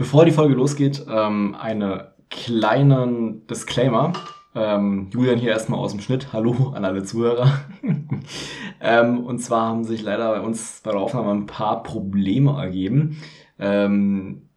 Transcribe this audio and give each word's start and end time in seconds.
Bevor 0.00 0.24
die 0.24 0.30
Folge 0.30 0.54
losgeht, 0.54 1.04
ähm, 1.10 1.54
eine 1.60 2.14
kleinen 2.30 3.46
Disclaimer. 3.48 4.14
Ähm, 4.54 5.10
Julian 5.12 5.38
hier 5.38 5.50
erstmal 5.50 5.78
aus 5.78 5.92
dem 5.92 6.00
Schnitt. 6.00 6.32
Hallo 6.32 6.72
an 6.74 6.86
alle 6.86 7.02
Zuhörer. 7.02 7.52
ähm, 8.80 9.26
und 9.26 9.40
zwar 9.40 9.68
haben 9.68 9.84
sich 9.84 10.00
leider 10.00 10.30
bei 10.30 10.40
uns 10.40 10.80
bei 10.82 10.92
der 10.92 11.00
Aufnahme 11.00 11.32
ein 11.32 11.44
paar 11.44 11.82
Probleme 11.82 12.52
ergeben. 12.52 13.20
Ähm, 13.58 14.48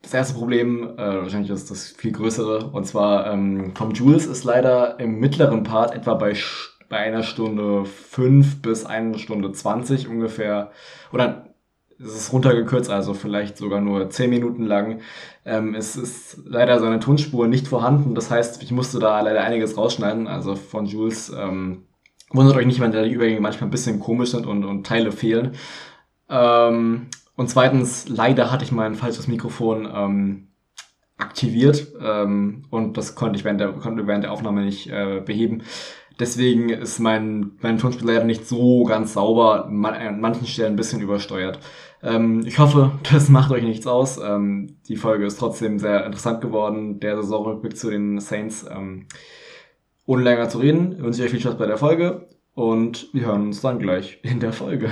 das 0.00 0.14
erste 0.14 0.38
Problem, 0.38 0.96
äh, 0.96 1.20
wahrscheinlich 1.20 1.50
ist 1.50 1.70
das 1.70 1.88
viel 1.88 2.12
größere, 2.12 2.70
und 2.70 2.86
zwar 2.86 3.30
ähm, 3.30 3.74
vom 3.76 3.90
Jules 3.90 4.24
ist 4.24 4.44
leider 4.44 4.98
im 4.98 5.20
mittleren 5.20 5.64
Part 5.64 5.94
etwa 5.94 6.14
bei, 6.14 6.34
bei 6.88 6.96
einer 6.96 7.24
Stunde 7.24 7.84
fünf 7.84 8.62
bis 8.62 8.86
eine 8.86 9.18
Stunde 9.18 9.52
zwanzig 9.52 10.08
ungefähr, 10.08 10.70
oder 11.12 11.51
es 12.04 12.14
ist 12.14 12.32
runtergekürzt, 12.32 12.90
also 12.90 13.14
vielleicht 13.14 13.56
sogar 13.56 13.80
nur 13.80 14.10
zehn 14.10 14.30
Minuten 14.30 14.64
lang. 14.64 15.00
Ähm, 15.44 15.74
es 15.74 15.96
ist 15.96 16.40
leider 16.44 16.78
seine 16.78 17.00
Tonspur 17.00 17.46
nicht 17.46 17.68
vorhanden. 17.68 18.14
Das 18.14 18.30
heißt, 18.30 18.62
ich 18.62 18.72
musste 18.72 18.98
da 18.98 19.20
leider 19.20 19.42
einiges 19.42 19.76
rausschneiden. 19.76 20.26
Also 20.26 20.56
von 20.56 20.86
Jules 20.86 21.32
ähm, 21.36 21.84
wundert 22.30 22.56
euch 22.56 22.66
nicht, 22.66 22.80
wenn 22.80 22.92
da 22.92 23.02
die 23.02 23.12
Übergänge 23.12 23.40
manchmal 23.40 23.68
ein 23.68 23.72
bisschen 23.72 24.00
komisch 24.00 24.30
sind 24.30 24.46
und, 24.46 24.64
und 24.64 24.86
Teile 24.86 25.12
fehlen. 25.12 25.52
Ähm, 26.28 27.08
und 27.36 27.50
zweitens, 27.50 28.08
leider 28.08 28.50
hatte 28.50 28.64
ich 28.64 28.72
mein 28.72 28.94
falsches 28.94 29.28
Mikrofon 29.28 29.88
ähm, 29.92 30.48
aktiviert 31.18 31.88
ähm, 32.00 32.64
und 32.70 32.96
das 32.96 33.14
konnte 33.14 33.38
ich 33.38 33.44
während 33.44 33.60
der, 33.60 33.72
konnte 33.72 34.06
während 34.06 34.24
der 34.24 34.32
Aufnahme 34.32 34.64
nicht 34.64 34.88
äh, 34.88 35.22
beheben. 35.24 35.62
Deswegen 36.18 36.68
ist 36.68 36.98
mein, 36.98 37.52
mein 37.62 37.78
Tonspiel 37.78 38.06
leider 38.06 38.24
nicht 38.24 38.46
so 38.46 38.84
ganz 38.84 39.14
sauber, 39.14 39.66
an 39.66 40.20
manchen 40.20 40.46
Stellen 40.46 40.74
ein 40.74 40.76
bisschen 40.76 41.00
übersteuert. 41.00 41.58
Ähm, 42.02 42.44
ich 42.46 42.58
hoffe, 42.58 42.92
das 43.12 43.28
macht 43.28 43.50
euch 43.52 43.62
nichts 43.62 43.86
aus. 43.86 44.18
Ähm, 44.18 44.76
die 44.88 44.96
Folge 44.96 45.26
ist 45.26 45.38
trotzdem 45.38 45.78
sehr 45.78 46.04
interessant 46.04 46.40
geworden, 46.40 47.00
der 47.00 47.16
Saisonrückblick 47.16 47.76
zu 47.76 47.90
den 47.90 48.20
Saints. 48.20 48.66
Ähm, 48.70 49.06
ohne 50.04 50.24
länger 50.24 50.48
zu 50.48 50.58
reden, 50.58 51.00
wünsche 51.02 51.20
ich 51.20 51.26
euch 51.26 51.30
viel 51.30 51.40
Spaß 51.40 51.58
bei 51.58 51.66
der 51.66 51.78
Folge 51.78 52.26
und 52.54 53.08
wir 53.12 53.26
hören 53.26 53.42
uns 53.42 53.60
dann 53.60 53.78
gleich 53.78 54.18
in 54.22 54.40
der 54.40 54.52
Folge. 54.52 54.90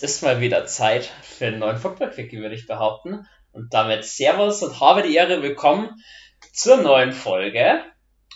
Es 0.00 0.04
ist 0.04 0.22
mal 0.22 0.40
wieder 0.40 0.64
Zeit 0.64 1.10
für 1.22 1.48
einen 1.48 1.58
neuen 1.58 1.76
Football-Quickie, 1.76 2.38
würde 2.38 2.54
ich 2.54 2.68
behaupten. 2.68 3.26
Und 3.50 3.74
damit 3.74 4.04
Servus 4.04 4.62
und 4.62 4.78
habe 4.78 5.02
die 5.02 5.16
Ehre, 5.16 5.42
willkommen 5.42 5.90
zur 6.52 6.76
neuen 6.76 7.10
Folge. 7.10 7.80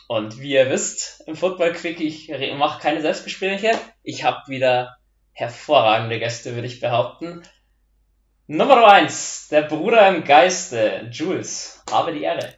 Und 0.09 0.41
wie 0.41 0.55
ihr 0.55 0.71
wisst, 0.71 1.23
im 1.29 1.37
Football-Quickie, 1.37 2.09
ich 2.09 2.33
mache 2.57 2.81
keine 2.81 3.01
Selbstgespräche. 3.01 3.71
Ich 4.03 4.25
habe 4.25 4.41
wieder 4.49 4.97
hervorragende 5.31 6.19
Gäste, 6.19 6.57
würde 6.57 6.67
ich 6.67 6.81
behaupten. 6.81 7.43
Nummer 8.49 8.85
eins, 8.85 9.47
der 9.49 9.63
Bruder 9.63 10.09
im 10.09 10.25
Geiste, 10.25 11.09
Jules. 11.13 11.85
Habe 11.93 12.13
die 12.13 12.25
Ehre. 12.25 12.55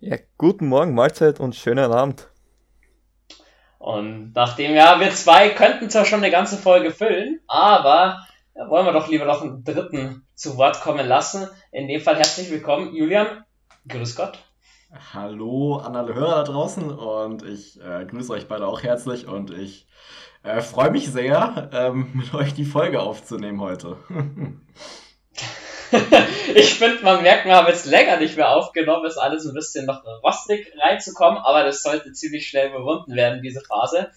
Ja, 0.00 0.16
guten 0.38 0.66
Morgen, 0.66 0.92
Mahlzeit 0.92 1.38
und 1.38 1.54
schönen 1.54 1.92
Abend. 1.92 2.33
Und 3.84 4.32
nachdem, 4.34 4.74
ja, 4.74 4.98
wir 4.98 5.10
zwei 5.10 5.50
könnten 5.50 5.90
zwar 5.90 6.06
schon 6.06 6.20
eine 6.20 6.30
ganze 6.30 6.56
Folge 6.56 6.90
füllen, 6.90 7.40
aber 7.46 8.26
ja, 8.54 8.70
wollen 8.70 8.86
wir 8.86 8.94
doch 8.94 9.08
lieber 9.08 9.26
noch 9.26 9.42
einen 9.42 9.62
dritten 9.62 10.26
zu 10.34 10.56
Wort 10.56 10.80
kommen 10.80 11.06
lassen. 11.06 11.46
In 11.70 11.86
dem 11.86 12.00
Fall 12.00 12.16
herzlich 12.16 12.50
willkommen, 12.50 12.94
Julian. 12.94 13.44
Grüß 13.86 14.16
Gott. 14.16 14.38
Hallo 15.12 15.76
an 15.84 15.96
alle 15.96 16.14
Hörer 16.14 16.36
da 16.36 16.44
draußen 16.44 16.90
und 16.90 17.42
ich 17.42 17.78
äh, 17.82 18.06
grüße 18.06 18.32
euch 18.32 18.48
beide 18.48 18.66
auch 18.66 18.82
herzlich 18.82 19.28
und 19.28 19.50
ich 19.50 19.86
äh, 20.44 20.62
freue 20.62 20.90
mich 20.90 21.12
sehr, 21.12 21.68
ähm, 21.74 22.08
mit 22.14 22.32
euch 22.32 22.54
die 22.54 22.64
Folge 22.64 23.02
aufzunehmen 23.02 23.60
heute. 23.60 23.98
ich 26.54 26.74
finde, 26.74 27.02
man 27.04 27.22
merkt, 27.22 27.46
wir 27.46 27.54
haben 27.54 27.68
jetzt 27.68 27.86
länger 27.86 28.18
nicht 28.18 28.36
mehr 28.36 28.50
aufgenommen, 28.50 29.06
ist 29.06 29.18
alles 29.18 29.46
ein 29.46 29.54
bisschen 29.54 29.86
noch 29.86 30.02
rostig 30.22 30.72
reinzukommen, 30.78 31.38
aber 31.38 31.64
das 31.64 31.82
sollte 31.82 32.12
ziemlich 32.12 32.48
schnell 32.48 32.70
überwunden 32.70 33.14
werden, 33.14 33.42
diese 33.42 33.60
Phase. 33.60 34.10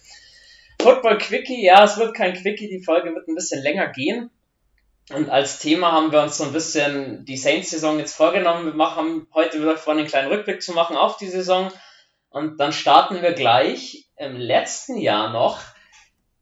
Football 0.82 1.18
Quickie, 1.18 1.64
ja, 1.64 1.84
es 1.84 1.98
wird 1.98 2.16
kein 2.16 2.34
Quickie, 2.34 2.68
die 2.68 2.84
Folge 2.84 3.14
wird 3.14 3.28
ein 3.28 3.36
bisschen 3.36 3.62
länger 3.62 3.88
gehen. 3.88 4.30
Und 5.14 5.30
als 5.30 5.60
Thema 5.60 5.94
haben 5.94 6.12
wir 6.12 6.22
uns 6.22 6.38
so 6.38 6.44
ein 6.44 6.52
bisschen 6.52 7.24
die 7.26 7.38
Saints-Saison 7.38 7.98
jetzt 7.98 8.16
vorgenommen. 8.16 8.66
Wir 8.66 8.74
machen 8.74 9.28
heute 9.34 9.62
wieder 9.62 9.78
vor, 9.78 9.94
einen 9.94 10.06
kleinen 10.06 10.30
Rückblick 10.30 10.62
zu 10.62 10.74
machen 10.74 10.98
auf 10.98 11.18
die 11.18 11.30
Saison. 11.30 11.72
Und 12.30 12.60
dann 12.60 12.74
starten 12.74 13.22
wir 13.22 13.32
gleich 13.32 14.10
im 14.18 14.36
letzten 14.36 14.98
Jahr 14.98 15.32
noch 15.32 15.62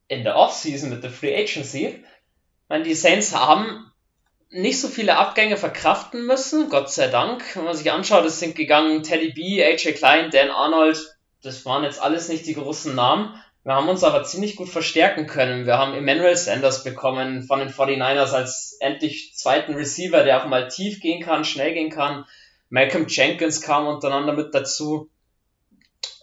in 0.08 0.24
der 0.24 0.36
Offseason 0.36 0.90
mit 0.90 1.04
der 1.04 1.12
Free 1.12 1.36
Agency. 1.36 1.86
Ich 1.86 2.70
meine, 2.70 2.84
die 2.84 2.96
Saints 2.96 3.36
haben 3.36 3.85
nicht 4.56 4.80
so 4.80 4.88
viele 4.88 5.18
Abgänge 5.18 5.58
verkraften 5.58 6.26
müssen, 6.26 6.70
Gott 6.70 6.90
sei 6.90 7.08
Dank. 7.08 7.44
Wenn 7.56 7.66
man 7.66 7.76
sich 7.76 7.92
anschaut, 7.92 8.26
es 8.26 8.40
sind 8.40 8.56
gegangen 8.56 9.04
Teddy 9.04 9.34
B, 9.34 9.62
AJ 9.62 9.94
Klein, 9.94 10.32
Dan 10.32 10.50
Arnold, 10.50 10.98
das 11.44 11.66
waren 11.66 11.84
jetzt 11.84 12.02
alles 12.02 12.30
nicht 12.30 12.46
die 12.46 12.54
großen 12.54 12.96
Namen. 12.96 13.36
Wir 13.66 13.74
haben 13.74 13.90
uns 13.90 14.04
aber 14.04 14.24
ziemlich 14.24 14.56
gut 14.56 14.70
verstärken 14.70 15.28
können. 15.28 15.66
Wir 15.66 15.78
haben 15.78 15.94
Emmanuel 15.94 16.38
Sanders 16.38 16.86
bekommen 16.86 17.44
von 17.44 17.60
den 17.60 17.70
49ers 17.70 18.32
als 18.32 18.78
endlich 18.80 19.34
zweiten 19.36 19.74
Receiver, 19.74 20.24
der 20.24 20.42
auch 20.42 20.48
mal 20.48 20.70
tief 20.70 21.02
gehen 21.02 21.22
kann, 21.22 21.44
schnell 21.44 21.74
gehen 21.74 21.90
kann. 21.90 22.26
Malcolm 22.70 23.08
Jenkins 23.10 23.62
kam 23.62 23.88
untereinander 23.88 24.34
mit 24.34 24.56
dazu. 24.56 25.10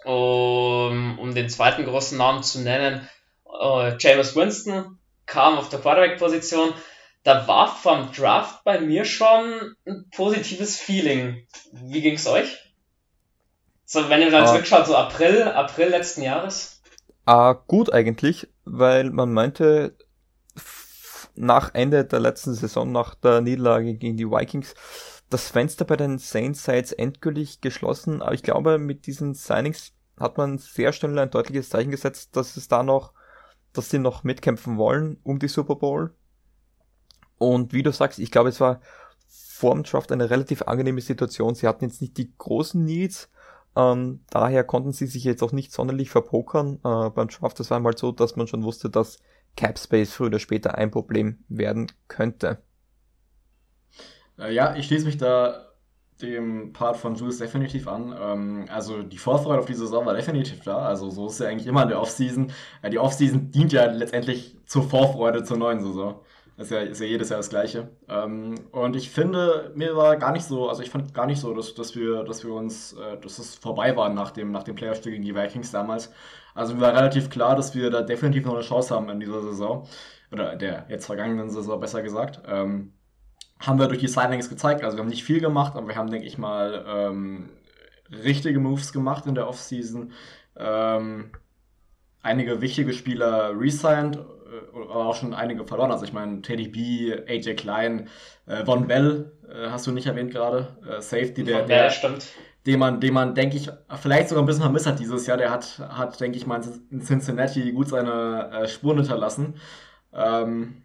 Um, 0.04 1.19
um 1.19 1.34
den 1.34 1.48
zweiten 1.48 1.84
großen 1.84 2.16
Namen 2.16 2.42
zu 2.42 2.60
nennen, 2.60 3.09
uh, 3.47 3.92
James 3.98 4.34
Winston 4.34 4.98
kam 5.26 5.59
auf 5.59 5.69
der 5.69 5.81
Quarterback-Position 5.81 6.72
da 7.22 7.47
war 7.47 7.69
vom 7.69 8.10
Draft 8.12 8.65
bei 8.65 8.81
mir 8.81 9.05
schon 9.05 9.77
ein 9.87 10.06
positives 10.15 10.78
Feeling. 10.78 11.47
Wie 11.72 12.00
ging's 12.00 12.27
euch? 12.27 12.59
So, 13.84 14.09
wenn 14.09 14.22
ihr 14.22 14.31
dann 14.31 14.44
ah. 14.44 14.47
zurückschaut, 14.47 14.87
so 14.87 14.97
April, 14.97 15.43
April 15.43 15.88
letzten 15.88 16.22
Jahres? 16.22 16.81
Ah, 17.25 17.53
gut 17.53 17.93
eigentlich, 17.93 18.49
weil 18.65 19.10
man 19.10 19.33
meinte, 19.33 19.97
nach 21.34 21.75
Ende 21.75 22.05
der 22.05 22.21
letzten 22.21 22.55
Saison, 22.55 22.91
nach 22.91 23.15
der 23.15 23.41
Niederlage 23.41 23.94
gegen 23.94 24.16
die 24.16 24.28
Vikings, 24.28 24.75
das 25.31 25.49
Fenster 25.49 25.84
bei 25.84 25.97
den 25.97 26.19
Saints 26.19 26.65
sei 26.65 26.77
jetzt 26.77 26.99
endgültig 26.99 27.60
geschlossen, 27.60 28.21
aber 28.22 28.34
ich 28.34 28.43
glaube, 28.43 28.78
mit 28.78 29.06
diesen 29.06 29.34
Signings 29.34 29.93
hat 30.19 30.37
man 30.37 30.59
sehr 30.59 30.93
schnell 30.93 31.19
ein 31.19 31.31
deutliches 31.31 31.71
Zeichen 31.71 31.91
gesetzt, 31.91 32.37
dass 32.37 32.56
es 32.56 32.69
da 32.69 32.83
noch, 32.83 33.12
dass 33.72 33.89
sie 33.89 33.99
noch 33.99 34.25
mitkämpfen 34.25 34.77
wollen 34.77 35.19
um 35.22 35.39
die 35.39 35.49
Super 35.49 35.77
Bowl 35.77 36.15
und 37.42 37.72
wie 37.72 37.82
du 37.82 37.92
sagst, 37.92 38.19
ich 38.19 38.30
glaube, 38.30 38.48
es 38.48 38.60
war 38.60 38.80
vor 39.28 39.75
dem 39.75 39.84
Draft 39.84 40.12
eine 40.12 40.30
relativ 40.30 40.62
angenehme 40.62 41.00
Situation. 41.00 41.54
Sie 41.54 41.69
hatten 41.69 41.84
jetzt 41.84 42.00
nicht 42.00 42.16
die 42.16 42.32
großen 42.36 42.84
Needs, 42.84 43.30
ähm, 43.75 44.20
daher 44.30 44.64
konnten 44.64 44.92
sie 44.92 45.06
sich 45.06 45.25
jetzt 45.25 45.42
auch 45.42 45.53
nicht 45.53 45.72
sonderlich 45.72 46.10
verpokern 46.10 46.78
äh, 46.84 47.10
beim 47.10 47.28
Draft. 47.28 47.58
Das 47.58 47.70
war 47.70 47.78
einmal 47.78 47.97
so, 47.97 48.12
dass 48.12 48.36
man 48.36 48.47
schon 48.47 48.64
wusste, 48.64 48.91
dass 48.91 49.19
Cap 49.56 49.78
Space 49.78 50.12
früher 50.12 50.28
oder 50.28 50.38
später 50.38 50.76
ein 50.76 50.91
Problem 50.91 51.38
werden 51.48 51.91
könnte. 52.08 52.62
Äh, 54.38 54.53
ja, 54.53 54.76
ich 54.76 54.86
schließe 54.86 55.06
mich 55.06 55.16
da 55.16 55.69
dem 56.20 56.72
Part 56.72 56.97
von 56.97 57.14
Jules 57.14 57.38
definitiv 57.38 57.88
an. 57.88 58.14
Ähm, 58.19 58.66
also 58.69 59.03
die 59.03 59.19
Vorfreude 59.19 59.60
auf 59.60 59.66
die 59.66 59.74
Saison 59.74 60.06
war 60.06 60.14
definitiv 60.14 60.62
da. 60.62 60.78
Also 60.78 61.10
so 61.10 61.26
ist 61.26 61.41
ja 61.41 61.48
eigentlich 61.48 61.66
immer 61.66 61.82
in 61.82 61.88
der 61.88 62.00
Offseason. 62.00 62.53
Äh, 62.82 62.91
die 62.91 62.98
Offseason 62.98 63.50
dient 63.50 63.72
ja 63.72 63.86
letztendlich 63.86 64.59
zur 64.66 64.84
Vorfreude 64.84 65.44
zur 65.44 65.56
neuen 65.56 65.80
Saison. 65.80 66.20
Ist 66.59 66.71
ja, 66.71 66.81
ist 66.81 67.01
ja 67.01 67.07
jedes 67.07 67.31
Jahr 67.31 67.39
das 67.39 67.49
Gleiche. 67.49 67.89
Ähm, 68.09 68.55
und 68.73 68.95
ich 68.95 69.11
finde, 69.11 69.73
mir 69.75 69.97
war 69.97 70.17
gar 70.17 70.33
nicht 70.33 70.45
so, 70.45 70.69
also 70.69 70.83
ich 70.83 70.91
fand 70.91 71.15
gar 71.15 71.27
nicht 71.27 71.41
so, 71.41 71.54
dass, 71.54 71.75
dass 71.75 71.97
wir, 71.97 72.25
dass 72.25 72.45
wir 72.45 72.53
uns, 72.53 72.93
äh, 72.93 73.19
dass 73.19 73.39
es 73.39 73.54
vorbei 73.54 73.97
war 73.97 74.10
nach 74.10 74.31
dem, 74.31 74.53
nach 74.53 74.63
dem 74.63 74.75
Playoff-Spiel 74.75 75.13
gegen 75.13 75.25
die 75.25 75.34
Vikings 75.34 75.71
damals. 75.71 76.13
Also 76.54 76.75
mir 76.75 76.83
war 76.83 76.95
relativ 76.95 77.31
klar, 77.31 77.57
dass 77.57 77.75
wir 77.75 77.91
da 77.91 78.03
definitiv 78.03 78.45
noch 78.45 78.54
eine 78.54 78.63
Chance 78.63 78.95
haben 78.95 79.09
in 79.09 79.21
dieser 79.21 79.43
Saison. 79.43 79.89
Oder 80.31 80.57
der 80.57 80.87
jetzt 80.89 81.07
vergangenen 81.07 81.51
Saison 81.51 81.81
besser 81.81 82.03
gesagt. 82.03 82.43
Ähm, 82.47 82.93
haben 83.59 83.78
wir 83.78 83.89
durch 83.89 84.01
die 84.01 84.09
Signings 84.09 84.48
gezeigt. 84.48 84.83
Also 84.84 84.97
wir 84.97 85.03
haben 85.03 85.10
nicht 85.10 85.25
viel 85.25 85.41
gemacht, 85.41 85.77
aber 85.77 85.89
wir 85.89 85.97
haben, 85.97 86.10
denke 86.10 86.27
ich 86.27 86.39
mal, 86.39 86.84
ähm, 86.87 87.51
richtige 88.10 88.60
Moves 88.60 88.93
gemacht 88.93 89.27
in 89.27 89.34
der 89.34 89.48
Offseason. 89.48 90.13
Ähm, 90.57 91.31
einige 92.22 92.60
wichtige 92.60 92.93
Spieler 92.93 93.59
resigned 93.59 94.19
äh, 94.53 94.93
auch 94.93 95.15
schon 95.15 95.34
einige 95.34 95.66
verloren. 95.66 95.91
Also 95.91 96.04
ich 96.04 96.13
meine, 96.13 96.43
Teddy 96.43 96.69
B, 96.69 97.13
AJ 97.27 97.54
Klein, 97.54 98.09
äh, 98.47 98.65
Von 98.65 98.87
Bell 98.87 99.33
äh, 99.49 99.71
hast 99.71 99.87
du 99.87 99.93
nicht 99.93 100.07
erwähnt 100.07 100.31
gerade. 100.31 100.77
Äh, 100.87 101.01
Safety, 101.01 101.45
der, 101.45 101.63
der, 101.63 101.91
stimmt. 101.91 102.27
den 102.66 102.78
man, 102.78 103.01
den 103.01 103.15
man, 103.15 103.34
denke 103.34 103.57
ich, 103.57 103.71
vielleicht 104.01 104.28
sogar 104.28 104.43
ein 104.43 104.47
bisschen 104.47 104.63
vermisst 104.63 104.87
hat 104.87 104.99
dieses 104.99 105.27
Jahr. 105.27 105.37
Der 105.37 105.51
hat, 105.51 105.78
hat 105.78 106.21
denke 106.21 106.37
ich 106.37 106.47
mal, 106.47 106.60
in 106.91 107.01
Cincinnati 107.01 107.72
gut 107.72 107.89
seine 107.89 108.51
äh, 108.53 108.69
Spuren 108.69 108.99
hinterlassen. 108.99 109.54
Ähm, 110.13 110.83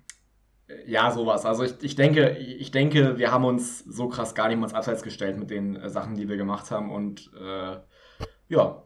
Ja, 0.85 1.11
sowas. 1.11 1.45
Also 1.45 1.63
ich, 1.63 1.75
ich 1.81 1.95
denke, 1.95 2.37
ich 2.37 2.71
denke, 2.71 3.17
wir 3.17 3.31
haben 3.31 3.45
uns 3.45 3.79
so 3.79 4.07
krass 4.07 4.35
gar 4.35 4.47
nicht 4.47 4.57
mal 4.57 4.65
ins 4.65 4.73
Abseits 4.73 5.03
gestellt 5.03 5.37
mit 5.37 5.49
den 5.49 5.75
äh, 5.75 5.89
Sachen, 5.89 6.15
die 6.15 6.29
wir 6.29 6.37
gemacht 6.37 6.71
haben. 6.71 6.91
Und 6.91 7.31
ja. 8.49 8.83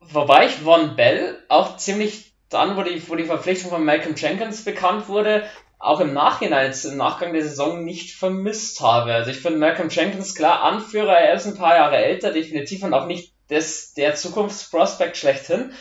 Wobei 0.00 0.46
ich 0.46 0.52
Von 0.52 0.96
Bell 0.96 1.38
auch 1.48 1.76
ziemlich 1.76 2.25
dann, 2.48 2.76
wo 2.76 2.82
die, 2.82 3.02
wo 3.08 3.16
die 3.16 3.24
Verpflichtung 3.24 3.70
von 3.70 3.84
Malcolm 3.84 4.14
Jenkins 4.16 4.64
bekannt 4.64 5.08
wurde, 5.08 5.44
auch 5.78 6.00
im 6.00 6.14
Nachhinein, 6.14 6.74
im 6.84 6.96
Nachgang 6.96 7.32
der 7.32 7.42
Saison 7.42 7.84
nicht 7.84 8.14
vermisst 8.16 8.80
habe. 8.80 9.12
Also 9.12 9.30
ich 9.30 9.40
finde 9.40 9.58
Malcolm 9.58 9.88
Jenkins 9.90 10.34
klar 10.34 10.62
Anführer, 10.62 11.18
er 11.18 11.34
ist 11.34 11.46
ein 11.46 11.56
paar 11.56 11.76
Jahre 11.76 11.96
älter, 11.96 12.32
definitiv 12.32 12.82
und 12.82 12.94
auch 12.94 13.06
nicht 13.06 13.34
des, 13.50 13.94
der 13.94 14.14
Zukunftsprospekt 14.14 15.16
schlechthin. 15.16 15.72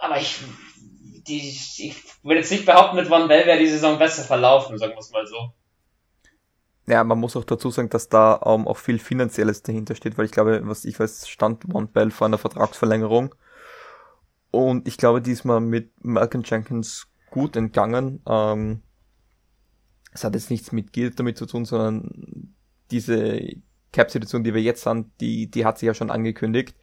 Aber 0.00 0.18
ich, 0.18 0.38
die, 1.26 1.48
ich 1.48 1.96
würde 2.22 2.40
jetzt 2.40 2.52
nicht 2.52 2.66
behaupten, 2.66 2.96
mit 2.96 3.10
Van 3.10 3.28
Bell 3.28 3.46
wäre 3.46 3.58
die 3.58 3.68
Saison 3.68 3.98
besser 3.98 4.22
verlaufen, 4.22 4.78
sagen 4.78 4.92
wir 4.92 5.00
es 5.00 5.10
mal 5.10 5.26
so. 5.26 5.52
Ja, 6.86 7.02
man 7.02 7.18
muss 7.18 7.36
auch 7.36 7.44
dazu 7.44 7.70
sagen, 7.70 7.88
dass 7.88 8.08
da 8.08 8.34
um, 8.34 8.68
auch 8.68 8.76
viel 8.76 9.00
Finanzielles 9.00 9.62
dahinter 9.62 9.96
steht, 9.96 10.16
weil 10.16 10.26
ich 10.26 10.30
glaube, 10.30 10.60
was 10.64 10.84
ich 10.84 11.00
weiß, 11.00 11.28
stand 11.28 11.64
Van 11.66 11.88
Bell 11.88 12.12
vor 12.12 12.28
einer 12.28 12.38
Vertragsverlängerung. 12.38 13.34
Und 14.56 14.88
ich 14.88 14.96
glaube, 14.96 15.20
diesmal 15.20 15.60
mit 15.60 15.92
Malcolm 16.02 16.42
Jenkins 16.42 17.08
gut 17.30 17.56
entgangen. 17.56 18.22
Ähm, 18.26 18.80
es 20.12 20.24
hat 20.24 20.34
jetzt 20.34 20.50
nichts 20.50 20.72
mit 20.72 20.94
Geld 20.94 21.18
damit 21.18 21.36
zu 21.36 21.44
tun, 21.44 21.66
sondern 21.66 22.54
diese 22.90 23.38
Cap-Situation, 23.92 24.44
die 24.44 24.54
wir 24.54 24.62
jetzt 24.62 24.86
haben, 24.86 25.12
die, 25.20 25.50
die 25.50 25.66
hat 25.66 25.78
sich 25.78 25.88
ja 25.88 25.92
schon 25.92 26.10
angekündigt. 26.10 26.74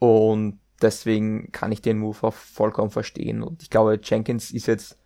Und 0.00 0.58
deswegen 0.82 1.52
kann 1.52 1.70
ich 1.70 1.82
den 1.82 2.00
Move 2.00 2.18
auch 2.22 2.34
vollkommen 2.34 2.90
verstehen. 2.90 3.44
Und 3.44 3.62
ich 3.62 3.70
glaube, 3.70 4.00
Jenkins 4.02 4.50
ist 4.50 4.66
jetzt, 4.66 4.98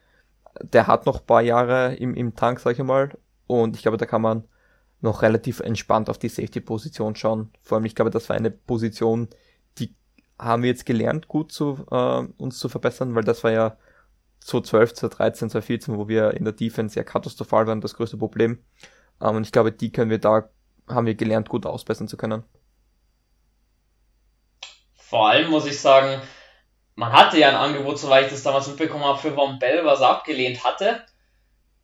der 0.63 0.87
hat 0.87 1.05
noch 1.05 1.27
paar 1.27 1.43
Jahre 1.43 1.95
im, 1.97 2.15
im 2.15 2.35
Tank, 2.35 2.61
sag 2.61 2.73
ich 2.73 2.83
mal. 2.83 3.19
Und 3.47 3.77
ich 3.77 3.83
glaube, 3.83 3.99
da 3.99 4.07
kann 4.07 4.23
man 4.23 4.45
noch 5.03 5.21
relativ 5.21 5.61
entspannt 5.61 6.09
auf 6.09 6.17
die 6.17 6.31
Safety-Position 6.31 7.17
schauen. 7.17 7.51
Vor 7.61 7.77
allem, 7.77 7.85
ich 7.85 7.95
glaube, 7.95 8.11
das 8.11 8.31
war 8.31 8.37
eine 8.37 8.51
Position, 8.51 9.29
haben 10.39 10.63
wir 10.63 10.71
jetzt 10.71 10.87
gelernt, 10.87 11.29
gut 11.29 11.53
zu 11.53 11.87
äh, 11.91 12.27
uns 12.43 12.59
zu 12.59 12.69
verbessern, 12.69 13.15
weil 13.15 13.25
das 13.25 13.43
war 13.45 13.51
ja 13.51 13.77
2012, 14.41 14.95
2013, 14.95 15.51
2014, 15.51 15.97
wo 15.97 16.09
wir 16.09 16.35
in 16.35 16.45
der 16.45 16.53
Defense 16.53 16.97
ja 16.97 17.05
katastrophal 17.05 17.67
waren, 17.67 17.81
das 17.81 17.95
größte 17.95 18.17
Problem. 18.17 18.63
Ähm, 19.21 19.37
und 19.37 19.43
ich 19.43 19.53
glaube, 19.53 19.73
die 19.73 19.91
können 19.91 20.11
wir 20.11 20.19
da, 20.19 20.49
haben 20.89 21.07
wir 21.07 21.15
gelernt, 21.15 21.49
gut 21.49 21.67
ausbessern 21.67 22.09
zu 22.09 22.17
können. 22.17 22.45
Vor 24.95 25.29
allem 25.29 25.51
muss 25.51 25.67
ich 25.67 25.81
sagen, 25.81 26.21
man 26.95 27.13
hatte 27.13 27.39
ja 27.39 27.49
ein 27.49 27.55
Angebot, 27.55 27.99
soweit 27.99 28.27
ich 28.27 28.33
das 28.33 28.43
damals 28.43 28.69
mitbekommen 28.69 29.05
habe, 29.05 29.19
für 29.19 29.33
Von 29.33 29.59
Bell, 29.59 29.85
was 29.85 30.01
er 30.01 30.11
abgelehnt 30.11 30.65
hatte. 30.65 31.05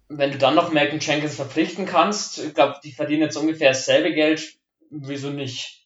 Wenn 0.09 0.33
du 0.33 0.39
dann 0.39 0.55
noch 0.55 0.73
Malcolm 0.73 1.01
Jenkins 1.01 1.37
verpflichten 1.37 1.87
kannst, 1.87 2.39
ich 2.39 2.55
glaube, 2.55 2.81
die 2.85 2.93
verdienen 2.93 3.23
jetzt 3.23 3.37
ungefähr 3.37 3.71
dasselbe 3.71 4.13
Geld, 4.13 4.59
wieso 4.91 5.31
nicht? 5.31 5.84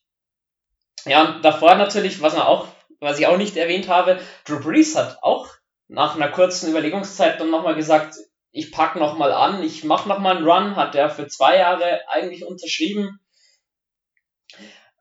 Ja, 1.04 1.24
und 1.24 1.44
davor 1.44 1.74
natürlich, 1.74 2.20
was 2.22 2.34
man 2.34 2.42
auch, 2.42 2.68
was 3.00 3.18
ich 3.18 3.26
auch 3.26 3.36
nicht 3.36 3.56
erwähnt 3.56 3.88
habe, 3.88 4.20
Drew 4.44 4.60
Brees 4.60 4.96
hat 4.96 5.18
auch 5.22 5.48
nach 5.88 6.16
einer 6.16 6.28
kurzen 6.28 6.70
Überlegungszeit 6.70 7.40
dann 7.40 7.50
nochmal 7.50 7.74
gesagt, 7.74 8.16
ich 8.50 8.72
pack 8.72 8.96
nochmal 8.96 9.32
an, 9.32 9.62
ich 9.62 9.84
mach 9.84 10.06
nochmal 10.06 10.36
einen 10.36 10.48
Run, 10.48 10.76
hat 10.76 10.94
er 10.94 11.10
für 11.10 11.28
zwei 11.28 11.58
Jahre 11.58 12.00
eigentlich 12.08 12.44
unterschrieben. 12.44 13.20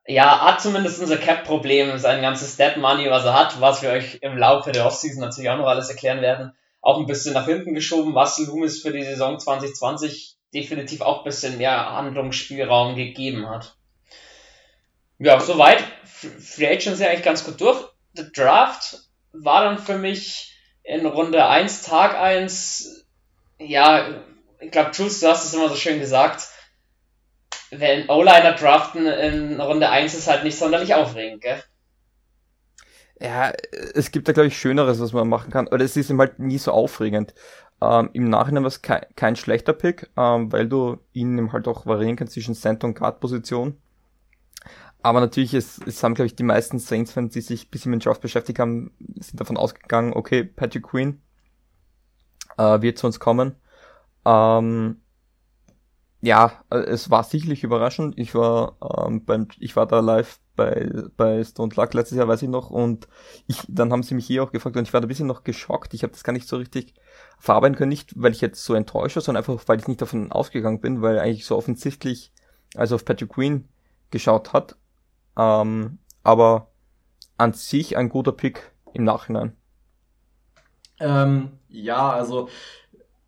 Ja, 0.05 0.41
hat 0.41 0.61
zumindest 0.61 1.01
unser 1.01 1.17
Cap-Problem, 1.17 1.97
sein 1.97 2.21
ganzes 2.21 2.53
Stat 2.53 2.77
Money, 2.77 3.09
was 3.09 3.25
er 3.25 3.33
hat, 3.33 3.59
was 3.59 3.81
wir 3.81 3.89
euch 3.89 4.19
im 4.21 4.37
Laufe 4.37 4.71
der 4.71 4.85
Offseason 4.85 5.21
natürlich 5.21 5.49
auch 5.49 5.57
noch 5.57 5.67
alles 5.67 5.89
erklären 5.89 6.21
werden, 6.21 6.53
auch 6.81 6.99
ein 6.99 7.07
bisschen 7.07 7.33
nach 7.33 7.45
hinten 7.45 7.73
geschoben, 7.73 8.15
was 8.15 8.37
Loomis 8.37 8.81
für 8.81 8.91
die 8.91 9.03
Saison 9.03 9.37
2020 9.37 10.37
definitiv 10.53 11.01
auch 11.01 11.19
ein 11.19 11.23
bisschen 11.25 11.57
mehr 11.57 11.91
Handlungsspielraum 11.91 12.95
gegeben 12.95 13.49
hat. 13.49 13.76
Ja, 15.19 15.39
soweit. 15.39 15.83
Free 16.05 16.67
Agents 16.67 16.99
ja 16.99 17.07
eigentlich 17.07 17.23
ganz 17.23 17.43
gut 17.43 17.59
durch. 17.61 17.85
Der 18.13 18.25
Draft 18.25 18.99
war 19.33 19.63
dann 19.63 19.77
für 19.77 19.97
mich 19.97 20.57
in 20.83 21.05
Runde 21.05 21.45
1, 21.45 21.83
Tag 21.83 22.15
1, 22.15 23.05
ja, 23.59 24.23
ich 24.59 24.71
glaube, 24.71 24.91
Jules, 24.93 25.19
du 25.19 25.27
hast 25.27 25.45
es 25.45 25.53
immer 25.53 25.69
so 25.69 25.75
schön 25.75 25.99
gesagt, 25.99 26.47
wenn 27.69 28.09
O-Liner 28.09 28.53
draften 28.53 29.05
in 29.05 29.59
Runde 29.59 29.89
1 29.89 30.13
ist 30.13 30.27
halt 30.27 30.43
nicht 30.43 30.57
sonderlich 30.57 30.95
aufregend, 30.95 31.41
gell? 31.41 31.61
Ja, 33.19 33.51
es 33.95 34.11
gibt 34.11 34.27
da, 34.27 34.31
glaube 34.31 34.47
ich, 34.47 34.57
Schöneres, 34.57 34.99
was 34.99 35.11
man 35.11 35.27
machen 35.27 35.51
kann. 35.51 35.67
Oder 35.67 35.83
es 35.83 35.97
ist 35.97 36.09
ihm 36.09 36.19
halt 36.19 36.37
nie 36.39 36.59
so 36.59 36.71
aufregend. 36.71 37.33
Ähm, 37.81 38.11
Im 38.13 38.29
Nachhinein 38.29 38.63
war 38.63 38.67
es 38.67 38.83
kein, 38.83 39.05
kein 39.15 39.35
schlechter 39.35 39.73
Pick, 39.73 40.09
ähm, 40.15 40.51
weil 40.51 40.67
du 40.67 40.99
ihn 41.13 41.51
halt 41.51 41.67
auch 41.67 41.85
variieren 41.87 42.15
kannst 42.15 42.33
zwischen 42.33 42.55
Center 42.55 42.87
und 42.87 42.97
Guard-Position. 42.97 43.81
Aber 45.01 45.19
natürlich, 45.19 45.53
es, 45.53 45.79
es 45.85 46.03
haben, 46.03 46.15
glaube 46.15 46.27
ich, 46.27 46.35
die 46.35 46.43
meisten 46.43 46.79
Saints-Fans, 46.79 47.33
die 47.33 47.41
sich 47.41 47.65
ein 47.65 47.69
bisschen 47.69 47.91
mit 47.91 48.05
Draft 48.05 48.21
beschäftigt 48.21 48.59
haben, 48.59 48.91
sind 49.15 49.39
davon 49.39 49.57
ausgegangen, 49.57 50.13
okay, 50.13 50.43
Patrick 50.43 50.83
Queen 50.83 51.21
äh, 52.57 52.81
wird 52.81 52.97
zu 52.97 53.07
uns 53.07 53.19
kommen. 53.19 53.55
Ähm, 54.25 54.97
ja, 56.21 56.63
äh, 56.71 56.77
es 56.79 57.09
war 57.09 57.23
sicherlich 57.23 57.63
überraschend. 57.63 58.17
Ich 58.17 58.33
war 58.35 58.77
ähm, 58.81 59.23
beim, 59.25 59.47
ich 59.59 59.75
war 59.75 59.85
da 59.87 59.99
live 59.99 60.39
bei 60.55 60.89
bei 61.15 61.43
Stone 61.43 61.73
Luck 61.75 61.93
letztes 61.93 62.17
Jahr, 62.17 62.27
weiß 62.27 62.41
ich 62.41 62.49
noch, 62.49 62.71
und 62.71 63.07
ich, 63.45 63.61
dann 63.67 63.91
haben 63.91 64.03
sie 64.03 64.15
mich 64.15 64.25
hier 64.25 64.43
auch 64.43 64.51
gefragt 64.51 64.75
und 64.75 64.83
ich 64.87 64.93
war 64.93 65.01
da 65.01 65.05
ein 65.05 65.09
bisschen 65.09 65.27
noch 65.27 65.43
geschockt. 65.43 65.93
Ich 65.93 66.03
habe 66.03 66.13
das 66.13 66.23
gar 66.23 66.33
nicht 66.33 66.47
so 66.47 66.57
richtig 66.57 66.95
verarbeiten 67.39 67.77
können, 67.77 67.89
nicht 67.89 68.13
weil 68.21 68.31
ich 68.31 68.41
jetzt 68.41 68.63
so 68.65 68.73
enttäuscht 68.73 69.15
war, 69.15 69.23
sondern 69.23 69.43
einfach 69.43 69.63
weil 69.67 69.79
ich 69.79 69.87
nicht 69.87 70.01
davon 70.01 70.31
ausgegangen 70.31 70.81
bin, 70.81 71.01
weil 71.01 71.19
eigentlich 71.19 71.45
so 71.45 71.55
offensichtlich 71.55 72.33
also 72.75 72.95
auf 72.95 73.05
Patrick 73.05 73.29
Queen 73.29 73.69
geschaut 74.11 74.53
hat 74.53 74.75
ähm, 75.37 75.99
aber 76.23 76.71
an 77.37 77.53
sich 77.53 77.95
ein 77.95 78.09
guter 78.09 78.31
Pick 78.31 78.71
im 78.93 79.03
Nachhinein. 79.03 79.55
Ähm, 80.99 81.51
ja, 81.69 82.09
also 82.09 82.49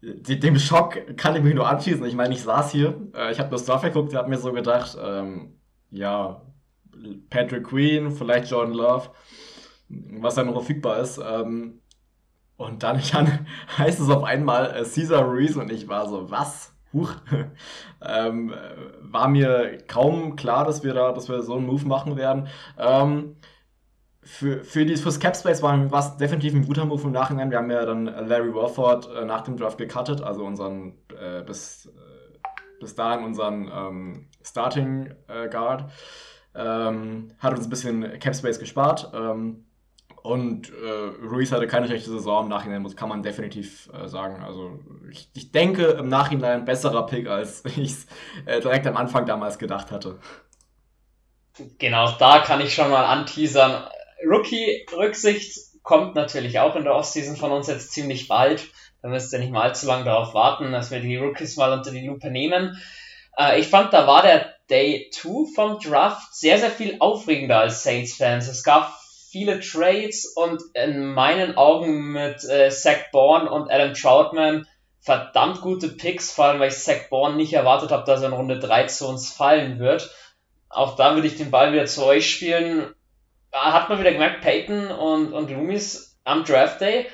dem 0.02 0.58
Schock 0.58 1.18
kann 1.18 1.36
ich 1.36 1.44
mich 1.44 1.54
nur 1.54 1.68
anschließen. 1.68 2.06
Ich 2.06 2.16
meine, 2.16 2.34
ich 2.34 2.42
saß 2.42 2.72
hier, 2.72 2.96
äh, 3.14 3.32
ich 3.32 3.40
habe 3.40 3.50
das 3.50 3.66
Draft 3.66 3.84
geguckt, 3.84 4.16
habe 4.16 4.30
mir 4.30 4.38
so 4.38 4.52
gedacht, 4.54 4.98
ähm, 5.02 5.60
ja, 5.92 6.42
Patrick 7.30 7.66
Queen, 7.66 8.12
vielleicht 8.12 8.50
Jordan 8.50 8.74
Love, 8.74 9.10
was 9.90 10.36
da 10.36 10.44
noch 10.44 10.54
verfügbar 10.54 11.00
ist. 11.00 11.20
Ähm, 11.20 11.82
und 12.58 12.84
dann, 12.84 13.02
dann 13.12 13.48
heißt 13.78 14.00
es 14.00 14.10
auf 14.10 14.24
einmal 14.24 14.72
äh, 14.72 14.84
Caesar 14.84 15.24
Ruiz 15.24 15.56
und 15.56 15.72
ich 15.72 15.88
war 15.88 16.08
so, 16.08 16.30
was? 16.32 16.74
Huch, 16.94 17.14
ähm, 18.02 18.54
war 19.02 19.28
mir 19.28 19.78
kaum 19.88 20.36
klar, 20.36 20.66
dass 20.66 20.84
wir 20.84 20.94
da, 20.94 21.12
dass 21.12 21.30
wir 21.30 21.42
so 21.42 21.56
einen 21.56 21.66
Move 21.66 21.86
machen 21.86 22.18
werden. 22.18 22.48
Ähm, 22.78 23.36
für, 24.22 24.64
für 24.64 24.86
die, 24.86 24.96
fürs 24.98 25.20
Capspace 25.20 25.64
war 25.64 25.92
es 25.92 26.18
definitiv 26.18 26.54
ein 26.54 26.66
guter 26.66 26.86
Move 26.86 27.04
im 27.04 27.12
Nachhinein. 27.12 27.50
Wir 27.52 27.58
haben 27.58 27.72
ja 27.72 27.86
dann 27.86 28.06
Larry 28.06 28.54
Warford 28.54 29.10
äh, 29.16 29.26
nach 29.26 29.42
dem 29.42 29.58
Draft 29.58 29.78
gecuttet, 29.78 30.22
also 30.22 30.46
unseren 30.46 30.94
äh, 31.20 31.42
bis, 31.42 31.88
äh, 31.88 32.38
bis 32.80 32.96
dahin 32.96 33.24
unseren 33.24 33.72
ähm, 33.74 34.28
Starting 34.44 35.14
äh, 35.28 35.50
Guard. 35.50 35.90
Ähm, 36.54 37.32
hat 37.40 37.56
uns 37.56 37.66
ein 37.66 37.70
bisschen 37.70 38.20
Capspace 38.20 38.60
gespart. 38.60 39.12
Ähm, 39.14 39.66
und 40.24 40.72
äh, 40.72 41.26
Ruiz 41.26 41.52
hatte 41.52 41.68
keine 41.68 41.88
schlechte 41.88 42.10
Saison 42.10 42.44
im 42.44 42.50
Nachhinein, 42.50 42.96
kann 42.96 43.10
man 43.10 43.24
definitiv 43.24 43.90
äh, 43.94 44.08
sagen. 44.08 44.44
Also 44.44 44.80
ich, 45.12 45.30
ich, 45.34 45.52
denke 45.52 45.86
im 45.88 46.08
Nachhinein 46.08 46.66
besserer 46.66 47.06
Pick, 47.06 47.28
als 47.28 47.64
ich 47.66 47.78
es 47.78 48.08
äh, 48.46 48.60
direkt 48.60 48.86
am 48.88 48.98
Anfang 48.98 49.26
damals 49.26 49.58
gedacht 49.58 49.92
hatte. 49.92 50.20
Genau, 51.78 52.12
da 52.20 52.40
kann 52.40 52.62
ich 52.62 52.74
schon 52.74 52.90
mal 52.90 53.06
anteasern. 53.06 53.88
Rookie-Rücksicht 54.26 55.82
kommt 55.84 56.16
natürlich 56.16 56.60
auch 56.60 56.76
in 56.76 56.84
der 56.84 56.96
Offseason 56.96 57.36
von 57.36 57.52
uns 57.52 57.68
jetzt 57.68 57.92
ziemlich 57.92 58.28
bald. 58.28 58.68
Da 59.02 59.10
müsst 59.10 59.34
ihr 59.34 59.40
nicht 59.40 59.52
mal 59.52 59.64
allzu 59.64 59.88
lange 59.88 60.04
darauf 60.04 60.34
warten, 60.34 60.72
dass 60.72 60.92
wir 60.92 61.00
die 61.00 61.18
Rookies 61.18 61.58
mal 61.58 61.72
unter 61.72 61.92
die 61.92 62.06
Lupe 62.06 62.30
nehmen. 62.30 62.82
Äh, 63.38 63.60
ich 63.60 63.68
fand, 63.68 63.94
da 63.94 64.06
war 64.06 64.22
der 64.22 64.54
Day 64.70 65.10
2 65.12 65.54
vom 65.56 65.80
Draft 65.80 66.36
sehr, 66.36 66.60
sehr 66.60 66.70
viel 66.70 66.98
aufregender 67.00 67.60
als 67.60 67.84
Saints-Fans. 67.84 68.48
Es 68.48 68.64
gab 68.64 68.99
viele 69.30 69.60
Trades 69.60 70.26
und 70.26 70.62
in 70.74 71.14
meinen 71.14 71.58
Augen 71.58 72.12
mit 72.12 72.44
äh, 72.46 72.70
Zach 72.70 73.12
Bourne 73.12 73.50
und 73.50 73.72
Adam 73.72 73.94
Troutman 73.94 74.68
verdammt 75.02 75.62
gute 75.62 75.90
Picks, 75.90 76.32
vor 76.32 76.46
allem 76.46 76.60
weil 76.60 76.70
ich 76.70 76.78
Zach 76.78 77.10
Bourne 77.10 77.36
nicht 77.36 77.54
erwartet 77.54 77.92
habe, 77.92 78.06
dass 78.06 78.22
er 78.22 78.28
in 78.28 78.34
Runde 78.34 78.60
3 78.60 78.86
zu 78.86 79.08
uns 79.08 79.32
fallen 79.32 79.80
wird. 79.80 80.14
Auch 80.70 80.96
da 80.96 81.16
würde 81.16 81.28
ich 81.28 81.38
den 81.38 81.52
Ball 81.52 81.74
wieder 81.74 81.86
zu 81.86 82.06
euch 82.06 82.30
spielen. 82.30 82.94
Hat 83.52 83.90
man 83.90 84.00
wieder 84.00 84.12
gemerkt, 84.12 84.42
Peyton 84.42 84.92
und, 84.92 85.34
und 85.34 85.50
Loomis 85.50 86.20
am 86.24 86.44
Draft 86.44 86.82
Day, 86.82 87.08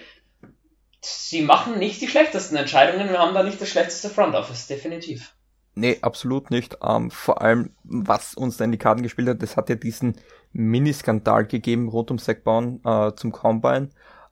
sie 1.02 1.42
machen 1.42 1.80
nicht 1.80 2.02
die 2.02 2.08
schlechtesten 2.08 2.56
Entscheidungen. 2.56 3.10
Wir 3.10 3.20
haben 3.20 3.34
da 3.34 3.44
nicht 3.44 3.62
das 3.62 3.70
schlechteste 3.70 4.10
Front 4.10 4.36
Office, 4.36 4.68
definitiv. 4.68 5.34
Nee, 5.76 6.00
absolut 6.02 6.52
nicht. 6.52 6.78
Ähm, 6.82 7.12
vor 7.12 7.42
allem, 7.42 7.76
was 7.84 8.34
uns 8.34 8.58
da 8.58 8.66
in 8.66 8.72
die 8.72 8.78
Karten 8.78 9.04
gespielt 9.04 9.28
hat, 9.28 9.42
das 9.42 9.58
hat 9.58 9.70
ja 9.70 9.76
diesen 9.76 10.16
Mini-Skandal 10.56 11.46
gegeben 11.46 11.90
rund 11.90 12.12
um 12.12 12.18
Sackbauen 12.18 12.82
äh, 12.86 13.14
zum 13.16 13.32
Combine. 13.32 13.90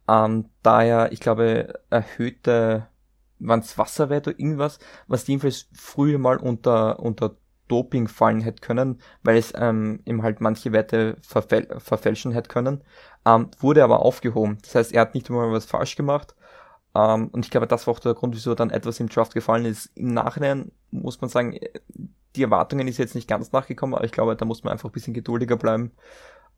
Ähm, 0.08 0.50
da 0.63 0.82
ja, 0.84 1.12
ich 1.12 1.20
glaube, 1.20 1.82
erhöhte 1.89 2.88
wann's 3.39 3.77
Wasserwert 3.77 4.27
oder 4.27 4.39
irgendwas, 4.39 4.80
was 5.08 5.27
jedenfalls 5.27 5.68
früher 5.74 6.18
mal 6.18 6.38
unter, 6.38 7.00
unter 7.00 7.36
Doping 7.68 8.08
fallen 8.08 8.42
hätte 8.42 8.62
können, 8.62 9.01
weil 9.24 9.38
es 9.38 9.53
ähm, 9.56 10.01
ihm 10.06 10.24
halt 10.24 10.42
manche 10.42 10.72
Werte 10.72 11.18
verfäl 11.22 11.68
verfälschen 11.80 12.32
hätte 12.32 12.50
können, 12.50 12.84
ähm, 13.25 13.50
wurde 13.60 13.84
aber 13.84 14.00
aufgehoben. 14.00 14.58
Das 14.63 14.75
heißt, 14.75 14.94
er 14.94 15.01
hat 15.01 15.15
nicht 15.15 15.30
einmal 15.30 15.51
was 15.51 15.65
falsch 15.65 15.96
gemacht. 15.96 16.36
Ähm, 16.96 17.30
und 17.30 17.46
ich 17.46 17.51
glaube, 17.51 17.68
das 17.68 17.88
war 17.88 17.94
auch 17.94 18.00
der 18.00 18.13
Grund, 18.13 18.36
wieso 18.36 18.56
dann 18.56 18.70
etwas 18.70 19.00
im 19.00 19.10
Draft 19.10 19.34
gefallen 19.34 19.65
ist. 19.65 19.88
Im 19.96 20.13
Nachhinein 20.13 20.72
muss 20.92 21.22
man 21.22 21.30
sagen, 21.30 21.58
die 22.36 22.44
Erwartungen 22.44 22.88
ist 22.88 22.98
jetzt 22.98 23.16
nicht 23.16 23.28
ganz 23.28 23.52
nachgekommen, 23.52 23.96
aber 23.96 24.06
ich 24.06 24.12
glaube, 24.12 24.36
da 24.36 24.46
muss 24.46 24.63
man 24.63 24.74
einfach 24.74 24.90
ein 24.90 24.94
bisschen 24.94 25.13
geduldiger 25.13 25.58
bleiben, 25.58 25.92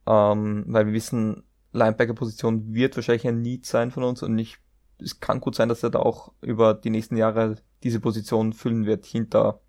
ähm, 0.06 0.64
weil 0.68 0.86
wir 0.86 0.92
wissen, 0.92 1.44
Linebacker-Position 1.72 2.74
wird 2.74 2.96
wahrscheinlich 2.96 3.26
ein 3.26 3.42
Need 3.42 3.66
sein 3.66 3.90
von 3.90 4.02
uns 4.02 4.22
und 4.22 4.38
ich, 4.38 4.58
es 4.98 5.20
kann 5.20 5.40
gut 5.40 5.54
sein, 5.54 5.68
dass 5.68 5.82
er 5.82 5.90
da 5.90 5.98
auch 5.98 6.32
über 6.40 6.74
die 6.74 6.90
nächsten 6.90 7.16
Jahre 7.16 7.56
diese 7.82 8.00
Position 8.00 8.52
füllen 8.52 8.86
wird 8.86 9.04
hinter 9.04 9.60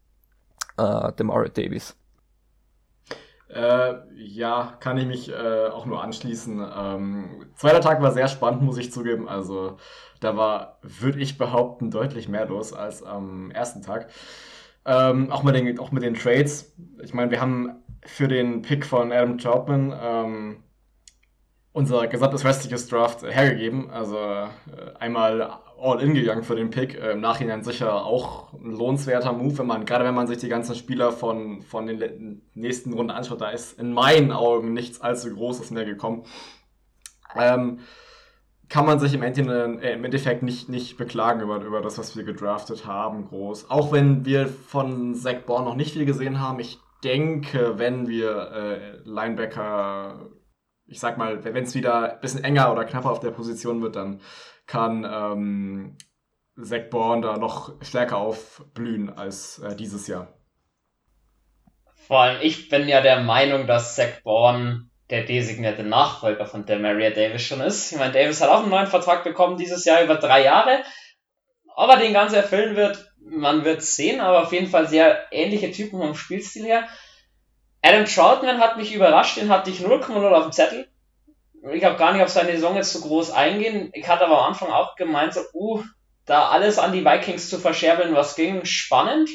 äh, 0.78 1.12
dem 1.14 1.30
Art 1.32 1.58
Davis. 1.58 1.98
Äh, 3.50 3.96
ja, 4.16 4.78
kann 4.82 4.98
ich 4.98 5.06
mich 5.06 5.30
äh, 5.30 5.68
auch 5.68 5.86
nur 5.86 6.04
anschließen. 6.04 6.66
Ähm, 6.76 7.46
zweiter 7.56 7.80
Tag 7.80 8.02
war 8.02 8.12
sehr 8.12 8.28
spannend, 8.28 8.62
muss 8.62 8.78
ich 8.78 8.92
zugeben. 8.92 9.30
Also 9.30 9.78
da 10.20 10.36
war, 10.36 10.80
würde 10.82 11.20
ich 11.20 11.38
behaupten, 11.38 11.90
deutlich 11.90 12.28
mehr 12.28 12.46
los 12.46 12.74
als 12.74 13.04
am 13.04 13.52
ersten 13.52 13.82
Tag. 13.82 14.10
Ähm, 14.88 15.30
auch, 15.32 15.44
mit 15.44 15.54
den, 15.54 15.78
auch 15.80 15.92
mit 15.92 16.02
den 16.02 16.14
Trades. 16.14 16.74
Ich 17.04 17.14
meine, 17.14 17.30
wir 17.30 17.42
haben 17.42 17.84
für 18.06 18.30
den 18.30 18.62
Pick 18.62 18.86
von 18.86 19.12
Adam 19.12 19.38
Troutman 19.38 19.94
ähm, 20.02 20.64
unser 21.74 22.08
gesamtes 22.08 22.46
restliches 22.46 22.88
Draft 22.88 23.22
hergegeben. 23.22 23.90
Also 23.92 24.18
äh, 24.18 24.48
einmal 24.98 25.60
all 25.78 26.02
in 26.02 26.14
gegangen 26.14 26.44
für 26.44 26.56
den 26.56 26.70
Pick. 26.70 26.96
Äh, 26.96 27.12
Im 27.12 27.20
Nachhinein 27.20 27.64
sicher 27.64 28.06
auch 28.06 28.54
ein 28.54 28.72
lohnenswerter 28.72 29.34
Move, 29.34 29.58
wenn 29.58 29.68
man, 29.68 29.86
gerade 29.86 30.06
wenn 30.06 30.16
man 30.16 30.28
sich 30.28 30.38
die 30.38 30.48
ganzen 30.48 30.74
Spieler 30.74 31.12
von, 31.12 31.62
von 31.62 31.86
den 31.86 32.42
nächsten 32.54 32.94
Runden 32.94 33.12
anschaut, 33.12 33.42
da 33.42 33.50
ist 33.50 33.78
in 33.78 33.92
meinen 33.92 34.32
Augen 34.32 34.74
nichts 34.74 35.02
allzu 35.02 35.34
Großes 35.34 35.72
mehr 35.72 35.86
gekommen. 35.86 36.24
Ähm, 37.36 37.80
kann 38.70 38.86
man 38.86 39.00
sich 39.00 39.14
im 39.14 39.24
Endeffekt, 39.24 39.84
äh, 39.84 39.94
im 39.94 40.04
Endeffekt 40.04 40.44
nicht, 40.44 40.70
nicht 40.70 40.98
beklagen 40.98 41.42
über, 41.42 41.64
über 41.64 41.82
das, 41.82 41.98
was 41.98 42.16
wir 42.18 42.24
gedraftet 42.24 42.86
haben, 42.86 43.28
groß. 43.28 43.70
Auch 43.70 43.92
wenn 43.92 44.26
wir 44.26 44.48
von 44.48 45.16
Zach 45.16 45.42
Bourne 45.46 45.66
noch 45.66 45.76
nicht 45.76 45.94
viel 45.94 46.06
gesehen 46.06 46.42
haben. 46.42 46.60
Ich 46.60 46.80
denke, 47.04 47.78
wenn 47.78 48.08
wir 48.08 48.52
äh, 48.52 48.98
Linebacker, 49.04 50.30
ich 50.86 51.00
sag 51.00 51.18
mal, 51.18 51.44
wenn 51.44 51.64
es 51.64 51.76
wieder 51.76 52.14
ein 52.14 52.20
bisschen 52.20 52.44
enger 52.44 52.72
oder 52.72 52.86
knapper 52.86 53.12
auf 53.12 53.20
der 53.20 53.32
Position 53.32 53.82
wird, 53.82 53.96
dann 53.96 54.20
kann 54.66 55.08
ähm, 55.10 55.98
Zach 56.62 56.90
Bourne 56.90 57.22
da 57.22 57.38
noch 57.38 57.82
stärker 57.82 58.18
aufblühen 58.18 59.10
als 59.10 59.60
äh, 59.60 59.76
dieses 59.76 60.08
Jahr. 60.08 60.34
Vor 62.08 62.22
allem, 62.22 62.42
ich 62.42 62.70
bin 62.70 62.88
ja 62.88 63.02
der 63.02 63.22
Meinung, 63.22 63.68
dass 63.68 63.96
Zach 63.96 64.22
Bourne 64.24 64.87
der 65.10 65.24
designierte 65.24 65.84
Nachfolger 65.84 66.46
von 66.46 66.66
Demaria 66.66 67.12
Davis 67.12 67.42
schon 67.44 67.62
ist. 67.62 67.92
Ich 67.92 67.98
meine, 67.98 68.12
Davis 68.12 68.42
hat 68.42 68.50
auch 68.50 68.62
einen 68.62 68.70
neuen 68.70 68.88
Vertrag 68.88 69.24
bekommen 69.24 69.58
dieses 69.58 69.86
Jahr 69.86 70.04
über 70.04 70.16
drei 70.16 70.44
Jahre. 70.44 70.84
Ob 71.76 71.90
er 71.90 71.98
den 71.98 72.14
ganz 72.14 72.34
erfüllen 72.34 72.76
wird, 72.76 73.12
man 73.20 73.64
wird 73.64 73.82
sehen, 73.82 74.20
aber 74.20 74.44
auf 74.44 74.52
jeden 74.52 74.68
Fall 74.68 74.88
sehr 74.88 75.32
ähnliche 75.32 75.72
Typen 75.72 76.00
vom 76.00 76.16
Spielstil 76.16 76.66
her. 76.66 76.88
Adam 77.82 78.06
Troutman 78.06 78.60
hat 78.60 78.78
mich 78.78 78.94
überrascht, 78.94 79.38
den 79.38 79.50
hatte 79.50 79.70
ich 79.70 79.80
0,0 79.80 80.32
auf 80.32 80.44
dem 80.44 80.52
Zettel. 80.52 80.88
Ich 81.74 81.84
habe 81.84 81.98
gar 81.98 82.14
nicht 82.14 82.22
auf 82.22 82.30
seine 82.30 82.52
Saison 82.54 82.76
jetzt 82.76 82.94
so 82.94 83.02
groß 83.02 83.32
eingehen. 83.32 83.90
Ich 83.94 84.08
hatte 84.08 84.26
aber 84.26 84.40
am 84.40 84.50
Anfang 84.50 84.72
auch 84.72 84.96
gemeint, 84.96 85.34
so, 85.34 85.42
uh, 85.54 85.84
da 86.26 86.50
alles 86.50 86.80
an 86.80 86.92
die 86.92 87.06
Vikings 87.06 87.50
zu 87.50 87.60
verscherbeln, 87.60 88.14
was 88.14 88.36
ging, 88.36 88.66
spannend. 88.66 89.30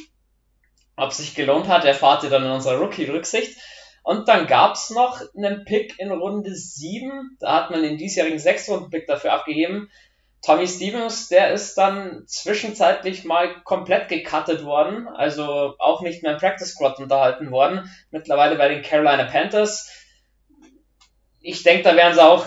Ob 0.97 1.13
sich 1.13 1.35
gelohnt 1.35 1.69
hat, 1.69 1.85
erfahrt 1.85 2.23
ihr 2.25 2.31
dann 2.31 2.45
in 2.45 2.51
unserer 2.51 2.79
Rookie-Rücksicht. 2.79 3.57
Und 4.03 4.29
dann 4.29 4.47
gab's 4.47 4.91
noch 4.91 5.21
einen 5.37 5.65
Pick 5.65 5.99
in 5.99 6.11
Runde 6.11 6.55
7. 6.55 7.37
Da 7.41 7.55
hat 7.55 7.71
man 7.71 7.83
den 7.83 7.99
diesjährigen 7.99 8.39
Sechstrunden-Pick 8.39 9.07
dafür 9.07 9.33
abgegeben. 9.33 9.91
Tommy 10.45 10.67
Stevens, 10.67 11.29
der 11.29 11.53
ist 11.53 11.79
dann 11.79 12.25
zwischenzeitlich 12.27 13.25
mal 13.25 13.63
komplett 13.63 14.09
gecuttet 14.09 14.65
worden, 14.65 15.07
also 15.07 15.77
auch 15.79 16.03
nicht 16.03 16.25
mehr 16.25 16.33
im 16.33 16.39
Practice 16.39 16.71
Squad 16.71 16.99
unterhalten 16.99 17.53
worden. 17.53 17.89
Mittlerweile 18.11 18.57
bei 18.57 18.69
den 18.69 18.83
Carolina 18.83 19.25
Panthers. 19.25 19.89
Ich 21.41 21.63
denke, 21.63 21.85
da 21.85 21.95
werden 21.95 22.15
sie 22.15 22.25
auch 22.25 22.45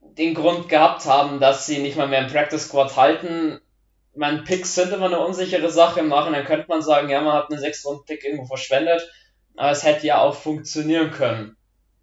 den 0.00 0.34
Grund 0.34 0.68
gehabt 0.68 1.04
haben, 1.06 1.40
dass 1.40 1.66
sie 1.66 1.78
nicht 1.78 1.96
mal 1.96 2.06
mehr 2.06 2.20
im 2.20 2.30
Practice 2.30 2.68
Squad 2.68 2.96
halten. 2.96 3.60
Mein 4.14 4.44
Picks 4.44 4.76
sind 4.76 4.92
immer 4.92 5.06
eine 5.06 5.18
unsichere 5.18 5.70
Sache. 5.70 5.98
Im 5.98 6.08
Nachhinein 6.08 6.44
könnte 6.44 6.66
man 6.68 6.82
sagen, 6.82 7.08
ja, 7.08 7.20
man 7.22 7.34
hat 7.34 7.50
einen 7.50 7.58
Sechstrunden-Pick 7.58 8.22
irgendwo 8.24 8.46
verschwendet. 8.46 9.02
Aber 9.56 9.70
es 9.70 9.84
hätte 9.84 10.06
ja 10.06 10.20
auch 10.20 10.34
funktionieren 10.34 11.10
können. 11.10 11.56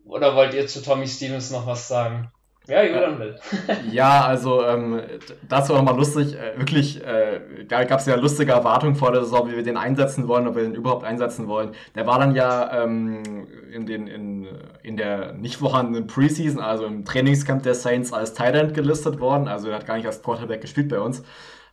Oder 0.06 0.36
wollt 0.36 0.54
ihr 0.54 0.68
zu 0.68 0.82
Tommy 0.82 1.08
Stevens 1.08 1.52
noch 1.52 1.68
was 1.68 1.88
sagen? 1.88 2.32
Ja, 2.70 2.84
Julian 2.84 3.18
will. 3.18 3.36
ja, 3.92 4.26
also 4.26 4.64
ähm, 4.64 5.02
das 5.48 5.70
war 5.70 5.78
nochmal 5.78 5.96
lustig. 5.96 6.36
Äh, 6.36 6.58
wirklich, 6.60 7.04
äh, 7.04 7.66
da 7.68 7.84
gab 7.84 8.00
es 8.00 8.06
ja 8.06 8.14
lustige 8.14 8.52
Erwartungen 8.52 8.96
vor 8.96 9.12
der 9.12 9.22
Saison, 9.24 9.50
wie 9.50 9.56
wir 9.56 9.64
den 9.64 9.76
einsetzen 9.76 10.28
wollen, 10.28 10.48
ob 10.48 10.56
wir 10.56 10.62
den 10.62 10.76
überhaupt 10.76 11.04
einsetzen 11.04 11.48
wollen. 11.48 11.72
Der 11.96 12.06
war 12.06 12.20
dann 12.20 12.36
ja 12.36 12.84
ähm, 12.84 13.48
in, 13.72 13.88
den, 13.88 14.06
in, 14.06 14.48
in 14.84 14.98
der 14.98 15.34
nicht 15.34 15.56
vorhandenen 15.56 16.06
Preseason, 16.06 16.62
also 16.62 16.86
im 16.86 17.06
Trainingscamp 17.06 17.64
der 17.64 17.74
Saints 17.74 18.14
als 18.14 18.36
Tight 18.36 18.76
gelistet 18.76 19.20
worden. 19.20 19.48
Also 19.48 19.70
er 19.70 19.78
hat 19.78 19.88
gar 19.88 19.98
nicht 19.98 20.06
als 20.06 20.22
Quarterback 20.22 20.62
gespielt 20.62 20.90
bei 20.90 21.00
uns. 21.00 21.24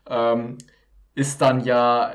Ähm, 0.08 0.56
ist 1.14 1.42
dann 1.42 1.62
ja 1.62 2.12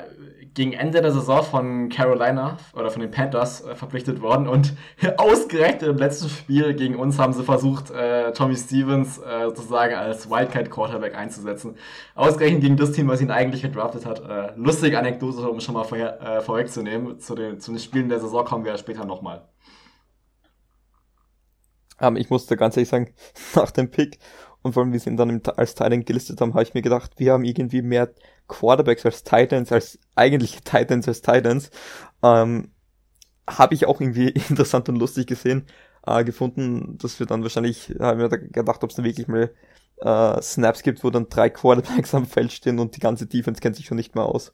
gegen 0.53 0.73
Ende 0.73 1.01
der 1.01 1.11
Saison 1.11 1.43
von 1.43 1.89
Carolina 1.89 2.57
oder 2.73 2.89
von 2.89 3.01
den 3.01 3.11
Panthers 3.11 3.61
äh, 3.61 3.75
verpflichtet 3.75 4.21
worden 4.21 4.47
und 4.47 4.73
ausgerechnet 5.17 5.83
im 5.83 5.97
letzten 5.97 6.29
Spiel 6.29 6.73
gegen 6.73 6.95
uns 6.95 7.17
haben 7.19 7.33
sie 7.33 7.43
versucht, 7.43 7.91
äh, 7.91 8.31
Tommy 8.33 8.55
Stevens 8.55 9.17
äh, 9.17 9.45
sozusagen 9.45 9.95
als 9.95 10.29
Wildcat 10.29 10.69
Quarterback 10.69 11.15
einzusetzen. 11.15 11.75
Ausgerechnet 12.15 12.61
gegen 12.61 12.77
das 12.77 12.91
Team, 12.91 13.07
was 13.07 13.21
ihn 13.21 13.31
eigentlich 13.31 13.61
gedraftet 13.61 14.05
hat. 14.05 14.19
Äh, 14.19 14.53
lustige 14.55 14.99
Anekdote, 14.99 15.49
um 15.49 15.59
schon 15.59 15.75
mal 15.75 15.83
vorher, 15.83 16.21
äh, 16.21 16.41
vorwegzunehmen. 16.41 17.19
Zu 17.19 17.35
den, 17.35 17.59
zu 17.59 17.71
den 17.71 17.79
Spielen 17.79 18.09
der 18.09 18.19
Saison 18.19 18.43
kommen 18.43 18.65
wir 18.65 18.77
später 18.77 19.05
nochmal. 19.05 19.47
Ähm, 22.01 22.17
ich 22.17 22.29
musste 22.29 22.57
ganz 22.57 22.75
ehrlich 22.75 22.89
sagen, 22.89 23.13
nach 23.55 23.71
dem 23.71 23.89
Pick 23.89 24.19
und 24.63 24.73
vor 24.73 24.83
allem, 24.83 24.93
wie 24.93 24.99
sie 24.99 25.09
ihn 25.09 25.17
dann 25.17 25.41
als 25.57 25.75
Titan 25.75 26.05
gelistet 26.05 26.39
haben, 26.39 26.53
habe 26.53 26.63
ich 26.63 26.73
mir 26.73 26.81
gedacht, 26.81 27.13
wir 27.17 27.33
haben 27.33 27.43
irgendwie 27.43 27.81
mehr 27.81 28.11
Quarterbacks 28.47 29.05
als 29.05 29.23
Titans, 29.23 29.71
als 29.71 29.99
eigentliche 30.15 30.61
Titans 30.63 31.07
als 31.07 31.21
Titans. 31.21 31.71
Ähm, 32.23 32.71
habe 33.47 33.73
ich 33.73 33.87
auch 33.87 33.99
irgendwie 34.01 34.29
interessant 34.49 34.89
und 34.89 34.97
lustig 34.97 35.27
gesehen, 35.27 35.65
äh, 36.05 36.23
gefunden, 36.23 36.97
dass 36.99 37.19
wir 37.19 37.25
dann 37.25 37.43
wahrscheinlich, 37.43 37.93
haben 37.99 38.19
wir 38.19 38.29
da 38.29 38.37
gedacht, 38.37 38.83
ob 38.83 38.91
es 38.91 38.95
dann 38.95 39.05
wirklich 39.05 39.27
mal 39.27 39.51
äh, 40.01 40.41
Snaps 40.41 40.83
gibt, 40.83 41.03
wo 41.03 41.09
dann 41.09 41.29
drei 41.29 41.49
Quarterbacks 41.49 42.13
am 42.15 42.25
Feld 42.25 42.51
stehen 42.51 42.79
und 42.79 42.95
die 42.95 42.99
ganze 43.01 43.25
Defense 43.27 43.61
kennt 43.61 43.75
sich 43.75 43.85
schon 43.85 43.97
nicht 43.97 44.15
mehr 44.15 44.25
aus. 44.25 44.53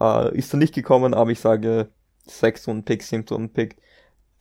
Äh, 0.00 0.36
ist 0.36 0.52
dann 0.52 0.60
nicht 0.60 0.74
gekommen, 0.74 1.14
aber 1.14 1.30
ich 1.30 1.40
sage, 1.40 1.88
sechs 2.26 2.68
und 2.68 2.84
Pick, 2.84 3.02
siebter 3.02 3.36
und 3.36 3.52
Pick. 3.52 3.76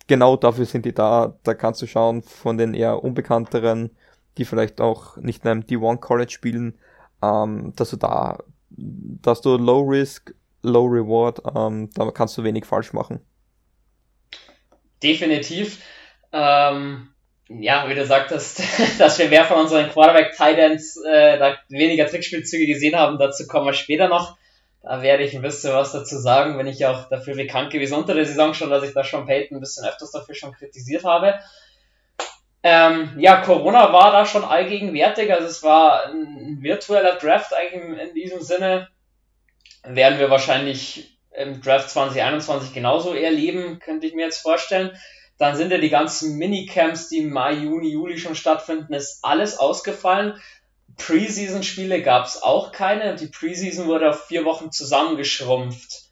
Genau 0.08 0.36
dafür 0.38 0.66
sind 0.66 0.86
die 0.86 0.94
da. 0.94 1.38
Da 1.44 1.54
kannst 1.54 1.82
du 1.82 1.88
schauen 1.88 2.22
von 2.24 2.58
den 2.58 2.74
eher 2.74 3.04
unbekannteren 3.04 3.92
die 4.38 4.46
vielleicht 4.46 4.82
auch 4.82 5.18
nicht 5.18 5.44
in 5.44 5.52
einem 5.52 5.62
D1 5.62 5.98
College 5.98 6.32
spielen, 6.32 6.80
ähm, 7.22 7.74
dass 7.76 7.92
du 7.92 7.98
da, 7.98 8.40
dass 8.70 9.42
du 9.42 9.58
Low 9.58 9.82
Risk, 9.82 10.34
Low 10.62 10.86
Reward, 10.86 11.42
ähm, 11.56 11.90
da 11.94 12.10
kannst 12.12 12.38
du 12.38 12.44
wenig 12.44 12.66
falsch 12.66 12.94
machen. 12.94 13.20
Definitiv. 15.02 15.84
Ähm, 16.32 17.10
ja, 17.50 17.88
wie 17.90 17.96
du 17.96 18.06
sagtest, 18.06 18.62
dass 19.00 19.20
wir 19.20 19.30
mehr 19.30 19.46
von 19.46 19.60
unseren 19.60 19.90
Quarterback 19.90 20.32
Titans 20.32 20.98
äh, 21.06 21.38
da 21.38 21.58
weniger 21.70 22.08
Trickspielzüge 22.08 22.66
gesehen 22.66 22.96
haben, 22.96 23.20
dazu 23.20 23.46
kommen 23.48 23.66
wir 23.66 23.74
später 23.74 24.08
noch. 24.08 24.38
Da 24.82 25.02
werde 25.02 25.24
ich 25.24 25.34
ein 25.34 25.42
bisschen 25.42 25.74
was 25.74 25.94
dazu 25.94 26.18
sagen, 26.18 26.58
wenn 26.58 26.68
ich 26.68 26.86
auch 26.86 27.08
dafür 27.08 27.36
bekannt 27.36 27.72
gewesen 27.72 27.94
unter 27.94 28.14
der 28.14 28.26
Saison 28.26 28.54
schon, 28.54 28.70
dass 28.70 28.84
ich 28.84 28.94
da 28.94 29.06
schon 29.06 29.26
Peyton 29.26 29.58
ein 29.58 29.62
bisschen 29.62 29.86
öfters 29.86 30.12
dafür 30.12 30.36
schon 30.36 30.52
kritisiert 30.52 31.06
habe. 31.06 31.40
Ähm, 32.66 33.16
ja, 33.18 33.42
Corona 33.42 33.92
war 33.92 34.14
da 34.14 34.26
schon 34.26 34.46
allgegenwärtig, 34.46 35.32
also 35.34 35.48
es 35.48 35.64
war 35.64 36.06
ein 36.06 36.60
virtueller 36.62 37.18
Draft 37.18 37.54
eigentlich 37.54 38.00
in 38.00 38.16
diesem 38.16 38.42
Sinne. 38.42 38.88
Werden 39.84 40.18
wir 40.18 40.30
wahrscheinlich 40.30 41.20
im 41.36 41.62
Draft 41.62 41.90
2021 41.90 42.74
genauso 42.74 43.14
erleben, 43.14 43.80
könnte 43.80 44.08
ich 44.08 44.14
mir 44.14 44.26
jetzt 44.26 44.42
vorstellen. 44.42 44.98
Dann 45.38 45.58
sind 45.58 45.72
ja 45.72 45.78
die 45.78 45.90
ganzen 45.90 46.38
Minicamps, 46.38 47.10
die 47.10 47.18
im 47.18 47.32
Mai, 47.32 47.54
Juni, 47.54 47.92
Juli 47.92 48.18
schon 48.18 48.36
stattfinden, 48.36 48.94
ist 48.94 49.26
alles 49.26 49.58
ausgefallen. 49.58 50.40
Preseason-Spiele 50.98 52.02
gab 52.02 52.28
es 52.28 52.42
auch 52.42 52.72
keine. 52.72 53.16
Die 53.16 53.28
Preseason 53.28 53.88
wurde 53.88 54.12
auf 54.12 54.28
vier 54.28 54.46
Wochen 54.46 54.72
zusammengeschrumpft 54.72 56.03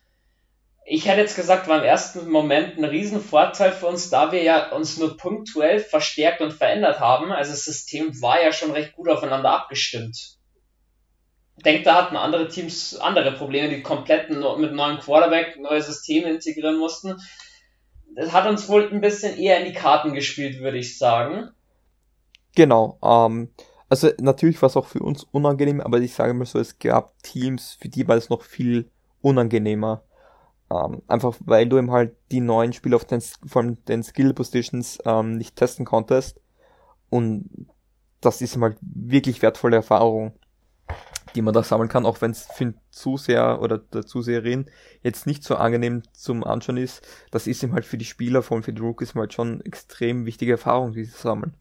ich 0.94 1.08
hätte 1.08 1.22
jetzt 1.22 1.38
gesagt, 1.38 1.70
war 1.70 1.78
im 1.78 1.86
ersten 1.86 2.30
Moment 2.30 2.78
ein 2.78 2.84
Riesenvorteil 2.84 3.72
für 3.72 3.88
uns, 3.88 4.10
da 4.10 4.34
wir 4.34 4.44
ja 4.44 4.74
uns 4.74 4.98
nur 4.98 5.16
punktuell 5.16 5.80
verstärkt 5.80 6.42
und 6.42 6.52
verändert 6.52 7.00
haben. 7.00 7.32
Also 7.32 7.52
das 7.52 7.64
System 7.64 8.22
war 8.22 8.44
ja 8.44 8.52
schon 8.52 8.72
recht 8.72 8.98
gut 8.98 9.08
aufeinander 9.08 9.52
abgestimmt. 9.52 10.36
denke, 11.64 11.84
da 11.84 11.96
hatten 11.96 12.18
andere 12.18 12.50
Teams 12.50 12.98
andere 12.98 13.32
Probleme, 13.32 13.70
die 13.70 13.82
komplett 13.82 14.30
mit 14.32 14.74
neuen 14.74 15.00
Quarterback 15.00 15.58
neue 15.62 15.82
Systeme 15.82 16.30
integrieren 16.30 16.78
mussten. 16.78 17.16
Das 18.14 18.34
hat 18.34 18.46
uns 18.50 18.68
wohl 18.68 18.92
ein 18.92 19.00
bisschen 19.00 19.40
eher 19.40 19.60
in 19.62 19.72
die 19.72 19.80
Karten 19.80 20.14
gespielt, 20.14 20.60
würde 20.60 20.78
ich 20.78 20.98
sagen. 20.98 21.52
Genau. 22.54 23.00
Ähm, 23.02 23.54
also 23.88 24.10
natürlich 24.20 24.62
war 24.62 24.68
es 24.68 24.76
auch 24.76 24.88
für 24.88 25.00
uns 25.00 25.24
unangenehm, 25.24 25.80
aber 25.80 26.00
ich 26.00 26.14
sage 26.14 26.34
mal 26.34 26.46
so, 26.46 26.60
es 26.60 26.80
gab 26.80 27.18
Teams, 27.24 27.78
für 27.80 27.88
die 27.88 28.10
war 28.10 28.18
es 28.18 28.30
noch 28.30 28.42
viel 28.42 28.92
unangenehmer. 29.22 30.04
Ähm, 30.72 31.02
einfach 31.08 31.36
weil 31.46 31.68
du 31.68 31.78
eben 31.78 31.92
halt 31.92 32.16
die 32.32 32.40
neuen 32.40 32.72
Spieler 32.72 32.96
auf 32.96 33.06
den, 33.06 33.22
von 33.46 33.78
den 33.88 34.04
Skill 34.04 34.34
Positions 34.34 35.00
ähm, 35.06 35.38
nicht 35.38 35.56
testen 35.56 35.86
konntest. 35.86 36.40
Und 37.10 37.68
das 38.22 38.42
ist 38.42 38.60
halt 38.60 38.78
wirklich 38.82 39.42
wertvolle 39.42 39.78
Erfahrung, 39.78 40.34
die 41.36 41.42
man 41.42 41.54
da 41.54 41.64
sammeln 41.64 41.90
kann, 41.90 42.06
auch 42.06 42.22
wenn 42.22 42.32
es 42.32 42.46
für 42.54 42.66
den 42.66 42.78
Zuseher 42.92 43.62
oder 43.62 43.80
der 43.80 44.06
Zuseherin 44.06 44.68
jetzt 45.04 45.28
nicht 45.28 45.44
so 45.44 45.56
angenehm 45.56 46.04
zum 46.14 46.44
Anschauen 46.44 46.78
ist. 46.78 47.06
Das 47.32 47.48
ist 47.48 47.64
ihm 47.64 47.74
halt 47.74 47.86
für 47.86 47.98
die 47.98 48.06
Spieler, 48.06 48.42
vor 48.42 48.56
allem 48.56 48.64
für 48.64 48.74
die 48.74 48.82
Rookies, 48.82 49.16
halt 49.16 49.34
schon 49.34 49.62
extrem 49.62 50.26
wichtige 50.26 50.54
Erfahrung, 50.54 50.94
die 50.94 51.04
sie 51.04 51.12
sammeln. 51.12 51.54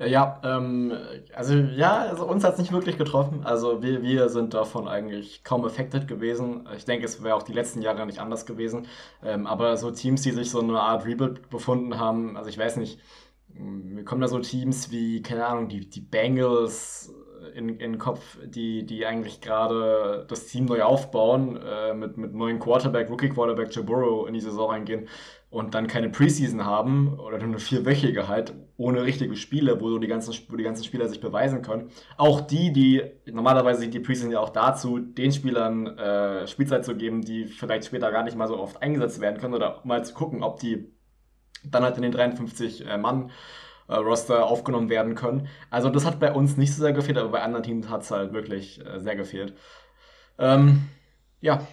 Ja, 0.00 0.40
ähm, 0.44 0.92
also 1.34 1.54
ja, 1.54 1.98
also 2.02 2.24
uns 2.24 2.44
hat 2.44 2.52
es 2.54 2.60
nicht 2.60 2.72
wirklich 2.72 2.96
getroffen. 2.98 3.44
Also 3.44 3.82
wir, 3.82 4.00
wir 4.02 4.28
sind 4.28 4.54
davon 4.54 4.86
eigentlich 4.86 5.42
kaum 5.42 5.64
affected 5.64 6.06
gewesen. 6.06 6.68
Ich 6.76 6.84
denke, 6.84 7.04
es 7.04 7.22
wäre 7.24 7.34
auch 7.34 7.42
die 7.42 7.52
letzten 7.52 7.82
Jahre 7.82 8.06
nicht 8.06 8.20
anders 8.20 8.46
gewesen. 8.46 8.86
Ähm, 9.24 9.46
aber 9.48 9.76
so 9.76 9.90
Teams, 9.90 10.22
die 10.22 10.30
sich 10.30 10.50
so 10.50 10.60
eine 10.60 10.80
Art 10.80 11.04
Rebuild 11.04 11.50
befunden 11.50 11.98
haben, 11.98 12.36
also 12.36 12.48
ich 12.48 12.58
weiß 12.58 12.76
nicht, 12.76 13.00
mir 13.48 14.04
kommen 14.04 14.20
da 14.20 14.28
so 14.28 14.38
Teams 14.38 14.92
wie, 14.92 15.20
keine 15.22 15.46
Ahnung, 15.46 15.68
die, 15.68 15.88
die 15.90 16.00
Bengals 16.00 17.12
in, 17.54 17.68
in 17.70 17.78
den 17.78 17.98
Kopf, 17.98 18.38
die, 18.44 18.86
die 18.86 19.04
eigentlich 19.06 19.40
gerade 19.40 20.26
das 20.28 20.46
Team 20.46 20.66
neu 20.66 20.82
aufbauen, 20.82 21.56
äh, 21.56 21.94
mit, 21.94 22.16
mit 22.16 22.34
neuen 22.34 22.60
Quarterback, 22.60 23.10
Rookie-Quarterback 23.10 23.74
Joe 23.74 24.28
in 24.28 24.34
die 24.34 24.40
Saison 24.40 24.70
reingehen 24.70 25.08
und 25.50 25.74
dann 25.74 25.86
keine 25.88 26.08
Preseason 26.10 26.64
haben 26.64 27.18
oder 27.18 27.38
nur 27.38 27.48
eine 27.48 27.58
vierwöchige 27.58 28.28
halt, 28.28 28.54
ohne 28.78 29.02
richtige 29.02 29.34
Spiele, 29.34 29.80
wo, 29.80 29.98
die 29.98 30.06
ganzen, 30.06 30.32
wo 30.48 30.56
die 30.56 30.62
ganzen 30.62 30.84
Spieler 30.84 31.08
sich 31.08 31.20
beweisen 31.20 31.62
können. 31.62 31.90
Auch 32.16 32.40
die, 32.40 32.72
die, 32.72 33.02
normalerweise 33.26 33.80
sind 33.80 33.92
die 33.92 33.98
Preseason 33.98 34.30
ja 34.30 34.38
auch 34.38 34.50
dazu, 34.50 35.00
den 35.00 35.32
Spielern 35.32 35.98
äh, 35.98 36.46
Spielzeit 36.46 36.84
zu 36.84 36.94
geben, 36.94 37.22
die 37.22 37.44
vielleicht 37.44 37.86
später 37.86 38.12
gar 38.12 38.22
nicht 38.22 38.36
mal 38.36 38.46
so 38.46 38.56
oft 38.56 38.80
eingesetzt 38.80 39.20
werden 39.20 39.40
können 39.40 39.54
oder 39.54 39.80
mal 39.84 40.04
zu 40.04 40.14
gucken, 40.14 40.44
ob 40.44 40.60
die 40.60 40.92
dann 41.64 41.82
halt 41.82 41.96
in 41.96 42.02
den 42.02 42.12
53 42.12 42.86
äh, 42.86 42.96
Mann 42.96 43.32
äh, 43.88 43.96
Roster 43.96 44.46
aufgenommen 44.46 44.88
werden 44.90 45.16
können. 45.16 45.48
Also 45.70 45.90
das 45.90 46.06
hat 46.06 46.20
bei 46.20 46.32
uns 46.32 46.56
nicht 46.56 46.72
so 46.72 46.80
sehr 46.80 46.92
gefehlt, 46.92 47.18
aber 47.18 47.30
bei 47.30 47.42
anderen 47.42 47.64
Teams 47.64 47.88
hat 47.88 48.02
es 48.02 48.12
halt 48.12 48.32
wirklich 48.32 48.80
äh, 48.86 49.00
sehr 49.00 49.16
gefehlt. 49.16 49.54
Ähm, 50.38 50.88
ja, 51.40 51.66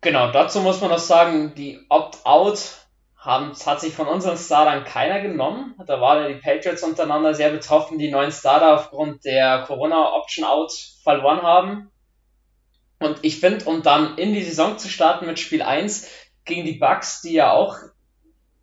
Genau, 0.00 0.32
dazu 0.32 0.60
muss 0.60 0.80
man 0.80 0.90
noch 0.90 0.98
sagen, 0.98 1.54
die 1.54 1.86
Opt-out 1.88 2.81
hat 3.24 3.80
sich 3.80 3.94
von 3.94 4.08
unseren 4.08 4.36
Startern 4.36 4.84
keiner 4.84 5.20
genommen. 5.20 5.76
Da 5.86 6.00
waren 6.00 6.22
ja 6.22 6.28
die 6.28 6.40
Patriots 6.40 6.82
untereinander 6.82 7.34
sehr 7.34 7.50
betroffen, 7.50 7.98
die 7.98 8.10
neuen 8.10 8.32
Starter 8.32 8.74
aufgrund 8.74 9.24
der 9.24 9.62
Corona-Option-Out 9.62 10.72
verloren 11.02 11.42
haben. 11.42 11.90
Und 12.98 13.18
ich 13.22 13.38
finde, 13.38 13.64
um 13.66 13.82
dann 13.82 14.18
in 14.18 14.32
die 14.32 14.42
Saison 14.42 14.76
zu 14.76 14.88
starten 14.88 15.26
mit 15.26 15.38
Spiel 15.38 15.62
1 15.62 16.08
gegen 16.44 16.64
die 16.64 16.78
Bucks, 16.78 17.22
die 17.22 17.34
ja 17.34 17.52
auch 17.52 17.76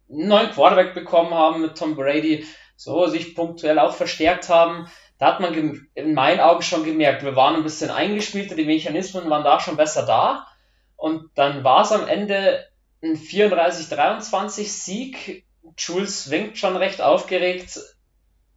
einen 0.09 0.27
neuen 0.27 0.51
Quarterback 0.51 0.93
bekommen 0.93 1.33
haben 1.33 1.61
mit 1.61 1.77
Tom 1.77 1.95
Brady, 1.95 2.45
so 2.75 3.07
sich 3.07 3.35
punktuell 3.35 3.79
auch 3.79 3.93
verstärkt 3.93 4.49
haben, 4.49 4.89
da 5.19 5.27
hat 5.27 5.39
man 5.41 5.87
in 5.93 6.13
meinen 6.13 6.39
Augen 6.39 6.61
schon 6.61 6.83
gemerkt, 6.83 7.23
wir 7.23 7.35
waren 7.35 7.55
ein 7.55 7.63
bisschen 7.63 7.91
eingespielt, 7.91 8.57
die 8.57 8.65
Mechanismen 8.65 9.29
waren 9.29 9.43
da 9.43 9.59
schon 9.59 9.77
besser 9.77 10.05
da. 10.05 10.47
Und 10.95 11.29
dann 11.35 11.63
war 11.63 11.81
es 11.83 11.91
am 11.91 12.07
Ende 12.07 12.65
ein 13.01 13.15
34-23 13.15 14.65
Sieg. 14.65 15.45
Jules 15.77 16.29
winkt 16.29 16.57
schon 16.57 16.75
recht 16.75 17.01
aufgeregt. 17.01 17.79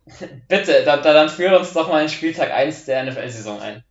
Bitte, 0.48 0.82
da, 0.84 0.96
da, 0.96 1.12
dann 1.12 1.28
führe 1.28 1.58
uns 1.58 1.72
doch 1.72 1.88
mal 1.88 2.02
in 2.02 2.08
Spieltag 2.08 2.50
1 2.50 2.86
der 2.86 3.04
NFL-Saison 3.04 3.60
ein. 3.60 3.84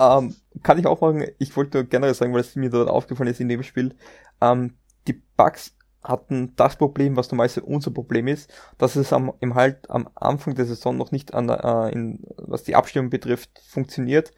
Ähm, 0.00 0.34
kann 0.62 0.78
ich 0.78 0.86
auch 0.86 1.00
machen. 1.00 1.26
Ich 1.38 1.54
wollte 1.56 1.84
generell 1.84 2.14
sagen, 2.14 2.32
weil 2.32 2.40
es 2.40 2.56
mir 2.56 2.70
dort 2.70 2.88
aufgefallen 2.88 3.30
ist 3.30 3.40
in 3.40 3.48
dem 3.48 3.62
Spiel. 3.62 3.94
Ähm, 4.40 4.78
die 5.06 5.20
Bugs 5.36 5.74
hatten 6.02 6.54
das 6.56 6.76
Problem, 6.76 7.16
was 7.16 7.30
normalerweise 7.30 7.62
unser 7.62 7.90
Problem 7.90 8.28
ist, 8.28 8.50
dass 8.78 8.96
es 8.96 9.12
am, 9.12 9.32
im 9.40 9.54
halt 9.54 9.90
am 9.90 10.08
Anfang 10.14 10.54
der 10.54 10.64
Saison 10.64 10.96
noch 10.96 11.10
nicht 11.10 11.34
an, 11.34 11.48
äh, 11.48 11.90
in, 11.90 12.24
was 12.36 12.62
die 12.62 12.76
Abstimmung 12.76 13.10
betrifft, 13.10 13.50
funktioniert 13.66 14.32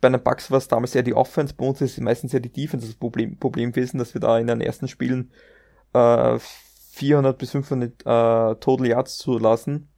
bei 0.00 0.08
den 0.08 0.22
Bucks 0.22 0.50
war 0.50 0.58
es 0.58 0.68
damals 0.68 0.94
eher 0.94 1.02
die 1.02 1.14
Offense, 1.14 1.54
bei 1.54 1.66
uns 1.66 1.80
ist 1.80 1.92
es 1.92 2.00
meistens 2.00 2.32
ja 2.32 2.38
die 2.38 2.52
Defense 2.52 2.86
das 2.86 2.96
Problem, 2.96 3.36
Problem 3.36 3.72
gewesen, 3.72 3.98
dass 3.98 4.14
wir 4.14 4.20
da 4.20 4.38
in 4.38 4.46
den 4.46 4.60
ersten 4.60 4.88
Spielen 4.88 5.30
äh, 5.92 6.38
400 6.92 7.38
bis 7.38 7.52
500 7.52 7.92
äh, 8.00 8.60
Total 8.60 8.86
Yards 8.86 9.18
zulassen. 9.18 9.88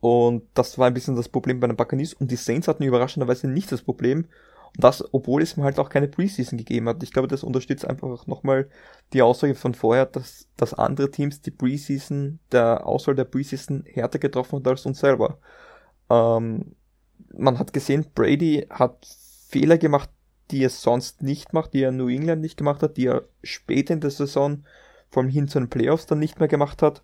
Und 0.00 0.48
das 0.54 0.78
war 0.78 0.88
ein 0.88 0.94
bisschen 0.94 1.14
das 1.14 1.28
Problem 1.28 1.60
bei 1.60 1.68
den 1.68 1.76
Buccaneers. 1.76 2.14
Und 2.14 2.30
die 2.30 2.36
Saints 2.36 2.66
hatten 2.66 2.82
überraschenderweise 2.82 3.46
nicht 3.46 3.70
das 3.70 3.82
Problem. 3.82 4.26
Und 4.74 4.84
das, 4.84 5.04
obwohl 5.14 5.42
es 5.42 5.56
halt 5.56 5.78
auch 5.78 5.90
keine 5.90 6.08
Preseason 6.08 6.58
gegeben 6.58 6.88
hat. 6.88 7.02
Ich 7.04 7.12
glaube, 7.12 7.28
das 7.28 7.44
unterstützt 7.44 7.86
einfach 7.86 8.26
nochmal 8.26 8.68
die 9.12 9.22
Aussage 9.22 9.54
von 9.54 9.74
vorher, 9.74 10.06
dass, 10.06 10.48
dass 10.56 10.74
andere 10.74 11.10
Teams 11.10 11.40
die 11.40 11.52
Preseason, 11.52 12.40
der 12.50 12.84
Auswahl 12.84 13.14
der 13.14 13.24
Preseason 13.24 13.84
härter 13.86 14.18
getroffen 14.18 14.58
hat 14.58 14.66
als 14.66 14.86
uns 14.86 14.98
selber. 14.98 15.38
Ähm, 16.10 16.74
man 17.32 17.58
hat 17.58 17.72
gesehen, 17.72 18.06
Brady 18.14 18.66
hat 18.70 19.06
Fehler 19.48 19.78
gemacht, 19.78 20.10
die 20.50 20.64
er 20.64 20.70
sonst 20.70 21.22
nicht 21.22 21.52
macht, 21.52 21.74
die 21.74 21.82
er 21.82 21.90
in 21.90 21.96
New 21.96 22.08
England 22.08 22.42
nicht 22.42 22.56
gemacht 22.56 22.82
hat, 22.82 22.96
die 22.96 23.06
er 23.06 23.22
später 23.42 23.94
in 23.94 24.00
der 24.00 24.10
Saison, 24.10 24.64
vor 25.10 25.22
allem 25.22 25.30
hin 25.30 25.48
zu 25.48 25.58
den 25.58 25.70
Playoffs, 25.70 26.06
dann 26.06 26.18
nicht 26.18 26.38
mehr 26.38 26.48
gemacht 26.48 26.82
hat. 26.82 27.02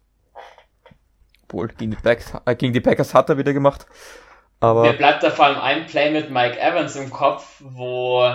Obwohl, 1.45 1.69
gegen 1.69 1.93
die, 1.93 1.97
Packers, 1.97 2.33
äh, 2.45 2.55
gegen 2.57 2.73
die 2.73 2.81
Packers 2.81 3.15
hat 3.15 3.31
er 3.31 3.39
wieder 3.39 3.55
gemacht. 3.55 3.87
Aber 4.61 4.83
Mir 4.83 4.93
bleibt 4.93 5.23
da 5.23 5.31
vor 5.31 5.47
allem 5.47 5.59
ein 5.59 5.87
Play 5.87 6.11
mit 6.11 6.31
Mike 6.31 6.61
Evans 6.61 6.97
im 6.97 7.11
Kopf, 7.11 7.63
wo 7.65 8.29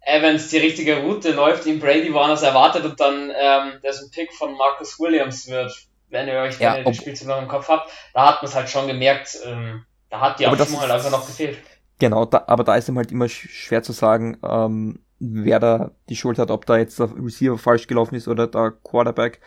Evans 0.00 0.48
die 0.48 0.56
richtige 0.56 1.02
Route 1.02 1.32
läuft, 1.32 1.66
ihm 1.66 1.78
Brady 1.78 2.12
woanders 2.12 2.42
erwartet 2.42 2.84
und 2.84 2.98
dann 2.98 3.30
ähm, 3.38 3.80
der 3.82 3.92
so 3.92 4.06
ein 4.06 4.10
Pick 4.10 4.32
von 4.32 4.56
Marcus 4.56 4.98
Williams 4.98 5.48
wird, 5.48 5.72
wenn 6.08 6.26
ihr 6.26 6.40
euch 6.40 6.58
ja, 6.58 6.72
wenn 6.72 6.78
ihr 6.78 6.84
das 6.84 6.96
Spiel 6.96 7.14
noch 7.26 7.40
im 7.40 7.48
Kopf 7.48 7.68
habt. 7.68 7.90
Da 8.14 8.26
hat 8.26 8.42
man 8.42 8.48
es 8.48 8.56
halt 8.56 8.70
schon 8.70 8.86
gemerkt, 8.86 9.38
ähm, 9.44 9.84
da 10.10 10.20
hat 10.20 10.40
die 10.40 10.46
Abstimmung 10.46 10.80
halt 10.80 10.90
einfach 10.90 11.10
noch 11.10 11.26
gefehlt. 11.26 11.58
Genau, 11.98 12.24
da, 12.24 12.44
aber 12.46 12.64
da 12.64 12.76
ist 12.76 12.88
ihm 12.88 12.96
halt 12.96 13.10
immer 13.10 13.28
schwer 13.28 13.82
zu 13.82 13.92
sagen, 13.92 14.38
ähm, 14.42 15.00
wer 15.18 15.58
da 15.58 15.90
die 16.08 16.16
Schuld 16.16 16.38
hat, 16.38 16.50
ob 16.50 16.64
da 16.66 16.78
jetzt 16.78 16.98
der 16.98 17.10
Receiver 17.16 17.58
falsch 17.58 17.86
gelaufen 17.86 18.14
ist 18.14 18.28
oder 18.28 18.46
der 18.46 18.70
Quarterback, 18.70 19.40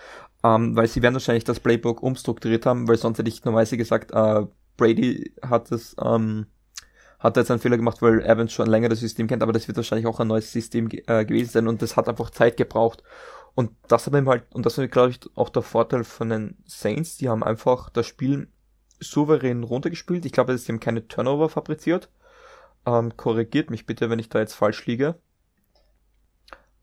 ähm, 0.44 0.76
weil 0.76 0.88
sie 0.88 1.02
werden 1.02 1.14
wahrscheinlich 1.14 1.46
das 1.46 1.60
Playbook 1.60 2.04
umstrukturiert 2.04 2.66
haben, 2.66 2.88
weil 2.88 2.98
sonst 2.98 3.20
hätte 3.20 3.30
ich 3.30 3.44
normalerweise 3.46 3.78
gesagt, 3.78 4.12
äh, 4.12 4.46
Brady 4.76 5.34
hat 5.42 5.72
das, 5.72 5.96
ähm, 6.04 6.48
hat 7.20 7.38
jetzt 7.38 7.52
einen 7.52 7.60
Fehler 7.60 7.78
gemacht, 7.78 8.02
weil 8.02 8.22
Evans 8.22 8.52
schon 8.52 8.68
länger 8.68 8.90
das 8.90 9.00
System 9.00 9.28
kennt, 9.28 9.44
aber 9.44 9.54
das 9.54 9.68
wird 9.68 9.78
wahrscheinlich 9.78 10.08
auch 10.08 10.20
ein 10.20 10.28
neues 10.28 10.52
System 10.52 10.90
äh, 10.90 11.24
gewesen 11.24 11.52
sein 11.52 11.68
und 11.68 11.82
das 11.82 11.96
hat 11.96 12.10
einfach 12.10 12.32
Zeit 12.32 12.58
gebraucht. 12.58 13.04
Und 13.54 13.72
das 13.88 14.08
hat 14.08 14.16
ihm 14.16 14.28
halt, 14.28 14.44
und 14.54 14.66
das 14.66 14.78
ist, 14.78 14.92
glaube 14.92 15.12
ich, 15.12 15.20
auch 15.36 15.50
der 15.50 15.62
Vorteil 15.62 16.04
von 16.04 16.30
den 16.30 16.58
Saints, 16.66 17.18
die 17.18 17.30
haben 17.30 17.44
einfach 17.44 17.90
das 17.90 18.08
Spiel 18.08 18.48
souverän 19.02 19.64
runtergespielt. 19.64 20.26
Ich 20.26 20.32
glaube, 20.32 20.58
sie 20.58 20.72
haben 20.72 20.80
keine 20.80 21.08
Turnover 21.08 21.50
fabriziert. 21.50 22.10
Ähm, 22.86 23.16
korrigiert 23.18 23.70
mich 23.70 23.86
bitte, 23.86 24.10
wenn 24.10 24.20
ich 24.20 24.30
da 24.30 24.40
jetzt 24.40 24.54
falsch 24.54 24.86
liege. 24.86 25.20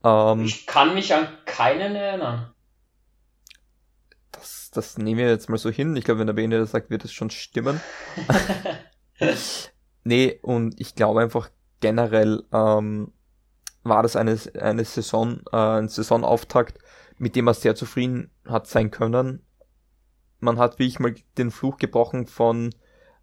Ähm, 0.05 0.45
ich 0.45 0.67
kann 0.67 0.95
mich 0.95 1.15
an 1.15 1.29
keinen 1.45 1.97
erinnern. 1.97 2.53
Das, 4.33 4.71
das 4.71 4.99
nehmen 4.99 5.19
wir 5.19 5.29
jetzt 5.29 5.49
mal 5.49 5.59
so 5.59 5.71
hin. 5.71 5.97
Ich 5.97 6.05
glaube, 6.05 6.21
wenn 6.21 6.27
der 6.27 6.35
Bene 6.35 6.59
das 6.59 6.71
sagt, 6.71 6.91
wird 6.91 7.05
es 7.05 7.13
schon 7.13 7.31
stimmen. 7.31 7.81
nee, 10.05 10.39
und 10.43 10.81
ich 10.81 10.95
glaube 10.95 11.21
einfach 11.21 11.51
generell 11.81 12.45
ähm, 12.53 13.13
war 13.83 14.03
das 14.03 14.15
eine, 14.15 14.39
eine 14.61 14.85
Saison, 14.85 15.41
äh, 15.53 15.57
ein 15.57 15.89
Saisonauftakt, 15.89 16.79
mit 17.17 17.35
dem 17.35 17.49
er 17.49 17.55
sehr 17.55 17.75
zufrieden 17.75 18.31
hat 18.45 18.67
sein 18.67 18.91
können 18.91 19.43
man 20.41 20.59
hat 20.59 20.79
wirklich 20.79 21.01
mal 21.01 21.15
den 21.37 21.51
Fluch 21.51 21.79
gebrochen 21.79 22.27
von, 22.27 22.75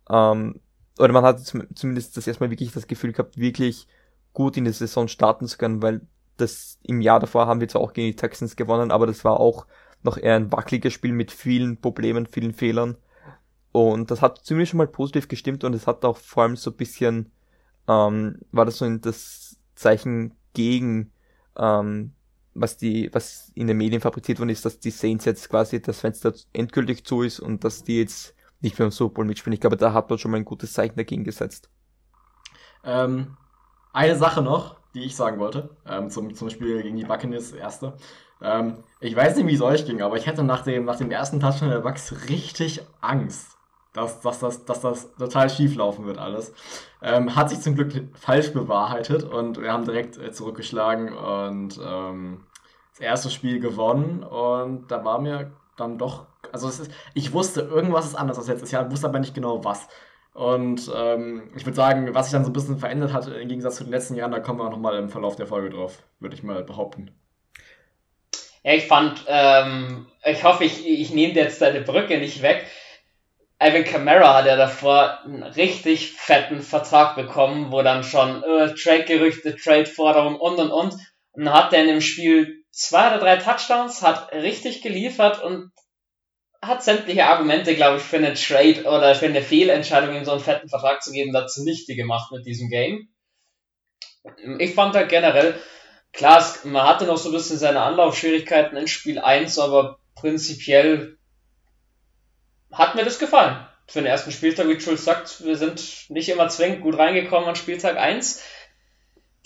ähm, 0.10 0.60
oder 0.97 1.13
man 1.13 1.23
hat 1.23 1.39
zumindest 1.39 2.17
das 2.17 2.28
erstmal 2.28 2.51
wirklich 2.51 2.71
das 2.71 2.88
Gefühl 2.88 3.12
gehabt, 3.12 3.38
wirklich 3.38 3.88
gut 4.34 4.58
in 4.58 4.65
die 4.65 4.71
Saison 4.71 5.08
starten 5.08 5.47
zu 5.47 5.58
können, 5.58 5.82
weil 5.82 6.01
das 6.38 6.80
im 6.84 7.01
Jahr 7.01 7.19
davor 7.19 7.47
haben 7.47 7.62
wir 7.62 7.67
zwar 7.67 7.82
auch 7.82 7.93
gegen 7.93 8.08
die 8.08 8.15
Texans 8.15 8.56
gewonnen, 8.56 8.91
aber 8.91 9.08
das 9.08 9.23
war 9.23 9.39
auch 9.39 9.65
noch 10.04 10.17
eher 10.17 10.36
ein 10.36 10.51
wackeliges 10.51 10.93
Spiel 10.93 11.13
mit 11.13 11.32
vielen 11.32 11.78
Problemen, 11.78 12.28
vielen 12.28 12.54
Fehlern. 12.54 12.97
Und 13.71 14.12
das 14.12 14.21
hat 14.21 14.45
ziemlich 14.45 14.69
schon 14.69 14.78
mal 14.78 14.88
positiv 14.88 15.28
gestimmt 15.28 15.63
und 15.63 15.73
es 15.73 15.88
hat 15.88 16.06
auch 16.06 16.17
vor 16.17 16.43
allem 16.43 16.56
so 16.56 16.71
ein 16.71 16.78
bisschen, 16.78 17.32
ähm, 17.88 18.39
war 18.51 18.65
das 18.65 18.78
so 18.78 18.97
das 18.97 19.58
Zeichen 19.75 20.34
gegen 20.54 21.12
ähm, 21.58 22.13
was 22.56 22.78
die, 22.78 23.10
was 23.13 23.52
in 23.54 23.68
den 23.68 23.78
Medien 23.78 24.02
fabriziert 24.02 24.39
worden 24.39 24.50
ist, 24.50 24.65
dass 24.65 24.80
die 24.80 24.91
Saints 24.91 25.26
jetzt 25.26 25.50
quasi 25.50 25.82
das 25.82 26.00
Fenster 26.00 26.34
endgültig 26.54 27.06
zu 27.06 27.22
ist 27.22 27.39
und 27.39 27.63
dass 27.63 27.84
die 27.84 28.00
jetzt 28.00 28.34
nicht 28.62 28.80
mehr 28.80 28.88
im 28.88 28.91
Super 28.91 29.15
Bowl 29.15 29.26
mitspielen. 29.26 29.54
Ich 29.54 29.60
glaube, 29.60 29.78
da 29.78 29.94
hat 29.94 30.10
man 30.10 30.18
schon 30.18 30.32
mal 30.32 30.38
ein 30.38 30.46
gutes 30.46 30.74
Zeichen 30.74 30.96
dagegen 30.96 31.24
gesetzt. 31.24 31.70
Ähm, 32.84 33.38
eine 33.94 34.15
Sache 34.15 34.41
noch, 34.41 34.78
die 34.94 35.04
ich 35.04 35.15
sagen 35.15 35.39
wollte, 35.39 35.76
ähm, 35.86 36.10
zum, 36.10 36.34
zum 36.34 36.50
Spiel 36.50 36.82
gegen 36.82 36.98
die 36.98 37.06
Buccaneers, 37.06 37.52
erste. 37.52 37.98
Ähm, 38.41 38.78
ich 39.00 39.15
weiß 39.15 39.36
nicht, 39.36 39.48
wie 39.48 39.56
es 39.56 39.62
euch 39.62 39.86
ging, 39.86 40.02
aber 40.02 40.18
ich 40.18 40.26
hätte 40.26 40.44
nach 40.44 40.63
dem, 40.63 40.86
nach 40.86 40.98
dem 40.98 41.12
ersten 41.12 41.39
Touchdown 41.39 41.70
der 41.70 41.80
Bucks 41.80 42.30
richtig 42.30 42.82
Angst, 43.02 43.58
dass, 43.96 44.22
dass, 44.22 44.40
dass, 44.40 44.66
dass 44.66 44.82
das 44.82 45.16
total 45.16 45.50
schief 45.50 45.76
laufen 45.76 46.06
wird 46.06 46.18
alles. 46.18 46.54
Ähm, 47.02 47.36
hat 47.36 47.50
sich 47.50 47.62
zum 47.62 47.76
Glück 47.76 47.94
falsch 48.14 48.52
bewahrheitet 48.54 49.24
und 49.24 49.62
wir 49.62 49.72
haben 49.72 49.86
direkt 49.86 50.18
äh, 50.18 50.32
zurückgeschlagen 50.32 51.14
und 51.14 51.80
ähm, 51.84 52.46
das 52.92 53.00
erste 53.00 53.30
Spiel 53.30 53.60
gewonnen 53.60 54.24
und 54.24 54.90
da 54.90 55.04
war 55.04 55.20
mir 55.20 55.52
dann 55.78 55.98
doch, 55.98 56.28
also 56.52 56.70
ist, 56.70 56.90
ich 57.14 57.34
wusste, 57.34 57.62
irgendwas 57.62 58.06
ist 58.06 58.16
anders 58.16 58.38
als 58.38 58.48
letztes 58.48 58.72
Jahr, 58.72 58.90
wusste 58.92 59.08
aber 59.08 59.20
nicht 59.20 59.36
genau 59.36 59.64
was. 59.64 59.88
Und 60.34 60.92
ähm, 60.94 61.50
ich 61.56 61.66
würde 61.66 61.78
sagen, 61.78 62.14
was 62.14 62.26
sich 62.26 62.34
dann 62.34 62.44
so 62.44 62.50
ein 62.50 62.54
bisschen 62.54 62.78
verändert 62.78 63.14
hat 63.14 63.28
im 63.28 63.48
Gegensatz 63.48 63.78
zu 63.78 63.86
den 63.86 63.92
letzten 63.92 64.16
Jahren, 64.16 64.32
da 64.32 64.40
kommen 64.40 64.60
wir 64.60 64.70
nochmal 64.70 64.98
im 64.98 65.10
Verlauf 65.10 65.38
der 65.38 65.48
Folge 65.48 65.70
drauf, 65.70 66.04
würde 66.20 66.36
ich 66.36 66.44
mal 66.44 66.64
behaupten. 66.64 67.12
Ja, 68.64 68.74
ich 68.74 68.88
fand, 68.88 69.24
ähm, 69.28 70.08
ich 70.26 70.44
hoffe, 70.44 70.66
ich, 70.66 70.86
ich 70.88 71.14
nehme 71.14 71.34
jetzt 71.34 71.62
deine 71.62 71.82
Brücke 71.82 72.18
nicht 72.18 72.42
weg. 72.42 72.66
Ivan 73.62 73.86
Kamara 73.86 74.36
hat 74.36 74.46
ja 74.48 74.58
davor 74.58 75.24
einen 75.24 75.44
richtig 75.44 76.12
fetten 76.12 76.62
Vertrag 76.62 77.15
bekommen, 77.15 77.72
wo 77.72 77.82
dann 77.82 78.04
schon 78.04 78.44
äh, 78.44 78.74
Trade-Gerüchte, 78.74 79.56
Trade-Forderungen 79.56 80.39
und 80.39 80.60
und 80.60 80.72
und. 80.72 80.96
Und 81.32 81.54
hat 81.54 81.74
er 81.74 81.82
in 81.82 81.88
dem 81.88 82.02
Spiel 82.02 82.63
zwei 82.72 83.08
oder 83.08 83.20
drei 83.20 83.38
Touchdowns, 83.38 84.02
hat 84.02 84.32
richtig 84.34 84.82
geliefert 84.82 85.41
und 85.41 85.72
hat 86.62 86.84
sämtliche 86.84 87.26
Argumente, 87.26 87.76
glaube 87.76 87.98
ich, 87.98 88.04
für 88.04 88.18
eine 88.18 88.34
Trade 88.34 88.84
oder 88.84 89.15
für 89.15 89.26
eine 89.26 89.41
Fehlentscheidung, 89.41 90.15
ihm 90.15 90.26
so 90.26 90.32
einen 90.32 90.41
fetten 90.41 90.70
Vertrag 90.70 91.04
zu 91.04 91.12
geben, 91.12 91.32
dazu 91.32 91.63
nichte 91.63 91.96
gemacht 91.96 92.32
mit 92.32 92.46
diesem 92.46 92.70
Game. 92.70 93.10
Ich 94.60 94.74
fand 94.74 94.96
halt 94.96 95.10
generell, 95.10 95.60
klar, 96.12 96.44
man 96.63 96.88
hatte 96.88 97.06
noch 97.06 97.18
so 97.18 97.30
ein 97.30 97.34
bisschen 97.34 97.58
seine 97.58 97.82
Anlaufschwierigkeiten 97.82 98.78
in 98.78 98.88
Spiel 98.88 99.20
1, 99.20 99.60
aber 99.60 100.00
prinzipiell 100.15 101.18
hat 102.76 102.96
mir 102.96 103.04
das 103.04 103.20
gefallen. 103.20 103.66
Für 103.88 104.00
den 104.00 104.08
ersten 104.08 104.32
Spieltag, 104.32 104.68
wie 104.68 104.80
Schulz 104.80 105.06
sagt, 105.06 105.44
wir 105.44 105.58
sind 105.58 106.10
nicht 106.10 106.30
immer 106.30 106.50
zwingend 106.50 106.82
gut 106.82 106.98
reingekommen 106.98 107.48
an 107.48 107.56
Spieltag 107.56 107.98
1. 107.98 108.42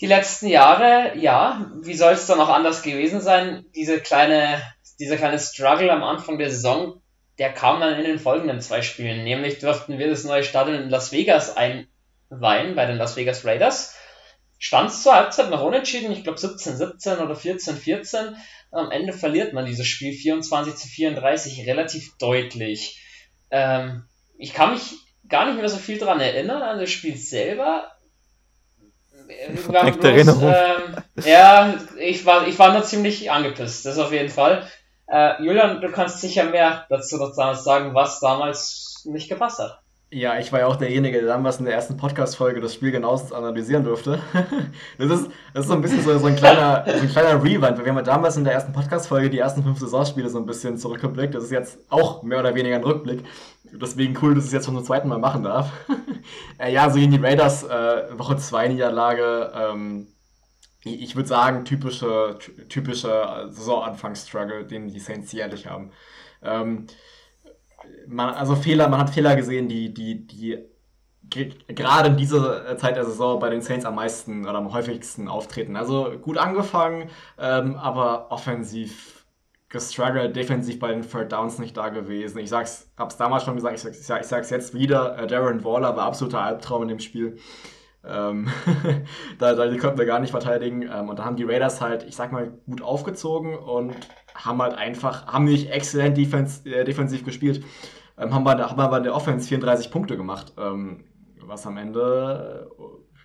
Die 0.00 0.06
letzten 0.06 0.48
Jahre, 0.48 1.16
ja, 1.18 1.70
wie 1.82 1.94
soll 1.94 2.14
es 2.14 2.26
dann 2.26 2.40
auch 2.40 2.48
anders 2.48 2.82
gewesen 2.82 3.20
sein? 3.20 3.66
Diese 3.74 4.00
kleine, 4.00 4.62
dieser 4.98 5.16
kleine 5.16 5.38
Struggle 5.38 5.92
am 5.92 6.02
Anfang 6.02 6.38
der 6.38 6.50
Saison, 6.50 7.02
der 7.38 7.52
kam 7.52 7.80
dann 7.80 7.98
in 7.98 8.04
den 8.04 8.18
folgenden 8.18 8.60
zwei 8.60 8.82
Spielen. 8.82 9.24
Nämlich 9.24 9.58
durften 9.58 9.98
wir 9.98 10.08
das 10.08 10.24
neue 10.24 10.42
Stadion 10.42 10.82
in 10.82 10.90
Las 10.90 11.12
Vegas 11.12 11.54
einweihen, 11.56 12.74
bei 12.74 12.86
den 12.86 12.96
Las 12.96 13.16
Vegas 13.16 13.44
Raiders. 13.44 13.94
Stand 14.58 14.90
es 14.90 15.02
zur 15.02 15.14
Halbzeit 15.14 15.50
noch 15.50 15.62
unentschieden, 15.62 16.12
ich 16.12 16.24
glaube 16.24 16.38
17-17 16.38 17.18
oder 17.18 17.34
14-14. 17.34 18.34
Am 18.72 18.90
Ende 18.90 19.12
verliert 19.12 19.52
man 19.52 19.66
dieses 19.66 19.86
Spiel 19.86 20.12
24 20.12 20.74
zu 20.74 20.88
34 20.88 21.66
relativ 21.66 22.16
deutlich. 22.18 23.00
Ähm, 23.50 24.04
ich 24.38 24.52
kann 24.54 24.72
mich 24.72 24.94
gar 25.28 25.46
nicht 25.46 25.58
mehr 25.58 25.68
so 25.68 25.76
viel 25.76 25.98
daran 25.98 26.20
erinnern, 26.20 26.62
an 26.62 26.78
das 26.78 26.90
Spiel 26.90 27.16
selber. 27.16 27.92
Bloß, 30.24 30.42
ähm, 30.42 30.96
ja, 31.24 31.74
ich 31.98 32.26
war, 32.26 32.46
ich 32.48 32.58
war 32.58 32.72
nur 32.72 32.82
ziemlich 32.82 33.30
angepisst, 33.30 33.86
das 33.86 33.98
auf 33.98 34.12
jeden 34.12 34.28
Fall. 34.28 34.68
Äh, 35.06 35.42
Julian, 35.42 35.80
du 35.80 35.90
kannst 35.90 36.20
sicher 36.20 36.44
mehr 36.44 36.86
dazu 36.88 37.16
noch 37.16 37.32
sagen, 37.32 37.94
was 37.94 38.20
damals 38.20 39.02
nicht 39.04 39.28
gepasst 39.28 39.58
hat. 39.60 39.80
Ja, 40.12 40.40
ich 40.40 40.50
war 40.50 40.58
ja 40.58 40.66
auch 40.66 40.74
derjenige, 40.74 41.20
der 41.20 41.28
damals 41.28 41.60
in 41.60 41.66
der 41.66 41.74
ersten 41.74 41.96
Podcast-Folge 41.96 42.60
das 42.60 42.74
Spiel 42.74 42.90
genauestens 42.90 43.32
analysieren 43.32 43.84
durfte. 43.84 44.18
das, 44.98 45.08
ist, 45.08 45.30
das 45.54 45.62
ist 45.62 45.68
so 45.68 45.74
ein 45.74 45.80
bisschen 45.80 46.02
so, 46.02 46.18
so, 46.18 46.26
ein, 46.26 46.34
kleiner, 46.34 46.84
so 46.84 47.02
ein 47.02 47.08
kleiner 47.08 47.40
Rewind, 47.40 47.62
weil 47.62 47.84
wir 47.84 47.92
haben 47.92 47.96
ja 47.98 48.02
damals 48.02 48.36
in 48.36 48.42
der 48.42 48.54
ersten 48.54 48.72
Podcast-Folge 48.72 49.30
die 49.30 49.38
ersten 49.38 49.62
fünf 49.62 49.78
Saisonspiele 49.78 50.28
so 50.28 50.38
ein 50.38 50.46
bisschen 50.46 50.76
zurückgeblickt. 50.78 51.36
Das 51.36 51.44
ist 51.44 51.52
jetzt 51.52 51.78
auch 51.90 52.24
mehr 52.24 52.40
oder 52.40 52.56
weniger 52.56 52.74
ein 52.74 52.82
Rückblick. 52.82 53.22
Deswegen 53.62 54.18
cool, 54.20 54.34
dass 54.34 54.44
ich 54.44 54.48
es 54.48 54.54
jetzt 54.54 54.66
schon 54.66 54.74
zum 54.74 54.84
zweiten 54.84 55.06
Mal 55.06 55.20
machen 55.20 55.44
darf. 55.44 55.70
äh, 56.58 56.72
ja, 56.72 56.90
so 56.90 56.98
gegen 56.98 57.12
die 57.12 57.24
Raiders, 57.24 57.62
äh, 57.62 58.18
Woche 58.18 58.36
2 58.36 58.66
Niederlage, 58.66 59.52
ähm, 59.54 60.08
ich 60.82 61.14
würde 61.14 61.28
sagen, 61.28 61.64
typische, 61.64 62.36
typische 62.68 63.46
Saisonanfangsstruggle, 63.50 64.64
den 64.64 64.88
die 64.88 64.98
Saints 64.98 65.30
jährlich 65.30 65.68
haben. 65.68 65.92
Ähm, 66.42 66.86
man, 68.06 68.34
also 68.34 68.54
Fehler, 68.56 68.88
man 68.88 69.00
hat 69.00 69.10
Fehler 69.10 69.36
gesehen, 69.36 69.68
die, 69.68 69.92
die, 69.92 70.26
die 70.26 70.58
gerade 71.68 72.08
in 72.08 72.16
dieser 72.16 72.76
Zeit 72.76 72.96
der 72.96 73.04
Saison 73.04 73.38
bei 73.38 73.50
den 73.50 73.62
Saints 73.62 73.84
am 73.84 73.94
meisten 73.94 74.46
oder 74.46 74.58
am 74.58 74.72
häufigsten 74.72 75.28
auftreten. 75.28 75.76
Also 75.76 76.18
gut 76.20 76.38
angefangen, 76.38 77.08
ähm, 77.38 77.76
aber 77.76 78.32
offensiv 78.32 79.24
gestruggelt, 79.68 80.34
defensiv 80.34 80.80
bei 80.80 80.88
den 80.88 81.08
Third 81.08 81.32
Downs 81.32 81.58
nicht 81.58 81.76
da 81.76 81.88
gewesen. 81.90 82.38
Ich 82.38 82.50
sag's, 82.50 82.90
hab's 82.98 83.16
damals 83.16 83.44
schon 83.44 83.54
gesagt, 83.54 83.76
ich, 83.76 83.82
sag's, 83.82 84.00
ich 84.00 84.26
sag's 84.26 84.50
jetzt 84.50 84.74
wieder, 84.74 85.16
äh, 85.16 85.26
Darren 85.28 85.64
Waller 85.64 85.96
war 85.96 86.06
absoluter 86.06 86.42
Albtraum 86.42 86.82
in 86.82 86.88
dem 86.88 86.98
Spiel. 86.98 87.38
Ähm, 88.04 88.48
da, 89.38 89.54
da, 89.54 89.68
die 89.68 89.76
konnten 89.76 89.98
wir 89.98 90.06
gar 90.06 90.18
nicht 90.18 90.32
verteidigen. 90.32 90.82
Ähm, 90.82 91.08
und 91.08 91.18
da 91.18 91.24
haben 91.24 91.36
die 91.36 91.44
Raiders 91.44 91.80
halt, 91.80 92.02
ich 92.02 92.16
sag 92.16 92.32
mal, 92.32 92.52
gut 92.66 92.82
aufgezogen 92.82 93.56
und 93.56 93.94
haben 94.44 94.60
halt 94.62 94.74
einfach, 94.74 95.26
haben 95.26 95.44
nicht 95.44 95.70
exzellent 95.70 96.16
defens 96.16 96.64
äh, 96.66 96.84
defensiv 96.84 97.24
gespielt, 97.24 97.64
ähm, 98.18 98.34
haben, 98.34 98.44
bei, 98.44 98.56
haben 98.56 98.80
aber 98.80 98.98
in 98.98 99.04
der 99.04 99.14
Offense 99.14 99.48
34 99.48 99.90
Punkte 99.90 100.16
gemacht, 100.16 100.52
ähm, 100.58 101.04
was 101.42 101.66
am 101.66 101.76
Ende 101.76 102.70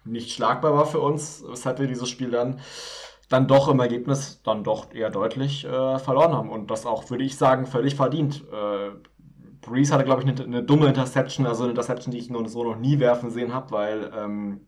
nicht 0.04 0.32
schlagbar 0.32 0.73
war 0.73 0.86
für 0.86 0.99
uns, 0.99 1.43
weshalb 1.47 1.80
wir 1.80 1.88
dieses 1.88 2.10
Spiel 2.10 2.32
dann 2.32 2.60
dann 3.30 3.47
doch 3.47 3.67
im 3.69 3.80
Ergebnis 3.80 4.41
dann 4.43 4.63
doch 4.63 4.93
eher 4.93 5.10
deutlich 5.10 5.65
äh, 5.65 5.99
verloren 5.99 6.34
haben. 6.34 6.49
Und 6.49 6.69
das 6.69 6.86
auch, 6.86 7.10
würde 7.10 7.23
ich 7.23 7.38
sagen, 7.38 7.65
völlig 7.65 7.95
verdient. 7.95 8.43
Äh, 8.51 8.91
Breeze 9.62 9.93
hatte, 9.93 10.06
glaube 10.06 10.21
ich, 10.21 10.28
eine, 10.28 10.43
eine, 10.43 10.63
dumme 10.63 10.88
Interception, 10.88 11.47
also 11.47 11.63
eine 11.63 11.71
Interception, 11.71 12.12
die 12.12 12.19
ich 12.19 12.30
noch, 12.30 12.47
so 12.47 12.63
noch 12.63 12.78
nie 12.78 12.99
werfen 12.99 13.32
sehen 13.32 13.54
habe, 13.54 13.71
weil 13.71 14.12
ähm, 14.15 14.62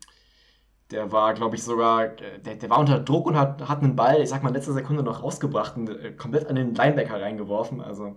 der 0.91 1.12
war, 1.12 1.34
glaube 1.34 1.56
ich, 1.56 1.63
sogar, 1.63 2.08
der, 2.08 2.56
der 2.56 2.69
war 2.69 2.80
unter 2.80 3.00
Druck 3.00 3.26
und 3.28 3.38
hat, 3.38 3.67
hat 3.67 3.84
einen 3.84 3.95
Ball, 3.95 4.21
ich 4.21 4.30
sag 4.30 4.43
mal, 4.43 4.54
letzte 4.54 4.73
Sekunde 4.73 5.04
noch 5.04 5.21
rausgebracht 5.21 5.76
und 5.76 5.89
äh, 5.89 6.12
komplett 6.13 6.47
an 6.47 6.56
den 6.56 6.76
Linebacker 6.76 7.21
reingeworfen. 7.21 7.82
Also 7.82 8.15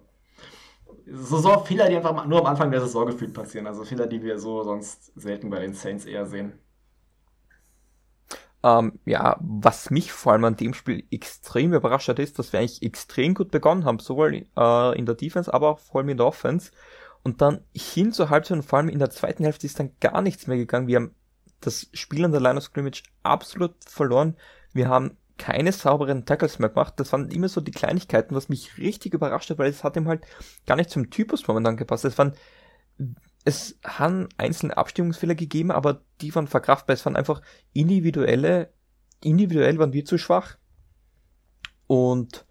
so, 1.06 1.38
so 1.38 1.58
Fehler, 1.60 1.88
die 1.88 1.96
einfach 1.96 2.26
nur 2.26 2.40
am 2.40 2.46
Anfang 2.46 2.70
der 2.70 2.80
Saison 2.80 3.06
gefühlt 3.06 3.34
passieren. 3.34 3.66
Also 3.66 3.84
Fehler, 3.84 4.06
die 4.06 4.22
wir 4.22 4.38
so 4.38 4.62
sonst 4.62 5.12
selten 5.18 5.50
bei 5.50 5.58
den 5.60 5.74
Saints 5.74 6.04
eher 6.04 6.26
sehen. 6.26 6.52
Ähm, 8.62 9.00
ja, 9.06 9.36
was 9.40 9.90
mich 9.90 10.12
vor 10.12 10.32
allem 10.32 10.44
an 10.44 10.56
dem 10.56 10.74
Spiel 10.74 11.04
extrem 11.10 11.72
überrascht 11.72 12.08
hat, 12.08 12.18
ist, 12.18 12.38
dass 12.38 12.52
wir 12.52 12.60
eigentlich 12.60 12.82
extrem 12.82 13.34
gut 13.34 13.50
begonnen 13.50 13.84
haben, 13.84 13.98
sowohl 13.98 14.46
äh, 14.56 14.98
in 14.98 15.06
der 15.06 15.14
Defense, 15.14 15.52
aber 15.52 15.70
auch 15.70 15.78
vor 15.78 16.00
allem 16.00 16.10
in 16.10 16.18
der 16.18 16.26
Offense. 16.26 16.70
Und 17.22 17.40
dann 17.40 17.64
hin 17.74 18.12
zur 18.12 18.30
Halbzeit 18.30 18.58
und 18.58 18.62
vor 18.62 18.78
allem 18.78 18.88
in 18.88 18.98
der 18.98 19.10
zweiten 19.10 19.44
Hälfte 19.44 19.66
ist 19.66 19.78
dann 19.78 19.92
gar 20.00 20.22
nichts 20.22 20.46
mehr 20.46 20.56
gegangen. 20.56 20.86
Wir 20.86 20.96
haben 20.96 21.14
das 21.60 21.88
Spiel 21.92 22.24
an 22.24 22.32
der 22.32 22.40
Line 22.40 22.56
of 22.56 22.64
Scrimmage 22.64 23.02
absolut 23.22 23.74
verloren. 23.84 24.36
Wir 24.72 24.88
haben 24.88 25.16
keine 25.38 25.72
sauberen 25.72 26.26
Tackles 26.26 26.58
mehr 26.58 26.68
gemacht. 26.68 26.94
Das 26.96 27.12
waren 27.12 27.30
immer 27.30 27.48
so 27.48 27.60
die 27.60 27.70
Kleinigkeiten, 27.70 28.34
was 28.34 28.48
mich 28.48 28.78
richtig 28.78 29.14
überrascht 29.14 29.50
hat, 29.50 29.58
weil 29.58 29.70
es 29.70 29.84
hat 29.84 29.96
ihm 29.96 30.08
halt 30.08 30.24
gar 30.66 30.76
nicht 30.76 30.90
zum 30.90 31.10
Typus 31.10 31.48
momentan 31.48 31.76
gepasst. 31.76 32.04
Es 32.04 32.18
waren 32.18 32.34
es 33.44 33.78
haben 33.84 34.28
einzelne 34.36 34.76
Abstimmungsfehler 34.76 35.34
gegeben, 35.34 35.70
aber 35.70 36.02
die 36.20 36.34
waren 36.34 36.46
verkraftbar. 36.46 36.94
Es 36.94 37.06
waren 37.06 37.16
einfach 37.16 37.40
individuelle, 37.72 38.72
individuell 39.22 39.78
waren 39.78 39.92
wir 39.92 40.04
zu 40.04 40.18
schwach. 40.18 40.56
Und 41.86 42.44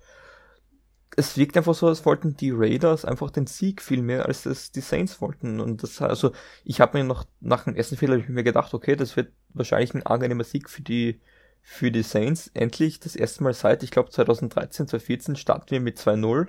es 1.19 1.37
wirkt 1.37 1.57
einfach 1.57 1.75
so, 1.75 1.87
als 1.87 2.05
wollten 2.05 2.37
die 2.37 2.51
Raiders 2.51 3.03
einfach 3.03 3.29
den 3.29 3.45
Sieg 3.45 3.81
viel 3.81 4.01
mehr, 4.01 4.25
als 4.25 4.45
es 4.45 4.71
die 4.71 4.81
Saints 4.81 5.19
wollten. 5.19 5.59
Und 5.59 5.83
das, 5.83 6.01
also, 6.01 6.31
ich 6.63 6.79
habe 6.79 6.97
mir 6.97 7.03
noch 7.03 7.25
nach 7.41 7.65
dem 7.65 7.75
ersten 7.75 7.97
Fehler 7.97 8.15
ich 8.15 8.29
mir 8.29 8.43
gedacht, 8.43 8.73
okay, 8.73 8.95
das 8.95 9.17
wird 9.17 9.33
wahrscheinlich 9.53 9.93
ein 9.93 10.05
angenehmer 10.05 10.45
Sieg 10.45 10.69
für 10.69 10.81
die, 10.81 11.19
für 11.61 11.91
die 11.91 12.03
Saints. 12.03 12.49
Endlich 12.53 13.01
das 13.01 13.17
erste 13.17 13.43
Mal 13.43 13.53
seit, 13.53 13.83
ich 13.83 13.91
glaube, 13.91 14.11
2013, 14.11 14.87
2014 14.87 15.35
starten 15.35 15.71
wir 15.71 15.81
mit 15.81 15.97
2-0. 15.99 16.47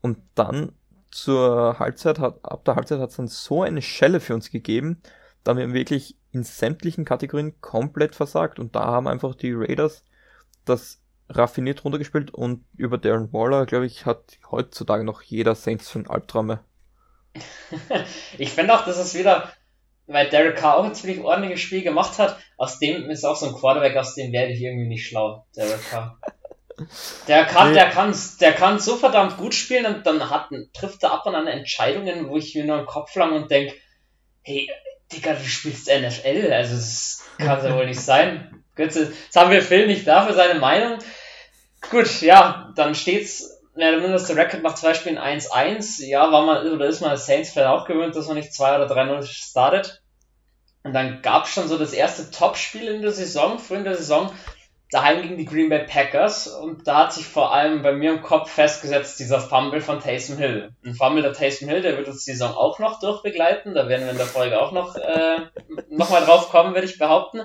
Und 0.00 0.18
dann 0.36 0.72
zur 1.10 1.80
Halbzeit 1.80 2.20
hat, 2.20 2.44
ab 2.44 2.64
der 2.64 2.76
Halbzeit 2.76 3.00
hat 3.00 3.10
es 3.10 3.16
dann 3.16 3.26
so 3.26 3.62
eine 3.62 3.82
Schelle 3.82 4.20
für 4.20 4.34
uns 4.34 4.50
gegeben, 4.52 5.02
da 5.42 5.56
wir 5.56 5.72
wirklich 5.72 6.16
in 6.30 6.44
sämtlichen 6.44 7.04
Kategorien 7.04 7.60
komplett 7.60 8.14
versagt 8.14 8.60
und 8.60 8.76
da 8.76 8.84
haben 8.84 9.08
einfach 9.08 9.34
die 9.34 9.52
Raiders 9.52 10.04
das 10.64 10.99
raffiniert 11.30 11.84
runtergespielt 11.84 12.32
und 12.32 12.64
über 12.76 12.98
Darren 12.98 13.32
Waller, 13.32 13.66
glaube 13.66 13.86
ich, 13.86 14.04
hat 14.04 14.38
heutzutage 14.50 15.04
noch 15.04 15.22
jeder 15.22 15.54
Saints 15.54 15.88
von 15.88 16.08
Albträume. 16.08 16.60
ich 18.38 18.50
finde 18.50 18.74
auch, 18.74 18.84
dass 18.84 18.98
es 18.98 19.14
wieder, 19.14 19.52
weil 20.06 20.28
Derek 20.28 20.56
Carr 20.56 20.76
auch 20.76 20.84
ein 20.84 20.94
ziemlich 20.94 21.20
ordentliches 21.20 21.60
Spiel 21.60 21.82
gemacht 21.82 22.18
hat, 22.18 22.38
aus 22.56 22.78
dem 22.78 23.08
ist 23.08 23.24
auch 23.24 23.36
so 23.36 23.46
ein 23.46 23.54
Quarterback, 23.54 23.96
aus 23.96 24.14
dem 24.14 24.32
werde 24.32 24.52
ich 24.52 24.60
irgendwie 24.60 24.88
nicht 24.88 25.06
schlau, 25.06 25.46
Derek 25.56 25.88
Carr. 25.88 26.18
Der 27.28 27.44
kann, 27.44 27.74
der 27.74 27.90
kann, 27.90 28.16
der 28.40 28.52
kann 28.54 28.78
so 28.78 28.96
verdammt 28.96 29.36
gut 29.36 29.54
spielen 29.54 29.84
und 29.84 30.06
dann 30.06 30.30
hat, 30.30 30.48
trifft 30.72 31.02
er 31.02 31.12
ab 31.12 31.26
und 31.26 31.34
an 31.34 31.46
Entscheidungen, 31.46 32.30
wo 32.30 32.38
ich 32.38 32.54
mir 32.54 32.64
nur 32.64 32.78
den 32.78 32.86
Kopf 32.86 33.14
lang 33.16 33.34
und 33.34 33.50
denke, 33.50 33.74
hey, 34.40 34.70
Digga, 35.12 35.34
du 35.34 35.44
spielst 35.44 35.88
NFL, 35.88 36.50
also 36.50 36.76
das 36.76 37.28
kann 37.36 37.62
ja 37.62 37.76
wohl 37.76 37.84
nicht 37.84 38.00
sein. 38.00 38.64
Jetzt 38.78 39.36
haben 39.36 39.50
wir 39.50 39.60
Phil 39.60 39.86
nicht 39.86 40.06
da 40.06 40.26
für 40.26 40.32
seine 40.32 40.58
Meinung. 40.58 40.98
Gut, 41.88 42.20
ja, 42.20 42.72
dann 42.76 42.94
steht's, 42.94 43.60
zumindest 43.74 44.28
der 44.28 44.36
Record 44.36 44.62
nach 44.62 44.74
zwei 44.74 44.94
Spielen 44.94 45.18
1-1. 45.18 46.04
Ja, 46.04 46.30
war 46.30 46.44
man, 46.44 46.66
oder 46.66 46.86
ist 46.86 47.00
man 47.00 47.10
als 47.10 47.26
Saints-Fan 47.26 47.66
auch 47.66 47.86
gewöhnt, 47.86 48.14
dass 48.14 48.26
man 48.26 48.36
nicht 48.36 48.52
2 48.52 48.76
oder 48.76 48.94
3-0 48.94 49.22
startet. 49.24 50.02
Und 50.82 50.92
dann 50.92 51.22
gab's 51.22 51.52
schon 51.52 51.68
so 51.68 51.78
das 51.78 51.92
erste 51.92 52.30
Topspiel 52.30 52.88
in 52.88 53.02
der 53.02 53.12
Saison, 53.12 53.58
früh 53.58 53.76
in 53.76 53.84
der 53.84 53.96
Saison, 53.96 54.32
daheim 54.90 55.22
gegen 55.22 55.36
die 55.36 55.44
Green 55.44 55.68
Bay 55.68 55.84
Packers 55.86 56.48
und 56.48 56.86
da 56.86 57.04
hat 57.04 57.12
sich 57.12 57.26
vor 57.26 57.52
allem 57.54 57.82
bei 57.82 57.92
mir 57.92 58.12
im 58.12 58.22
Kopf 58.22 58.50
festgesetzt 58.50 59.20
dieser 59.20 59.40
Fumble 59.40 59.80
von 59.80 60.00
Taysom 60.00 60.36
Hill. 60.36 60.72
Ein 60.84 60.94
Fumble 60.94 61.22
der 61.22 61.32
Taysom 61.32 61.68
Hill, 61.68 61.82
der 61.82 61.96
wird 61.96 62.08
uns 62.08 62.24
die 62.24 62.32
Saison 62.32 62.54
auch 62.54 62.78
noch 62.78 62.98
durchbegleiten, 62.98 63.74
da 63.74 63.88
werden 63.88 64.04
wir 64.04 64.12
in 64.12 64.18
der 64.18 64.26
Folge 64.26 64.60
auch 64.60 64.72
noch, 64.72 64.96
äh, 64.96 65.40
noch 65.90 66.10
mal 66.10 66.24
drauf 66.24 66.48
kommen, 66.48 66.74
würde 66.74 66.86
ich 66.86 66.98
behaupten. 66.98 67.42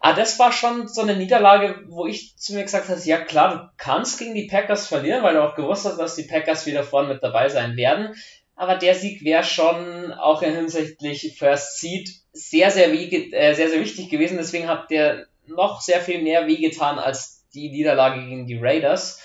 Aber 0.00 0.14
das 0.14 0.38
war 0.38 0.52
schon 0.52 0.88
so 0.88 1.00
eine 1.00 1.16
Niederlage, 1.16 1.84
wo 1.88 2.06
ich 2.06 2.36
zu 2.36 2.54
mir 2.54 2.62
gesagt 2.62 2.88
habe, 2.88 3.00
ja 3.00 3.18
klar, 3.18 3.54
du 3.54 3.70
kannst 3.76 4.18
gegen 4.18 4.34
die 4.34 4.46
Packers 4.46 4.86
verlieren, 4.86 5.22
weil 5.22 5.34
du 5.34 5.42
auch 5.42 5.54
gewusst 5.54 5.86
hast, 5.86 5.98
dass 5.98 6.16
die 6.16 6.24
Packers 6.24 6.66
wieder 6.66 6.84
vorne 6.84 7.08
mit 7.08 7.22
dabei 7.22 7.48
sein 7.48 7.76
werden. 7.76 8.14
Aber 8.54 8.76
der 8.76 8.94
Sieg 8.94 9.22
wäre 9.24 9.44
schon 9.44 10.12
auch 10.12 10.42
in 10.42 10.54
hinsichtlich 10.54 11.36
First 11.38 11.78
Seed 11.78 12.10
sehr, 12.32 12.70
sehr, 12.70 12.92
äh, 12.92 13.54
sehr, 13.54 13.68
sehr 13.68 13.80
wichtig 13.80 14.08
gewesen. 14.10 14.38
Deswegen 14.38 14.68
hat 14.68 14.90
der 14.90 15.26
noch 15.46 15.80
sehr 15.80 16.00
viel 16.00 16.22
mehr 16.22 16.46
wehgetan 16.46 16.98
als 16.98 17.46
die 17.54 17.70
Niederlage 17.70 18.24
gegen 18.24 18.46
die 18.46 18.58
Raiders. 18.58 19.20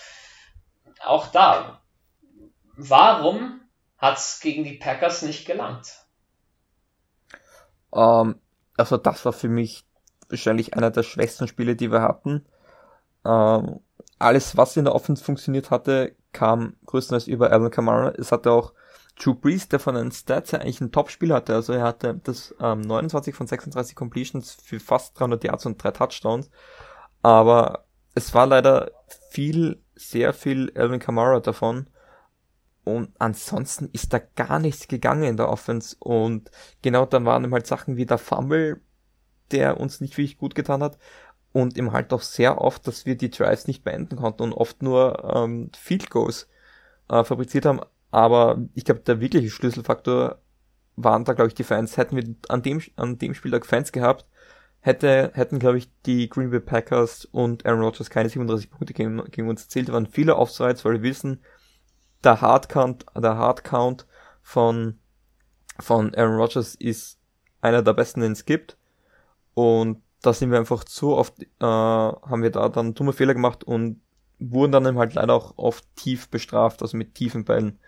Auch 1.03 1.27
da, 1.27 1.81
warum 2.75 3.61
hat 3.97 4.17
es 4.17 4.39
gegen 4.41 4.63
die 4.63 4.73
Packers 4.73 5.21
nicht 5.21 5.45
gelangt? 5.45 6.05
Ähm, 7.93 8.39
also 8.77 8.97
das 8.97 9.25
war 9.25 9.33
für 9.33 9.49
mich 9.49 9.83
wahrscheinlich 10.31 10.73
einer 10.73 10.91
der 10.91 11.03
schwächsten 11.03 11.47
Spiele, 11.47 11.75
die 11.75 11.91
wir 11.91 12.01
hatten. 12.01 12.45
Ähm, 13.25 13.79
alles, 14.19 14.57
was 14.57 14.77
in 14.77 14.85
der 14.85 14.95
Offense 14.95 15.23
funktioniert 15.23 15.71
hatte, 15.71 16.15
kam 16.31 16.75
größtenteils 16.85 17.27
über 17.27 17.51
Alan 17.51 17.71
Kamara. 17.71 18.13
Es 18.17 18.31
hatte 18.31 18.51
auch 18.51 18.73
Drew 19.19 19.35
Brees, 19.35 19.67
der 19.67 19.79
von 19.79 19.95
den 19.95 20.11
Stats 20.11 20.53
her 20.53 20.61
eigentlich 20.61 20.81
ein 20.81 20.91
Top-Spiel 20.91 21.33
hatte. 21.33 21.53
Also 21.53 21.73
er 21.73 21.83
hatte 21.83 22.19
das 22.23 22.55
ähm, 22.59 22.81
29 22.81 23.35
von 23.35 23.47
36 23.47 23.95
Completions 23.95 24.57
für 24.63 24.79
fast 24.79 25.19
300 25.19 25.43
Yards 25.43 25.65
und 25.65 25.83
drei 25.83 25.91
Touchdowns. 25.91 26.49
Aber 27.21 27.85
es 28.15 28.33
war 28.33 28.47
leider 28.47 28.91
viel, 29.29 29.81
sehr 29.95 30.33
viel 30.33 30.71
Alvin 30.75 30.99
Kamara 30.99 31.39
davon. 31.39 31.87
Und 32.83 33.11
ansonsten 33.19 33.89
ist 33.93 34.11
da 34.11 34.19
gar 34.19 34.59
nichts 34.59 34.87
gegangen 34.87 35.23
in 35.23 35.37
der 35.37 35.49
Offense. 35.49 35.95
Und 35.99 36.49
genau 36.81 37.05
dann 37.05 37.25
waren 37.25 37.43
eben 37.43 37.53
halt 37.53 37.67
Sachen 37.67 37.97
wie 37.97 38.05
der 38.05 38.17
Fumble, 38.17 38.81
der 39.51 39.79
uns 39.79 40.01
nicht 40.01 40.17
wirklich 40.17 40.37
gut 40.37 40.55
getan 40.55 40.83
hat. 40.83 40.97
Und 41.53 41.77
eben 41.77 41.91
halt 41.91 42.13
auch 42.13 42.21
sehr 42.21 42.61
oft, 42.61 42.87
dass 42.87 43.05
wir 43.05 43.17
die 43.17 43.29
Drives 43.29 43.67
nicht 43.67 43.83
beenden 43.83 44.15
konnten 44.15 44.43
und 44.43 44.53
oft 44.53 44.81
nur 44.81 45.33
ähm, 45.35 45.69
Field 45.77 46.09
Goals 46.09 46.47
äh, 47.09 47.25
fabriziert 47.25 47.65
haben. 47.65 47.81
Aber 48.09 48.61
ich 48.73 48.85
glaube, 48.85 49.01
der 49.01 49.19
wirkliche 49.19 49.49
Schlüsselfaktor 49.49 50.39
waren 50.95 51.25
da, 51.25 51.33
glaube 51.33 51.49
ich, 51.49 51.53
die 51.53 51.63
Fans. 51.63 51.97
Hätten 51.97 52.15
wir 52.15 52.35
an 52.49 52.61
dem, 52.61 52.81
an 52.95 53.17
dem 53.17 53.33
Spieltag 53.33 53.65
Fans 53.65 53.91
gehabt, 53.91 54.25
hätte, 54.79 55.31
hätten, 55.33 55.59
glaube 55.59 55.77
ich, 55.77 55.89
die 56.05 56.29
Green 56.29 56.51
Bay 56.51 56.59
Packers 56.59 57.25
und 57.25 57.65
Aaron 57.65 57.81
Rodgers 57.81 58.09
keine 58.09 58.29
37 58.29 58.69
Punkte 58.69 58.93
gegen, 58.93 59.23
gegen 59.31 59.49
uns 59.49 59.63
erzielt. 59.63 59.89
Da 59.89 59.93
waren 59.93 60.07
viele 60.07 60.35
Offsides, 60.35 60.83
weil 60.83 60.93
wir 60.93 61.03
wissen, 61.03 61.41
der 62.23 62.41
Hardcount, 62.41 63.05
der 63.15 63.37
Hardcount 63.37 64.05
von, 64.41 64.99
von 65.79 66.13
Aaron 66.15 66.35
Rodgers 66.35 66.75
ist 66.75 67.19
einer 67.61 67.81
der 67.81 67.93
besten, 67.93 68.21
den 68.21 68.33
es 68.33 68.45
gibt. 68.45 68.77
Und 69.53 70.01
da 70.21 70.33
sind 70.33 70.51
wir 70.51 70.59
einfach 70.59 70.83
zu 70.83 71.15
oft, 71.15 71.41
äh, 71.41 71.45
haben 71.65 72.43
wir 72.43 72.51
da 72.51 72.69
dann 72.69 72.93
dumme 72.93 73.13
Fehler 73.13 73.33
gemacht 73.33 73.63
und 73.63 74.01
wurden 74.39 74.71
dann 74.71 74.85
eben 74.85 74.97
halt 74.97 75.13
leider 75.13 75.33
auch 75.33 75.57
oft 75.57 75.85
tief 75.95 76.29
bestraft, 76.29 76.81
also 76.81 76.97
mit 76.97 77.15
tiefen 77.15 77.45
Bällen. 77.45 77.79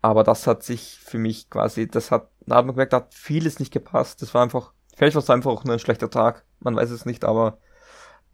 Aber 0.00 0.24
das 0.24 0.46
hat 0.46 0.62
sich 0.62 0.98
für 1.00 1.18
mich 1.18 1.50
quasi, 1.50 1.88
das 1.88 2.10
hat, 2.10 2.30
da 2.46 2.56
hat 2.56 2.66
man 2.66 2.74
gemerkt, 2.74 2.92
da 2.92 2.98
hat 2.98 3.14
vieles 3.14 3.58
nicht 3.58 3.72
gepasst. 3.72 4.22
Das 4.22 4.32
war 4.34 4.42
einfach, 4.42 4.72
vielleicht 4.96 5.14
war 5.16 5.22
es 5.22 5.30
einfach 5.30 5.50
auch 5.50 5.64
nur 5.64 5.74
ein 5.74 5.80
schlechter 5.80 6.10
Tag. 6.10 6.44
Man 6.60 6.76
weiß 6.76 6.90
es 6.90 7.04
nicht, 7.04 7.24
aber 7.24 7.58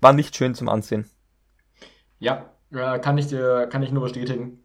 war 0.01 0.13
nicht 0.13 0.37
schön 0.37 0.55
zum 0.55 0.69
Ansehen. 0.69 1.11
Ja, 2.19 2.51
kann 2.71 3.19
ich 3.19 3.29
dir, 3.29 3.67
kann 3.67 3.83
ich 3.83 3.93
nur 3.93 4.03
bestätigen. 4.03 4.63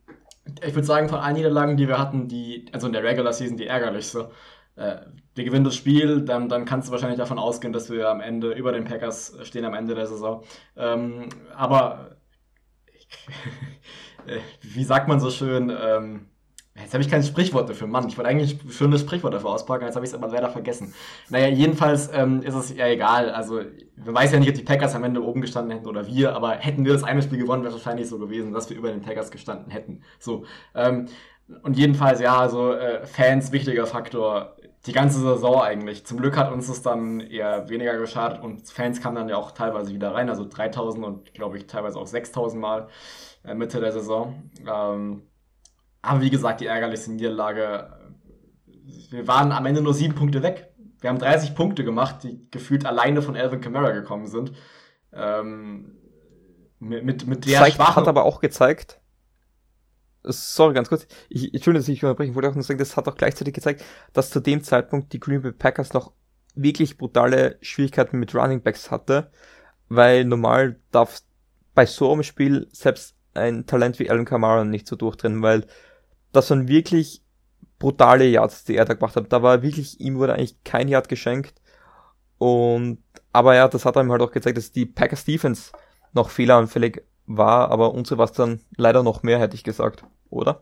Ich 0.63 0.73
würde 0.73 0.87
sagen, 0.87 1.09
von 1.09 1.19
allen 1.19 1.35
Niederlagen, 1.35 1.77
die 1.77 1.87
wir 1.87 1.99
hatten, 1.99 2.27
die, 2.27 2.65
also 2.73 2.87
in 2.87 2.93
der 2.93 3.03
Regular 3.03 3.33
Season, 3.33 3.57
die 3.57 3.67
ärgerlichste. 3.67 4.31
Äh, 4.79 5.01
wir 5.35 5.43
gewinnen 5.45 5.65
das 5.65 5.75
Spiel, 5.75 6.21
dann, 6.21 6.49
dann 6.49 6.65
kannst 6.65 6.87
du 6.87 6.91
wahrscheinlich 6.91 7.19
davon 7.19 7.39
ausgehen, 7.39 7.73
dass 7.73 7.89
wir 7.89 8.09
am 8.09 8.21
Ende 8.21 8.51
über 8.53 8.71
den 8.71 8.85
Packers 8.85 9.37
stehen 9.43 9.65
am 9.65 9.73
Ende 9.73 9.95
der 9.95 10.07
Saison. 10.07 10.43
Ähm, 10.75 11.29
aber 11.55 12.17
wie 14.61 14.83
sagt 14.83 15.07
man 15.07 15.19
so 15.19 15.29
schön, 15.29 15.69
ähm, 15.69 16.29
Jetzt 16.81 16.93
habe 16.93 17.03
ich 17.03 17.09
kein 17.09 17.23
Sprichwort 17.23 17.69
dafür, 17.69 17.87
Mann. 17.87 18.07
Ich 18.07 18.17
wollte 18.17 18.29
eigentlich 18.29 18.63
ein 18.63 18.71
schönes 18.71 19.01
Sprichwort 19.01 19.33
dafür 19.33 19.49
auspacken, 19.49 19.85
jetzt 19.85 19.95
habe 19.95 20.05
ich 20.05 20.11
es 20.11 20.17
aber 20.17 20.29
leider 20.29 20.49
vergessen. 20.49 20.93
Naja, 21.29 21.47
jedenfalls 21.47 22.09
ähm, 22.13 22.41
ist 22.41 22.55
es 22.55 22.75
ja 22.75 22.87
egal. 22.87 23.31
Also, 23.31 23.61
man 23.97 24.15
weiß 24.15 24.31
ja 24.31 24.39
nicht, 24.39 24.49
ob 24.49 24.55
die 24.55 24.63
Packers 24.63 24.95
am 24.95 25.03
Ende 25.03 25.23
oben 25.23 25.41
gestanden 25.41 25.71
hätten 25.71 25.87
oder 25.87 26.07
wir, 26.07 26.35
aber 26.35 26.51
hätten 26.51 26.85
wir 26.85 26.93
das 26.93 27.03
eine 27.03 27.21
Spiel 27.21 27.39
gewonnen, 27.39 27.63
wäre 27.63 27.73
es 27.73 27.79
wahrscheinlich 27.79 28.07
so 28.07 28.17
gewesen, 28.17 28.53
dass 28.53 28.69
wir 28.69 28.77
über 28.77 28.91
den 28.91 29.01
Packers 29.01 29.31
gestanden 29.31 29.71
hätten. 29.71 30.03
So. 30.19 30.45
Ähm, 30.73 31.07
und 31.63 31.77
jedenfalls, 31.77 32.21
ja, 32.21 32.37
also 32.37 32.73
äh, 32.73 33.05
Fans, 33.05 33.51
wichtiger 33.51 33.85
Faktor. 33.85 34.55
Die 34.89 34.95
ganze 34.95 35.19
Saison 35.19 35.61
eigentlich. 35.61 36.03
Zum 36.03 36.17
Glück 36.17 36.35
hat 36.35 36.51
uns 36.51 36.65
das 36.65 36.81
dann 36.81 37.19
eher 37.19 37.69
weniger 37.69 37.95
geschadet 37.99 38.41
und 38.41 38.67
Fans 38.67 38.99
kamen 38.99 39.17
dann 39.17 39.29
ja 39.29 39.37
auch 39.37 39.51
teilweise 39.51 39.93
wieder 39.93 40.15
rein, 40.15 40.29
also 40.29 40.49
3000 40.49 41.05
und 41.05 41.33
glaube 41.35 41.57
ich 41.57 41.67
teilweise 41.67 41.99
auch 41.99 42.07
6000 42.07 42.59
Mal 42.59 42.87
äh, 43.45 43.53
Mitte 43.53 43.81
der 43.81 43.91
Saison. 43.91 44.49
Ähm, 44.67 45.21
aber 46.01 46.21
wie 46.21 46.31
gesagt, 46.31 46.61
die 46.61 46.65
ärgerlichste 46.65 47.11
Niederlage. 47.11 47.93
Wir 49.11 49.27
waren 49.27 49.51
am 49.51 49.67
Ende 49.67 49.83
nur 49.83 49.93
sieben 49.93 50.15
Punkte 50.15 50.41
weg. 50.41 50.73
Wir 51.01 51.11
haben 51.11 51.19
30 51.19 51.53
Punkte 51.53 51.83
gemacht, 51.83 52.23
die 52.23 52.49
gefühlt 52.49 52.83
alleine 52.87 53.21
von 53.21 53.37
Alvin 53.37 53.61
Kamara 53.61 53.91
gekommen 53.91 54.25
sind. 54.25 54.53
Ähm, 55.13 55.99
mit, 56.79 57.27
mit, 57.27 57.45
der 57.45 57.59
Zeigt, 57.59 57.77
hat 57.77 58.07
aber 58.07 58.23
auch 58.23 58.39
gezeigt, 58.39 58.98
sorry, 60.23 60.73
ganz 60.73 60.89
kurz, 60.89 61.07
ich, 61.29 61.53
Entschuldigung, 61.53 61.81
dass 61.81 61.89
ich 61.89 62.03
unterbrechen 62.03 62.35
wollte 62.35 62.49
auch 62.49 62.55
nur 62.55 62.63
sagen, 62.63 62.79
das 62.79 62.97
hat 62.97 63.07
auch 63.07 63.15
gleichzeitig 63.15 63.53
gezeigt, 63.53 63.83
dass 64.13 64.29
zu 64.29 64.39
dem 64.39 64.63
Zeitpunkt 64.63 65.13
die 65.13 65.19
Green 65.19 65.41
Bay 65.41 65.51
Packers 65.51 65.93
noch 65.93 66.13
wirklich 66.55 66.97
brutale 66.97 67.57
Schwierigkeiten 67.61 68.19
mit 68.19 68.35
Running 68.35 68.61
Backs 68.61 68.91
hatte, 68.91 69.31
weil 69.87 70.25
normal 70.25 70.79
darf 70.91 71.21
bei 71.73 71.85
so 71.85 72.11
einem 72.11 72.23
Spiel 72.23 72.67
selbst 72.71 73.15
ein 73.33 73.65
Talent 73.65 73.99
wie 73.99 74.09
Alan 74.09 74.25
Kamara 74.25 74.65
nicht 74.65 74.87
so 74.87 74.95
durchdrehen, 74.95 75.41
weil 75.41 75.65
das 76.31 76.49
waren 76.49 76.67
wirklich 76.67 77.23
brutale 77.77 78.25
Yards, 78.27 78.65
die 78.65 78.75
er 78.75 78.85
da 78.85 78.93
gemacht 78.93 79.15
hat. 79.15 79.31
Da 79.31 79.41
war 79.41 79.61
wirklich, 79.61 79.99
ihm 79.99 80.17
wurde 80.17 80.33
eigentlich 80.33 80.63
kein 80.63 80.89
Yard 80.89 81.07
geschenkt. 81.07 81.61
Und, 82.37 83.01
aber 83.31 83.55
ja, 83.55 83.67
das 83.67 83.85
hat 83.85 83.97
einem 83.97 84.11
halt 84.11 84.21
auch 84.21 84.31
gezeigt, 84.31 84.57
dass 84.57 84.71
die 84.71 84.85
Packers 84.85 85.25
Defense 85.25 85.71
noch 86.13 86.29
fehleranfällig 86.29 87.03
war, 87.29 87.71
aber 87.71 87.93
unsere 87.93 88.17
war 88.17 88.25
es 88.25 88.33
dann 88.33 88.59
leider 88.75 89.03
noch 89.03 89.23
mehr, 89.23 89.39
hätte 89.39 89.55
ich 89.55 89.63
gesagt, 89.63 90.03
oder? 90.29 90.61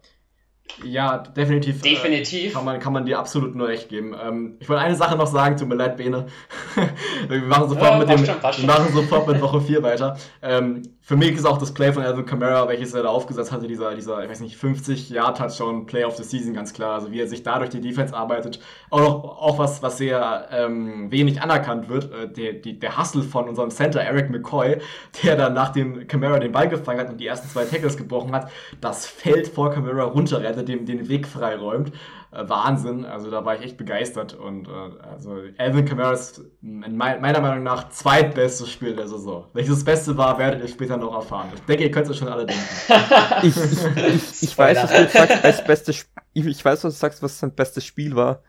Ja, 0.84 1.20
definitiv. 1.20 1.80
Äh, 1.80 1.90
definitiv. 1.90 2.52
Äh, 2.52 2.54
kann, 2.54 2.66
man, 2.66 2.80
kann 2.80 2.94
man 2.94 3.06
dir 3.06 3.20
absolut 3.20 3.56
nur 3.56 3.70
recht 3.70 3.88
geben. 3.90 4.14
Ähm, 4.22 4.58
ich 4.60 4.68
wollte 4.68 4.82
eine 4.82 4.96
Sache 4.96 5.16
noch 5.16 5.28
sagen, 5.28 5.56
tut 5.56 5.70
mir 5.70 5.76
leid, 5.76 5.96
Bene. 5.96 6.28
wir 7.30 7.42
machen 7.42 7.70
sofort, 7.70 7.92
ja, 7.92 7.98
mit, 7.98 8.10
dem, 8.10 8.26
schon, 8.26 8.36
wir 8.42 8.68
machen 8.68 8.94
sofort 8.94 9.28
mit 9.28 9.42
Woche 9.42 9.62
4 9.62 9.82
weiter. 9.82 10.18
Ähm, 10.42 10.84
für 11.08 11.16
mich 11.16 11.32
ist 11.32 11.46
auch 11.46 11.58
das 11.58 11.74
Play 11.74 11.94
von 11.94 12.04
Alvin 12.04 12.26
Kamara, 12.26 12.68
welches 12.68 12.94
er 12.94 13.04
da 13.04 13.08
aufgesetzt 13.08 13.54
hatte, 13.54 13.66
dieser, 13.66 13.96
dieser 13.96 14.22
ich 14.26 14.30
weiß 14.30 14.42
nicht, 14.42 14.58
50 14.58 15.10
Jahr 15.10 15.34
touchdown 15.34 15.86
Play 15.86 16.04
of 16.04 16.18
the 16.18 16.24
Season, 16.24 16.54
ganz 16.54 16.74
klar. 16.74 16.96
Also 16.96 17.14
wie 17.14 17.22
er 17.22 17.30
sich 17.30 17.44
da 17.44 17.60
durch 17.60 17.70
die 17.70 17.80
Defense 17.80 18.14
arbeitet. 18.14 18.60
Auch 18.90 19.00
noch 19.00 19.24
auch 19.24 19.58
was, 19.58 19.82
was 19.82 19.98
sehr 20.00 20.50
ähm, 20.52 21.10
wenig 21.10 21.42
anerkannt 21.42 21.88
wird, 21.88 22.12
äh, 22.12 22.28
der, 22.28 22.54
die, 22.56 22.78
der 22.78 22.98
Hustle 22.98 23.24
von 23.24 23.48
unserem 23.48 23.70
Center 23.70 24.02
Eric 24.02 24.30
McCoy, 24.30 24.80
der 25.24 25.38
dann 25.38 25.54
nach 25.54 25.70
dem 25.70 26.10
Kamara 26.10 26.40
den 26.40 26.52
Ball 26.52 26.68
gefangen 26.68 27.00
hat 27.00 27.10
und 27.10 27.22
die 27.22 27.28
ersten 27.28 27.48
zwei 27.48 27.64
Tackles 27.64 27.96
gebrochen 27.96 28.34
hat, 28.34 28.52
das 28.82 29.06
Feld 29.06 29.48
vor 29.48 29.72
Kamara 29.72 30.04
runterrettet, 30.04 30.68
dem 30.68 30.86
den 30.86 31.08
Weg 31.08 31.26
freiräumt. 31.26 31.94
Äh, 32.38 32.48
Wahnsinn. 32.50 33.04
Also 33.06 33.32
da 33.32 33.44
war 33.44 33.56
ich 33.56 33.64
echt 33.64 33.78
begeistert. 33.78 34.34
Und 34.36 34.68
äh, 34.68 34.72
also 35.12 35.42
Alvin 35.58 35.86
Kamara 35.86 36.14
ist 36.14 36.42
in 36.62 36.96
mein, 36.96 37.20
meiner 37.20 37.42
Meinung 37.42 37.64
nach 37.64 37.90
zweitbestes 37.90 38.70
Spiel 38.70 38.96
der 38.96 39.08
Saison. 39.08 39.46
Welches 39.54 39.76
das 39.76 39.84
Beste 39.84 40.18
war, 40.18 40.38
werdet 40.38 40.62
ihr 40.62 40.68
später 40.68 40.98
noch 40.98 41.16
erfahren. 41.16 41.50
Ich 41.56 41.62
denke, 41.62 41.84
ihr 41.84 41.92
könnt 41.92 42.08
es 42.08 42.18
schon 42.18 42.28
alle 42.28 42.46
denken. 42.46 42.64
ich, 43.42 43.58
ich, 43.58 44.44
ich, 44.44 44.58
weiß, 44.58 44.84
was 44.84 44.92
du 44.92 45.10
sagst, 45.10 45.42
best, 45.42 45.66
beste, 45.66 45.92
ich, 45.92 46.06
ich 46.46 46.64
weiß, 46.64 46.84
was 46.84 46.94
du 46.94 47.00
sagst, 47.00 47.24
was 47.24 47.40
sein 47.40 47.52
bestes 47.56 47.84
Spiel 47.86 48.16
war. 48.16 48.44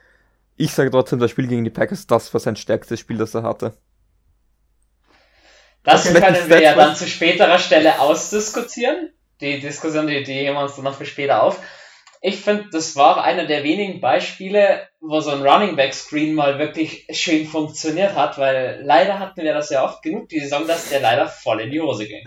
Ich 0.57 0.73
sage 0.73 0.91
trotzdem, 0.91 1.19
das 1.19 1.31
Spiel 1.31 1.47
gegen 1.47 1.65
die 1.65 1.71
Packers, 1.71 2.07
das 2.07 2.33
war 2.35 2.41
sein 2.41 2.57
stärkstes 2.57 3.01
Spiel, 3.01 3.17
das 3.17 3.35
er 3.35 3.43
hatte. 3.43 3.73
Das 5.83 6.11
okay, 6.11 6.21
können 6.21 6.51
wir 6.51 6.61
ja 6.61 6.75
dann 6.75 6.95
zu 6.95 7.07
späterer 7.07 7.59
Stelle 7.59 8.01
ausdiskutieren. 8.01 9.13
Die 9.41 9.61
Diskussion, 9.61 10.09
die, 10.09 10.25
die 10.25 10.33
heben 10.33 10.57
wir 10.57 10.63
uns 10.63 10.75
dann 10.75 10.85
noch 10.85 10.97
für 10.97 11.07
später 11.07 11.43
auf. 11.43 11.61
Ich 12.21 12.37
finde, 12.37 12.67
das 12.73 12.97
war 12.97 13.23
einer 13.23 13.47
der 13.47 13.63
wenigen 13.63 14.01
Beispiele, 14.01 14.89
wo 15.01 15.21
so 15.21 15.31
ein 15.31 15.43
Running 15.43 15.77
Back 15.77 15.95
Screen 15.95 16.35
mal 16.35 16.59
wirklich 16.59 17.07
schön 17.11 17.47
funktioniert 17.47 18.15
hat, 18.15 18.39
weil 18.39 18.81
leider 18.83 19.19
hatten 19.19 19.43
wir 19.43 19.55
das 19.55 19.71
ja 19.71 19.85
oft 19.85 20.03
genug 20.03 20.29
die 20.29 20.41
Saison, 20.41 20.67
dass 20.67 20.91
der 20.91 21.01
leider 21.01 21.29
voll 21.29 21.61
in 21.61 21.71
die 21.71 21.81
Hose 21.81 22.07
ging. 22.07 22.27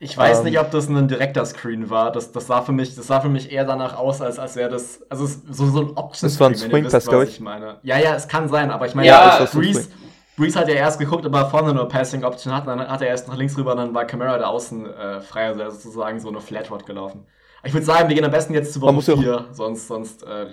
Ich 0.00 0.18
weiß 0.18 0.40
um, 0.40 0.44
nicht, 0.44 0.56
ähm. 0.56 0.60
ob 0.60 0.70
das 0.70 0.88
ein 0.88 1.08
direkter 1.08 1.46
Screen 1.46 1.88
war. 1.88 2.12
Das, 2.12 2.30
das, 2.30 2.46
sah 2.46 2.60
für 2.60 2.72
mich, 2.72 2.94
das 2.94 3.06
sah 3.06 3.20
für 3.20 3.30
mich 3.30 3.50
eher 3.50 3.64
danach 3.64 3.96
aus, 3.96 4.20
als, 4.20 4.38
als 4.38 4.54
wäre 4.56 4.68
das. 4.68 5.00
Also 5.08 5.26
so, 5.26 5.66
so 5.66 5.80
ein 5.80 5.96
Option 5.96 6.28
Das 6.28 6.40
war 6.40 6.48
ein 6.48 6.54
Swing 6.54 6.88
Pass, 6.88 7.06
glaube 7.06 7.24
ich. 7.24 7.40
meine. 7.40 7.78
Ja, 7.82 7.98
ja, 7.98 8.14
es 8.14 8.28
kann 8.28 8.48
sein, 8.48 8.70
aber 8.70 8.86
ich 8.86 8.94
meine, 8.94 9.08
ja, 9.08 9.38
ja 9.38 9.46
Breeze, 9.46 9.88
Breeze 10.36 10.58
hat 10.58 10.68
ja 10.68 10.74
erst 10.74 10.98
geguckt, 10.98 11.24
ob 11.24 11.34
er 11.34 11.48
vorne 11.48 11.72
nur 11.72 11.88
Passing 11.88 12.24
Option 12.24 12.52
hat, 12.52 12.66
dann 12.66 12.86
hat 12.86 13.00
er 13.00 13.08
erst 13.08 13.28
nach 13.28 13.36
links 13.36 13.56
rüber, 13.56 13.74
dann 13.76 13.94
war 13.94 14.04
Camera 14.04 14.36
da 14.36 14.46
außen 14.48 14.92
äh, 14.92 15.20
frei, 15.20 15.46
also 15.46 15.70
sozusagen 15.70 16.20
so 16.20 16.28
eine 16.28 16.40
Flat 16.40 16.70
Route 16.70 16.84
gelaufen. 16.84 17.26
Ich 17.64 17.72
würde 17.72 17.86
sagen, 17.86 18.08
wir 18.08 18.14
gehen 18.14 18.24
am 18.24 18.30
besten 18.30 18.52
jetzt 18.52 18.72
zu 18.72 18.80
Woche 18.80 19.00
4, 19.00 19.46
sonst, 19.52 19.88
sonst 19.88 20.22
äh, 20.22 20.46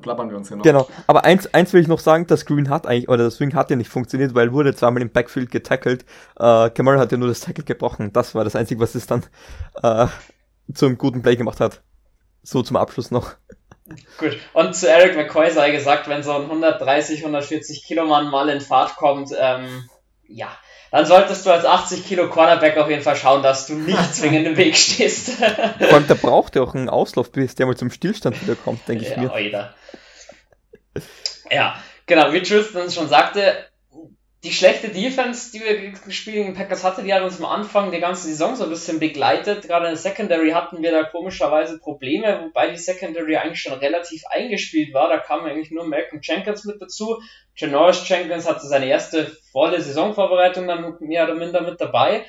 plappern 0.00 0.30
wir 0.30 0.36
uns 0.36 0.48
hier 0.48 0.56
noch. 0.56 0.64
Genau, 0.64 0.88
aber 1.06 1.24
eins, 1.24 1.52
eins 1.52 1.72
will 1.72 1.82
ich 1.82 1.88
noch 1.88 1.98
sagen, 1.98 2.26
das 2.26 2.40
Screen 2.40 2.70
hat 2.70 2.86
eigentlich, 2.86 3.08
oder 3.08 3.24
das 3.24 3.36
Swing 3.36 3.54
hat 3.54 3.70
ja 3.70 3.76
nicht 3.76 3.90
funktioniert, 3.90 4.34
weil 4.34 4.52
wurde 4.52 4.74
zweimal 4.74 5.02
im 5.02 5.10
Backfield 5.10 5.50
getackelt. 5.50 6.04
Äh, 6.38 6.70
Kamara 6.70 6.98
hat 6.98 7.12
ja 7.12 7.18
nur 7.18 7.28
das 7.28 7.40
Tackle 7.40 7.64
gebrochen. 7.64 8.12
Das 8.12 8.34
war 8.34 8.44
das 8.44 8.56
Einzige, 8.56 8.80
was 8.80 8.94
es 8.94 9.06
dann 9.06 9.24
äh, 9.82 10.06
zum 10.72 10.96
guten 10.96 11.22
Play 11.22 11.36
gemacht 11.36 11.60
hat. 11.60 11.82
So 12.42 12.62
zum 12.62 12.76
Abschluss 12.76 13.10
noch. 13.10 13.34
Gut, 14.18 14.38
und 14.54 14.74
zu 14.74 14.88
Eric 14.88 15.16
McCoy 15.16 15.50
sei 15.50 15.70
gesagt, 15.70 16.08
wenn 16.08 16.22
so 16.22 16.32
ein 16.32 16.42
130, 16.42 17.20
140 17.20 17.84
Kilo 17.84 18.06
Mann 18.06 18.30
mal 18.30 18.48
in 18.48 18.62
Fahrt 18.62 18.96
kommt, 18.96 19.30
ähm, 19.38 19.88
ja, 20.26 20.48
dann 20.94 21.06
solltest 21.06 21.44
du 21.44 21.50
als 21.50 21.64
80 21.64 22.06
Kilo 22.06 22.30
Cornerback 22.30 22.76
auf 22.76 22.88
jeden 22.88 23.02
Fall 23.02 23.16
schauen, 23.16 23.42
dass 23.42 23.66
du 23.66 23.74
nicht 23.74 23.98
zwingend 24.14 24.46
im 24.46 24.56
Weg 24.56 24.76
stehst. 24.76 25.30
Vor 25.30 25.92
allem, 25.92 26.06
der 26.06 26.14
braucht 26.14 26.54
ja 26.54 26.62
auch 26.62 26.72
einen 26.72 26.88
Auslauf, 26.88 27.32
bis 27.32 27.56
der 27.56 27.66
mal 27.66 27.76
zum 27.76 27.90
Stillstand 27.90 28.40
wiederkommt, 28.40 28.86
denke 28.86 29.02
ich 29.02 29.10
ja, 29.10 29.18
mir. 29.18 29.32
Oida. 29.32 29.74
Ja, 31.50 31.82
genau, 32.06 32.32
wie 32.32 32.42
Tristan 32.42 32.92
schon 32.92 33.08
sagte, 33.08 33.56
die 34.44 34.52
schlechte 34.52 34.90
Defense, 34.90 35.50
die 35.52 35.60
wir 35.60 35.92
gespielt 35.92 36.36
gegen 36.36 36.52
Packers 36.52 36.84
hatte, 36.84 37.02
die 37.02 37.14
hat 37.14 37.22
uns 37.22 37.38
am 37.38 37.46
Anfang 37.46 37.90
der 37.90 38.00
ganzen 38.00 38.28
Saison 38.28 38.54
so 38.54 38.64
ein 38.64 38.70
bisschen 38.70 39.00
begleitet. 39.00 39.66
Gerade 39.66 39.86
in 39.86 39.92
der 39.92 39.96
Secondary 39.96 40.50
hatten 40.50 40.82
wir 40.82 40.92
da 40.92 41.02
komischerweise 41.02 41.78
Probleme, 41.78 42.42
wobei 42.44 42.68
die 42.68 42.76
Secondary 42.76 43.38
eigentlich 43.38 43.62
schon 43.62 43.72
relativ 43.72 44.22
eingespielt 44.26 44.92
war. 44.92 45.08
Da 45.08 45.16
kam 45.16 45.46
eigentlich 45.46 45.70
nur 45.70 45.86
Malcolm 45.86 46.20
Jenkins 46.22 46.66
mit 46.66 46.80
dazu. 46.82 47.22
Janoris 47.56 48.06
Jenkins 48.06 48.46
hatte 48.46 48.66
seine 48.66 48.86
erste 48.86 49.34
volle 49.50 49.80
Saisonvorbereitung 49.80 50.68
dann 50.68 50.98
mehr 51.00 51.24
oder 51.24 51.36
minder 51.36 51.62
mit 51.62 51.80
dabei. 51.80 52.26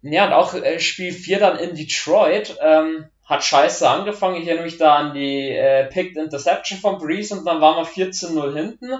Ja, 0.00 0.26
und 0.26 0.32
auch 0.32 0.54
äh, 0.54 0.80
Spiel 0.80 1.12
4 1.12 1.38
dann 1.38 1.58
in 1.58 1.74
Detroit. 1.74 2.56
Ähm, 2.62 3.10
hat 3.26 3.44
scheiße 3.44 3.86
angefangen. 3.86 4.40
Ich 4.40 4.46
erinnere 4.46 4.64
mich 4.64 4.78
da 4.78 4.94
an 4.94 5.12
die 5.12 5.50
äh, 5.50 5.84
Picked 5.84 6.16
Interception 6.16 6.78
von 6.78 6.96
Breeze 6.96 7.36
und 7.36 7.44
dann 7.44 7.60
waren 7.60 7.76
wir 7.76 8.06
14-0 8.06 8.54
hinten. 8.54 8.90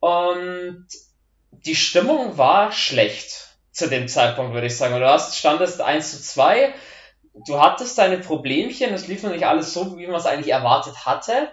Und 0.00 0.86
die 1.52 1.76
Stimmung 1.76 2.38
war 2.38 2.72
schlecht 2.72 3.56
zu 3.70 3.88
dem 3.88 4.08
Zeitpunkt, 4.08 4.54
würde 4.54 4.66
ich 4.66 4.76
sagen. 4.76 4.98
Du 4.98 5.06
hast, 5.06 5.36
standest 5.36 5.80
1 5.80 6.10
zu 6.10 6.22
2, 6.22 6.74
du 7.46 7.60
hattest 7.60 7.98
deine 7.98 8.18
Problemchen, 8.18 8.92
es 8.92 9.06
lief 9.06 9.22
noch 9.22 9.30
nicht 9.32 9.46
alles 9.46 9.72
so, 9.72 9.96
wie 9.98 10.06
man 10.06 10.20
es 10.20 10.26
eigentlich 10.26 10.52
erwartet 10.52 11.06
hatte. 11.06 11.50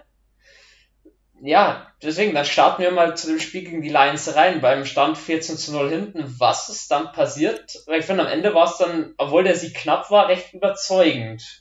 Ja, 1.42 1.86
deswegen, 2.02 2.34
dann 2.34 2.44
starten 2.44 2.82
wir 2.82 2.90
mal 2.90 3.16
zu 3.16 3.28
dem 3.28 3.40
Spiel 3.40 3.64
gegen 3.64 3.80
die 3.80 3.88
Lions 3.88 4.34
rein, 4.34 4.60
beim 4.60 4.84
Stand 4.84 5.16
14 5.16 5.56
zu 5.56 5.72
0 5.72 5.88
hinten. 5.88 6.36
Was 6.38 6.68
ist 6.68 6.90
dann 6.90 7.12
passiert? 7.12 7.78
Ich 7.86 8.04
finde, 8.04 8.24
am 8.24 8.32
Ende 8.32 8.54
war 8.54 8.66
es 8.70 8.76
dann, 8.76 9.14
obwohl 9.16 9.44
der 9.44 9.56
Sieg 9.56 9.74
knapp 9.74 10.10
war, 10.10 10.28
recht 10.28 10.52
überzeugend. 10.52 11.59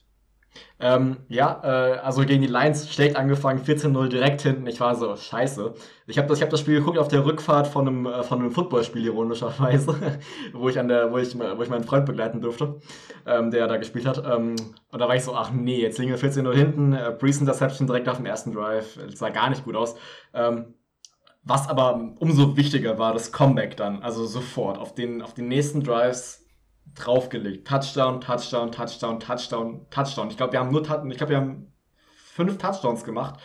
Ähm, 0.81 1.17
ja, 1.27 1.59
äh, 1.63 1.97
also 1.99 2.21
gegen 2.25 2.41
die 2.41 2.47
Lions 2.47 2.93
schlecht 2.93 3.17
angefangen, 3.17 3.61
14-0 3.61 4.07
direkt 4.07 4.41
hinten. 4.41 4.65
Ich 4.65 4.79
war 4.79 4.95
so, 4.95 5.13
scheiße. 5.13 5.73
Ich 6.07 6.17
habe 6.17 6.29
das, 6.29 6.41
hab 6.41 6.49
das 6.49 6.61
Spiel 6.61 6.79
geguckt 6.79 6.97
auf 6.97 7.09
der 7.09 7.25
Rückfahrt 7.25 7.67
von 7.67 7.87
einem, 7.87 8.05
äh, 8.05 8.23
von 8.23 8.39
einem 8.39 8.51
Footballspiel, 8.51 9.05
ironischerweise, 9.05 10.19
wo 10.53 10.69
ich 10.69 10.79
an 10.79 10.87
der, 10.87 11.11
wo 11.11 11.17
ich, 11.17 11.37
wo 11.37 11.61
ich 11.61 11.69
meinen 11.69 11.83
Freund 11.83 12.05
begleiten 12.05 12.39
durfte, 12.39 12.79
ähm, 13.25 13.51
der 13.51 13.67
da 13.67 13.75
gespielt 13.75 14.05
hat. 14.05 14.23
Ähm, 14.25 14.55
und 14.91 14.99
da 14.99 15.07
war 15.07 15.15
ich 15.15 15.23
so, 15.23 15.35
ach 15.35 15.51
nee, 15.51 15.81
jetzt 15.81 15.99
liegen 15.99 16.11
wir 16.11 16.19
14-0 16.19 16.53
hinten, 16.53 16.93
äh, 16.93 17.13
Breeze 17.17 17.41
Interception 17.41 17.85
direkt 17.85 18.07
auf 18.07 18.17
dem 18.17 18.25
ersten 18.25 18.53
Drive. 18.53 18.97
Das 19.05 19.19
sah 19.19 19.29
gar 19.29 19.49
nicht 19.49 19.65
gut 19.65 19.75
aus. 19.75 19.95
Ähm, 20.33 20.75
was 21.43 21.67
aber 21.67 22.13
umso 22.19 22.55
wichtiger 22.55 22.97
war, 22.97 23.11
das 23.11 23.33
Comeback 23.33 23.75
dann, 23.75 24.01
also 24.01 24.25
sofort. 24.25 24.77
Auf 24.77 24.93
den, 24.93 25.21
auf 25.21 25.33
den 25.33 25.49
nächsten 25.49 25.83
Drives 25.83 26.45
draufgelegt. 26.95 27.67
Touchdown, 27.67 28.21
Touchdown, 28.21 28.71
Touchdown, 28.71 29.19
Touchdown, 29.19 29.85
Touchdown. 29.89 30.29
Ich 30.29 30.37
glaube, 30.37 30.53
wir 30.53 30.59
haben 30.59 30.71
nur 30.71 30.81
ich 30.81 31.17
glaube, 31.17 31.29
wir 31.29 31.37
haben 31.37 31.71
fünf 32.15 32.57
Touchdowns 32.57 33.03
gemacht. 33.03 33.39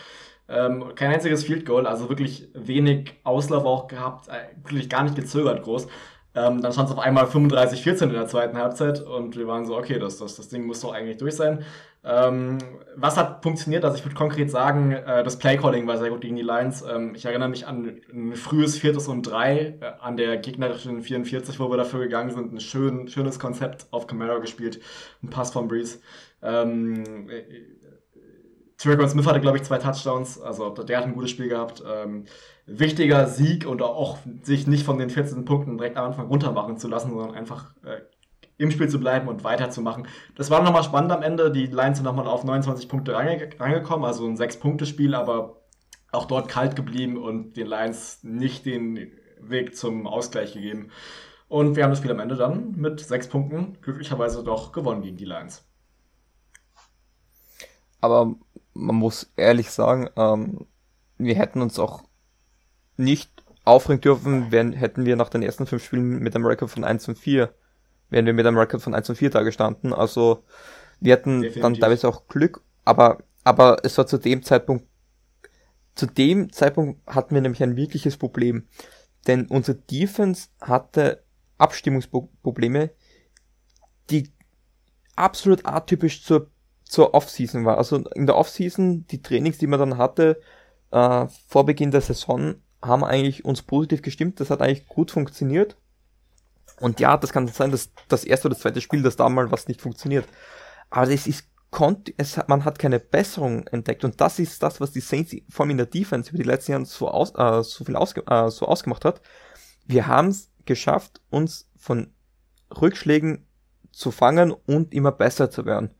Ähm, 0.48 0.94
kein 0.94 1.12
einziges 1.12 1.44
Field 1.44 1.64
Goal, 1.64 1.86
also 1.86 2.08
wirklich 2.10 2.48
wenig 2.54 3.14
Auslauf 3.24 3.64
auch 3.64 3.88
gehabt, 3.88 4.28
äh, 4.28 4.54
wirklich 4.62 4.90
gar 4.90 5.02
nicht 5.02 5.16
gezögert 5.16 5.62
groß. 5.62 5.86
Ähm, 6.34 6.60
dann 6.60 6.72
stand 6.72 6.88
es 6.90 6.94
auf 6.94 7.00
einmal 7.00 7.26
35-14 7.26 8.04
in 8.04 8.12
der 8.12 8.26
zweiten 8.26 8.58
Halbzeit 8.58 9.00
und 9.00 9.36
wir 9.36 9.46
waren 9.46 9.64
so, 9.64 9.76
okay, 9.76 9.98
das, 9.98 10.18
das, 10.18 10.36
das 10.36 10.48
Ding 10.48 10.66
muss 10.66 10.80
doch 10.80 10.92
eigentlich 10.92 11.16
durch 11.16 11.36
sein. 11.36 11.64
Ähm, 12.04 12.58
was 12.96 13.16
hat 13.16 13.42
funktioniert? 13.42 13.84
Also 13.84 13.96
ich 13.96 14.04
würde 14.04 14.14
konkret 14.14 14.50
sagen, 14.50 14.92
äh, 14.92 15.24
das 15.24 15.38
Playcalling 15.38 15.86
war 15.86 15.96
sehr 15.96 16.10
gut 16.10 16.20
gegen 16.20 16.36
die 16.36 16.42
Lions. 16.42 16.82
Ähm, 16.82 17.14
ich 17.14 17.24
erinnere 17.24 17.48
mich 17.48 17.66
an 17.66 18.00
ein 18.12 18.34
frühes 18.34 18.76
Viertes 18.78 19.08
und 19.08 19.22
Drei, 19.22 19.78
äh, 19.80 19.92
an 20.00 20.16
der 20.16 20.36
gegnerischen 20.36 21.02
44, 21.02 21.58
wo 21.58 21.70
wir 21.70 21.78
dafür 21.78 22.00
gegangen 22.00 22.30
sind. 22.30 22.52
Ein 22.52 22.60
schön, 22.60 23.08
schönes 23.08 23.38
Konzept 23.38 23.86
auf 23.90 24.06
Camaro 24.06 24.40
gespielt, 24.40 24.80
ein 25.22 25.30
Pass 25.30 25.52
von 25.52 25.66
Breeze. 25.66 26.00
Ähm, 26.42 27.28
äh, 27.30 27.42
Tyrion 28.76 29.08
Smith 29.08 29.26
hatte, 29.26 29.40
glaube 29.40 29.56
ich, 29.56 29.62
zwei 29.62 29.78
Touchdowns, 29.78 30.38
also 30.40 30.68
der 30.70 30.98
hat 30.98 31.04
ein 31.04 31.14
gutes 31.14 31.30
Spiel 31.30 31.48
gehabt. 31.48 31.82
Ähm, 31.86 32.24
wichtiger 32.66 33.26
Sieg 33.28 33.66
und 33.66 33.80
auch 33.80 34.18
sich 34.42 34.66
nicht 34.66 34.84
von 34.84 34.98
den 34.98 35.10
14 35.10 35.44
Punkten 35.44 35.78
direkt 35.78 35.96
am 35.96 36.06
Anfang 36.06 36.26
runtermachen 36.26 36.76
zu 36.76 36.88
lassen, 36.88 37.10
sondern 37.10 37.34
einfach 37.34 37.74
äh, 37.84 38.00
im 38.56 38.70
Spiel 38.70 38.88
zu 38.88 39.00
bleiben 39.00 39.28
und 39.28 39.44
weiterzumachen. 39.44 40.06
Das 40.36 40.50
war 40.50 40.62
nochmal 40.62 40.84
spannend 40.84 41.12
am 41.12 41.22
Ende. 41.22 41.50
Die 41.50 41.66
Lions 41.66 41.98
sind 41.98 42.04
nochmal 42.04 42.26
auf 42.26 42.44
29 42.44 42.88
Punkte 42.88 43.14
reingekommen, 43.14 44.04
also 44.04 44.26
ein 44.26 44.36
6-Punkte-Spiel, 44.36 45.14
aber 45.14 45.60
auch 46.12 46.26
dort 46.26 46.48
kalt 46.48 46.76
geblieben 46.76 47.16
und 47.16 47.56
den 47.56 47.66
Lions 47.66 48.20
nicht 48.22 48.66
den 48.66 49.10
Weg 49.40 49.76
zum 49.76 50.06
Ausgleich 50.06 50.54
gegeben. 50.54 50.90
Und 51.48 51.76
wir 51.76 51.84
haben 51.84 51.90
das 51.90 51.98
Spiel 51.98 52.12
am 52.12 52.20
Ende 52.20 52.36
dann 52.36 52.72
mit 52.76 53.00
6 53.00 53.28
Punkten 53.28 53.78
glücklicherweise 53.80 54.42
doch 54.42 54.72
gewonnen 54.72 55.02
gegen 55.02 55.16
die 55.16 55.24
Lions. 55.24 55.64
Aber 58.00 58.34
man 58.74 58.96
muss 58.96 59.32
ehrlich 59.36 59.70
sagen, 59.70 60.10
ähm, 60.16 60.66
wir 61.18 61.34
hätten 61.36 61.62
uns 61.62 61.78
auch 61.78 62.02
nicht 62.96 63.30
aufregen 63.64 64.00
dürfen, 64.00 64.52
wenn, 64.52 64.72
hätten 64.72 65.06
wir 65.06 65.16
nach 65.16 65.28
den 65.28 65.42
ersten 65.42 65.66
fünf 65.66 65.84
Spielen 65.84 66.18
mit 66.18 66.34
einem 66.34 66.44
Rekord 66.44 66.70
von 66.70 66.84
1 66.84 67.08
und 67.08 67.18
4, 67.18 67.52
wären 68.14 68.26
wir 68.26 68.32
mit 68.32 68.46
einem 68.46 68.56
Rekord 68.56 68.80
von 68.80 68.94
1 68.94 69.10
und 69.10 69.16
4 69.16 69.30
da 69.30 69.42
gestanden. 69.42 69.92
Also 69.92 70.44
wir 71.00 71.14
hatten 71.14 71.42
Definitiv. 71.42 71.62
dann 71.62 71.74
teilweise 71.74 72.08
auch 72.08 72.28
Glück, 72.28 72.62
aber, 72.84 73.18
aber 73.42 73.78
es 73.82 73.98
war 73.98 74.06
zu 74.06 74.18
dem 74.18 74.44
Zeitpunkt, 74.44 74.86
zu 75.96 76.06
dem 76.06 76.52
Zeitpunkt 76.52 77.04
hatten 77.08 77.34
wir 77.34 77.42
nämlich 77.42 77.62
ein 77.62 77.76
wirkliches 77.76 78.16
Problem. 78.16 78.68
Denn 79.26 79.46
unsere 79.46 79.78
Defense 79.78 80.48
hatte 80.60 81.24
Abstimmungsprobleme, 81.58 82.90
die 84.10 84.30
absolut 85.16 85.66
atypisch 85.66 86.22
zur, 86.24 86.50
zur 86.84 87.14
Offseason 87.14 87.64
war. 87.64 87.78
Also 87.78 87.96
in 88.14 88.26
der 88.26 88.36
Offseason, 88.36 89.06
die 89.08 89.22
Trainings, 89.22 89.58
die 89.58 89.66
man 89.66 89.80
dann 89.80 89.98
hatte, 89.98 90.40
äh, 90.92 91.26
vor 91.48 91.66
Beginn 91.66 91.90
der 91.90 92.00
Saison, 92.00 92.56
haben 92.80 93.02
eigentlich 93.02 93.44
uns 93.44 93.62
positiv 93.62 94.02
gestimmt. 94.02 94.38
Das 94.38 94.50
hat 94.50 94.60
eigentlich 94.60 94.86
gut 94.86 95.10
funktioniert. 95.10 95.76
Und 96.80 97.00
ja, 97.00 97.16
das 97.16 97.32
kann 97.32 97.46
sein, 97.48 97.70
dass 97.70 97.90
das 98.08 98.24
erste 98.24 98.48
oder 98.48 98.56
zweite 98.56 98.80
Spiel, 98.80 99.02
dass 99.02 99.16
da 99.16 99.28
mal 99.28 99.50
was 99.50 99.68
nicht 99.68 99.80
funktioniert. 99.80 100.26
Aber 100.90 101.10
es 101.10 101.26
ist 101.26 101.48
es, 102.16 102.40
man 102.46 102.64
hat 102.64 102.78
keine 102.78 103.00
Besserung 103.00 103.66
entdeckt 103.66 104.04
und 104.04 104.20
das 104.20 104.38
ist 104.38 104.62
das, 104.62 104.80
was 104.80 104.92
die 104.92 105.00
Saints 105.00 105.34
vor 105.48 105.64
allem 105.64 105.70
in 105.70 105.78
der 105.78 105.86
Defense 105.86 106.30
über 106.30 106.38
die 106.38 106.48
letzten 106.48 106.70
Jahre 106.70 106.84
so, 106.84 107.08
aus, 107.08 107.34
äh, 107.34 107.64
so 107.64 107.84
viel 107.84 107.96
ausge, 107.96 108.22
äh, 108.28 108.48
so 108.48 108.66
ausgemacht 108.66 109.04
hat. 109.04 109.20
Wir 109.84 110.06
haben 110.06 110.28
es 110.28 110.52
geschafft, 110.66 111.20
uns 111.30 111.68
von 111.76 112.12
Rückschlägen 112.80 113.46
zu 113.90 114.12
fangen 114.12 114.52
und 114.52 114.94
immer 114.94 115.12
besser 115.12 115.50
zu 115.50 115.66
werden. 115.66 115.90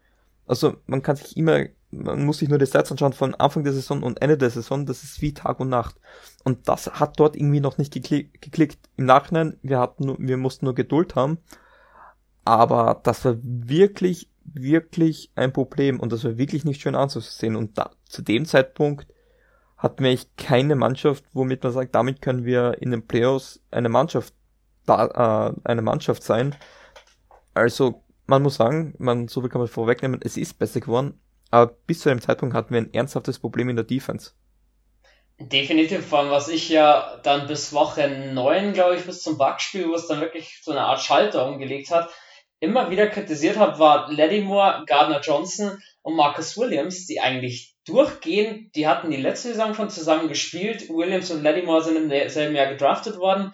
Also 0.46 0.76
man 0.86 1.02
kann 1.02 1.16
sich 1.16 1.36
immer 1.36 1.64
man 1.96 2.24
muss 2.24 2.38
sich 2.38 2.48
nur 2.48 2.58
die 2.58 2.66
Stats 2.66 2.90
anschauen 2.90 3.12
von 3.12 3.34
Anfang 3.34 3.64
der 3.64 3.72
Saison 3.72 4.02
und 4.02 4.20
Ende 4.22 4.38
der 4.38 4.50
Saison, 4.50 4.86
das 4.86 5.02
ist 5.02 5.20
wie 5.22 5.34
Tag 5.34 5.60
und 5.60 5.68
Nacht. 5.68 5.96
Und 6.44 6.68
das 6.68 6.86
hat 7.00 7.18
dort 7.18 7.36
irgendwie 7.36 7.60
noch 7.60 7.78
nicht 7.78 7.92
geklick, 7.92 8.40
geklickt. 8.40 8.78
Im 8.96 9.06
Nachhinein, 9.06 9.58
wir 9.62 9.78
hatten 9.78 10.06
nur, 10.06 10.16
wir 10.18 10.36
mussten 10.36 10.66
nur 10.66 10.74
Geduld 10.74 11.14
haben. 11.14 11.38
Aber 12.44 13.00
das 13.02 13.24
war 13.24 13.36
wirklich, 13.42 14.28
wirklich 14.44 15.30
ein 15.34 15.52
Problem 15.52 16.00
und 16.00 16.12
das 16.12 16.24
war 16.24 16.36
wirklich 16.36 16.64
nicht 16.64 16.82
schön 16.82 16.94
anzusehen. 16.94 17.56
Und 17.56 17.78
da, 17.78 17.90
zu 18.06 18.22
dem 18.22 18.44
Zeitpunkt 18.44 19.06
hatten 19.76 20.04
wir 20.04 20.10
echt 20.10 20.36
keine 20.36 20.76
Mannschaft, 20.76 21.24
womit 21.32 21.62
man 21.62 21.72
sagt, 21.72 21.94
damit 21.94 22.22
können 22.22 22.44
wir 22.44 22.80
in 22.80 22.90
den 22.90 23.06
Playoffs 23.06 23.60
eine 23.70 23.88
Mannschaft 23.88 24.34
da, 24.86 25.52
äh, 25.54 25.54
eine 25.64 25.82
Mannschaft 25.82 26.22
sein. 26.22 26.54
Also, 27.54 28.02
man 28.26 28.42
muss 28.42 28.56
sagen, 28.56 28.94
man, 28.98 29.28
so 29.28 29.40
viel 29.40 29.50
kann 29.50 29.60
man 29.60 29.68
vorwegnehmen, 29.68 30.20
es 30.22 30.36
ist 30.36 30.58
besser 30.58 30.80
geworden, 30.80 31.20
aber 31.50 31.72
bis 31.86 32.00
zu 32.00 32.10
einem 32.10 32.20
Zeitpunkt 32.20 32.54
hatten 32.54 32.74
wir 32.74 32.80
ein 32.80 32.92
ernsthaftes 32.92 33.38
Problem 33.38 33.68
in 33.68 33.76
der 33.76 33.84
Defense. 33.84 34.32
Definitiv, 35.38 36.06
vor 36.06 36.20
allem 36.20 36.30
was 36.30 36.48
ich 36.48 36.68
ja 36.68 37.18
dann 37.24 37.48
bis 37.48 37.72
Woche 37.72 38.08
9, 38.08 38.72
glaube 38.72 38.96
ich, 38.96 39.04
bis 39.04 39.22
zum 39.22 39.36
Bugspiel, 39.36 39.88
wo 39.88 39.94
es 39.94 40.06
dann 40.06 40.20
wirklich 40.20 40.60
so 40.62 40.70
eine 40.70 40.82
Art 40.82 41.00
Schalter 41.00 41.46
umgelegt 41.46 41.90
hat, 41.90 42.08
immer 42.60 42.90
wieder 42.90 43.08
kritisiert 43.08 43.56
habe, 43.56 43.78
war 43.78 44.10
Lattimore, 44.12 44.84
Gardner 44.86 45.20
Johnson 45.20 45.82
und 46.02 46.16
Marcus 46.16 46.56
Williams, 46.56 47.06
die 47.06 47.20
eigentlich 47.20 47.76
durchgehen, 47.84 48.70
die 48.74 48.86
hatten 48.86 49.10
die 49.10 49.18
letzte 49.18 49.48
Saison 49.48 49.74
schon 49.74 49.90
zusammen 49.90 50.28
gespielt. 50.28 50.88
Williams 50.88 51.30
und 51.30 51.42
Lattimore 51.42 51.82
sind 51.82 51.96
im 51.96 52.30
selben 52.30 52.54
Jahr 52.54 52.68
gedraftet 52.68 53.18
worden. 53.18 53.52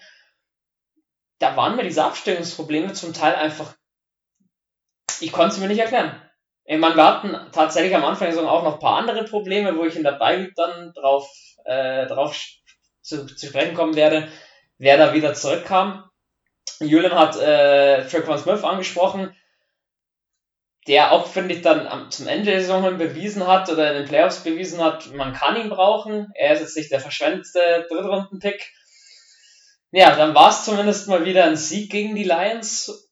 Da 1.39 1.57
waren 1.57 1.77
mir 1.77 1.83
diese 1.83 2.05
Abstimmungsprobleme 2.05 2.93
zum 2.93 3.13
Teil 3.13 3.35
einfach, 3.35 3.75
ich 5.21 5.33
konnte 5.33 5.55
sie 5.55 5.61
mir 5.61 5.69
nicht 5.69 5.81
erklären. 5.81 6.21
Wir 6.79 7.05
hatten 7.05 7.37
tatsächlich 7.51 7.97
am 7.97 8.05
Anfang 8.05 8.31
Saison 8.31 8.49
auch 8.49 8.63
noch 8.63 8.75
ein 8.75 8.79
paar 8.81 8.99
andere 8.99 9.25
Probleme, 9.25 9.77
wo 9.77 9.85
ich 9.85 9.97
in 9.97 10.05
der 10.05 10.13
Beiweek 10.13 10.55
dann 10.55 10.93
drauf, 10.93 11.29
äh, 11.65 12.07
drauf 12.07 12.41
zu, 13.03 13.27
zu 13.27 13.47
sprechen 13.47 13.75
kommen 13.75 13.97
werde, 13.97 14.29
wer 14.79 14.97
da 14.97 15.13
wieder 15.13 15.35
zurückkam. 15.35 16.09
Julian 16.79 17.19
hat 17.19 17.37
äh, 17.37 18.07
Traquan 18.07 18.39
Smith 18.39 18.63
angesprochen, 18.63 19.35
der 20.87 21.11
auch, 21.11 21.27
finde 21.27 21.55
ich, 21.55 21.63
dann 21.63 21.89
am, 21.89 22.11
zum 22.13 22.29
Ende 22.29 22.53
der 22.53 22.61
Saison 22.61 22.97
bewiesen 22.97 23.49
hat 23.49 23.69
oder 23.69 23.91
in 23.91 23.99
den 23.99 24.09
Playoffs 24.09 24.45
bewiesen 24.45 24.83
hat, 24.83 25.13
man 25.13 25.33
kann 25.33 25.57
ihn 25.57 25.71
brauchen. 25.71 26.29
Er 26.35 26.53
ist 26.53 26.61
jetzt 26.61 26.77
nicht 26.77 26.93
der 26.93 27.01
verschwendete 27.01 27.87
Drittrunden-Pick. 27.91 28.73
Ja, 29.91 30.15
dann 30.15 30.37
war 30.37 30.51
es 30.51 30.65
zumindest 30.65 31.09
mal 31.09 31.25
wieder 31.25 31.45
ein 31.45 31.57
Sieg 31.57 31.91
gegen 31.91 32.15
die 32.15 32.23
Lions. 32.23 33.10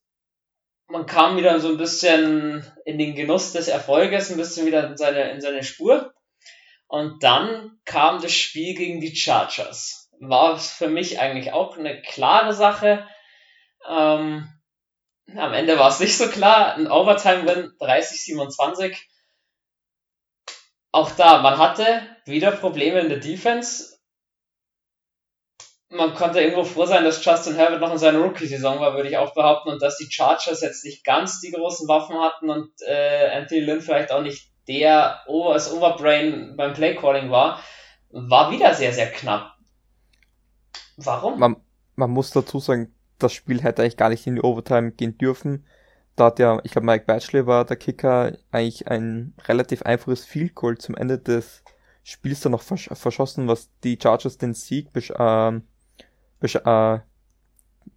Man 0.89 1.05
kam 1.05 1.36
wieder 1.36 1.61
so 1.61 1.68
ein 1.68 1.76
bisschen 1.76 2.64
in 2.86 2.99
den 2.99 3.14
Genuss 3.14 3.53
des 3.53 3.68
Erfolges, 3.68 4.30
ein 4.30 4.39
bisschen 4.39 4.66
wieder 4.66 4.86
in 4.86 4.97
seine, 4.97 5.30
in 5.30 5.41
seine 5.41 5.62
Spur. 5.62 6.14
Und 6.86 7.22
dann 7.22 7.78
kam 7.84 8.22
das 8.22 8.32
Spiel 8.32 8.74
gegen 8.74 9.01
die 9.01 9.14
Chargers. 9.14 10.11
War 10.18 10.59
für 10.59 10.89
mich 10.89 11.20
eigentlich 11.20 11.53
auch 11.53 11.76
eine 11.76 12.01
klare 12.01 12.55
Sache. 12.55 13.07
Ähm, 13.86 14.49
am 15.36 15.53
Ende 15.53 15.78
war 15.78 15.91
es 15.91 16.01
nicht 16.01 16.16
so 16.16 16.28
klar. 16.28 16.74
Ein 16.74 16.91
Overtime-Win 16.91 17.72
30-27. 17.78 18.97
Auch 20.91 21.11
da, 21.11 21.43
man 21.43 21.59
hatte 21.59 22.03
wieder 22.24 22.51
Probleme 22.51 23.01
in 23.01 23.11
der 23.11 23.18
Defense. 23.18 23.88
Man 25.91 26.14
konnte 26.14 26.41
irgendwo 26.41 26.64
froh 26.64 26.84
sein, 26.84 27.05
dass 27.05 27.24
Justin 27.24 27.55
Herbert 27.55 27.80
noch 27.80 27.93
in 27.93 27.99
seiner 27.99 28.18
Rookie-Saison 28.18 28.78
war, 28.78 28.95
würde 28.95 29.09
ich 29.09 29.16
auch 29.16 29.32
behaupten, 29.32 29.70
und 29.70 29.80
dass 29.80 29.97
die 29.97 30.11
Chargers 30.11 30.61
jetzt 30.61 30.84
nicht 30.84 31.03
ganz 31.03 31.41
die 31.41 31.51
großen 31.51 31.89
Waffen 31.89 32.20
hatten 32.20 32.51
und 32.51 32.70
äh, 32.86 33.30
Anthony 33.30 33.62
Lynn 33.62 33.80
vielleicht 33.80 34.12
auch 34.12 34.22
nicht 34.22 34.51
der 34.68 35.22
als 35.26 35.72
Overbrain 35.72 36.55
beim 36.57 36.74
Playcalling 36.74 37.30
war, 37.30 37.61
war 38.11 38.51
wieder 38.51 38.74
sehr, 38.74 38.93
sehr 38.93 39.11
knapp. 39.11 39.55
Warum? 40.99 41.39
Man, 41.39 41.57
man 41.97 42.11
muss 42.11 42.32
dazu 42.32 42.59
sagen, 42.59 42.95
das 43.18 43.32
Spiel 43.32 43.62
hätte 43.62 43.82
eigentlich 43.82 43.97
gar 43.97 44.11
nicht 44.11 44.26
in 44.26 44.36
die 44.36 44.43
Overtime 44.43 44.93
gehen 44.93 45.16
dürfen. 45.16 45.66
Da 46.16 46.26
hat 46.26 46.39
ja, 46.39 46.61
ich 46.64 46.72
glaube, 46.72 46.86
Mike 46.86 47.05
Batchley 47.07 47.47
war 47.47 47.64
der 47.64 47.76
Kicker, 47.76 48.36
eigentlich 48.51 48.89
ein 48.89 49.34
relativ 49.47 49.82
einfaches 49.82 50.24
Field 50.24 50.55
Goal 50.55 50.76
zum 50.76 50.97
Ende 50.97 51.18
des 51.18 51.62
Spiels 52.03 52.41
dann 52.41 52.53
noch 52.53 52.62
versch 52.62 52.91
verschossen, 52.93 53.49
was 53.49 53.70
die 53.84 53.99
Chargers 54.01 54.39
den 54.39 54.55
Sieg 54.55 54.93
besch 54.93 55.12
äh, 56.41 56.95
äh, 56.95 57.01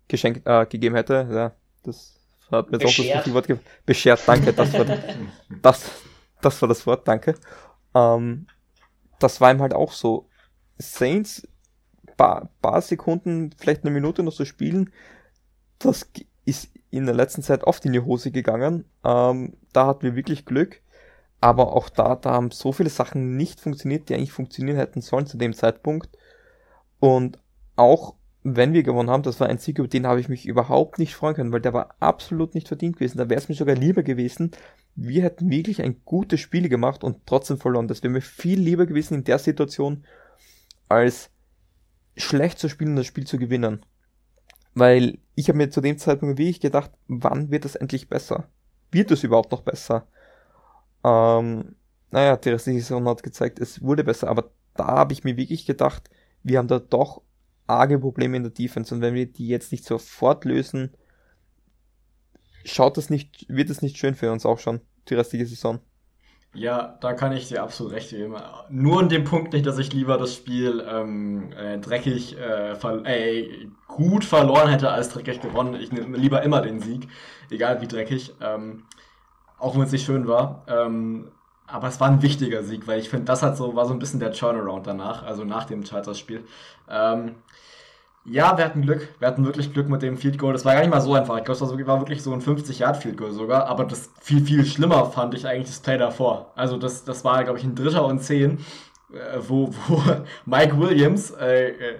geschenkt 0.07 0.41
äh, 0.45 0.65
gegeben 0.65 0.95
hätte. 0.95 1.27
Ja, 1.31 1.51
das 1.83 2.19
hat 2.51 2.71
mir 2.71 2.77
jetzt 2.77 2.85
auch 2.85 3.03
das 3.03 3.15
richtige 3.15 3.33
Wort. 3.33 3.47
Beschert, 3.85 4.21
danke, 4.25 4.53
das 4.53 4.73
war 4.73 4.85
das, 5.61 5.91
das 6.41 6.61
war 6.61 6.69
das 6.69 6.85
Wort, 6.85 7.07
danke. 7.07 7.35
Ähm, 7.95 8.47
das 9.19 9.39
war 9.41 9.51
ihm 9.51 9.61
halt 9.61 9.73
auch 9.73 9.93
so. 9.93 10.27
Saints 10.77 11.47
paar, 12.21 12.49
paar 12.61 12.81
Sekunden, 12.81 13.51
vielleicht 13.57 13.83
eine 13.83 13.91
Minute 13.91 14.21
noch 14.23 14.31
so 14.31 14.45
spielen, 14.45 14.91
das 15.79 16.07
ist 16.45 16.69
in 16.91 17.05
der 17.05 17.15
letzten 17.15 17.41
Zeit 17.41 17.63
oft 17.63 17.83
in 17.85 17.93
die 17.93 18.01
Hose 18.01 18.31
gegangen. 18.31 18.85
Ähm, 19.03 19.57
da 19.73 19.87
hatten 19.87 20.03
wir 20.03 20.15
wirklich 20.15 20.45
Glück. 20.45 20.81
Aber 21.39 21.73
auch 21.73 21.89
da, 21.89 22.15
da 22.15 22.33
haben 22.33 22.51
so 22.51 22.71
viele 22.71 22.91
Sachen 22.91 23.35
nicht 23.35 23.59
funktioniert, 23.59 24.07
die 24.07 24.13
eigentlich 24.13 24.31
funktionieren 24.31 24.77
hätten 24.77 25.01
sollen 25.01 25.25
zu 25.25 25.37
dem 25.37 25.53
Zeitpunkt. 25.53 26.15
Und 26.99 27.39
auch 27.75 28.13
wenn 28.43 28.73
wir 28.73 28.83
gewonnen 28.83 29.09
haben, 29.09 29.23
das 29.23 29.39
war 29.39 29.47
ein 29.47 29.59
Sieg, 29.59 29.77
über 29.77 29.87
den 29.87 30.07
habe 30.07 30.19
ich 30.19 30.27
mich 30.27 30.47
überhaupt 30.47 30.97
nicht 30.97 31.13
freuen 31.13 31.35
können, 31.35 31.51
weil 31.51 31.61
der 31.61 31.73
war 31.73 31.95
absolut 31.99 32.55
nicht 32.55 32.67
verdient 32.67 32.95
gewesen. 32.95 33.19
Da 33.19 33.29
wäre 33.29 33.39
es 33.39 33.49
mir 33.49 33.55
sogar 33.55 33.75
lieber 33.75 34.01
gewesen, 34.01 34.51
wir 34.95 35.23
hätten 35.23 35.49
wirklich 35.49 35.81
ein 35.81 36.01
gutes 36.05 36.39
Spiel 36.39 36.67
gemacht 36.67 37.03
und 37.03 37.25
trotzdem 37.27 37.57
verloren. 37.57 37.87
Das 37.87 38.01
wäre 38.01 38.11
mir 38.11 38.21
viel 38.21 38.59
lieber 38.59 38.87
gewesen 38.87 39.13
in 39.15 39.23
der 39.23 39.37
Situation, 39.37 40.05
als 40.89 41.29
schlecht 42.17 42.57
zu 42.57 42.67
spielen 42.67 42.91
und 42.91 42.95
das 42.97 43.05
Spiel 43.05 43.27
zu 43.27 43.37
gewinnen. 43.37 43.85
Weil 44.73 45.19
ich 45.35 45.47
habe 45.47 45.57
mir 45.57 45.69
zu 45.69 45.81
dem 45.81 45.97
Zeitpunkt 45.97 46.37
wirklich 46.37 46.59
gedacht, 46.59 46.91
wann 47.07 47.51
wird 47.51 47.65
es 47.65 47.75
endlich 47.75 48.09
besser? 48.09 48.47
Wird 48.91 49.11
es 49.11 49.23
überhaupt 49.23 49.51
noch 49.51 49.61
besser? 49.61 50.07
Ähm, 51.03 51.75
naja, 52.09 52.37
die 52.37 52.49
restliche 52.49 52.81
Saison 52.81 53.07
hat 53.07 53.23
gezeigt, 53.23 53.59
es 53.59 53.81
wurde 53.81 54.03
besser, 54.03 54.29
aber 54.29 54.51
da 54.75 54.87
habe 54.87 55.13
ich 55.13 55.23
mir 55.23 55.37
wirklich 55.37 55.65
gedacht, 55.65 56.09
wir 56.43 56.57
haben 56.57 56.67
da 56.67 56.79
doch 56.79 57.21
arge 57.71 57.99
Probleme 57.99 58.37
in 58.37 58.43
der 58.43 58.51
Defense 58.51 58.93
und 58.93 59.01
wenn 59.01 59.13
wir 59.13 59.25
die 59.25 59.47
jetzt 59.47 59.71
nicht 59.71 59.85
sofort 59.85 60.45
lösen, 60.45 60.91
schaut 62.65 62.97
das 62.97 63.09
nicht, 63.09 63.45
wird 63.49 63.69
es 63.69 63.81
nicht 63.81 63.97
schön 63.97 64.15
für 64.15 64.31
uns 64.31 64.45
auch 64.45 64.59
schon, 64.59 64.81
die 65.09 65.15
restliche 65.15 65.45
Saison. 65.45 65.79
Ja, 66.53 66.97
da 66.99 67.13
kann 67.13 67.31
ich 67.31 67.47
dir 67.47 67.63
absolut 67.63 67.93
recht 67.93 68.09
geben. 68.09 68.35
Nur 68.69 69.01
in 69.01 69.07
dem 69.07 69.23
Punkt 69.23 69.53
nicht, 69.53 69.65
dass 69.65 69.77
ich 69.77 69.93
lieber 69.93 70.17
das 70.17 70.35
Spiel 70.35 70.85
ähm, 70.85 71.53
äh, 71.53 71.79
dreckig, 71.79 72.37
äh, 72.37 72.73
äh, 72.73 73.67
gut 73.87 74.25
verloren 74.25 74.69
hätte 74.69 74.91
als 74.91 75.09
dreckig 75.09 75.39
gewonnen. 75.39 75.75
Ich 75.75 75.93
nehme 75.93 76.17
lieber 76.17 76.43
immer 76.43 76.61
den 76.61 76.81
Sieg, 76.81 77.07
egal 77.49 77.81
wie 77.81 77.87
dreckig, 77.87 78.33
ähm, 78.41 78.83
auch 79.59 79.75
wenn 79.75 79.83
es 79.83 79.93
nicht 79.93 80.05
schön 80.05 80.27
war. 80.27 80.65
Ähm, 80.67 81.31
aber 81.67 81.87
es 81.87 82.01
war 82.01 82.09
ein 82.09 82.21
wichtiger 82.21 82.63
Sieg, 82.63 82.85
weil 82.85 82.99
ich 82.99 83.09
finde, 83.09 83.25
das 83.25 83.43
hat 83.43 83.55
so, 83.55 83.73
war 83.75 83.85
so 83.85 83.93
ein 83.93 83.99
bisschen 83.99 84.19
der 84.19 84.33
Turnaround 84.33 84.85
danach, 84.85 85.23
also 85.23 85.45
nach 85.45 85.63
dem 85.63 85.85
Chargers-Spiel. 85.85 86.43
Ähm, 86.89 87.35
ja, 88.23 88.55
wir 88.55 88.65
hatten 88.65 88.83
Glück. 88.83 89.07
Wir 89.19 89.27
hatten 89.27 89.45
wirklich 89.45 89.73
Glück 89.73 89.89
mit 89.89 90.03
dem 90.03 90.15
Field 90.15 90.37
Goal. 90.37 90.53
Das 90.53 90.63
war 90.63 90.73
gar 90.73 90.81
nicht 90.81 90.91
mal 90.91 91.01
so 91.01 91.13
einfach. 91.15 91.37
Ich 91.37 91.43
glaube, 91.43 91.59
das 91.59 91.87
war 91.87 91.99
wirklich 91.99 92.21
so 92.21 92.31
ein 92.31 92.41
50-Yard-Field 92.41 93.17
Goal 93.17 93.31
sogar. 93.31 93.65
Aber 93.65 93.83
das 93.83 94.11
viel, 94.21 94.45
viel 94.45 94.63
schlimmer 94.65 95.05
fand 95.05 95.33
ich 95.33 95.47
eigentlich 95.47 95.67
das 95.67 95.79
Play 95.79 95.97
davor. 95.97 96.51
Also, 96.55 96.77
das, 96.77 97.03
das 97.03 97.25
war, 97.25 97.43
glaube 97.43 97.57
ich, 97.57 97.65
ein 97.65 97.73
Dritter 97.73 98.05
und 98.05 98.19
Zehn, 98.19 98.59
äh, 99.11 99.39
wo, 99.47 99.71
wo 99.87 100.03
Mike 100.45 100.79
Williams 100.79 101.31
äh, 101.31 101.69
äh, 101.69 101.95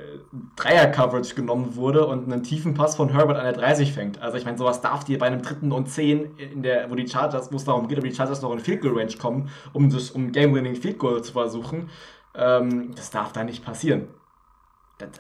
Dreier-Coverage 0.58 1.34
genommen 1.34 1.76
wurde 1.76 2.06
und 2.06 2.32
einen 2.32 2.44
tiefen 2.44 2.76
Pass 2.76 2.96
von 2.96 3.10
Herbert 3.10 3.38
an 3.38 3.46
der 3.46 3.54
30 3.54 3.92
fängt. 3.92 4.22
Also, 4.22 4.38
ich 4.38 4.46
meine, 4.46 4.60
sowas 4.60 4.80
darf 4.80 5.04
dir 5.04 5.18
bei 5.18 5.26
einem 5.26 5.42
Dritten 5.42 5.72
und 5.72 5.90
Zehn, 5.90 6.38
in 6.38 6.62
der, 6.62 6.92
wo 6.92 6.96
die 6.96 7.08
Chargers, 7.08 7.52
wo 7.52 7.56
es 7.56 7.64
darum 7.64 7.88
geht, 7.88 7.98
ob 7.98 8.04
die 8.04 8.14
Chargers 8.14 8.44
noch 8.44 8.54
in 8.54 8.60
Field 8.60 8.82
Goal 8.82 8.96
Range 8.96 9.18
kommen, 9.20 9.50
um 9.74 9.90
um 10.14 10.32
Game-Winning 10.32 10.76
Field 10.76 11.00
Goal 11.00 11.24
zu 11.24 11.34
versuchen. 11.34 11.90
Ähm, 12.36 12.94
das 12.96 13.10
darf 13.10 13.34
da 13.34 13.44
nicht 13.44 13.66
passieren. 13.66 14.08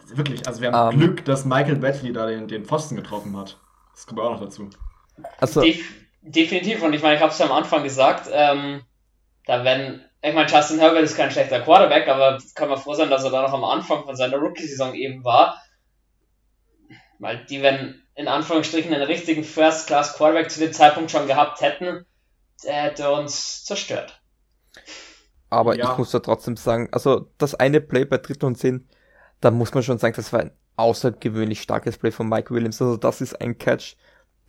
Wirklich, 0.07 0.47
also 0.47 0.61
wir 0.61 0.71
haben 0.71 0.87
um, 0.87 0.93
ähm. 0.93 0.99
Glück, 0.99 1.25
dass 1.25 1.45
Michael 1.45 1.77
Batley 1.77 2.13
da 2.13 2.27
den, 2.27 2.47
den 2.47 2.65
Pfosten 2.65 2.95
getroffen 2.95 3.35
hat. 3.37 3.57
Das 3.93 4.05
kommt 4.05 4.19
auch 4.19 4.31
noch 4.31 4.41
dazu. 4.41 4.69
Also, 5.39 5.61
Def 5.61 5.83
definitiv, 6.21 6.81
und 6.83 6.93
ich 6.93 7.01
meine, 7.01 7.15
ich 7.15 7.21
habe 7.21 7.31
es 7.31 7.39
ja 7.39 7.45
am 7.45 7.51
Anfang 7.51 7.83
gesagt, 7.83 8.29
ähm, 8.31 8.81
da 9.45 9.63
wenn, 9.63 10.01
ich 10.21 10.33
meine, 10.33 10.49
Justin 10.49 10.79
Herbert 10.79 11.03
ist 11.03 11.17
kein 11.17 11.31
schlechter 11.31 11.61
Quarterback, 11.61 12.07
aber 12.07 12.37
kann 12.55 12.69
man 12.69 12.77
froh 12.77 12.93
sein, 12.93 13.09
dass 13.09 13.23
er 13.23 13.31
da 13.31 13.41
noch 13.41 13.53
am 13.53 13.63
Anfang 13.63 14.03
von 14.03 14.15
seiner 14.15 14.37
Rookie-Saison 14.37 14.93
eben 14.93 15.23
war. 15.23 15.61
Weil 17.19 17.45
die, 17.45 17.61
wenn 17.61 18.01
in 18.15 18.27
Anführungsstrichen 18.27 18.93
einen 18.93 19.03
richtigen 19.03 19.43
First-Class-Quarterback 19.43 20.51
zu 20.51 20.59
dem 20.59 20.73
Zeitpunkt 20.73 21.11
schon 21.11 21.27
gehabt 21.27 21.61
hätten, 21.61 22.05
der 22.63 22.73
hätte 22.73 23.11
uns 23.11 23.63
zerstört. 23.63 24.21
Aber 25.49 25.75
ja. 25.75 25.91
ich 25.91 25.97
muss 25.97 26.13
ja 26.13 26.19
trotzdem 26.19 26.55
sagen, 26.55 26.89
also 26.91 27.31
das 27.37 27.55
eine 27.55 27.81
Play 27.81 28.05
bei 28.05 28.17
Dritten 28.17 28.45
und 28.45 28.57
Zehn, 28.57 28.87
da 29.41 29.51
muss 29.51 29.73
man 29.73 29.83
schon 29.83 29.97
sagen, 29.97 30.15
das 30.15 30.31
war 30.31 30.39
ein 30.39 30.51
außergewöhnlich 30.77 31.61
starkes 31.61 31.97
Play 31.97 32.11
von 32.11 32.29
Mike 32.29 32.53
Williams. 32.53 32.81
Also 32.81 32.95
das 32.97 33.21
ist 33.21 33.41
ein 33.41 33.57
Catch, 33.57 33.97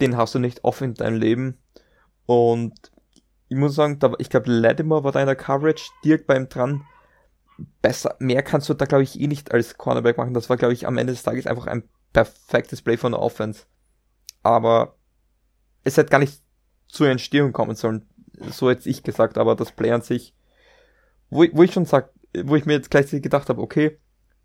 den 0.01 0.17
hast 0.17 0.35
du 0.35 0.39
nicht 0.39 0.65
oft 0.65 0.83
in 0.83 0.95
deinem 0.95 1.19
Leben. 1.19 1.59
Und 2.27 2.93
ich 3.49 3.57
muss 3.57 3.75
sagen, 3.75 3.99
da, 3.99 4.13
ich 4.19 4.31
glaube, 4.31 4.51
Lattimore 4.51 5.05
war 5.05 5.13
da 5.13 5.21
in 5.21 5.27
der 5.27 5.37
Coverage 5.37 5.91
direkt 6.05 6.27
beim 6.27 6.49
dran. 6.49 6.85
Besser, 7.81 8.17
mehr 8.19 8.43
kannst 8.43 8.69
du 8.69 8.75
da, 8.75 8.87
glaube 8.87 9.03
ich, 9.03 9.21
eh 9.21 9.27
nicht 9.27 9.53
als 9.53 9.77
Cornerback 9.77 10.17
machen. 10.17 10.35
Das 10.35 10.49
war, 10.49 10.57
glaube 10.57 10.75
ich, 10.75 10.87
am 10.87 10.99
Ende 10.99 11.13
des 11.13 11.23
Tages 11.23 11.47
einfach 11.47 11.67
ein 11.67 11.89
perfektes 12.13 12.83
Play 12.83 12.97
von 12.97 13.13
der 13.13 13.21
Offense. 13.21 13.65
Aber 14.43 14.97
es 15.85 15.97
hätte 15.97 16.11
gar 16.11 16.19
nicht 16.19 16.43
zur 16.87 17.09
Entstehung 17.09 17.53
kommen 17.53 17.77
sollen. 17.77 18.09
So 18.51 18.71
hätte 18.71 18.89
ich 18.89 19.03
gesagt, 19.03 19.39
aber 19.39 19.55
das 19.55 19.73
Play 19.73 19.91
an 19.91 20.03
sich, 20.03 20.35
wo, 21.31 21.45
wo 21.53 21.63
ich 21.63 21.73
schon 21.73 21.85
sag, 21.85 22.11
wo 22.45 22.57
ich 22.57 22.67
mir 22.67 22.75
jetzt 22.75 22.91
gleichzeitig 22.91 23.23
gedacht 23.23 23.49
habe, 23.49 23.61
okay, 23.61 23.99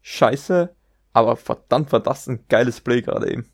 scheiße, 0.08 0.74
aber 1.14 1.36
verdammt 1.36 1.91
war 1.91 1.99
das 1.99 2.28
ein 2.28 2.45
geiles 2.47 2.80
Play 2.82 3.01
gerade 3.01 3.30
eben. 3.32 3.51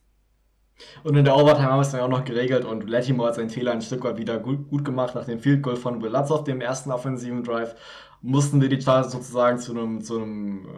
Und 1.04 1.16
in 1.16 1.24
der 1.26 1.36
Overtime 1.36 1.68
haben 1.70 1.78
wir 1.78 1.82
es 1.82 1.92
dann 1.92 2.02
auch 2.02 2.08
noch 2.10 2.26
geregelt 2.26 2.66
und 2.66 2.90
Latimore 2.90 3.30
hat 3.30 3.36
seinen 3.36 3.50
Fehler 3.50 3.72
ein 3.72 3.82
Stück 3.82 4.04
weit 4.04 4.18
wieder 4.18 4.38
gut, 4.40 4.70
gut 4.70 4.84
gemacht 4.86 5.16
nach 5.16 5.26
dem 5.26 5.40
Field 5.40 5.62
Goal 5.64 5.78
von 5.78 6.02
Will 6.02 6.16
auf 6.16 6.44
dem 6.44 6.62
ersten 6.62 6.92
offensiven 6.92 7.44
Drive. 7.44 7.76
Mussten 8.22 8.62
wir 8.62 8.70
die 8.70 8.82
Chargers 8.82 9.12
sozusagen 9.12 9.58
zu 9.60 9.72
einem, 9.72 10.02
zu 10.02 10.18
einem 10.22 10.66
äh, 10.66 10.70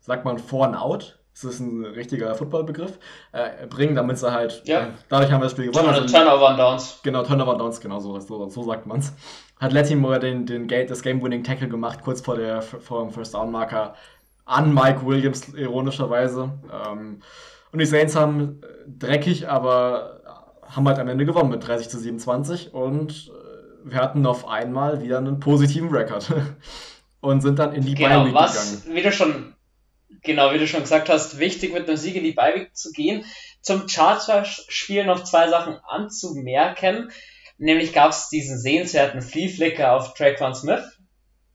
sagt 0.00 0.24
man, 0.24 0.38
For 0.38 0.66
and 0.66 0.76
Out, 0.76 1.18
das 1.34 1.44
ist 1.44 1.60
ein 1.60 1.84
richtiger 1.84 2.34
Footballbegriff, 2.34 2.98
äh, 3.32 3.66
bringen, 3.68 3.94
damit 3.94 4.18
sie 4.18 4.32
halt, 4.32 4.62
Ja. 4.66 4.80
äh, 4.80 4.90
dadurch 5.08 5.30
haben 5.30 5.40
wir 5.40 5.44
das 5.44 5.52
Spiel 5.52 5.66
gewonnen. 5.70 5.88
Also 5.88 6.02
Also, 6.02 6.14
Turnover 6.16 6.50
und 6.50 6.58
Downs. 6.58 7.00
genau, 7.02 7.22
Turnover 7.22 7.56
Downs, 7.56 7.80
genau 7.80 8.00
so, 8.00 8.18
so, 8.20 8.48
so 8.48 8.62
sagt 8.64 8.86
man's. 8.86 9.12
Hat 9.60 9.72
Latimore 9.72 10.18
den, 10.20 10.46
den, 10.46 10.66
Ga- 10.68 10.84
das 10.84 11.02
Game-Winning-Tackle 11.02 11.68
gemacht, 11.68 12.00
kurz 12.02 12.20
vor, 12.20 12.36
der, 12.36 12.62
vor 12.62 13.02
dem 13.02 13.10
First-Down-Marker 13.12 13.94
an 14.48 14.72
Mike 14.74 15.04
Williams, 15.06 15.48
ironischerweise. 15.54 16.50
Ähm, 16.72 17.22
und 17.70 17.78
die 17.78 17.86
Saints 17.86 18.16
haben 18.16 18.60
äh, 18.62 18.66
dreckig, 18.86 19.48
aber 19.48 20.20
haben 20.64 20.86
halt 20.88 20.98
am 20.98 21.08
Ende 21.08 21.24
gewonnen 21.24 21.50
mit 21.50 21.66
30 21.66 21.88
zu 21.88 21.98
27 21.98 22.74
und 22.74 23.30
äh, 23.30 23.90
wir 23.90 23.98
hatten 24.00 24.26
auf 24.26 24.46
einmal 24.48 25.02
wieder 25.02 25.18
einen 25.18 25.40
positiven 25.40 25.88
Rekord 25.90 26.32
und 27.20 27.40
sind 27.40 27.58
dann 27.58 27.74
in 27.74 27.84
die 27.84 27.94
Genau, 27.94 28.20
Bye-Week 28.24 28.34
was, 28.34 28.82
gegangen. 28.82 28.96
wie 28.96 29.02
du 29.02 29.12
schon, 29.12 29.54
genau, 30.22 30.52
wie 30.52 30.58
du 30.58 30.66
schon 30.66 30.82
gesagt 30.82 31.08
hast, 31.08 31.38
wichtig 31.38 31.72
mit 31.72 31.88
einem 31.88 31.96
Sieg 31.96 32.16
in 32.16 32.24
die 32.24 32.32
Beiweg 32.32 32.76
zu 32.76 32.92
gehen. 32.92 33.24
Zum 33.60 33.88
Chargers-Spiel 33.88 35.04
noch 35.04 35.24
zwei 35.24 35.48
Sachen 35.48 35.76
anzumerken. 35.86 37.10
Nämlich 37.58 37.92
gab 37.92 38.12
es 38.12 38.28
diesen 38.28 38.58
sehenswerten 38.58 39.20
Flea-Flicker 39.20 39.92
auf 39.92 40.14
Traquan 40.14 40.54
Smith, 40.54 40.97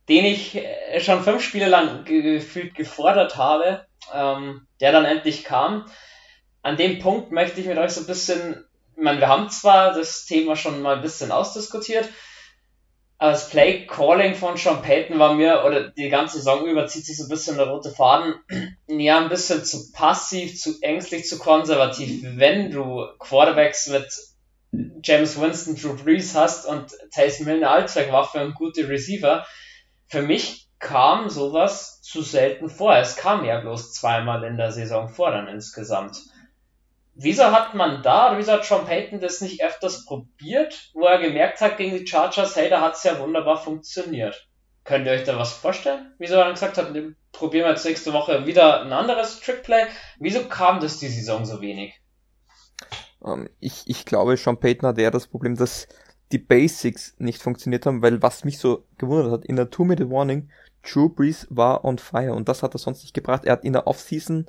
den 0.09 0.25
ich 0.25 0.55
äh, 0.55 0.99
schon 1.01 1.23
fünf 1.23 1.41
Spiele 1.43 1.67
lang 1.67 2.03
ge- 2.05 2.21
gefühlt 2.21 2.75
gefordert 2.75 3.37
habe, 3.37 3.85
ähm, 4.13 4.67
der 4.79 4.91
dann 4.91 5.05
endlich 5.05 5.43
kam. 5.43 5.85
An 6.61 6.77
dem 6.77 6.99
Punkt 6.99 7.31
möchte 7.31 7.59
ich 7.61 7.67
mit 7.67 7.77
euch 7.77 7.91
so 7.91 8.01
ein 8.01 8.07
bisschen, 8.07 8.65
ich 8.95 9.03
meine, 9.03 9.19
wir 9.19 9.27
haben 9.27 9.49
zwar 9.49 9.93
das 9.93 10.25
Thema 10.25 10.55
schon 10.55 10.81
mal 10.81 10.97
ein 10.97 11.01
bisschen 11.01 11.31
ausdiskutiert, 11.31 12.07
aber 13.17 13.31
das 13.31 13.49
Play 13.49 13.85
Calling 13.87 14.35
von 14.35 14.57
Sean 14.57 14.81
Payton 14.81 15.17
war 15.17 15.33
mir, 15.35 15.63
oder 15.65 15.89
die 15.91 16.09
ganze 16.09 16.37
Saison 16.37 16.65
über 16.65 16.87
zieht 16.87 17.05
sich 17.05 17.15
so 17.17 17.23
ein 17.23 17.29
bisschen 17.29 17.55
der 17.57 17.67
rote 17.67 17.89
Faden, 17.91 18.35
ja, 18.87 19.19
ein 19.19 19.29
bisschen 19.29 19.63
zu 19.63 19.91
passiv, 19.93 20.59
zu 20.59 20.73
ängstlich, 20.81 21.27
zu 21.27 21.39
konservativ. 21.39 22.21
Wenn 22.37 22.71
du 22.71 23.05
Quarterbacks 23.19 23.87
mit 23.87 24.05
James 25.03 25.39
Winston, 25.39 25.75
Drew 25.75 25.95
Brees 25.95 26.35
hast 26.35 26.65
und 26.65 26.91
Taysom 27.13 27.45
Hill 27.45 27.57
eine 27.57 27.69
Allzweckwaffe 27.69 28.43
und 28.43 28.55
gute 28.55 28.89
Receiver, 28.89 29.45
für 30.13 30.21
mich 30.21 30.69
kam 30.77 31.31
sowas 31.31 31.99
zu 32.03 32.21
selten 32.21 32.69
vor. 32.69 32.95
Es 32.95 33.15
kam 33.15 33.43
ja 33.45 33.59
bloß 33.59 33.93
zweimal 33.93 34.43
in 34.43 34.57
der 34.57 34.71
Saison 34.71 35.09
vor 35.09 35.31
dann 35.31 35.47
insgesamt. 35.47 36.21
Wieso 37.15 37.45
hat 37.45 37.73
man 37.73 38.03
da, 38.03 38.37
wieso 38.37 38.51
hat 38.51 38.63
Sean 38.63 38.85
Payton 38.85 39.21
das 39.21 39.41
nicht 39.41 39.63
öfters 39.63 40.05
probiert, 40.05 40.91
wo 40.93 41.05
er 41.05 41.17
gemerkt 41.17 41.61
hat 41.61 41.77
gegen 41.77 41.97
die 41.97 42.05
Chargers, 42.05 42.55
hey, 42.55 42.69
da 42.69 42.81
hat 42.81 42.93
es 42.93 43.03
ja 43.03 43.17
wunderbar 43.17 43.57
funktioniert. 43.57 44.47
Könnt 44.83 45.07
ihr 45.07 45.13
euch 45.13 45.23
da 45.23 45.35
was 45.39 45.53
vorstellen? 45.53 46.13
Wieso 46.19 46.35
er 46.35 46.43
dann 46.43 46.53
gesagt 46.53 46.77
hat, 46.77 46.93
probieren 47.31 47.65
wir 47.65 47.71
jetzt 47.71 47.85
nächste 47.85 48.13
Woche 48.13 48.45
wieder 48.45 48.81
ein 48.81 48.93
anderes 48.93 49.39
Trickplay? 49.39 49.87
Wieso 50.19 50.47
kam 50.47 50.79
das 50.79 50.99
die 50.99 51.07
Saison 51.07 51.43
so 51.43 51.59
wenig? 51.59 51.99
Ähm, 53.25 53.49
ich, 53.59 53.85
ich 53.87 54.05
glaube, 54.05 54.37
Sean 54.37 54.59
Payton 54.59 54.89
hatte 54.89 55.01
eher 55.01 55.09
das 55.09 55.25
Problem, 55.25 55.55
dass 55.55 55.87
die 56.33 56.39
Basics 56.39 57.15
nicht 57.19 57.41
funktioniert 57.41 57.85
haben, 57.85 58.01
weil 58.01 58.21
was 58.21 58.43
mich 58.43 58.57
so 58.57 58.83
gewundert 58.97 59.31
hat, 59.31 59.45
in 59.45 59.55
der 59.55 59.69
Two-Minute-Warning, 59.69 60.49
Drew 60.81 61.07
Brees 61.07 61.47
war 61.49 61.85
on 61.85 61.99
fire 61.99 62.33
und 62.33 62.49
das 62.49 62.63
hat 62.63 62.75
er 62.75 62.79
sonst 62.79 63.03
nicht 63.03 63.13
gebracht. 63.13 63.45
Er 63.45 63.53
hat 63.53 63.63
in 63.63 63.73
der 63.73 63.87
Offseason 63.87 64.47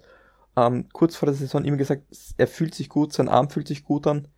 ähm, 0.57 0.87
kurz 0.93 1.15
vor 1.15 1.27
der 1.27 1.35
Saison 1.35 1.65
immer 1.65 1.77
gesagt, 1.77 2.03
er 2.39 2.49
fühlt 2.49 2.75
sich 2.75 2.89
gut, 2.89 3.13
sein 3.13 3.29
Arm 3.29 3.51
fühlt 3.51 3.69
sich 3.69 3.85
gut 3.85 4.07
an. 4.07 4.29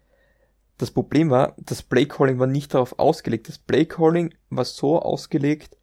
Das 0.77 0.91
Problem 0.91 1.31
war, 1.31 1.55
das 1.57 1.83
Play-Calling 1.83 2.39
war 2.39 2.47
nicht 2.47 2.75
darauf 2.75 2.99
ausgelegt. 2.99 3.49
Das 3.49 3.59
Play-Calling 3.59 4.35
war 4.51 4.65
so 4.65 5.01
ausgelegt, 5.01 5.77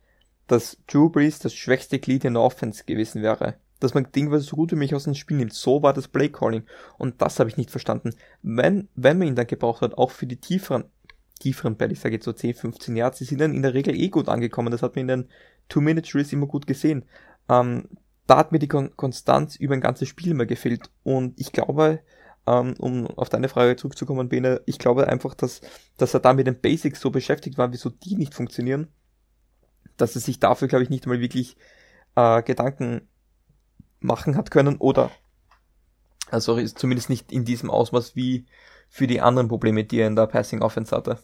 dass 0.48 0.78
Drew 0.88 1.10
Brees 1.10 1.40
das 1.40 1.56
schwächste 1.56 1.98
Glied 1.98 2.26
in 2.26 2.34
der 2.34 2.44
Offense 2.44 2.84
gewesen 2.84 3.24
wäre. 3.24 3.56
Dass 3.80 3.96
man 3.96 4.12
Ding, 4.12 4.30
was 4.30 4.46
so 4.46 4.56
gut 4.56 4.72
wie 4.72 4.76
mich 4.76 4.94
aus 4.94 5.06
dem 5.06 5.16
Spiel 5.16 5.38
nimmt. 5.38 5.54
So 5.54 5.82
war 5.82 5.94
das 5.94 6.08
Play-Calling. 6.08 6.64
Und 7.00 7.22
das 7.22 7.40
habe 7.40 7.50
ich 7.50 7.58
nicht 7.58 7.72
verstanden. 7.72 8.12
Wenn, 8.44 8.88
wenn 8.96 9.18
man 9.18 9.30
ihn 9.30 9.36
dann 9.36 9.48
gebraucht 9.48 9.82
hat, 9.82 9.98
auch 9.98 10.12
für 10.12 10.28
die 10.28 10.38
tieferen, 10.38 10.86
tieferen 11.44 11.78
ich 11.92 12.00
sage 12.00 12.16
jetzt 12.16 12.26
so 12.26 12.34
10, 12.34 12.54
15 12.54 12.96
Yards, 12.96 13.18
die 13.18 13.26
sind 13.26 13.40
dann 13.42 13.54
in 13.54 13.62
der 13.62 13.74
Regel 13.74 13.96
eh 13.96 14.10
gut 14.10 14.30
angekommen. 14.30 14.72
Das 14.72 14.82
hat 14.82 14.96
man 14.96 15.02
in 15.02 15.08
den 15.08 15.30
Two-Minute-Drills 15.70 16.32
immer 16.32 16.48
gut 16.48 16.68
gesehen. 16.68 17.06
Ähm, 17.50 17.90
da 18.28 18.38
hat 18.38 18.52
mir 18.52 18.60
die 18.60 18.70
Kon 18.70 18.96
Konstanz 18.96 19.58
über 19.58 19.74
ein 19.74 19.82
ganzes 19.82 20.08
Spiel 20.08 20.32
immer 20.32 20.46
gefehlt. 20.46 20.90
Und 21.04 21.40
ich 21.40 21.52
glaube, 21.52 22.00
ähm, 22.48 22.76
um 22.80 23.08
auf 23.08 23.30
deine 23.30 23.50
Frage 23.50 23.76
zurückzukommen, 23.76 24.30
Bene, 24.30 24.62
ich 24.66 24.80
glaube 24.80 25.08
einfach, 25.08 25.34
dass, 25.34 25.62
dass 25.98 26.14
er 26.14 26.22
da 26.22 26.34
mit 26.34 26.48
den 26.48 26.60
Basics 26.60 27.02
so 27.02 27.12
beschäftigt 27.12 27.58
war, 27.58 27.72
wieso 27.74 27.90
die 27.90 28.16
nicht 28.16 28.34
funktionieren, 28.34 28.88
dass 29.98 30.16
er 30.16 30.22
sich 30.22 30.40
dafür, 30.40 30.70
glaube 30.70 30.84
ich, 30.84 30.90
nicht 30.90 31.06
mal 31.06 31.20
wirklich 31.20 31.58
äh, 32.16 32.42
Gedanken 32.44 33.08
machen 34.00 34.38
hat 34.38 34.52
können 34.52 34.78
oder 34.78 35.12
also 36.32 36.60
zumindest 36.66 37.10
nicht 37.10 37.32
in 37.32 37.46
diesem 37.46 37.70
Ausmaß 37.70 38.16
wie 38.16 38.46
für 38.90 39.08
die 39.08 39.22
anderen 39.22 39.48
Probleme, 39.48 39.84
die 39.84 40.00
er 40.00 40.08
in 40.08 40.16
der 40.16 40.28
Passing 40.28 40.62
Offense 40.62 40.96
hatte. 40.96 41.20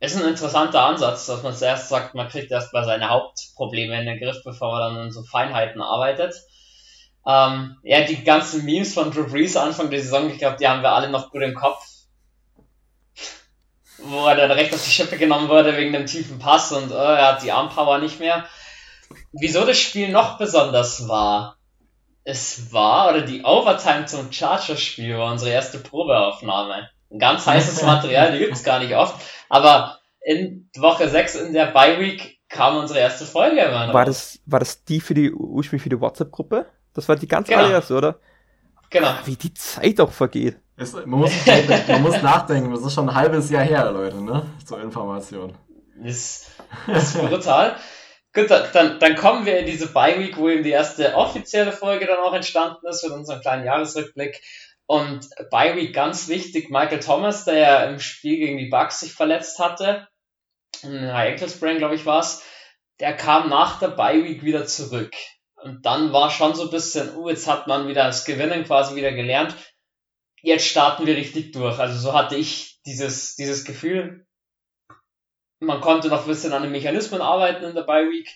Ist 0.00 0.16
ein 0.16 0.26
interessanter 0.26 0.82
Ansatz, 0.82 1.26
dass 1.26 1.42
man 1.42 1.54
zuerst 1.54 1.90
sagt, 1.90 2.14
man 2.14 2.28
kriegt 2.28 2.50
erstmal 2.50 2.86
seine 2.86 3.10
Hauptprobleme 3.10 4.00
in 4.00 4.06
den 4.06 4.18
Griff, 4.18 4.42
bevor 4.42 4.72
man 4.72 4.80
dann 4.80 5.02
an 5.04 5.12
so 5.12 5.22
Feinheiten 5.22 5.82
arbeitet. 5.82 6.34
Ähm, 7.26 7.76
ja, 7.82 8.00
die 8.00 8.24
ganzen 8.24 8.64
Memes 8.64 8.94
von 8.94 9.10
Drew 9.10 9.28
Brees 9.28 9.58
Anfang 9.58 9.90
der 9.90 10.00
Saison, 10.00 10.30
ich 10.30 10.38
glaube, 10.38 10.56
die 10.58 10.66
haben 10.66 10.82
wir 10.82 10.92
alle 10.92 11.10
noch 11.10 11.30
gut 11.30 11.42
im 11.42 11.54
Kopf. 11.54 11.84
Wo 13.98 14.26
er 14.26 14.36
dann 14.36 14.50
recht 14.52 14.72
auf 14.72 14.82
die 14.82 14.90
Schippe 14.90 15.18
genommen 15.18 15.50
wurde 15.50 15.76
wegen 15.76 15.92
dem 15.92 16.06
tiefen 16.06 16.38
Pass 16.38 16.72
und 16.72 16.90
äh, 16.90 16.94
er 16.94 17.26
hat 17.26 17.42
die 17.42 17.52
Armpower 17.52 17.98
nicht 17.98 18.20
mehr. 18.20 18.46
Wieso 19.32 19.66
das 19.66 19.78
Spiel 19.78 20.08
noch 20.08 20.38
besonders 20.38 21.08
war, 21.08 21.58
es 22.24 22.72
war, 22.72 23.10
oder 23.10 23.20
die 23.20 23.44
Overtime 23.44 24.06
zum 24.06 24.32
Chargers-Spiel 24.32 25.18
war 25.18 25.30
unsere 25.30 25.50
erste 25.50 25.78
Probeaufnahme. 25.78 26.88
Ein 27.10 27.18
ganz 27.18 27.46
heißes 27.46 27.82
Material, 27.82 28.32
die 28.32 28.38
gibt's 28.38 28.62
gar 28.64 28.78
nicht 28.78 28.94
oft. 28.94 29.20
Aber 29.48 29.98
in 30.22 30.70
Woche 30.76 31.08
6 31.08 31.34
in 31.36 31.52
der 31.52 31.66
Bye 31.66 31.98
Week 31.98 32.38
kam 32.48 32.76
unsere 32.76 32.98
erste 33.00 33.24
Folge 33.24 33.60
immer 33.60 33.86
noch. 33.86 33.94
War 33.94 34.04
das, 34.04 34.38
war 34.46 34.58
das 34.60 34.84
die 34.84 35.00
für 35.00 35.14
die, 35.14 35.32
ursprünglich 35.32 35.82
für 35.82 35.88
die 35.88 36.00
WhatsApp-Gruppe? 36.00 36.66
Das 36.94 37.08
war 37.08 37.16
die 37.16 37.28
ganz 37.28 37.48
Genau. 37.48 37.60
allererste, 37.64 37.94
oder? 37.94 38.18
Genau. 38.90 39.08
Wie 39.24 39.36
die 39.36 39.54
Zeit 39.54 40.00
auch 40.00 40.10
vergeht. 40.10 40.58
Es, 40.76 40.92
man, 40.92 41.08
muss, 41.10 41.30
man 41.88 42.02
muss 42.02 42.22
nachdenken, 42.22 42.72
das 42.72 42.82
ist 42.84 42.94
schon 42.94 43.08
ein 43.08 43.14
halbes 43.14 43.50
Jahr 43.50 43.62
her, 43.64 43.90
Leute, 43.92 44.16
ne? 44.22 44.46
Zur 44.64 44.80
Information. 44.80 45.54
Ist, 46.02 46.46
ist 46.86 47.18
brutal. 47.18 47.76
Gut, 48.32 48.50
dann- 48.50 48.98
dann, 48.98 49.14
kommen 49.16 49.44
wir 49.44 49.58
in 49.58 49.66
diese 49.66 49.88
Bye 49.88 50.18
Week, 50.18 50.36
wo 50.36 50.48
eben 50.48 50.62
die 50.62 50.70
erste 50.70 51.14
offizielle 51.16 51.72
Folge 51.72 52.06
dann 52.06 52.18
auch 52.18 52.32
entstanden 52.32 52.86
ist 52.88 53.02
mit 53.04 53.12
unserem 53.12 53.40
kleinen 53.40 53.64
Jahresrückblick. 53.64 54.40
Und 54.90 55.30
Bye 55.52 55.76
Week 55.76 55.94
ganz 55.94 56.26
wichtig, 56.26 56.68
Michael 56.68 56.98
Thomas, 56.98 57.44
der 57.44 57.54
ja 57.54 57.84
im 57.84 58.00
Spiel 58.00 58.38
gegen 58.38 58.58
die 58.58 58.70
Bucks 58.70 58.98
sich 58.98 59.12
verletzt 59.12 59.60
hatte, 59.60 60.08
ein 60.82 61.14
High 61.14 61.30
Ankle 61.30 61.48
Sprain, 61.48 61.78
glaube 61.78 61.94
ich, 61.94 62.06
war's, 62.06 62.42
der 62.98 63.16
kam 63.16 63.48
nach 63.48 63.78
der 63.78 63.90
Bye 63.90 64.24
Week 64.24 64.42
wieder 64.42 64.66
zurück. 64.66 65.14
Und 65.54 65.86
dann 65.86 66.12
war 66.12 66.28
schon 66.28 66.56
so 66.56 66.64
ein 66.64 66.70
bisschen, 66.70 67.14
uh, 67.14 67.28
jetzt 67.28 67.46
hat 67.46 67.68
man 67.68 67.86
wieder 67.86 68.02
das 68.02 68.24
Gewinnen 68.24 68.64
quasi 68.64 68.96
wieder 68.96 69.12
gelernt. 69.12 69.54
Jetzt 70.42 70.66
starten 70.66 71.06
wir 71.06 71.16
richtig 71.16 71.52
durch. 71.52 71.78
Also 71.78 71.96
so 71.96 72.12
hatte 72.12 72.34
ich 72.34 72.80
dieses, 72.84 73.36
dieses 73.36 73.64
Gefühl, 73.64 74.26
man 75.60 75.80
konnte 75.80 76.08
noch 76.08 76.22
ein 76.22 76.28
bisschen 76.28 76.52
an 76.52 76.62
den 76.62 76.72
Mechanismen 76.72 77.20
arbeiten 77.20 77.62
in 77.62 77.76
der 77.76 77.84
Bye 77.84 78.10
Week. 78.10 78.28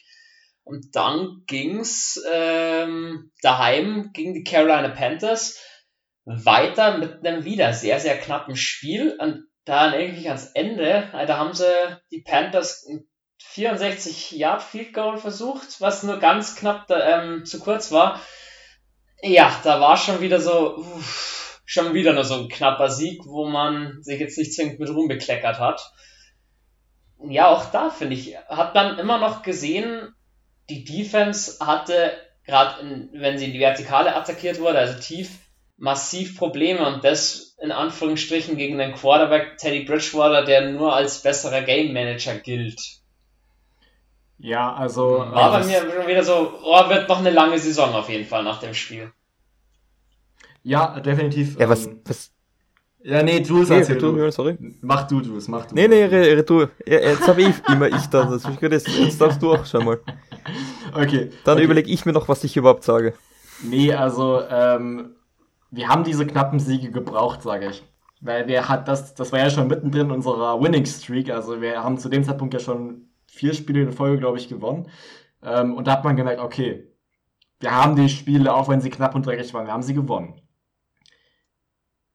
Und 0.62 0.94
dann 0.94 1.42
ging's 1.48 2.22
ähm, 2.32 3.32
daheim 3.42 4.12
gegen 4.12 4.34
die 4.34 4.44
Carolina 4.44 4.90
Panthers 4.90 5.58
weiter 6.24 6.98
mit 6.98 7.26
einem 7.26 7.44
wieder 7.44 7.72
sehr, 7.72 8.00
sehr 8.00 8.18
knappen 8.18 8.56
Spiel. 8.56 9.16
Und 9.18 9.44
dann 9.64 9.94
eigentlich 9.94 10.28
ans 10.28 10.50
Ende, 10.54 11.08
äh, 11.12 11.26
da 11.26 11.38
haben 11.38 11.54
sie 11.54 11.72
die 12.10 12.22
Panthers 12.22 12.86
ein 12.88 13.06
64 13.38 14.32
Yard 14.32 14.62
Field 14.62 14.94
Goal 14.94 15.18
versucht, 15.18 15.80
was 15.80 16.02
nur 16.02 16.18
ganz 16.18 16.56
knapp 16.56 16.86
da, 16.86 17.22
ähm, 17.22 17.44
zu 17.44 17.60
kurz 17.60 17.92
war. 17.92 18.20
Ja, 19.22 19.54
da 19.64 19.80
war 19.80 19.96
schon 19.96 20.20
wieder 20.20 20.40
so, 20.40 20.76
uff, 20.76 21.60
schon 21.64 21.94
wieder 21.94 22.12
nur 22.12 22.24
so 22.24 22.34
ein 22.34 22.48
knapper 22.48 22.90
Sieg, 22.90 23.22
wo 23.26 23.46
man 23.46 24.02
sich 24.02 24.20
jetzt 24.20 24.38
nicht 24.38 24.54
zwingend 24.54 24.80
mit 24.80 24.90
Ruhm 24.90 25.08
bekleckert 25.08 25.58
hat 25.58 25.92
ja, 27.30 27.48
auch 27.48 27.70
da 27.70 27.90
finde 27.90 28.14
ich, 28.14 28.36
hat 28.48 28.74
man 28.74 28.98
immer 28.98 29.18
noch 29.18 29.42
gesehen, 29.42 30.14
die 30.68 30.84
Defense 30.84 31.64
hatte, 31.64 32.12
gerade 32.44 33.08
wenn 33.12 33.38
sie 33.38 33.46
in 33.46 33.52
die 33.52 33.60
Vertikale 33.60 34.14
attackiert 34.14 34.60
wurde, 34.60 34.78
also 34.78 34.98
tief, 34.98 35.38
massiv 35.76 36.36
Probleme 36.36 36.86
und 36.86 37.04
das 37.04 37.56
in 37.60 37.72
Anführungsstrichen 37.72 38.56
gegen 38.56 38.78
den 38.78 38.94
Quarterback 38.94 39.58
Teddy 39.58 39.84
Bridgewater, 39.84 40.44
der 40.44 40.70
nur 40.70 40.94
als 40.94 41.22
besserer 41.22 41.62
Game 41.62 41.92
Manager 41.92 42.34
gilt. 42.36 42.80
Ja, 44.38 44.74
also. 44.74 45.18
War 45.18 45.52
bei 45.52 45.58
das- 45.58 45.66
mir 45.66 45.90
schon 45.90 46.06
wieder 46.06 46.22
so, 46.22 46.58
oh, 46.62 46.88
wird 46.88 47.08
noch 47.08 47.18
eine 47.20 47.30
lange 47.30 47.58
Saison 47.58 47.94
auf 47.94 48.08
jeden 48.08 48.26
Fall 48.26 48.42
nach 48.42 48.60
dem 48.60 48.74
Spiel. 48.74 49.12
Ja, 50.62 50.98
definitiv. 51.00 51.58
Ja, 51.58 51.68
was, 51.68 51.86
ähm, 51.86 52.00
was, 52.04 52.32
ja, 53.02 53.22
nee, 53.22 53.40
Jules, 53.42 53.68
nee, 53.68 53.76
erzähl 53.76 53.98
du, 53.98 54.12
du. 54.12 54.30
sorry. 54.32 54.56
Mach 54.80 55.06
du, 55.06 55.20
Jules, 55.20 55.46
mach 55.46 55.66
du. 55.66 55.74
Nee, 55.74 55.88
nee, 55.88 56.04
re, 56.04 56.38
re, 56.38 56.42
du. 56.42 56.62
Ja, 56.86 57.00
jetzt 57.00 57.28
habe 57.28 57.42
ich 57.42 57.54
immer 57.68 57.86
ich 57.88 58.06
da. 58.06 58.24
Das 58.24 58.44
ist 58.44 58.60
gut, 58.60 58.72
jetzt, 58.72 58.88
jetzt 58.88 59.20
darfst 59.20 59.42
du 59.42 59.52
auch 59.52 59.64
schon 59.66 59.84
mal. 59.84 60.00
Okay. 60.96 61.30
Dann 61.44 61.56
okay. 61.56 61.64
überlege 61.64 61.90
ich 61.90 62.06
mir 62.06 62.12
noch, 62.12 62.28
was 62.28 62.44
ich 62.44 62.56
überhaupt 62.56 62.84
sage. 62.84 63.14
Nee, 63.64 63.92
also, 63.92 64.42
ähm, 64.48 65.16
wir 65.74 65.88
haben 65.88 66.04
diese 66.04 66.26
knappen 66.26 66.60
Siege 66.60 66.90
gebraucht, 66.90 67.42
sage 67.42 67.68
ich. 67.70 67.82
Weil 68.20 68.46
wir 68.46 68.68
hat 68.68 68.88
das, 68.88 69.14
das 69.14 69.32
war 69.32 69.40
ja 69.40 69.50
schon 69.50 69.68
mittendrin 69.68 70.06
in 70.06 70.12
unserer 70.12 70.60
Winning 70.60 70.86
Streak. 70.86 71.30
Also 71.30 71.60
wir 71.60 71.82
haben 71.82 71.98
zu 71.98 72.08
dem 72.08 72.24
Zeitpunkt 72.24 72.54
ja 72.54 72.60
schon 72.60 73.08
vier 73.26 73.52
Spiele 73.54 73.82
in 73.82 73.92
Folge, 73.92 74.18
glaube 74.18 74.38
ich, 74.38 74.48
gewonnen. 74.48 74.88
Ähm, 75.42 75.74
und 75.74 75.86
da 75.86 75.92
hat 75.92 76.04
man 76.04 76.16
gemerkt, 76.16 76.40
okay, 76.40 76.88
wir 77.60 77.72
haben 77.72 77.96
die 77.96 78.08
Spiele, 78.08 78.54
auch 78.54 78.68
wenn 78.68 78.80
sie 78.80 78.90
knapp 78.90 79.14
und 79.14 79.26
dreckig 79.26 79.52
waren, 79.52 79.66
wir 79.66 79.72
haben 79.72 79.82
sie 79.82 79.94
gewonnen. 79.94 80.40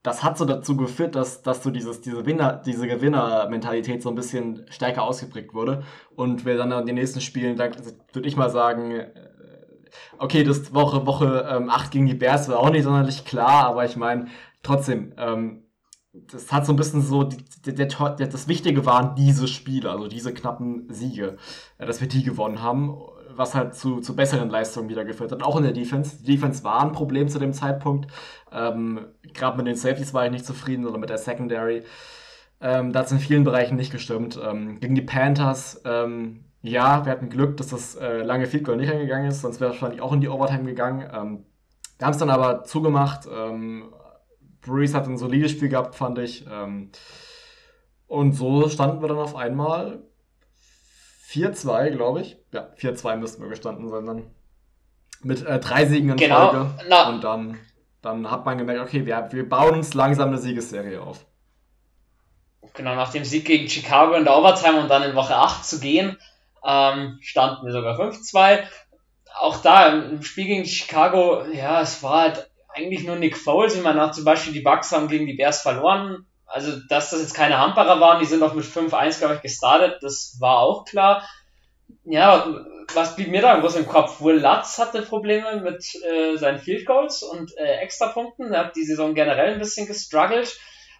Das 0.01 0.23
hat 0.23 0.37
so 0.37 0.45
dazu 0.45 0.77
geführt, 0.77 1.15
dass, 1.15 1.41
dass 1.41 1.61
so 1.61 1.71
dieses, 1.71 2.01
diese, 2.01 2.25
Winner, 2.25 2.53
diese 2.65 2.87
Gewinnermentalität 2.87 4.01
so 4.01 4.09
ein 4.09 4.15
bisschen 4.15 4.65
stärker 4.69 5.03
ausgeprägt 5.03 5.53
wurde. 5.53 5.83
Und 6.15 6.45
wir 6.45 6.55
dann 6.55 6.71
in 6.71 6.85
den 6.85 6.95
nächsten 6.95 7.19
Spielen, 7.19 7.57
da 7.57 7.69
würde 8.13 8.27
ich 8.27 8.37
mal 8.37 8.49
sagen, 8.49 8.93
okay, 10.17 10.43
das 10.43 10.73
Woche, 10.73 11.05
Woche 11.05 11.47
ähm, 11.49 11.69
8 11.69 11.91
gegen 11.91 12.05
die 12.05 12.13
Bears 12.13 12.49
war 12.49 12.59
auch 12.59 12.69
nicht 12.69 12.83
sonderlich 12.83 13.25
klar, 13.25 13.65
aber 13.65 13.85
ich 13.85 13.95
meine, 13.95 14.27
trotzdem, 14.63 15.13
ähm, 15.17 15.63
das 16.13 16.51
hat 16.51 16.65
so 16.65 16.73
ein 16.73 16.75
bisschen 16.75 17.01
so, 17.01 17.23
die, 17.23 17.37
der, 17.73 17.85
der, 17.85 18.27
das 18.27 18.47
Wichtige 18.47 18.85
waren 18.85 19.15
diese 19.15 19.47
Spiele, 19.47 19.91
also 19.91 20.07
diese 20.07 20.33
knappen 20.33 20.87
Siege, 20.89 21.37
äh, 21.77 21.85
dass 21.85 22.01
wir 22.01 22.07
die 22.07 22.23
gewonnen 22.23 22.61
haben, 22.61 22.97
was 23.31 23.55
halt 23.55 23.75
zu, 23.75 24.01
zu 24.01 24.15
besseren 24.15 24.49
Leistungen 24.49 24.89
wieder 24.89 25.05
geführt 25.05 25.31
hat, 25.31 25.43
auch 25.43 25.55
in 25.55 25.63
der 25.63 25.71
Defense. 25.71 26.17
Die 26.17 26.31
Defense 26.33 26.63
war 26.63 26.81
ein 26.81 26.91
Problem 26.91 27.29
zu 27.29 27.39
dem 27.39 27.53
Zeitpunkt. 27.53 28.11
Ähm, 28.51 29.05
Gerade 29.33 29.57
mit 29.57 29.67
den 29.67 29.75
Safeties 29.75 30.13
war 30.13 30.25
ich 30.25 30.31
nicht 30.31 30.45
zufrieden 30.45 30.85
oder 30.85 30.97
mit 30.97 31.09
der 31.09 31.19
Secondary. 31.19 31.83
Ähm, 32.61 32.91
da 32.91 32.99
hat 32.99 33.05
es 33.05 33.11
in 33.11 33.19
vielen 33.19 33.43
Bereichen 33.43 33.75
nicht 33.75 33.91
gestimmt. 33.91 34.39
Ähm, 34.43 34.79
gegen 34.79 34.95
die 34.95 35.01
Panthers, 35.01 35.81
ähm, 35.85 36.45
ja, 36.61 37.05
wir 37.05 37.11
hatten 37.11 37.29
Glück, 37.29 37.57
dass 37.57 37.67
das 37.67 37.95
äh, 37.95 38.17
lange 38.23 38.45
Field 38.47 38.65
Goal 38.65 38.77
nicht 38.77 38.91
eingegangen 38.91 39.27
ist, 39.29 39.41
sonst 39.41 39.59
wäre 39.59 39.71
es 39.71 39.75
wahrscheinlich 39.81 40.01
auch 40.01 40.11
in 40.13 40.21
die 40.21 40.29
Overtime 40.29 40.63
gegangen. 40.65 41.01
Ähm, 41.13 41.45
wir 41.97 42.05
haben 42.05 42.13
es 42.13 42.17
dann 42.19 42.29
aber 42.29 42.63
zugemacht. 42.63 43.27
Ähm, 43.31 43.93
Breeze 44.61 44.95
hat 44.95 45.07
ein 45.07 45.17
solides 45.17 45.51
Spiel 45.51 45.69
gehabt, 45.69 45.95
fand 45.95 46.17
ich. 46.19 46.45
Ähm, 46.51 46.91
und 48.07 48.33
so 48.33 48.67
standen 48.69 49.01
wir 49.01 49.07
dann 49.07 49.17
auf 49.19 49.35
einmal 49.35 50.01
4-2, 51.29 51.91
glaube 51.91 52.21
ich. 52.21 52.37
Ja, 52.51 52.69
4-2 52.77 53.17
müssten 53.17 53.41
wir 53.43 53.49
gestanden 53.49 53.87
sein 53.89 54.05
dann. 54.05 54.23
Mit 55.21 55.45
äh, 55.45 55.59
drei 55.59 55.85
Siegen 55.85 56.09
in 56.09 56.15
Genau, 56.17 56.49
Folge. 56.51 56.69
na- 56.89 57.09
Und 57.09 57.23
dann, 57.23 57.57
dann 58.01 58.31
hat 58.31 58.45
man 58.45 58.57
gemerkt, 58.57 58.81
okay, 58.81 59.05
wir, 59.05 59.27
wir 59.31 59.47
bauen 59.47 59.75
uns 59.75 59.93
langsam 59.93 60.29
eine 60.29 60.37
Siegesserie 60.37 61.01
auf. 61.01 61.25
Genau, 62.73 62.95
nach 62.95 63.11
dem 63.11 63.25
Sieg 63.25 63.45
gegen 63.45 63.67
Chicago 63.67 64.13
in 64.13 64.23
der 64.23 64.37
Overtime 64.37 64.79
und 64.81 64.89
dann 64.89 65.03
in 65.03 65.15
Woche 65.15 65.35
8 65.35 65.65
zu 65.65 65.79
gehen, 65.79 66.17
ähm, 66.65 67.17
standen 67.21 67.65
wir 67.65 67.73
sogar 67.73 67.99
5-2. 67.99 68.63
Auch 69.35 69.61
da 69.61 69.87
im 69.87 70.23
Spiel 70.23 70.45
gegen 70.45 70.65
Chicago, 70.65 71.43
ja, 71.53 71.81
es 71.81 72.01
war 72.03 72.21
halt 72.21 72.49
eigentlich 72.69 73.03
nur 73.05 73.15
Nick 73.15 73.37
Foles. 73.37 73.75
Ich 73.75 73.83
meine, 73.83 74.03
auch 74.03 74.11
zum 74.11 74.25
Beispiel 74.25 74.53
die 74.53 74.61
Bucks 74.61 74.91
haben 74.91 75.07
gegen 75.07 75.27
die 75.27 75.33
Bears 75.33 75.61
verloren. 75.61 76.25
Also, 76.45 76.79
dass 76.89 77.11
das 77.11 77.21
jetzt 77.21 77.35
keine 77.35 77.59
Hamperer 77.59 77.99
waren, 77.99 78.19
die 78.19 78.25
sind 78.25 78.41
auch 78.41 78.53
mit 78.53 78.65
5-1, 78.65 79.19
glaube 79.19 79.35
ich, 79.35 79.41
gestartet, 79.41 79.99
das 80.01 80.37
war 80.39 80.59
auch 80.59 80.83
klar. 80.83 81.27
Ja, 82.05 82.47
was 82.95 83.15
blieb 83.15 83.29
mir 83.29 83.41
da 83.41 83.59
groß 83.59 83.75
im 83.75 83.87
Kopf? 83.87 84.21
Will 84.21 84.39
Lutz 84.39 84.79
hatte 84.79 85.03
Probleme 85.03 85.61
mit 85.61 85.85
äh, 86.03 86.37
seinen 86.37 86.59
Field 86.59 86.87
Goals 86.87 87.21
und 87.21 87.55
äh, 87.57 87.77
Extrapunkten. 87.77 88.51
Er 88.51 88.65
hat 88.65 88.75
die 88.75 88.83
Saison 88.83 89.13
generell 89.13 89.53
ein 89.53 89.59
bisschen 89.59 89.85
gestruggelt. 89.85 90.57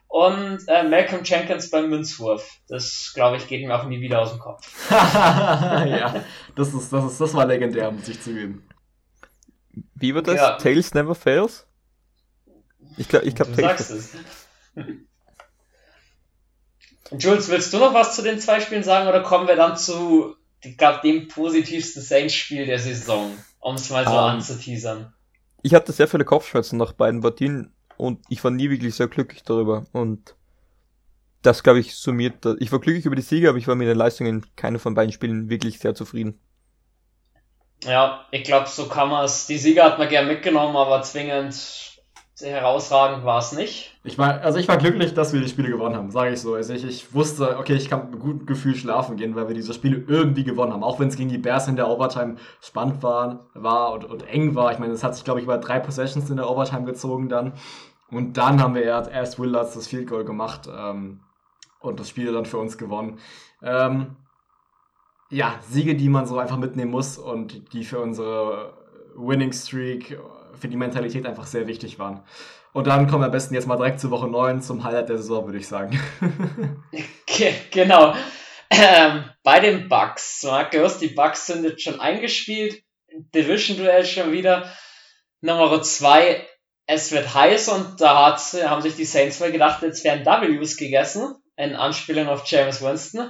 Und 0.10 0.68
äh, 0.68 0.84
Malcolm 0.84 1.24
Jenkins 1.24 1.70
beim 1.70 1.88
Münzwurf. 1.90 2.58
Das, 2.68 3.12
glaube 3.14 3.38
ich, 3.38 3.48
geht 3.48 3.66
mir 3.66 3.80
auch 3.80 3.86
nie 3.86 4.02
wieder 4.02 4.20
aus 4.22 4.32
dem 4.32 4.40
Kopf. 4.40 4.68
ja, 4.92 6.26
das, 6.56 6.74
ist, 6.74 6.92
das, 6.92 7.06
ist, 7.12 7.22
das 7.22 7.34
war 7.36 7.46
legendär, 7.46 7.92
muss 7.92 8.08
ich 8.08 8.20
zugeben. 8.20 8.68
Wie 9.94 10.16
war 10.16 10.24
das? 10.24 10.36
Ja. 10.36 10.58
Tails 10.58 10.96
never 10.96 11.14
fails? 11.14 11.68
Ich 12.98 13.08
glaube, 13.08 13.28
ich 13.28 13.36
glaub, 13.36 13.50
du 13.50 13.62
Tails. 13.62 13.88
sagst 13.88 13.92
es. 13.92 14.16
Jules, 17.20 17.50
willst 17.50 17.72
du 17.74 17.78
noch 17.78 17.94
was 17.94 18.16
zu 18.16 18.24
den 18.24 18.40
zwei 18.40 18.60
Spielen 18.62 18.84
sagen 18.84 19.08
oder 19.08 19.22
kommen 19.22 19.48
wir 19.48 19.56
dann 19.56 19.78
zu, 19.78 20.36
ich 20.62 20.76
glaube, 20.76 21.02
dem 21.04 21.28
positivsten 21.28 22.02
Saints-Spiel 22.02 22.66
der 22.66 22.80
Saison, 22.80 23.32
um 23.60 23.76
es 23.76 23.92
mal 23.92 24.06
so 24.06 24.12
Ähm, 24.12 24.18
anzuteasern? 24.18 25.14
Ich 25.62 25.76
hatte 25.76 25.92
sehr 25.92 26.08
viele 26.08 26.26
Kopfschmerzen 26.26 26.78
nach 26.78 26.94
beiden 26.94 27.22
Partien 27.22 27.74
und 28.00 28.20
ich 28.30 28.44
war 28.44 28.52
nie 28.52 28.70
wirklich 28.70 28.96
sehr 28.96 29.10
glücklich 29.10 29.44
darüber. 29.44 29.86
Und 29.92 30.36
das, 31.42 31.64
glaube 31.64 31.80
ich, 31.80 31.96
summiert. 31.96 32.46
Ich 32.60 32.72
war 32.72 32.80
glücklich 32.80 33.06
über 33.06 33.16
die 33.16 33.22
Siege, 33.22 33.50
aber 33.50 33.58
ich 33.58 33.68
war 33.68 33.76
mit 33.76 33.88
den 33.88 33.98
Leistungen 33.98 34.38
in 34.38 34.56
keiner 34.56 34.80
von 34.80 34.94
beiden 34.94 35.12
Spielen 35.12 35.50
wirklich 35.50 35.80
sehr 35.80 35.94
zufrieden. 35.96 36.40
Ja, 37.84 38.26
ich 38.32 38.44
glaube, 38.44 38.68
so 38.68 38.88
kann 38.88 39.10
man 39.10 39.26
es. 39.26 39.48
Die 39.48 39.58
Sieger 39.58 39.84
hat 39.84 40.00
man 40.00 40.10
gern 40.10 40.28
mitgenommen, 40.28 40.76
aber 40.76 41.02
zwingend 41.02 41.90
herausragend 42.42 43.26
war 43.26 43.40
es 43.40 43.52
nicht. 43.52 43.98
Ich 44.04 44.18
war, 44.18 44.42
also 44.42 44.60
ich 44.60 44.68
war 44.68 44.78
glücklich, 44.78 45.14
dass 45.14 45.34
wir 45.34 45.42
die 45.42 45.50
Spiele 45.50 45.70
gewonnen 45.70 45.96
haben, 45.96 46.12
sage 46.12 46.34
ich 46.34 46.40
so. 46.40 46.54
Also 46.54 46.74
ich, 46.74 46.86
ich 46.86 47.14
wusste, 47.14 47.58
okay, 47.58 47.74
ich 47.74 47.90
kann 47.90 48.12
mit 48.12 48.20
gutem 48.20 48.46
Gefühl 48.46 48.76
schlafen 48.76 49.18
gehen, 49.18 49.36
weil 49.36 49.48
wir 49.48 49.56
diese 49.56 49.74
Spiele 49.74 50.04
irgendwie 50.08 50.44
gewonnen 50.44 50.72
haben. 50.72 50.84
Auch 50.84 51.00
wenn 51.00 51.10
es 51.10 51.18
gegen 51.18 51.30
die 51.30 51.38
Bears 51.38 51.68
in 51.68 51.76
der 51.76 51.90
Overtime 51.90 52.36
spannend 52.62 53.04
war, 53.04 53.48
war 53.54 53.94
und, 53.94 54.06
und 54.06 54.28
eng 54.28 54.56
war. 54.56 54.72
Ich 54.72 54.80
meine, 54.80 54.94
es 54.94 55.04
hat 55.04 55.16
sich, 55.16 55.26
glaube 55.26 55.40
ich, 55.40 55.44
über 55.44 55.58
drei 55.58 55.80
Possessions 55.80 56.30
in 56.30 56.38
der 56.38 56.50
Overtime 56.50 56.86
gezogen 56.86 57.28
dann. 57.30 57.54
Und 58.12 58.38
dann 58.38 58.62
haben 58.62 58.76
wir 58.76 58.84
erst, 58.84 59.12
erst 59.12 59.40
Will 59.40 59.50
Lutz 59.50 59.74
das 59.74 59.88
Field 59.88 60.08
Goal 60.08 60.26
gemacht 60.26 60.68
ähm, 60.72 61.22
und 61.80 62.00
das 62.00 62.10
Spiel 62.10 62.32
dann 62.32 62.46
für 62.46 62.58
uns 62.58 62.78
gewonnen. 62.78 63.20
Ähm, 63.62 64.18
ja, 65.30 65.60
Siege, 65.68 65.96
die 65.96 66.10
man 66.10 66.26
so 66.26 66.40
einfach 66.40 66.58
mitnehmen 66.58 66.92
muss 66.92 67.18
und 67.18 67.74
die 67.74 67.84
für 67.84 68.00
unsere 68.00 68.74
Winning 69.16 69.54
Streak, 69.54 70.20
für 70.54 70.68
die 70.68 70.78
Mentalität 70.78 71.26
einfach 71.26 71.46
sehr 71.46 71.68
wichtig 71.68 72.00
waren. 72.00 72.24
Und 72.72 72.88
dann 72.88 73.08
kommen 73.08 73.22
wir 73.22 73.28
am 73.28 73.32
besten 73.32 73.54
jetzt 73.54 73.68
mal 73.68 73.78
direkt 73.78 74.00
zur 74.00 74.12
Woche 74.12 74.28
9 74.28 74.62
zum 74.62 74.84
Highlight 74.84 75.10
der 75.10 75.18
Saison, 75.18 75.46
würde 75.46 75.58
ich 75.58 75.68
sagen. 75.68 76.00
Ge 77.26 77.54
genau. 77.72 78.14
Ähm, 78.70 79.26
bei 79.44 79.60
den 79.60 79.90
Bucks. 79.90 80.44
Markus, 80.44 81.00
die 81.00 81.10
Bucks 81.10 81.48
sind 81.48 81.64
jetzt 81.64 81.82
schon 81.82 82.00
eingespielt. 82.00 82.84
Division-Duell 83.34 84.06
schon 84.06 84.32
wieder. 84.32 84.72
Nummer 85.42 85.82
2. 85.82 86.46
Es 86.92 87.12
wird 87.12 87.36
heiß 87.36 87.70
und 87.70 88.02
da 88.02 88.26
hat, 88.26 88.40
haben 88.68 88.82
sich 88.82 88.96
die 88.96 89.06
Saints 89.06 89.40
mal 89.40 89.52
gedacht, 89.52 89.84
jetzt 89.84 90.04
werden 90.04 90.26
Ws 90.26 90.76
gegessen. 90.76 91.36
In 91.56 91.76
Anspielung 91.76 92.28
auf 92.28 92.48
James 92.48 92.82
Winston. 92.82 93.30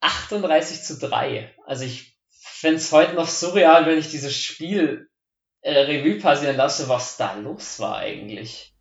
38 0.00 0.82
zu 0.82 0.98
3. 0.98 1.54
Also 1.64 1.84
ich 1.84 2.18
finde 2.28 2.76
es 2.76 2.92
heute 2.92 3.14
noch 3.14 3.28
surreal, 3.28 3.86
wenn 3.86 3.96
ich 3.96 4.10
dieses 4.10 4.36
Spiel 4.36 5.08
äh, 5.62 5.72
Revue 5.72 6.20
passieren 6.20 6.56
lasse, 6.56 6.86
was 6.90 7.16
da 7.16 7.32
los 7.36 7.80
war 7.80 7.96
eigentlich. 7.96 8.74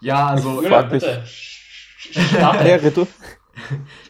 ja, 0.00 0.28
also 0.28 0.54
Ich 0.54 0.62
Müller, 0.62 0.80
frag 0.80 0.90
bitte. 0.90 1.24
Ja, 2.32 2.50
Reto. 2.76 3.06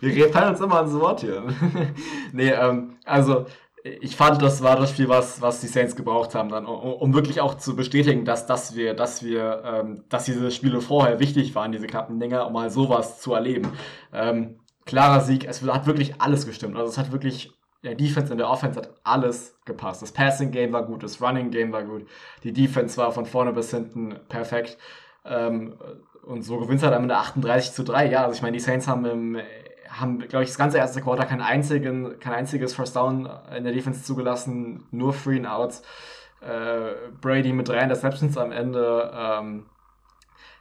wir 0.01 0.33
fallen 0.33 0.51
uns 0.51 0.61
immer 0.61 0.77
ans 0.77 0.95
Wort 0.95 1.23
hier. 1.23 1.43
nee, 2.33 2.51
ähm, 2.51 3.01
also 3.05 3.47
ich 3.85 4.17
fand, 4.17 4.41
das 4.41 4.63
war 4.63 4.77
das 4.77 4.91
Spiel, 4.91 5.11
was, 5.11 5.43
was 5.43 5.61
die 5.61 5.67
Saints 5.67 5.95
gebraucht 5.95 6.35
haben, 6.35 6.49
dann, 6.49 6.65
um, 6.65 6.95
um 6.95 7.15
wirklich 7.15 7.43
auch 7.43 7.55
zu 7.55 7.77
bestätigen, 7.77 8.25
dass, 8.25 8.47
dass 8.47 8.75
wir, 8.75 8.95
dass 8.95 9.23
wir, 9.23 9.63
ähm, 9.63 10.05
dass 10.09 10.25
diese 10.25 10.51
Spiele 10.51 10.81
vorher 10.81 11.21
wichtig 11.21 11.55
waren, 11.55 11.71
diese 11.71 11.87
knappen 11.87 12.19
Dinger, 12.19 12.47
um 12.47 12.55
mal 12.55 12.71
sowas 12.71 13.21
zu 13.21 13.35
erleben. 13.35 13.73
Ähm, 14.11 14.59
klarer 14.87 15.21
Sieg, 15.21 15.45
es 15.47 15.63
hat 15.63 15.87
wirklich 15.87 16.19
alles 16.19 16.47
gestimmt. 16.47 16.77
Also 16.77 16.91
es 16.91 16.97
hat 16.97 17.13
wirklich, 17.13 17.53
der 17.83 17.95
Defense 17.95 18.33
und 18.33 18.39
der 18.39 18.49
Offense 18.49 18.81
hat 18.81 18.95
alles 19.05 19.55
gepasst. 19.67 20.01
Das 20.01 20.13
Passing 20.13 20.51
Game 20.51 20.73
war 20.73 20.87
gut, 20.87 21.03
das 21.03 21.21
Running 21.21 21.51
Game 21.51 21.71
war 21.71 21.83
gut, 21.83 22.07
die 22.43 22.55
Defense 22.55 22.97
war 22.97 23.13
von 23.13 23.27
vorne 23.27 23.53
bis 23.53 23.71
hinten 23.71 24.17
perfekt. 24.31 24.79
Ähm, 25.27 25.75
und 26.23 26.43
so 26.43 26.57
gewinnt 26.59 26.79
es 26.79 26.85
halt 26.85 26.95
am 26.95 27.03
Ende 27.03 27.17
38 27.17 27.73
zu 27.73 27.83
3. 27.83 28.11
Ja, 28.11 28.23
also 28.23 28.35
ich 28.35 28.41
meine, 28.41 28.57
die 28.57 28.63
Saints 28.63 28.89
haben, 28.89 29.05
im, 29.05 29.39
haben 29.99 30.19
glaube 30.21 30.45
ich, 30.45 30.51
das 30.51 30.59
ganze 30.59 30.79
erste 30.79 31.01
Quarter 31.01 31.27
kein, 31.27 31.41
einzigen, 31.41 32.19
kein 32.21 32.33
einziges 32.33 32.75
First 32.75 32.97
Down 32.97 33.29
in 33.57 33.65
der 33.65 33.73
Defense 33.73 34.03
zugelassen, 34.03 34.85
nur 34.91 35.13
Free 35.13 35.37
and 35.37 35.47
Outs. 35.47 35.83
Äh, 36.41 37.11
Brady 37.21 37.53
mit 37.53 37.69
drei 37.69 37.79
Interceptions 37.79 38.37
am 38.37 38.53
Ende. 38.53 39.11
Ähm, 39.15 39.67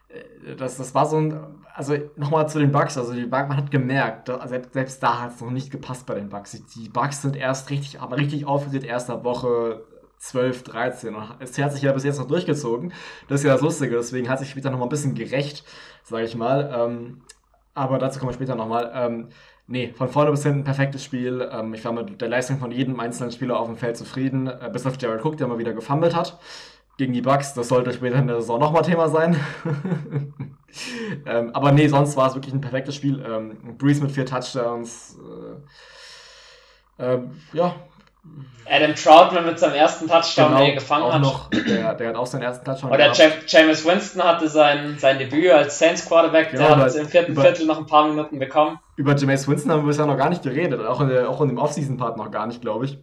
äh, 0.07 0.55
das, 0.55 0.77
das 0.77 0.95
war 0.95 1.05
so 1.05 1.17
ein, 1.17 1.37
also 1.73 1.95
nochmal 2.15 2.47
zu 2.47 2.59
den 2.59 2.71
Bugs, 2.71 2.97
also 2.97 3.13
die 3.13 3.25
Bugs, 3.25 3.49
man 3.49 3.57
hat 3.57 3.71
gemerkt, 3.71 4.31
selbst, 4.45 4.73
selbst 4.73 5.03
da 5.03 5.21
hat 5.21 5.35
es 5.35 5.41
noch 5.41 5.51
nicht 5.51 5.71
gepasst 5.71 6.05
bei 6.05 6.15
den 6.15 6.29
Bugs. 6.29 6.51
Die 6.75 6.89
Bugs 6.89 7.21
sind 7.21 7.35
erst 7.35 7.69
richtig, 7.69 7.99
aber 7.99 8.17
richtig 8.17 8.45
aufgedreht 8.45 8.85
erst 8.85 9.09
ab 9.09 9.23
Woche 9.23 9.83
12, 10.19 10.63
13 10.63 11.15
und 11.15 11.35
es 11.39 11.57
hat 11.57 11.73
sich 11.73 11.81
ja 11.81 11.91
bis 11.91 12.05
jetzt 12.05 12.17
noch 12.17 12.27
durchgezogen. 12.27 12.93
Das 13.27 13.41
ist 13.41 13.45
ja 13.45 13.51
das 13.53 13.61
Lustige, 13.61 13.97
deswegen 13.97 14.29
hat 14.29 14.39
sich 14.39 14.49
später 14.49 14.69
nochmal 14.69 14.87
ein 14.87 14.89
bisschen 14.89 15.15
gerecht, 15.15 15.65
sage 16.03 16.23
ich 16.23 16.35
mal. 16.35 16.73
Ähm, 16.73 17.21
aber 17.73 17.97
dazu 17.97 18.19
kommen 18.19 18.31
wir 18.31 18.35
später 18.35 18.55
nochmal. 18.55 18.91
Ähm, 18.93 19.29
nee, 19.67 19.93
von 19.95 20.09
vorne 20.09 20.31
bis 20.31 20.43
hinten 20.43 20.63
perfektes 20.63 21.03
Spiel. 21.03 21.47
Ähm, 21.51 21.73
ich 21.73 21.83
war 21.85 21.91
mit 21.91 22.21
der 22.21 22.29
Leistung 22.29 22.59
von 22.59 22.71
jedem 22.71 22.99
einzelnen 22.99 23.31
Spieler 23.31 23.59
auf 23.59 23.67
dem 23.67 23.77
Feld 23.77 23.97
zufrieden, 23.97 24.47
äh, 24.47 24.69
bis 24.71 24.85
auf 24.85 25.01
Jared 25.01 25.23
Cook, 25.23 25.37
der 25.37 25.47
mal 25.47 25.57
wieder 25.57 25.73
gefummelt 25.73 26.15
hat. 26.15 26.39
gegen 26.97 27.13
die 27.13 27.21
Bucks, 27.21 27.53
das 27.55 27.69
sollte 27.69 27.91
später 27.91 28.17
in 28.17 28.27
der 28.27 28.41
Saison 28.41 28.59
nochmal 28.59 28.83
Thema 28.83 29.09
sein. 29.09 29.35
ähm, 31.25 31.49
aber 31.53 31.71
nee, 31.71 31.87
sonst 31.87 32.15
war 32.17 32.27
es 32.27 32.35
wirklich 32.35 32.53
ein 32.53 32.61
perfektes 32.61 32.95
Spiel. 32.95 33.23
Ähm, 33.27 33.77
Breeze 33.77 34.01
mit 34.01 34.11
vier 34.11 34.25
Touchdowns. 34.25 35.17
Äh, 36.99 37.15
äh, 37.15 37.21
ja. 37.53 37.75
Adam 38.65 38.95
Troutman 38.95 39.45
mit 39.45 39.59
seinem 39.59 39.75
ersten 39.75 40.07
Touchdown, 40.07 40.47
genau, 40.47 40.59
den 40.59 40.69
er 40.69 40.75
gefangen 40.75 41.11
hat. 41.11 41.21
Noch, 41.21 41.49
der, 41.49 41.93
der 41.95 42.09
hat 42.09 42.15
auch 42.15 42.25
seinen 42.25 42.43
ersten 42.43 42.63
Touchdown 42.63 42.91
Oder 42.91 43.11
James 43.11 43.85
Winston 43.85 44.23
hatte 44.23 44.47
sein, 44.47 44.95
sein 44.97 45.19
Debüt 45.19 45.51
als 45.51 45.77
Saints 45.77 46.05
Quarterback, 46.05 46.51
genau, 46.51 46.75
der 46.75 46.85
hat 46.85 46.95
im 46.95 47.07
vierten 47.07 47.33
über, 47.33 47.41
Viertel 47.41 47.65
noch 47.65 47.77
ein 47.77 47.85
paar 47.85 48.07
Minuten 48.07 48.39
bekommen. 48.39 48.79
Über 48.95 49.15
James 49.15 49.47
Winston 49.47 49.71
haben 49.71 49.81
wir 49.81 49.87
bisher 49.87 50.05
noch 50.05 50.17
gar 50.17 50.29
nicht 50.29 50.43
geredet, 50.43 50.85
auch 50.85 51.01
in, 51.01 51.09
der, 51.09 51.29
auch 51.29 51.41
in 51.41 51.49
dem 51.49 51.57
Offseason-Part 51.57 52.17
noch 52.17 52.31
gar 52.31 52.47
nicht, 52.47 52.61
glaube 52.61 52.85
ich. 52.85 52.97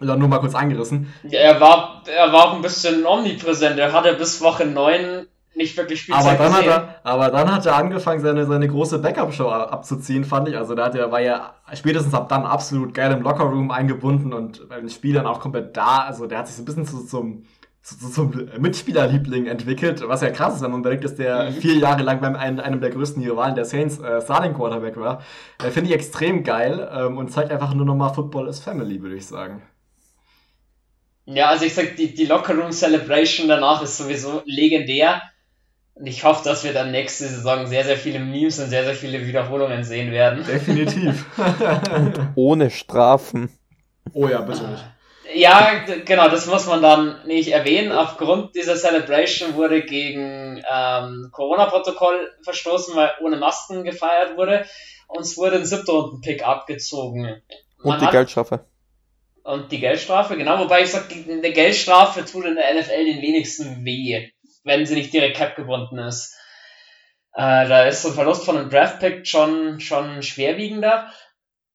Oder 0.00 0.16
nur 0.16 0.28
mal 0.28 0.40
kurz 0.40 0.56
angerissen. 0.56 1.14
Ja, 1.22 1.38
er 1.38 1.60
war, 1.60 2.02
er 2.06 2.32
war 2.32 2.46
auch 2.46 2.54
ein 2.54 2.62
bisschen 2.62 3.06
omnipräsent. 3.06 3.78
Er 3.78 3.92
hatte 3.92 4.14
bis 4.14 4.40
Woche 4.42 4.66
9 4.66 5.26
nicht 5.56 5.76
wirklich 5.76 6.02
Spielzeit 6.02 6.24
aber 6.24 6.36
dann 6.36 6.52
gesehen. 6.52 6.72
Hat 6.72 6.82
er, 6.82 7.00
aber 7.04 7.30
dann 7.30 7.54
hat 7.54 7.66
er 7.66 7.76
angefangen, 7.76 8.20
seine, 8.20 8.46
seine 8.46 8.68
große 8.68 8.98
Backup-Show 8.98 9.48
abzuziehen, 9.48 10.24
fand 10.24 10.48
ich. 10.48 10.56
Also 10.56 10.74
da 10.74 10.86
hat 10.86 10.94
er, 10.94 11.10
war 11.12 11.20
ja 11.20 11.54
spätestens 11.74 12.14
ab 12.14 12.28
dann 12.28 12.44
absolut 12.44 12.94
geil 12.94 13.12
im 13.12 13.22
Lockerroom 13.22 13.70
eingebunden 13.70 14.32
und 14.32 14.68
bei 14.68 14.80
den 14.80 14.88
Spielern 14.88 15.26
auch 15.26 15.40
komplett 15.40 15.76
da. 15.76 15.98
Also 15.98 16.26
der 16.26 16.38
hat 16.38 16.48
sich 16.48 16.56
so 16.56 16.62
ein 16.62 16.64
bisschen 16.64 16.86
zu, 16.86 17.06
zum, 17.06 17.44
zu, 17.82 17.98
zu, 17.98 18.10
zum 18.10 18.48
Mitspielerliebling 18.58 19.46
entwickelt, 19.46 20.02
was 20.06 20.22
ja 20.22 20.30
krass 20.30 20.56
ist, 20.56 20.62
wenn 20.62 20.70
man 20.70 20.80
überlegt, 20.80 21.04
dass 21.04 21.14
der 21.14 21.50
mhm. 21.50 21.54
vier 21.54 21.74
Jahre 21.74 22.02
lang 22.02 22.20
beim 22.20 22.34
einem, 22.34 22.60
einem 22.60 22.80
der 22.80 22.90
größten 22.90 23.22
Rivalen 23.22 23.54
der 23.54 23.64
Saints 23.64 24.00
äh, 24.00 24.20
Starting 24.22 24.54
Quarterback 24.54 24.96
war. 24.96 25.22
Äh, 25.62 25.70
Finde 25.70 25.90
ich 25.90 25.94
extrem 25.94 26.44
geil 26.44 26.88
ähm, 26.92 27.18
und 27.18 27.30
zeigt 27.30 27.52
einfach 27.52 27.74
nur 27.74 27.86
nochmal 27.86 28.12
Football 28.12 28.48
is 28.48 28.58
Family, 28.60 29.02
würde 29.02 29.16
ich 29.16 29.26
sagen. 29.26 29.62
Ja, 31.26 31.48
also 31.48 31.64
ich 31.64 31.74
sag, 31.74 31.96
die, 31.96 32.14
die 32.14 32.26
Lockerroom 32.26 32.70
Celebration 32.70 33.48
danach 33.48 33.82
ist 33.82 33.96
sowieso 33.96 34.42
legendär. 34.44 35.22
Und 35.94 36.06
ich 36.06 36.24
hoffe, 36.24 36.42
dass 36.44 36.64
wir 36.64 36.72
dann 36.72 36.90
nächste 36.90 37.28
Saison 37.28 37.66
sehr, 37.66 37.84
sehr 37.84 37.96
viele 37.96 38.18
Memes 38.18 38.58
und 38.58 38.68
sehr, 38.68 38.84
sehr 38.84 38.96
viele 38.96 39.26
Wiederholungen 39.26 39.84
sehen 39.84 40.10
werden. 40.10 40.44
Definitiv. 40.44 41.24
Ohne 42.34 42.70
Strafen. 42.70 43.56
Oh 44.12 44.26
ja, 44.26 44.40
bitte 44.40 44.68
nicht. 44.68 44.84
Ja, 45.34 45.84
genau, 46.04 46.28
das 46.28 46.46
muss 46.46 46.66
man 46.66 46.82
dann 46.82 47.24
nicht 47.26 47.52
erwähnen. 47.52 47.92
Aufgrund 47.92 48.54
dieser 48.54 48.76
Celebration 48.76 49.54
wurde 49.54 49.82
gegen 49.82 50.62
ähm, 50.70 51.28
Corona-Protokoll 51.32 52.30
verstoßen, 52.42 52.94
weil 52.94 53.12
ohne 53.22 53.36
Masken 53.36 53.84
gefeiert 53.84 54.36
wurde. 54.36 54.66
Uns 55.08 55.36
wurde 55.36 55.56
ein 55.56 55.64
siebter 55.64 55.92
Runden-Pick 55.92 56.44
abgezogen. 56.44 57.42
Man 57.82 57.94
und 57.94 58.02
die 58.02 58.10
Geldstrafe. 58.10 58.66
Und 59.44 59.70
die 59.72 59.80
Geldstrafe, 59.80 60.36
genau, 60.36 60.58
wobei 60.58 60.82
ich 60.82 60.90
sage, 60.90 61.14
eine 61.28 61.52
Geldstrafe 61.52 62.24
tut 62.24 62.46
in 62.46 62.56
der 62.56 62.74
NFL 62.74 63.04
den 63.04 63.20
wenigsten 63.20 63.84
weh, 63.84 64.30
wenn 64.64 64.86
sie 64.86 64.94
nicht 64.94 65.12
direkt 65.12 65.36
cap 65.36 65.56
gebunden 65.56 65.98
ist. 65.98 66.34
Äh, 67.34 67.68
da 67.68 67.84
ist 67.84 68.02
so 68.02 68.08
ein 68.08 68.14
Verlust 68.14 68.44
von 68.44 68.56
einem 68.56 68.70
Draftpick 68.70 69.26
schon, 69.26 69.80
schon 69.80 70.22
schwerwiegender. 70.22 71.10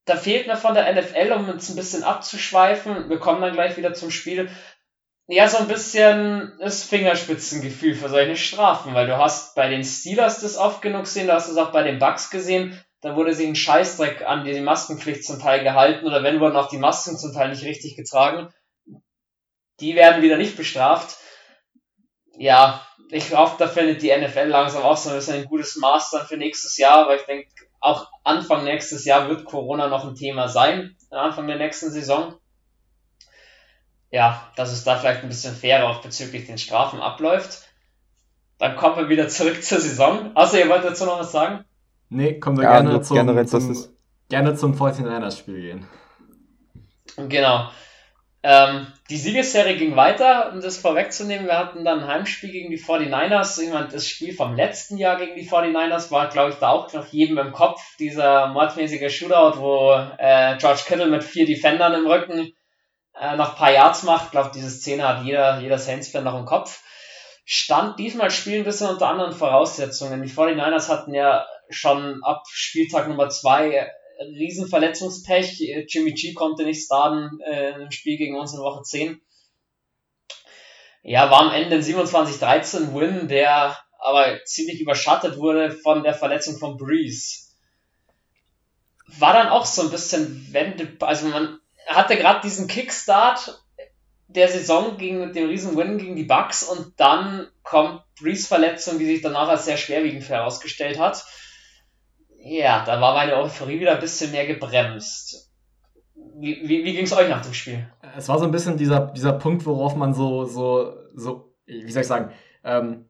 Da 0.06 0.16
fehlt 0.16 0.48
mir 0.48 0.58
von 0.58 0.74
der 0.74 0.92
NFL, 0.92 1.32
um 1.34 1.50
uns 1.50 1.70
ein 1.70 1.76
bisschen 1.76 2.04
abzuschweifen, 2.04 3.10
wir 3.10 3.20
kommen 3.20 3.42
dann 3.42 3.54
gleich 3.54 3.78
wieder 3.78 3.94
zum 3.94 4.10
Spiel, 4.10 4.50
ja, 5.32 5.48
so 5.48 5.60
ein 5.60 5.68
bisschen 5.68 6.58
das 6.60 6.84
Fingerspitzengefühl 6.84 7.94
für 7.94 8.10
solche 8.10 8.36
Strafen, 8.36 8.96
weil 8.96 9.06
du 9.06 9.18
hast 9.18 9.54
bei 9.54 9.70
den 9.70 9.84
Steelers 9.84 10.42
das 10.42 10.58
oft 10.58 10.82
genug 10.82 11.04
gesehen, 11.04 11.28
du 11.28 11.34
hast 11.34 11.50
es 11.50 11.58
auch 11.58 11.72
bei 11.72 11.84
den 11.84 12.00
Bucks 12.00 12.32
gesehen, 12.32 12.82
da 13.02 13.16
wurde 13.16 13.36
sich 13.36 13.48
ein 13.48 13.56
Scheißdreck 13.56 14.24
an 14.26 14.44
die 14.44 14.60
Maskenpflicht 14.60 15.24
zum 15.24 15.40
Teil 15.40 15.64
gehalten 15.64 16.08
oder 16.08 16.24
wenn 16.24 16.40
wurden 16.40 16.56
auch 16.56 16.70
die 16.70 16.80
Masken 16.80 17.16
zum 17.16 17.32
Teil 17.32 17.50
nicht 17.50 17.64
richtig 17.64 17.96
getragen. 17.96 18.52
Die 19.80 19.96
werden 19.96 20.24
wieder 20.24 20.38
nicht 20.38 20.58
bestraft. 20.58 21.18
Ja, 22.40 22.82
ich 23.12 23.36
hoffe, 23.36 23.56
da 23.60 23.68
findet 23.68 24.02
die 24.02 24.16
NFL 24.16 24.48
langsam 24.48 24.84
auch 24.84 24.96
so 24.96 25.10
ein 25.10 25.16
bisschen 25.18 25.36
ein 25.36 25.46
gutes 25.46 25.76
Maß 25.76 26.12
dann 26.12 26.26
für 26.26 26.38
nächstes 26.38 26.78
Jahr, 26.78 27.06
weil 27.08 27.18
ich 27.18 27.26
denke, 27.26 27.50
auch 27.82 28.08
Anfang 28.24 28.64
nächstes 28.64 29.04
Jahr 29.04 29.28
wird 29.28 29.44
Corona 29.44 29.90
noch 29.90 30.08
ein 30.08 30.16
Thema 30.16 30.48
sein, 30.48 30.96
Anfang 31.10 31.48
der 31.48 31.58
nächsten 31.58 31.92
Saison. 31.92 32.36
Ja, 34.10 34.50
dass 34.56 34.72
es 34.72 34.86
da 34.86 34.96
vielleicht 34.96 35.22
ein 35.22 35.28
bisschen 35.28 35.54
fairer 35.54 35.90
auch 35.90 36.02
bezüglich 36.02 36.46
den 36.46 36.58
Strafen 36.58 37.02
abläuft. 37.02 37.64
Dann 38.58 38.78
kommen 38.78 38.96
wir 38.96 39.10
wieder 39.10 39.28
zurück 39.28 39.62
zur 39.62 39.82
Saison. 39.82 40.32
Also 40.36 40.58
ihr 40.58 40.70
wollt 40.70 40.86
dazu 40.86 41.06
noch 41.06 41.20
was 41.20 41.34
sagen? 41.34 41.66
Nee, 42.08 42.40
kommen 42.40 42.58
wir 42.58 42.64
ja, 42.64 42.82
gerne, 42.82 43.02
zum, 43.02 43.18
generell, 43.18 43.48
zum, 43.48 43.86
gerne 44.30 44.56
zum 44.56 44.74
49ers 44.76 45.38
Spiel 45.38 45.62
gehen. 45.62 45.88
Genau. 47.18 47.70
Ähm, 48.42 48.88
die 49.10 49.18
Siegesserie 49.18 49.76
ging 49.76 49.98
weiter, 49.98 50.52
um 50.54 50.62
das 50.62 50.78
vorwegzunehmen. 50.78 51.48
Wir 51.48 51.58
hatten 51.58 51.84
dann 51.84 52.02
ein 52.02 52.08
Heimspiel 52.08 52.52
gegen 52.52 52.70
die 52.70 52.80
49ers. 52.80 53.60
Irgendwann 53.60 53.90
das 53.92 54.08
Spiel 54.08 54.34
vom 54.34 54.56
letzten 54.56 54.98
Jahr 54.98 55.18
gegen 55.18 55.36
die 55.36 55.50
49ers 55.50 56.10
war, 56.12 56.30
glaube 56.30 56.52
ich, 56.52 56.56
da 56.58 56.70
auch 56.70 56.92
noch 56.94 57.08
jedem 57.08 57.38
im 57.38 57.52
Kopf. 57.52 57.82
Dieser 57.98 58.48
mordmäßige 58.48 59.14
Shootout, 59.14 59.60
wo 59.60 59.94
äh, 60.18 60.58
George 60.58 60.84
Kittle 60.86 61.08
mit 61.08 61.24
vier 61.24 61.46
Defendern 61.46 61.94
im 61.94 62.08
Rücken 62.08 62.54
äh, 63.20 63.36
noch 63.36 63.52
ein 63.52 63.58
paar 63.58 63.74
Yards 63.74 64.04
macht. 64.04 64.26
Ich 64.26 64.32
glaube, 64.32 64.52
diese 64.54 64.70
Szene 64.70 65.06
hat 65.06 65.26
jeder, 65.26 65.60
jeder 65.60 65.78
Saints-Fan 65.78 66.24
noch 66.24 66.40
im 66.40 66.46
Kopf. 66.46 66.82
Stand 67.44 68.00
diesmal 68.00 68.32
Spiel 68.32 68.60
ein 68.60 68.64
bisschen 68.64 68.88
unter 68.88 69.08
anderen 69.08 69.34
Voraussetzungen. 69.34 70.22
Die 70.22 70.30
49ers 70.30 70.88
hatten 70.88 71.14
ja 71.14 71.46
schon 71.70 72.22
ab 72.24 72.44
Spieltag 72.48 73.10
Nummer 73.10 73.28
zwei 73.30 73.92
Riesenverletzungspech. 74.20 75.86
Jimmy 75.88 76.14
G 76.14 76.34
konnte 76.34 76.64
nicht 76.64 76.86
starten 76.86 77.40
äh, 77.42 77.82
im 77.82 77.92
Spiel 77.92 78.18
gegen 78.18 78.38
uns 78.38 78.54
in 78.54 78.60
Woche 78.60 78.84
10. 78.84 79.22
Ja, 81.04 81.32
war 81.32 81.42
am 81.42 81.54
Ende 81.54 81.78
ein 81.78 81.82
27-13 81.82 82.94
Win, 82.94 83.28
der 83.28 83.78
aber 84.00 84.44
ziemlich 84.46 84.82
überschattet 84.82 85.38
wurde 85.38 85.72
von 85.72 86.04
der 86.04 86.14
Verletzung 86.14 86.58
von 86.58 86.78
Breeze. 86.78 87.50
War 89.18 89.34
dann 89.34 89.48
auch 89.48 89.66
so 89.66 89.84
ein 89.84 89.92
bisschen 89.92 90.48
Wende, 90.52 90.96
also 91.00 91.28
man 91.28 91.60
hatte 91.88 92.16
gerade 92.16 92.42
diesen 92.42 92.68
Kickstart 92.68 93.64
der 94.28 94.48
Saison 94.48 94.98
gegen 94.98 95.34
den 95.34 95.48
riesen 95.48 95.76
Win 95.76 95.98
gegen 95.98 96.16
die 96.16 96.24
Bucks 96.24 96.64
und 96.64 97.00
dann 97.00 97.48
kommt 97.64 98.04
Breeze 98.20 98.48
Verletzung, 98.48 99.00
die 99.00 99.06
sich 99.06 99.22
danach 99.22 99.48
als 99.48 99.66
sehr 99.66 99.78
schwerwiegend 99.78 100.28
herausgestellt 100.30 101.00
hat 101.00 101.26
ja, 102.42 102.84
da 102.86 103.00
war 103.02 103.14
meine 103.14 103.36
Euphorie 103.38 103.80
wieder 103.80 103.96
ein 103.96 104.00
bisschen 104.00 104.32
mehr 104.32 104.48
gebremst. 104.48 105.52
Wie, 106.16 106.62
wie, 106.64 106.84
wie 106.84 106.94
ging 106.94 107.06
es 107.06 107.14
euch 107.14 107.30
nach 107.30 107.42
dem 107.42 107.54
Spiel? 107.54 107.88
Es 108.16 108.30
war 108.30 108.40
so 108.40 108.46
ein 108.46 108.52
bisschen 108.52 108.78
dieser, 108.78 109.08
dieser 109.08 109.34
Punkt, 109.34 109.66
worauf 109.66 109.96
man 109.96 110.14
so, 110.14 110.46
so, 110.46 110.94
so, 111.16 111.54
wie 111.66 111.92
soll 111.92 112.02
ich 112.02 112.08
sagen, 112.08 112.32
ähm, 112.64 113.06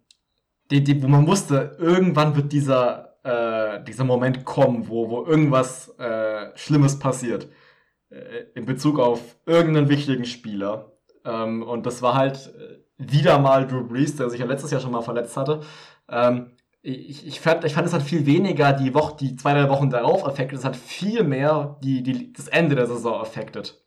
die, 0.72 0.84
die, 0.84 1.02
wo 1.02 1.08
man 1.08 1.28
wusste, 1.28 1.76
irgendwann 1.80 2.36
wird 2.36 2.52
dieser, 2.52 3.18
äh, 3.24 3.84
dieser 3.84 4.04
Moment 4.04 4.46
kommen, 4.46 4.88
wo, 4.88 5.10
wo 5.10 5.26
irgendwas 5.26 5.90
äh, 6.00 6.56
Schlimmes 6.56 7.00
passiert. 7.00 7.48
Äh, 8.10 8.46
in 8.56 8.66
Bezug 8.66 9.00
auf 9.00 9.38
irgendeinen 9.46 9.90
wichtigen 9.90 10.26
Spieler. 10.26 10.94
Ähm, 11.26 11.64
und 11.64 11.86
das 11.86 12.02
war 12.02 12.16
halt 12.16 12.54
äh, 12.58 12.80
wieder 12.98 13.40
mal 13.40 13.68
Drew 13.68 13.88
Brees, 13.88 14.16
der 14.16 14.30
sich 14.30 14.40
ja 14.40 14.46
letztes 14.46 14.72
Jahr 14.72 14.82
schon 14.82 14.92
mal 14.92 15.02
verletzt 15.02 15.38
hatte. 15.38 15.62
Ähm, 16.10 16.52
ich, 16.82 17.28
ich, 17.28 17.40
fand, 17.40 17.66
ich 17.66 17.74
fand, 17.74 17.88
es 17.88 17.94
hat 17.94 18.04
viel 18.04 18.26
weniger 18.26 18.74
die 18.74 18.94
Woche, 18.94 19.18
die 19.20 19.36
zwei, 19.36 19.54
drei 19.54 19.70
Wochen 19.70 19.90
darauf 19.90 20.26
affected, 20.26 20.60
es 20.60 20.66
hat 20.66 20.76
viel 20.76 21.24
mehr 21.24 21.78
die, 21.84 22.04
die, 22.04 22.32
das 22.32 22.48
Ende 22.48 22.76
der 22.76 22.88
Saison 22.88 23.20
affected. 23.20 23.82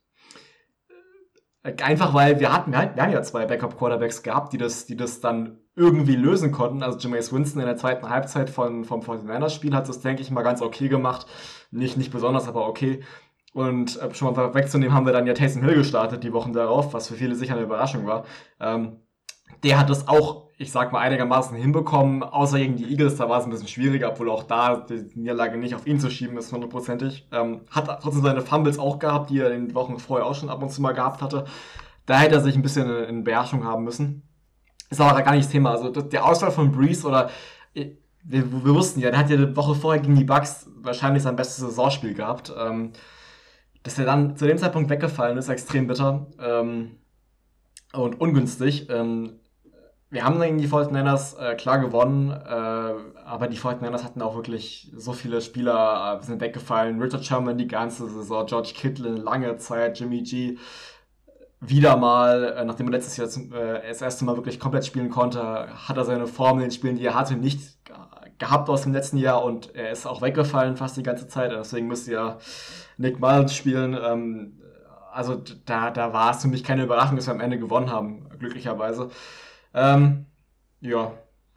Äh, 1.63 1.75
einfach 1.81 2.13
weil 2.13 2.39
wir 2.39 2.53
hatten, 2.53 2.71
wir 2.71 2.79
haben 2.79 3.11
ja 3.11 3.21
zwei 3.23 3.45
Backup-Quarterbacks 3.45 4.21
gehabt, 4.21 4.53
die 4.53 4.57
das, 4.57 4.85
die 4.85 4.95
das 4.95 5.21
dann 5.21 5.59
irgendwie 5.75 6.15
lösen 6.15 6.51
konnten. 6.51 6.83
Also 6.83 6.99
Jameis 6.99 7.33
Winston 7.33 7.61
in 7.61 7.67
der 7.67 7.77
zweiten 7.77 8.09
Halbzeit 8.09 8.49
von, 8.49 8.85
vom 8.85 9.01
49ers-Spiel 9.01 9.73
hat 9.73 9.89
das, 9.89 10.01
denke 10.01 10.21
ich, 10.21 10.29
mal 10.29 10.43
ganz 10.43 10.61
okay 10.61 10.87
gemacht. 10.87 11.25
Nicht, 11.71 11.97
nicht 11.97 12.11
besonders, 12.11 12.47
aber 12.47 12.67
okay. 12.67 13.03
Und 13.53 13.99
äh, 13.99 14.13
schon 14.13 14.33
mal 14.33 14.53
wegzunehmen, 14.53 14.93
haben 14.93 15.05
wir 15.05 15.13
dann 15.13 15.25
ja 15.25 15.33
Taysom 15.33 15.63
Hill 15.63 15.75
gestartet 15.75 16.23
die 16.23 16.33
Wochen 16.33 16.53
darauf, 16.53 16.93
was 16.93 17.07
für 17.07 17.15
viele 17.15 17.35
sicher 17.35 17.53
eine 17.53 17.63
Überraschung 17.63 18.05
war. 18.05 18.25
Ähm, 18.59 18.99
der 19.63 19.79
hat 19.79 19.89
das 19.89 20.07
auch 20.07 20.49
ich 20.63 20.71
sag 20.71 20.91
mal, 20.91 20.99
einigermaßen 20.99 21.55
hinbekommen. 21.55 22.23
Außer 22.23 22.57
gegen 22.57 22.77
die 22.77 22.89
Eagles, 22.89 23.17
da 23.17 23.29
war 23.29 23.39
es 23.39 23.45
ein 23.45 23.51
bisschen 23.51 23.67
schwieriger, 23.67 24.09
obwohl 24.09 24.29
auch 24.29 24.43
da 24.43 24.77
die 24.77 25.05
Niederlage 25.13 25.57
nicht 25.57 25.75
auf 25.75 25.85
ihn 25.85 25.99
zu 25.99 26.09
schieben 26.09 26.37
ist, 26.37 26.51
hundertprozentig. 26.51 27.27
Ähm, 27.31 27.61
hat 27.69 27.85
trotzdem 28.01 28.23
seine 28.23 28.41
Fumbles 28.41 28.79
auch 28.79 28.97
gehabt, 28.97 29.29
die 29.29 29.39
er 29.39 29.51
in 29.51 29.67
den 29.67 29.75
Wochen 29.75 29.99
vorher 29.99 30.25
auch 30.25 30.35
schon 30.35 30.49
ab 30.49 30.63
und 30.63 30.71
zu 30.71 30.81
mal 30.81 30.93
gehabt 30.93 31.21
hatte. 31.21 31.45
Da 32.05 32.17
hätte 32.17 32.35
er 32.35 32.41
sich 32.41 32.55
ein 32.55 32.61
bisschen 32.61 32.89
in 33.05 33.23
Beherrschung 33.23 33.65
haben 33.65 33.83
müssen. 33.83 34.23
Ist 34.89 35.01
aber 35.01 35.21
gar 35.21 35.33
nicht 35.33 35.45
das 35.45 35.51
Thema. 35.51 35.71
Also 35.71 35.89
der 35.89 36.25
Ausfall 36.25 36.51
von 36.51 36.71
Breeze 36.71 37.05
oder 37.07 37.29
äh, 37.73 37.91
wir, 38.23 38.51
wir, 38.51 38.73
wussten 38.73 39.01
ja, 39.01 39.11
der 39.11 39.19
hat 39.19 39.29
ja 39.29 39.37
die 39.37 39.55
Woche 39.55 39.75
vorher 39.75 40.01
gegen 40.01 40.15
die 40.15 40.23
Bucks 40.23 40.69
wahrscheinlich 40.77 41.23
sein 41.23 41.35
bestes 41.35 41.57
Saisonspiel 41.57 42.13
gehabt. 42.13 42.53
Ähm, 42.57 42.93
dass 43.83 43.99
er 43.99 44.05
dann 44.05 44.37
zu 44.37 44.47
dem 44.47 44.57
Zeitpunkt 44.57 44.89
weggefallen 44.89 45.37
ist, 45.37 45.49
extrem 45.49 45.87
bitter 45.87 46.27
ähm, 46.39 46.99
und 47.91 48.19
ungünstig. 48.21 48.89
Ähm, 48.89 49.41
wir 50.13 50.23
haben 50.23 50.39
gegen 50.39 50.59
die 50.59 50.67
49ers 50.67 51.39
äh, 51.39 51.55
klar 51.55 51.79
gewonnen, 51.79 52.29
äh, 52.29 52.53
aber 53.25 53.47
die 53.47 53.57
49ers 53.57 54.03
hatten 54.03 54.21
auch 54.21 54.35
wirklich 54.35 54.91
so 54.95 55.11
viele 55.11 55.41
Spieler, 55.41 56.19
äh, 56.21 56.23
sind 56.23 56.39
weggefallen. 56.39 57.01
Richard 57.01 57.25
Sherman 57.25 57.57
die 57.57 57.67
ganze 57.67 58.07
Saison, 58.07 58.45
George 58.45 58.73
Kittle 58.75 59.15
lange 59.15 59.57
Zeit, 59.57 59.99
Jimmy 59.99 60.21
G 60.21 60.57
wieder 61.59 61.97
mal, 61.97 62.55
äh, 62.57 62.63
nachdem 62.63 62.87
er 62.87 62.91
letztes 62.91 63.17
Jahr 63.17 63.27
zum, 63.27 63.51
äh, 63.53 63.87
das 63.87 64.03
erste 64.03 64.23
Mal 64.23 64.35
wirklich 64.35 64.59
komplett 64.59 64.85
spielen 64.85 65.09
konnte, 65.09 65.41
hat 65.41 65.97
er 65.97 66.05
seine 66.05 66.27
Form 66.27 66.57
in 66.57 66.65
den 66.65 66.71
Spielen, 66.71 66.95
die 66.97 67.05
er 67.05 67.15
hatte, 67.15 67.35
nicht 67.35 67.59
gehabt 68.37 68.69
aus 68.69 68.83
dem 68.83 68.93
letzten 68.93 69.17
Jahr 69.17 69.43
und 69.43 69.73
er 69.73 69.89
ist 69.89 70.05
auch 70.05 70.21
weggefallen 70.21 70.77
fast 70.77 70.95
die 70.95 71.03
ganze 71.03 71.27
Zeit. 71.27 71.51
Deswegen 71.51 71.87
müsste 71.87 72.11
ja 72.11 72.37
Nick 72.97 73.19
Mullins 73.19 73.55
spielen. 73.55 73.97
Ähm, 73.99 74.59
also 75.11 75.41
da, 75.65 75.89
da 75.89 76.13
war 76.13 76.31
es 76.31 76.41
für 76.41 76.47
mich 76.49 76.63
keine 76.63 76.83
Überraschung, 76.83 77.15
dass 77.15 77.27
wir 77.27 77.33
am 77.33 77.39
Ende 77.39 77.57
gewonnen 77.57 77.91
haben, 77.91 78.29
glücklicherweise. 78.37 79.09
Ähm, 79.73 80.25
ja, 80.81 81.13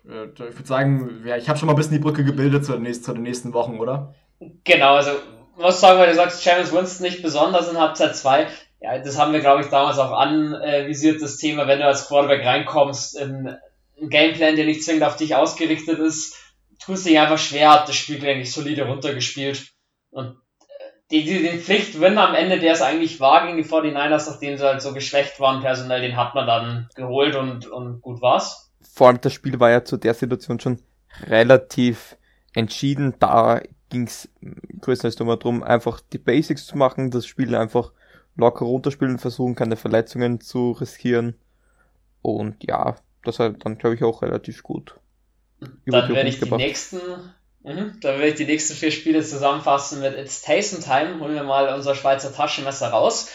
äh, 0.08 0.26
ich 0.26 0.38
würde 0.38 0.66
sagen, 0.66 1.22
ja, 1.24 1.36
ich 1.36 1.48
habe 1.48 1.58
schon 1.58 1.66
mal 1.66 1.72
ein 1.72 1.76
bisschen 1.76 1.92
die 1.92 1.98
Brücke 2.02 2.24
gebildet 2.24 2.64
zu 2.64 2.72
den, 2.72 2.82
nächsten, 2.82 3.04
zu 3.04 3.12
den 3.12 3.22
nächsten 3.22 3.52
Wochen, 3.52 3.78
oder? 3.78 4.14
Genau, 4.64 4.94
also 4.94 5.10
muss 5.56 5.80
sagen, 5.80 5.98
weil 5.98 6.08
du 6.08 6.14
sagst, 6.14 6.44
James 6.44 6.72
Winston 6.72 7.06
nicht 7.06 7.22
besonders 7.22 7.68
in 7.68 7.78
Halbzeit 7.78 8.16
2. 8.16 8.46
Ja, 8.80 8.98
das 8.98 9.18
haben 9.18 9.32
wir, 9.32 9.40
glaube 9.40 9.62
ich, 9.62 9.68
damals 9.68 9.98
auch 9.98 10.12
anvisiert, 10.12 11.22
das 11.22 11.38
Thema, 11.38 11.66
wenn 11.66 11.78
du 11.78 11.86
als 11.86 12.08
Quarterback 12.08 12.44
reinkommst, 12.44 13.18
in 13.18 13.56
ein 14.00 14.10
Gameplan, 14.10 14.56
der 14.56 14.66
nicht 14.66 14.84
zwingend 14.84 15.04
auf 15.04 15.16
dich 15.16 15.34
ausgerichtet 15.34 15.98
ist, 15.98 16.36
tust 16.84 17.06
dich 17.06 17.18
einfach 17.18 17.38
schwer, 17.38 17.72
hat 17.72 17.88
das 17.88 17.96
Spiel 17.96 18.24
eigentlich 18.24 18.52
solide 18.52 18.86
runtergespielt. 18.86 19.72
Und 20.10 20.36
die, 21.10 21.24
die, 21.24 21.42
den 21.42 21.60
Pflichtwin 21.60 22.18
am 22.18 22.34
Ende, 22.34 22.58
der 22.58 22.72
es 22.72 22.82
eigentlich 22.82 23.20
war 23.20 23.46
gegen 23.46 23.56
die 23.56 23.68
49ers, 23.68 24.28
nachdem 24.30 24.56
sie 24.56 24.64
halt 24.64 24.82
so 24.82 24.92
geschwächt 24.92 25.38
waren 25.38 25.60
personell, 25.60 26.00
den 26.00 26.16
hat 26.16 26.34
man 26.34 26.46
dann 26.46 26.88
geholt 26.94 27.36
und, 27.36 27.66
und 27.66 28.02
gut 28.02 28.20
war's. 28.22 28.72
Vor 28.92 29.08
allem 29.08 29.20
das 29.20 29.32
Spiel 29.32 29.60
war 29.60 29.70
ja 29.70 29.84
zu 29.84 29.96
der 29.96 30.14
Situation 30.14 30.58
schon 30.58 30.82
relativ 31.28 32.16
entschieden. 32.54 33.14
Da 33.18 33.60
ging's 33.88 34.28
größtenteils 34.80 35.18
nur 35.20 35.38
darum, 35.38 35.62
einfach 35.62 36.00
die 36.00 36.18
Basics 36.18 36.66
zu 36.66 36.76
machen, 36.76 37.10
das 37.10 37.26
Spiel 37.26 37.54
einfach 37.54 37.92
locker 38.36 38.64
runterspielen, 38.64 39.18
versuchen, 39.18 39.54
keine 39.54 39.76
Verletzungen 39.76 40.40
zu 40.40 40.72
riskieren. 40.72 41.36
Und 42.20 42.64
ja, 42.64 42.96
das 43.22 43.38
hat 43.38 43.64
dann, 43.64 43.78
glaube 43.78 43.94
ich, 43.94 44.02
auch 44.02 44.22
relativ 44.22 44.62
gut. 44.62 44.98
Dann 45.60 46.08
werde 46.08 46.28
ich 46.28 46.40
die 46.40 46.50
nächsten, 46.50 47.00
mh, 47.66 47.96
dann 48.00 48.14
werde 48.14 48.28
ich 48.28 48.34
die 48.36 48.46
nächsten 48.46 48.74
vier 48.74 48.90
Spiele 48.90 49.22
zusammenfassen 49.22 50.00
mit 50.00 50.16
It's 50.16 50.42
Tyson 50.42 50.80
Time. 50.80 51.20
Holen 51.20 51.34
wir 51.34 51.42
mal 51.42 51.74
unser 51.74 51.94
Schweizer 51.94 52.32
Taschenmesser 52.32 52.88
raus. 52.88 53.30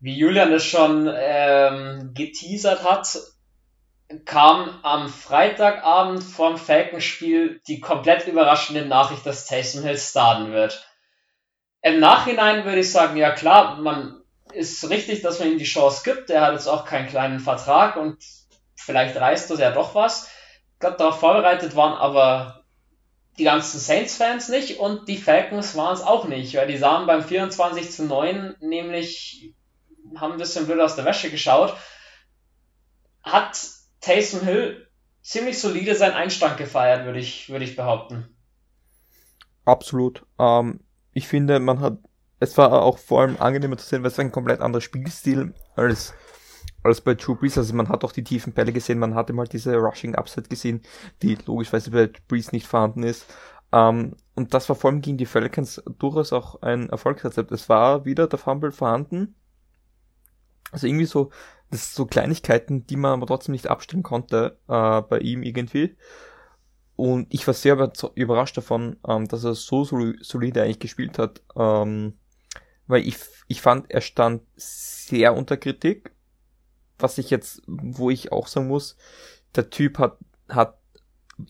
Wie 0.00 0.16
Julian 0.16 0.52
es 0.52 0.64
schon 0.64 1.12
ähm, 1.12 2.12
geteasert 2.14 2.84
hat, 2.84 3.18
kam 4.24 4.78
am 4.82 5.08
Freitagabend 5.08 6.22
vorm 6.22 6.58
Falcons-Spiel 6.58 7.60
die 7.66 7.80
komplett 7.80 8.26
überraschende 8.28 8.86
Nachricht, 8.86 9.26
dass 9.26 9.46
Taysom 9.46 9.82
Hill 9.82 9.98
starten 9.98 10.52
wird. 10.52 10.86
Im 11.82 11.98
Nachhinein 11.98 12.64
würde 12.64 12.80
ich 12.80 12.92
sagen, 12.92 13.16
ja 13.16 13.32
klar, 13.32 13.76
man 13.80 14.22
ist 14.52 14.88
richtig, 14.90 15.22
dass 15.22 15.40
man 15.40 15.52
ihm 15.52 15.58
die 15.58 15.64
Chance 15.64 16.02
gibt. 16.04 16.30
Er 16.30 16.42
hat 16.42 16.52
jetzt 16.52 16.68
auch 16.68 16.84
keinen 16.84 17.08
kleinen 17.08 17.40
Vertrag 17.40 17.96
und 17.96 18.18
vielleicht 18.76 19.16
reißt 19.16 19.50
das 19.50 19.58
ja 19.58 19.72
doch 19.72 19.94
was. 19.94 20.30
Glaube, 20.78 20.96
darauf 20.98 21.18
vorbereitet 21.18 21.74
waren 21.74 21.94
aber 21.94 22.64
die 23.38 23.44
ganzen 23.44 23.78
Saints-Fans 23.78 24.48
nicht 24.48 24.78
und 24.78 25.08
die 25.08 25.18
Falcons 25.18 25.76
waren 25.76 25.94
es 25.94 26.02
auch 26.02 26.26
nicht, 26.26 26.54
weil 26.56 26.66
die 26.66 26.78
sahen 26.78 27.06
beim 27.06 27.22
24 27.22 27.90
zu 27.90 28.04
9 28.04 28.56
nämlich, 28.60 29.54
haben 30.16 30.32
ein 30.32 30.38
bisschen 30.38 30.66
blöd 30.66 30.80
aus 30.80 30.96
der 30.96 31.04
Wäsche 31.04 31.30
geschaut. 31.30 31.76
Hat 33.22 33.60
Taysom 34.00 34.40
Hill 34.42 34.88
ziemlich 35.20 35.58
solide 35.58 35.94
seinen 35.94 36.14
Einstand 36.14 36.56
gefeiert, 36.56 37.04
würde 37.04 37.18
ich, 37.18 37.48
würde 37.48 37.64
ich 37.64 37.76
behaupten. 37.76 38.36
Absolut. 39.64 40.24
Ähm, 40.38 40.80
ich 41.12 41.26
finde, 41.26 41.58
man 41.58 41.80
hat, 41.80 41.98
es 42.38 42.56
war 42.56 42.72
auch 42.82 42.98
vor 42.98 43.22
allem 43.22 43.36
angenehmer 43.38 43.76
zu 43.76 43.86
sehen, 43.86 44.02
weil 44.02 44.10
es 44.10 44.18
ein 44.18 44.32
komplett 44.32 44.60
anderer 44.60 44.80
Spielstil 44.80 45.54
als, 45.74 46.14
als 46.86 47.00
bei 47.00 47.14
Drew 47.14 47.34
Brees. 47.34 47.58
Also 47.58 47.74
man 47.74 47.88
hat 47.88 48.04
auch 48.04 48.12
die 48.12 48.24
tiefen 48.24 48.52
Bälle 48.52 48.72
gesehen, 48.72 48.98
man 48.98 49.14
hatte 49.14 49.32
mal 49.32 49.46
diese 49.46 49.76
Rushing 49.76 50.14
Upset 50.16 50.50
gesehen, 50.50 50.82
die 51.22 51.36
logischerweise 51.46 51.90
bei 51.90 52.10
Brees 52.28 52.52
nicht 52.52 52.66
vorhanden 52.66 53.02
ist. 53.02 53.26
Ähm, 53.72 54.16
und 54.34 54.54
das 54.54 54.68
war 54.68 54.76
vor 54.76 54.90
allem 54.90 55.00
gegen 55.00 55.18
die 55.18 55.26
Falcons 55.26 55.82
durchaus 55.98 56.32
auch 56.32 56.62
ein 56.62 56.88
Erfolgsrezept. 56.88 57.52
Es 57.52 57.68
war 57.68 58.04
wieder 58.04 58.26
der 58.26 58.38
Fumble 58.38 58.72
vorhanden. 58.72 59.34
Also 60.72 60.86
irgendwie 60.86 61.06
so 61.06 61.30
das 61.70 61.86
sind 61.86 61.96
so 61.96 62.06
Kleinigkeiten, 62.06 62.86
die 62.86 62.96
man 62.96 63.12
aber 63.12 63.26
trotzdem 63.26 63.52
nicht 63.52 63.68
abstellen 63.68 64.02
konnte 64.02 64.58
äh, 64.68 65.02
bei 65.02 65.18
ihm 65.18 65.42
irgendwie. 65.42 65.96
Und 66.94 67.26
ich 67.32 67.46
war 67.46 67.54
sehr 67.54 67.92
überrascht 68.14 68.56
davon, 68.56 68.96
ähm, 69.06 69.28
dass 69.28 69.44
er 69.44 69.54
so 69.54 69.84
solide 69.84 70.62
eigentlich 70.62 70.78
gespielt 70.78 71.18
hat. 71.18 71.42
Ähm, 71.56 72.14
weil 72.86 73.06
ich, 73.06 73.16
ich 73.48 73.60
fand, 73.60 73.90
er 73.90 74.00
stand 74.00 74.42
sehr 74.56 75.34
unter 75.34 75.56
Kritik. 75.56 76.12
Was 76.98 77.18
ich 77.18 77.30
jetzt, 77.30 77.62
wo 77.66 78.10
ich 78.10 78.32
auch 78.32 78.46
sagen 78.46 78.68
muss, 78.68 78.96
der 79.54 79.70
Typ 79.70 79.98
hat, 79.98 80.18
hat, 80.48 80.78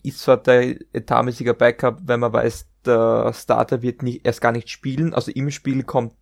ist 0.03 0.19
zwar 0.19 0.37
der 0.37 0.75
etatmäßiger 0.93 1.53
Backup, 1.53 1.99
wenn 2.05 2.19
man 2.19 2.33
weiß, 2.33 2.67
der 2.85 3.33
Starter 3.33 3.81
wird 3.81 4.03
nicht, 4.03 4.25
erst 4.25 4.41
gar 4.41 4.51
nicht 4.51 4.69
spielen. 4.69 5.13
Also 5.13 5.31
im 5.31 5.51
Spiel 5.51 5.83
kommt 5.83 6.13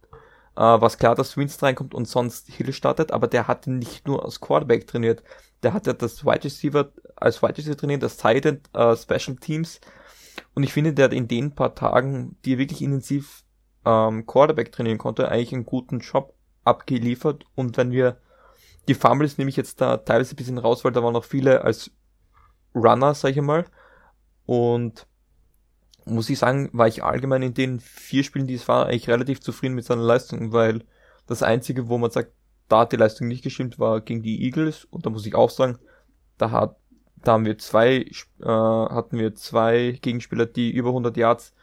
äh, 0.56 0.62
was 0.62 0.98
klar, 0.98 1.16
dass 1.16 1.38
Winston 1.38 1.68
reinkommt 1.68 1.94
und 1.94 2.08
sonst 2.08 2.50
Hill 2.50 2.74
startet, 2.74 3.12
aber 3.12 3.28
der 3.28 3.48
hatte 3.48 3.72
nicht 3.72 4.08
nur 4.08 4.24
als 4.24 4.40
Quarterback 4.40 4.88
trainiert, 4.88 5.24
der 5.64 5.74
hatte 5.74 5.94
das 5.94 6.26
Wide 6.26 6.44
Receiver 6.44 6.92
als 7.16 7.42
Wide 7.42 7.58
Receiver 7.58 7.78
trainiert, 7.78 8.04
das 8.04 8.18
Tight 8.18 8.46
End, 8.46 8.70
äh, 8.74 8.96
Special 8.96 9.38
Teams. 9.38 9.80
Und 10.54 10.64
ich 10.64 10.74
finde, 10.74 10.94
der 10.94 11.06
hat 11.06 11.14
in 11.14 11.28
den 11.28 11.56
paar 11.56 11.76
Tagen, 11.76 12.38
die 12.44 12.54
er 12.54 12.58
wirklich 12.58 12.82
intensiv 12.82 13.44
ähm, 13.86 14.26
Quarterback 14.26 14.72
trainieren 14.72 14.98
konnte, 14.98 15.30
eigentlich 15.30 15.54
einen 15.54 15.66
guten 15.66 16.00
Job 16.00 16.34
abgeliefert. 16.64 17.46
Und 17.56 17.78
wenn 17.78 17.92
wir 17.92 18.18
die 18.88 18.94
Fumbles 18.94 19.38
nehme 19.38 19.50
ich 19.50 19.56
jetzt 19.56 19.82
da 19.82 19.98
teilweise 19.98 20.34
ein 20.34 20.38
bisschen 20.38 20.58
raus, 20.58 20.84
weil 20.84 20.92
da 20.92 21.04
waren 21.04 21.14
noch 21.14 21.26
viele 21.26 21.64
als 21.64 21.92
Runner, 22.74 23.14
sag 23.14 23.32
ich 23.32 23.42
mal 23.42 23.66
und 24.46 25.08
muss 26.06 26.30
ich 26.30 26.38
sagen, 26.38 26.70
war 26.74 26.88
ich 26.88 27.04
allgemein 27.04 27.42
in 27.42 27.54
den 27.54 27.80
vier 27.80 28.24
Spielen, 28.24 28.48
die 28.48 28.54
es 28.54 28.68
war, 28.68 28.86
eigentlich 28.86 29.10
relativ 29.10 29.42
zufrieden 29.42 29.74
mit 29.74 29.86
seiner 29.86 30.04
Leistung, 30.04 30.52
weil 30.52 30.84
das 31.26 31.42
einzige, 31.42 31.90
wo 31.90 31.98
man 31.98 32.12
sagt, 32.12 32.32
da 32.68 32.82
hat 32.82 32.92
die 32.92 32.98
Leistung 32.98 33.28
nicht 33.28 33.44
gestimmt, 33.44 33.80
war 33.80 34.02
gegen 34.02 34.22
die 34.22 34.44
Eagles 34.44 34.86
und 34.86 35.06
da 35.06 35.10
muss 35.10 35.26
ich 35.26 35.36
auch 35.36 35.50
sagen, 35.50 35.80
da 36.38 36.52
hat, 36.52 36.78
da 37.18 37.34
haben 37.34 37.46
wir 37.46 37.58
zwei, 37.58 38.06
äh, 38.42 38.46
hatten 38.46 39.18
wir 39.18 39.36
zwei 39.36 39.98
Gegenspieler, 40.02 40.46
die 40.46 40.72
über 40.72 40.90
100 40.90 41.18
Yards 41.18 41.54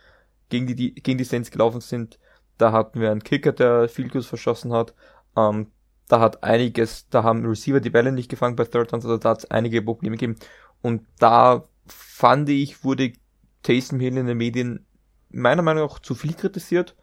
gegen 0.49 0.67
die, 0.67 0.75
die 0.75 0.95
gegen 0.95 1.19
die 1.19 1.25
Saints 1.25 1.51
gelaufen 1.51 1.81
sind. 1.81 2.19
Da 2.59 2.73
hatten 2.73 3.01
wir 3.01 3.11
einen 3.11 3.23
Kicker, 3.23 3.53
der 3.53 3.89
viel 3.89 4.09
Goals 4.09 4.27
verschossen 4.27 4.73
hat. 4.73 4.95
Ähm, 5.37 5.69
da 6.13 6.21
hat 6.21 6.45
einiges, 6.45 7.09
da 7.09 7.23
haben 7.23 7.47
Receiver 7.47 7.81
die 7.81 7.89
Bälle 7.89 8.13
nicht 8.13 8.29
gefangen 8.29 8.55
bei 8.55 8.67
Third 8.67 8.93
Downs, 8.93 9.07
also 9.07 9.17
da 9.17 9.31
hat 9.31 9.39
es 9.39 9.51
einige 9.51 9.81
Probleme 9.81 10.19
gegeben. 10.19 10.39
Und 10.83 11.07
da 11.19 11.65
fand 11.87 12.51
ich, 12.51 12.85
wurde 12.85 13.15
Taysom 13.63 13.99
Hill 13.99 14.19
in 14.19 14.27
den 14.27 14.37
Medien 14.37 14.85
meiner 15.31 15.63
Meinung 15.63 15.87
nach 15.87 16.01
zu 16.01 16.15
viel 16.15 16.35
kritisiert. 16.35 16.97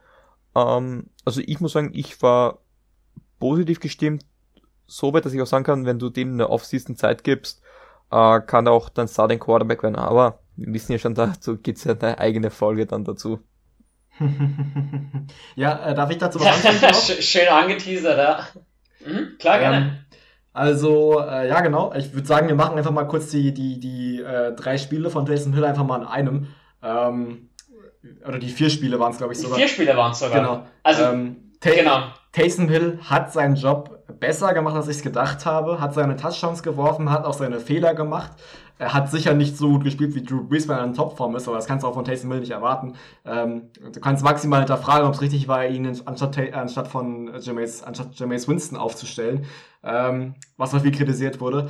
Ähm, 0.55 1.07
also 1.25 1.41
ich 1.43 1.59
muss 1.59 1.71
sagen, 1.71 1.89
ich 1.95 2.21
war 2.21 2.59
positiv 3.39 3.79
gestimmt, 3.79 4.25
so 4.85 5.11
weit, 5.11 5.25
dass 5.25 5.33
ich 5.33 5.41
auch 5.41 5.47
sagen 5.47 5.63
kann, 5.65 5.87
wenn 5.87 5.97
du 5.97 6.11
dem 6.11 6.33
eine 6.33 6.51
Off-Season 6.51 6.95
Zeit 6.95 7.23
gibst, 7.23 7.63
äh, 8.11 8.39
kann 8.41 8.67
er 8.67 8.73
auch 8.73 8.89
dann 8.89 9.07
Starting 9.07 9.39
Quarterback 9.39 9.81
werden. 9.81 9.95
Aber 9.95 10.37
wir 10.55 10.71
wissen 10.71 10.91
ja 10.91 10.99
schon, 10.99 11.15
dazu 11.15 11.57
gibt's 11.57 11.83
ja 11.83 11.95
eine 11.95 12.19
eigene 12.19 12.51
Folge 12.51 12.85
dann 12.85 13.05
dazu. 13.05 13.39
ja, 15.55 15.83
äh, 15.83 15.95
darf 15.95 16.11
ich 16.11 16.19
dazu 16.19 16.39
was 16.39 17.23
Schön 17.25 17.47
angeteasert, 17.47 18.19
ja. 18.19 18.47
Mhm, 19.05 19.37
klar, 19.39 19.59
gerne. 19.59 19.77
Ähm, 19.77 19.91
also, 20.53 21.19
äh, 21.19 21.47
ja, 21.47 21.61
genau. 21.61 21.93
Ich 21.95 22.13
würde 22.13 22.27
sagen, 22.27 22.47
wir 22.47 22.55
machen 22.55 22.77
einfach 22.77 22.91
mal 22.91 23.05
kurz 23.05 23.29
die, 23.29 23.53
die, 23.53 23.79
die 23.79 24.21
äh, 24.21 24.53
drei 24.53 24.77
Spiele 24.77 25.09
von 25.09 25.25
Jason 25.25 25.53
Hill 25.53 25.65
einfach 25.65 25.85
mal 25.85 26.01
in 26.01 26.07
einem. 26.07 26.47
Ähm, 26.83 27.49
oder 28.27 28.39
die 28.39 28.49
vier 28.49 28.69
Spiele 28.69 28.99
waren 28.99 29.11
es, 29.11 29.17
glaube 29.17 29.33
ich, 29.33 29.39
sogar. 29.39 29.57
Die 29.57 29.63
vier 29.63 29.69
Spiele 29.69 29.95
waren 29.95 30.11
es 30.11 30.19
sogar. 30.19 30.39
Genau. 30.39 30.67
Also, 30.83 31.03
ähm, 31.03 31.51
genau. 31.61 32.03
Taysom 32.31 32.69
Hill 32.69 32.99
hat 33.03 33.33
seinen 33.33 33.55
Job 33.55 34.05
besser 34.19 34.53
gemacht, 34.53 34.75
als 34.75 34.87
ich 34.87 34.97
es 34.97 35.03
gedacht 35.03 35.45
habe, 35.45 35.79
hat 35.79 35.93
seine 35.93 36.15
Touchdowns 36.15 36.63
geworfen, 36.63 37.09
hat 37.11 37.25
auch 37.25 37.33
seine 37.33 37.59
Fehler 37.59 37.93
gemacht. 37.93 38.31
Er 38.79 38.93
hat 38.93 39.11
sicher 39.11 39.33
nicht 39.33 39.57
so 39.57 39.67
gut 39.69 39.83
gespielt 39.83 40.15
wie 40.15 40.23
Drew 40.23 40.41
Brees, 40.41 40.69
wenn 40.69 40.77
er 40.77 40.85
in 40.85 40.93
Topform 40.93 41.35
ist, 41.35 41.47
aber 41.49 41.57
das 41.57 41.67
kannst 41.67 41.83
du 41.83 41.87
auch 41.89 41.93
von 41.93 42.05
Taysom 42.05 42.31
Hill 42.31 42.39
nicht 42.39 42.51
erwarten. 42.51 42.93
Ähm, 43.25 43.69
du 43.93 43.99
kannst 43.99 44.23
maximal 44.23 44.61
hinterfragen, 44.61 45.05
ob 45.05 45.13
es 45.13 45.21
richtig 45.21 45.49
war, 45.49 45.67
ihn 45.67 45.85
anstatt, 46.05 46.37
anstatt 46.53 46.87
von 46.87 47.29
Jameis, 47.41 47.83
anstatt 47.83 48.15
Jameis 48.17 48.47
Winston 48.47 48.77
aufzustellen, 48.77 49.45
ähm, 49.83 50.35
was 50.55 50.73
auch 50.73 50.81
viel 50.81 50.93
kritisiert 50.93 51.41
wurde. 51.41 51.69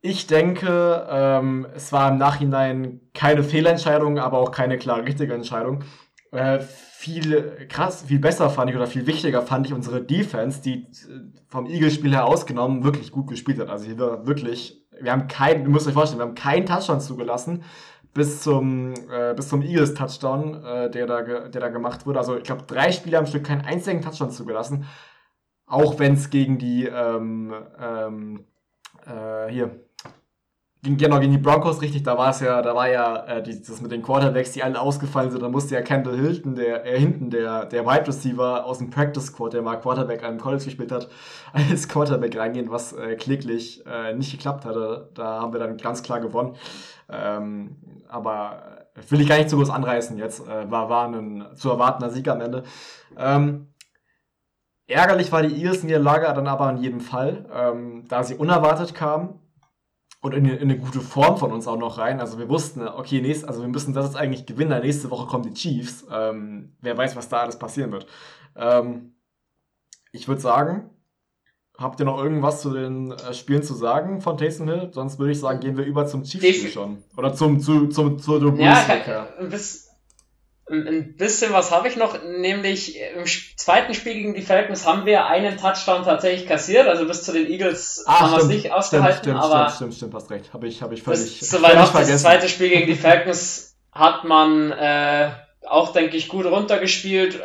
Ich 0.00 0.26
denke, 0.26 1.06
ähm, 1.10 1.66
es 1.74 1.92
war 1.92 2.10
im 2.10 2.16
Nachhinein 2.16 3.00
keine 3.12 3.42
Fehlentscheidung, 3.42 4.18
aber 4.18 4.38
auch 4.38 4.50
keine 4.50 4.78
klar 4.78 5.04
richtige 5.04 5.34
Entscheidung. 5.34 5.84
Äh, 6.30 6.60
viel 6.60 7.66
krass, 7.68 8.04
viel 8.06 8.18
besser 8.18 8.48
fand 8.48 8.70
ich 8.70 8.76
oder 8.76 8.86
viel 8.86 9.06
wichtiger 9.06 9.42
fand 9.42 9.66
ich 9.66 9.74
unsere 9.74 10.02
Defense, 10.02 10.62
die 10.62 10.84
äh, 10.84 10.86
vom 11.48 11.66
Eagles-Spiel 11.66 12.12
her 12.12 12.26
ausgenommen 12.26 12.82
wirklich 12.82 13.12
gut 13.12 13.28
gespielt 13.28 13.58
hat. 13.58 13.68
Also 13.68 13.84
hier 13.86 13.98
war 13.98 14.26
wirklich, 14.26 14.77
wir 15.00 15.12
haben 15.12 15.28
kein, 15.28 15.62
ihr 15.62 15.68
müsst 15.68 15.86
euch 15.86 15.94
vorstellen, 15.94 16.20
wir 16.20 16.26
haben 16.26 16.34
keinen 16.34 16.66
Touchdown 16.66 17.00
zugelassen 17.00 17.64
bis 18.14 18.42
zum, 18.42 18.94
äh, 19.10 19.34
bis 19.34 19.48
zum 19.48 19.62
Eagles-Touchdown, 19.62 20.64
äh, 20.64 20.90
der, 20.90 21.06
da 21.06 21.22
der 21.22 21.60
da 21.60 21.68
gemacht 21.68 22.06
wurde. 22.06 22.18
Also 22.18 22.36
ich 22.36 22.44
glaube, 22.44 22.64
drei 22.66 22.90
Spieler 22.92 23.18
am 23.20 23.26
Stück 23.26 23.44
keinen 23.44 23.64
einzigen 23.64 24.00
Touchdown 24.02 24.30
zugelassen. 24.30 24.86
auch 25.66 25.98
wenn 25.98 26.14
es 26.14 26.30
gegen 26.30 26.58
die, 26.58 26.86
ähm, 26.86 27.54
ähm, 27.78 28.44
äh, 29.06 29.48
hier, 29.50 29.87
genau, 30.82 31.18
gegen 31.18 31.32
die 31.32 31.38
Broncos, 31.38 31.80
richtig, 31.82 32.02
da 32.04 32.16
war 32.16 32.30
es 32.30 32.40
ja, 32.40 32.62
da 32.62 32.74
war 32.74 32.88
ja 32.88 33.24
äh, 33.24 33.42
das 33.42 33.80
mit 33.80 33.90
den 33.90 34.02
Quarterbacks, 34.02 34.52
die 34.52 34.62
alle 34.62 34.80
ausgefallen 34.80 35.30
sind, 35.30 35.42
da 35.42 35.48
musste 35.48 35.74
ja 35.74 35.82
Kendall 35.82 36.16
Hilton, 36.16 36.54
der 36.54 36.86
äh, 36.86 36.98
hinten, 36.98 37.30
der, 37.30 37.66
der 37.66 37.84
Wide 37.84 38.06
Receiver 38.06 38.64
aus 38.64 38.78
dem 38.78 38.90
Practice 38.90 39.26
Squad, 39.26 39.54
der 39.54 39.62
mal 39.62 39.76
Quarterback 39.76 40.22
an 40.22 40.38
College 40.38 40.64
gespielt 40.64 40.92
hat, 40.92 41.08
als 41.52 41.88
Quarterback 41.88 42.36
reingehen, 42.36 42.70
was 42.70 42.92
äh, 42.92 43.16
kläglich 43.16 43.84
äh, 43.86 44.14
nicht 44.14 44.30
geklappt 44.30 44.64
hatte. 44.64 45.10
Da 45.14 45.40
haben 45.40 45.52
wir 45.52 45.60
dann 45.60 45.76
ganz 45.76 46.02
klar 46.02 46.20
gewonnen. 46.20 46.54
Ähm, 47.10 47.76
aber 48.08 48.86
will 49.08 49.20
ich 49.20 49.28
gar 49.28 49.36
nicht 49.36 49.50
zu 49.50 49.56
groß 49.56 49.70
anreißen 49.70 50.18
jetzt. 50.18 50.46
Äh, 50.46 50.70
war, 50.70 50.88
war 50.88 51.08
ein 51.08 51.46
zu 51.54 51.70
erwartender 51.70 52.10
Sieg 52.10 52.28
am 52.28 52.40
Ende. 52.40 52.62
Ähm, 53.16 53.68
ärgerlich 54.86 55.32
war 55.32 55.42
die 55.42 55.54
Eagles-Niederlage 55.54 56.26
dann 56.34 56.46
aber 56.46 56.70
in 56.70 56.78
jedem 56.78 57.00
Fall, 57.00 57.46
ähm, 57.52 58.04
da 58.08 58.22
sie 58.22 58.36
unerwartet 58.36 58.94
kam 58.94 59.40
und 60.20 60.34
in, 60.34 60.46
in, 60.46 60.58
eine 60.58 60.78
gute 60.78 61.00
Form 61.00 61.36
von 61.36 61.52
uns 61.52 61.68
auch 61.68 61.78
noch 61.78 61.98
rein. 61.98 62.20
Also 62.20 62.38
wir 62.38 62.48
wussten, 62.48 62.86
okay, 62.86 63.20
nächst, 63.20 63.46
also 63.46 63.60
wir 63.60 63.68
müssen 63.68 63.94
das 63.94 64.06
jetzt 64.06 64.16
eigentlich 64.16 64.46
gewinnen. 64.46 64.80
Nächste 64.80 65.10
Woche 65.10 65.26
kommen 65.26 65.44
die 65.44 65.54
Chiefs. 65.54 66.06
Ähm, 66.10 66.76
wer 66.80 66.96
weiß, 66.96 67.14
was 67.16 67.28
da 67.28 67.40
alles 67.40 67.58
passieren 67.58 67.92
wird. 67.92 68.06
Ähm, 68.56 69.14
ich 70.10 70.26
würde 70.26 70.40
sagen, 70.40 70.90
habt 71.76 72.00
ihr 72.00 72.06
noch 72.06 72.20
irgendwas 72.20 72.60
zu 72.60 72.72
den 72.72 73.12
äh, 73.12 73.32
Spielen 73.32 73.62
zu 73.62 73.74
sagen 73.74 74.20
von 74.20 74.36
Taysom 74.36 74.68
Hill? 74.68 74.90
Sonst 74.92 75.20
würde 75.20 75.32
ich 75.32 75.38
sagen, 75.38 75.60
gehen 75.60 75.76
wir 75.76 75.84
über 75.84 76.06
zum 76.06 76.24
Chiefs-Spiel 76.24 76.70
schon. 76.70 77.04
Oder 77.16 77.32
zum, 77.34 77.60
zu, 77.60 77.86
zum, 77.86 78.18
zu, 78.18 78.40
zu 78.40 78.54
ja, 78.56 79.28
ein 79.38 79.50
bisschen, 79.50 79.87
ein 80.70 81.16
bisschen 81.16 81.52
was 81.52 81.70
habe 81.70 81.88
ich 81.88 81.96
noch, 81.96 82.22
nämlich 82.22 82.98
im 83.00 83.24
zweiten 83.56 83.94
Spiel 83.94 84.14
gegen 84.14 84.34
die 84.34 84.42
Falcons 84.42 84.86
haben 84.86 85.06
wir 85.06 85.26
einen 85.26 85.56
Touchdown 85.56 86.04
tatsächlich 86.04 86.46
kassiert, 86.46 86.86
also 86.86 87.06
bis 87.06 87.22
zu 87.22 87.32
den 87.32 87.46
Eagles 87.46 88.04
ah, 88.06 88.20
haben 88.20 88.32
wir 88.32 88.38
es 88.38 88.46
nicht 88.46 88.72
ausgehalten, 88.72 89.18
stimmt, 89.18 89.40
aber 89.40 89.70
stimmt, 89.70 89.76
stimmt, 89.76 89.94
stimmt, 89.94 90.14
hast 90.14 90.30
recht, 90.30 90.52
habe 90.52 90.66
ich, 90.66 90.82
habe 90.82 90.94
ich 90.94 91.02
völlig, 91.02 91.38
bis, 91.38 91.50
soweit 91.50 91.76
auch 91.76 91.92
das 91.92 92.22
zweite 92.22 92.48
Spiel 92.48 92.68
gegen 92.68 92.86
die 92.86 92.94
Falcons 92.96 93.76
hat 93.92 94.24
man 94.24 94.70
äh, 94.72 95.30
auch, 95.66 95.92
denke 95.92 96.16
ich, 96.16 96.28
gut 96.28 96.46
runtergespielt, 96.46 97.40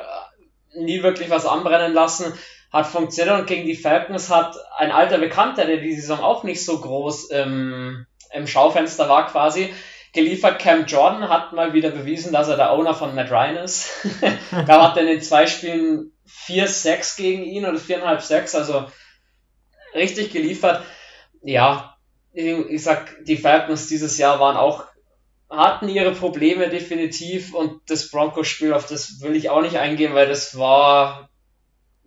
nie 0.75 1.01
wirklich 1.03 1.29
was 1.29 1.45
anbrennen 1.45 1.93
lassen, 1.93 2.33
hat 2.71 2.87
funktioniert 2.87 3.39
und 3.39 3.47
gegen 3.47 3.65
die 3.65 3.75
Falcons 3.75 4.29
hat 4.29 4.55
ein 4.77 4.91
alter 4.91 5.19
Bekannter, 5.19 5.65
der 5.65 5.77
die 5.77 5.95
Saison 5.95 6.19
auch 6.19 6.43
nicht 6.43 6.65
so 6.65 6.79
groß 6.79 7.29
im, 7.29 8.05
im 8.33 8.47
Schaufenster 8.47 9.07
war 9.07 9.27
quasi, 9.27 9.73
geliefert. 10.13 10.59
Cam 10.59 10.85
Jordan 10.85 11.27
hat 11.27 11.53
mal 11.53 11.73
wieder 11.73 11.89
bewiesen, 11.89 12.31
dass 12.31 12.47
er 12.47 12.55
der 12.55 12.71
Owner 12.71 12.93
von 12.93 13.15
Matt 13.15 13.31
Ryan 13.31 13.57
ist. 13.57 13.89
da 14.67 14.83
hat 14.83 14.95
er 14.97 15.03
in 15.03 15.09
den 15.09 15.21
zwei 15.21 15.47
Spielen 15.47 16.13
4-6 16.47 17.17
gegen 17.17 17.43
ihn 17.43 17.65
oder 17.65 17.77
4,5-6, 17.77 18.55
also 18.55 18.85
richtig 19.93 20.31
geliefert. 20.31 20.83
Ja, 21.41 21.97
ich 22.33 22.83
sag, 22.83 23.25
die 23.25 23.37
Falcons 23.37 23.87
dieses 23.87 24.17
Jahr 24.17 24.39
waren 24.39 24.57
auch, 24.57 24.85
hatten 25.49 25.89
ihre 25.89 26.13
Probleme 26.13 26.69
definitiv 26.69 27.53
und 27.53 27.81
das 27.87 28.09
Broncos-Spiel, 28.09 28.73
auf 28.73 28.87
das 28.87 29.21
will 29.21 29.35
ich 29.35 29.49
auch 29.49 29.61
nicht 29.61 29.77
eingehen, 29.77 30.15
weil 30.15 30.27
das 30.27 30.57
war 30.57 31.29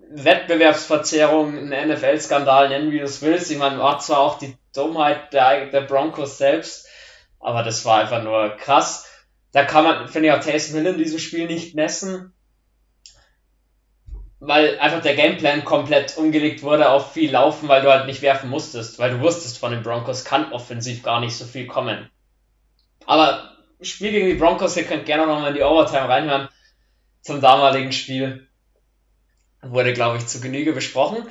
Wettbewerbsverzerrung, 0.09 1.72
ein 1.72 1.88
NFL-Skandal, 1.88 2.68
nennen 2.68 2.90
wie 2.90 2.98
du 2.98 3.04
es 3.04 3.22
willst. 3.22 3.50
Ich 3.50 3.59
meine, 3.59 3.78
war 3.78 3.98
zwar 3.98 4.18
auch 4.18 4.38
die 4.38 4.57
Dummheit 4.74 5.32
der, 5.32 5.66
der 5.66 5.82
Broncos 5.82 6.38
selbst, 6.38 6.86
aber 7.47 7.62
das 7.62 7.84
war 7.84 8.01
einfach 8.01 8.24
nur 8.24 8.57
krass. 8.57 9.09
Da 9.53 9.64
kann 9.64 9.84
man, 9.84 10.09
finde 10.09 10.28
ich, 10.28 10.34
auch 10.34 10.40
Taysom 10.40 10.74
Hill 10.74 10.86
in 10.86 10.99
diesem 10.99 11.20
Spiel 11.20 11.47
nicht 11.47 11.76
messen, 11.76 12.34
weil 14.40 14.80
einfach 14.80 15.01
der 15.01 15.14
Gameplan 15.14 15.64
komplett 15.64 16.16
umgelegt 16.16 16.64
wurde 16.64 16.90
auf 16.90 17.12
viel 17.12 17.30
Laufen, 17.30 17.68
weil 17.68 17.82
du 17.82 17.90
halt 17.90 18.07
nicht 18.07 18.20
werfen 18.20 18.51
musstest, 18.51 18.99
weil 18.99 19.12
du 19.12 19.20
wusstest, 19.20 19.59
von 19.59 19.70
den 19.70 19.84
Broncos 19.84 20.24
kann 20.24 20.53
offensiv 20.53 21.05
gar 21.05 21.20
nicht 21.20 21.36
so 21.36 21.44
viel 21.44 21.68
kommen. 21.68 22.11
Aber 23.07 23.53
Spiel 23.80 24.11
gegen 24.11 24.26
die 24.26 24.34
Broncos, 24.34 24.76
ihr 24.76 24.84
könnt 24.84 25.07
gerne 25.07 25.28
nochmal 25.28 25.51
in 25.51 25.55
die 25.55 25.62
Overtime 25.62 26.09
reinhören 26.09 26.49
zum 27.20 27.40
damaligen 27.40 27.92
Spiel. 27.92 28.49
Wurde, 29.62 29.92
glaube 29.92 30.18
ich, 30.18 30.26
zu 30.26 30.40
Genüge 30.40 30.72
besprochen. 30.72 31.28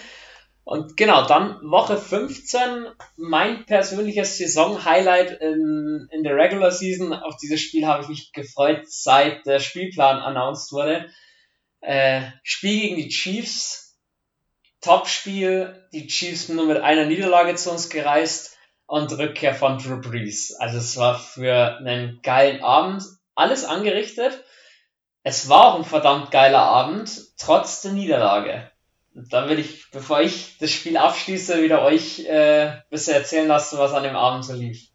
Und 0.65 0.97
genau, 0.97 1.27
dann 1.27 1.59
Woche 1.61 1.95
15, 1.95 2.87
mein 3.17 3.67
persönliches 3.67 4.39
Saison-Highlight 4.39 5.39
in, 5.39 6.07
in 6.09 6.23
der 6.23 6.35
Regular 6.35 6.71
Season. 6.71 7.13
Auf 7.13 7.37
dieses 7.37 7.61
Spiel 7.61 7.85
habe 7.85 8.01
ich 8.01 8.09
mich 8.09 8.31
gefreut, 8.33 8.81
seit 8.87 9.45
der 9.45 9.59
Spielplan 9.59 10.17
announced 10.17 10.71
wurde. 10.71 11.07
Äh, 11.81 12.23
Spiel 12.41 12.81
gegen 12.81 12.95
die 12.95 13.09
Chiefs, 13.09 13.99
Top-Spiel, 14.81 15.87
die 15.93 16.07
Chiefs 16.07 16.49
nur 16.49 16.65
mit 16.65 16.81
einer 16.81 17.05
Niederlage 17.05 17.53
zu 17.53 17.69
uns 17.69 17.89
gereist 17.89 18.57
und 18.87 19.15
Rückkehr 19.15 19.53
von 19.53 19.77
Drew 19.77 20.01
Brees. 20.01 20.55
Also 20.55 20.79
es 20.79 20.97
war 20.97 21.19
für 21.19 21.77
einen 21.77 22.21
geilen 22.23 22.63
Abend 22.63 23.03
alles 23.35 23.65
angerichtet. 23.65 24.43
Es 25.21 25.47
war 25.47 25.65
auch 25.65 25.75
ein 25.75 25.85
verdammt 25.85 26.31
geiler 26.31 26.63
Abend, 26.63 27.21
trotz 27.37 27.83
der 27.83 27.91
Niederlage 27.91 28.71
dann 29.15 29.49
will 29.49 29.59
ich, 29.59 29.89
bevor 29.91 30.21
ich 30.21 30.57
das 30.59 30.71
Spiel 30.71 30.97
abschließe, 30.97 31.63
wieder 31.63 31.83
euch 31.83 32.25
äh, 32.27 32.71
bisher 32.89 33.15
erzählen 33.15 33.47
lassen, 33.47 33.77
was 33.79 33.93
an 33.93 34.03
dem 34.03 34.15
Abend 34.15 34.43
so 34.43 34.53
lief. 34.53 34.89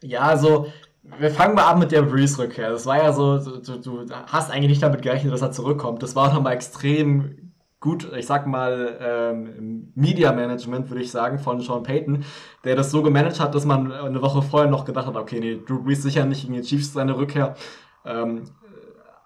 Ja, 0.00 0.20
also 0.20 0.72
wir 1.02 1.30
fangen 1.30 1.54
mal 1.54 1.66
an 1.66 1.80
mit 1.80 1.90
der 1.90 2.02
Breeze-Rückkehr. 2.02 2.70
Das 2.70 2.86
war 2.86 2.98
ja 2.98 3.12
so, 3.12 3.38
du, 3.38 3.78
du, 3.80 4.06
hast 4.26 4.50
eigentlich 4.50 4.70
nicht 4.70 4.82
damit 4.82 5.02
gerechnet, 5.02 5.32
dass 5.32 5.42
er 5.42 5.50
zurückkommt. 5.50 6.02
Das 6.02 6.14
war 6.14 6.32
nochmal 6.32 6.52
extrem 6.52 7.52
gut, 7.80 8.12
ich 8.16 8.26
sag 8.26 8.46
mal, 8.46 8.98
ähm, 9.00 9.92
Media 9.94 10.32
Management, 10.32 10.90
würde 10.90 11.02
ich 11.02 11.10
sagen, 11.10 11.38
von 11.38 11.60
Sean 11.60 11.82
Payton, 11.82 12.24
der 12.64 12.76
das 12.76 12.90
so 12.90 13.02
gemanagt 13.02 13.40
hat, 13.40 13.54
dass 13.54 13.64
man 13.64 13.92
eine 13.92 14.20
Woche 14.20 14.42
vorher 14.42 14.70
noch 14.70 14.84
gedacht 14.84 15.06
hat, 15.06 15.16
okay, 15.16 15.40
nee, 15.40 15.60
Drew 15.64 15.82
Brees 15.82 16.02
sicher 16.02 16.24
nicht 16.24 16.42
gegen 16.42 16.54
die 16.54 16.62
Chiefs 16.62 16.92
seine 16.92 17.16
Rückkehr. 17.16 17.54
Ähm, 18.04 18.44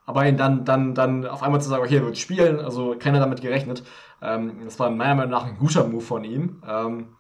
aber 0.05 0.27
ihn 0.27 0.37
dann, 0.37 0.65
dann, 0.65 0.95
dann 0.95 1.27
auf 1.27 1.43
einmal 1.43 1.61
zu 1.61 1.69
sagen, 1.69 1.83
okay, 1.83 1.97
er 1.97 2.05
wird 2.05 2.19
spielen, 2.19 2.61
also 2.61 2.95
keiner 2.99 3.21
damit 3.21 3.41
gerechnet. 3.41 3.83
Ähm, 4.23 4.53
das 4.65 4.79
war 4.79 4.91
meiner 4.91 5.17
Meinung 5.17 5.31
nach 5.33 5.47
ein 5.47 5.57
guter 5.59 5.87
Move 5.87 6.03
von 6.03 6.25
ihm. 6.25 6.63
Ähm, 6.67 7.17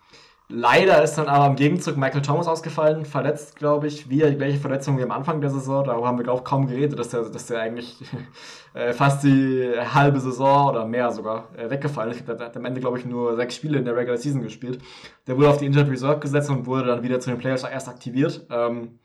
leider 0.48 1.02
ist 1.02 1.14
dann 1.16 1.28
aber 1.28 1.46
im 1.46 1.56
Gegenzug 1.56 1.96
Michael 1.96 2.22
Thomas 2.22 2.46
ausgefallen, 2.46 3.04
verletzt, 3.04 3.56
glaube 3.56 3.88
ich, 3.88 4.08
wieder 4.08 4.30
die 4.30 4.36
gleiche 4.36 4.58
Verletzung 4.58 4.98
wie 4.98 5.02
am 5.02 5.10
Anfang 5.10 5.40
der 5.40 5.50
Saison. 5.50 5.84
Darüber 5.84 6.06
haben 6.06 6.18
wir 6.18 6.32
auch 6.32 6.44
kaum 6.44 6.66
geredet, 6.66 6.98
dass 6.98 7.08
der, 7.08 7.22
dass 7.22 7.46
der 7.46 7.60
eigentlich 7.60 7.96
äh, 8.74 8.92
fast 8.92 9.24
die 9.24 9.72
halbe 9.92 10.20
Saison 10.20 10.70
oder 10.70 10.86
mehr 10.86 11.10
sogar 11.10 11.48
äh, 11.56 11.68
weggefallen 11.70 12.12
ist. 12.12 12.28
Er 12.28 12.38
hat 12.38 12.56
am 12.56 12.64
Ende, 12.64 12.80
glaube 12.80 12.98
ich, 12.98 13.04
nur 13.04 13.34
sechs 13.36 13.56
Spiele 13.56 13.78
in 13.78 13.84
der 13.84 13.96
Regular 13.96 14.18
Season 14.18 14.42
gespielt. 14.42 14.80
Der 15.26 15.36
wurde 15.36 15.50
auf 15.50 15.58
die 15.58 15.66
Injured 15.66 15.90
Reserve 15.90 16.20
gesetzt 16.20 16.50
und 16.50 16.66
wurde 16.66 16.86
dann 16.86 17.02
wieder 17.02 17.18
zu 17.18 17.30
den 17.30 17.38
Players 17.38 17.64
erst 17.64 17.88
aktiviert. 17.88 18.46
Ähm, 18.50 18.98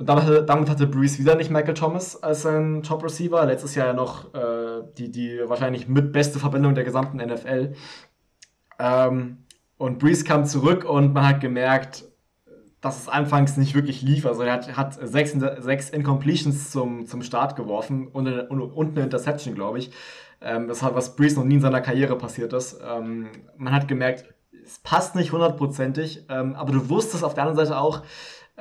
und 0.00 0.08
damit 0.08 0.24
hatte, 0.24 0.42
damit 0.42 0.70
hatte 0.70 0.86
Breeze 0.86 1.18
wieder 1.18 1.34
nicht 1.34 1.50
Michael 1.50 1.74
Thomas 1.74 2.22
als 2.22 2.40
sein 2.40 2.82
Top-Receiver. 2.82 3.44
Letztes 3.44 3.74
Jahr 3.74 3.88
ja 3.88 3.92
noch 3.92 4.32
äh, 4.32 4.82
die, 4.96 5.10
die 5.10 5.40
wahrscheinlich 5.44 5.88
mit 5.88 6.10
beste 6.10 6.38
Verbindung 6.38 6.74
der 6.74 6.84
gesamten 6.84 7.18
NFL. 7.18 7.74
Ähm, 8.78 9.44
und 9.76 9.98
Breeze 9.98 10.24
kam 10.24 10.46
zurück 10.46 10.86
und 10.88 11.12
man 11.12 11.28
hat 11.28 11.42
gemerkt, 11.42 12.06
dass 12.80 12.98
es 12.98 13.08
anfangs 13.10 13.58
nicht 13.58 13.74
wirklich 13.74 14.00
lief. 14.00 14.24
Also 14.24 14.40
er 14.40 14.54
hat, 14.54 14.74
hat 14.74 14.94
sechs, 15.06 15.32
sechs 15.58 15.90
Incompletions 15.90 16.70
zum, 16.70 17.04
zum 17.04 17.22
Start 17.22 17.54
geworfen 17.54 18.08
und 18.08 18.26
eine, 18.26 18.48
und 18.48 18.96
eine 18.96 19.04
Interception, 19.04 19.54
glaube 19.54 19.80
ich. 19.80 19.90
Ähm, 20.40 20.66
das 20.66 20.82
hat, 20.82 20.94
was 20.94 21.14
Breeze 21.14 21.36
noch 21.36 21.44
nie 21.44 21.56
in 21.56 21.60
seiner 21.60 21.82
Karriere 21.82 22.16
passiert 22.16 22.54
ist. 22.54 22.80
Ähm, 22.82 23.28
man 23.58 23.74
hat 23.74 23.86
gemerkt, 23.86 24.24
es 24.64 24.78
passt 24.78 25.14
nicht 25.14 25.32
hundertprozentig, 25.32 26.24
ähm, 26.30 26.54
aber 26.54 26.72
du 26.72 26.88
wusstest 26.88 27.22
auf 27.22 27.34
der 27.34 27.44
anderen 27.44 27.66
Seite 27.66 27.78
auch, 27.78 28.02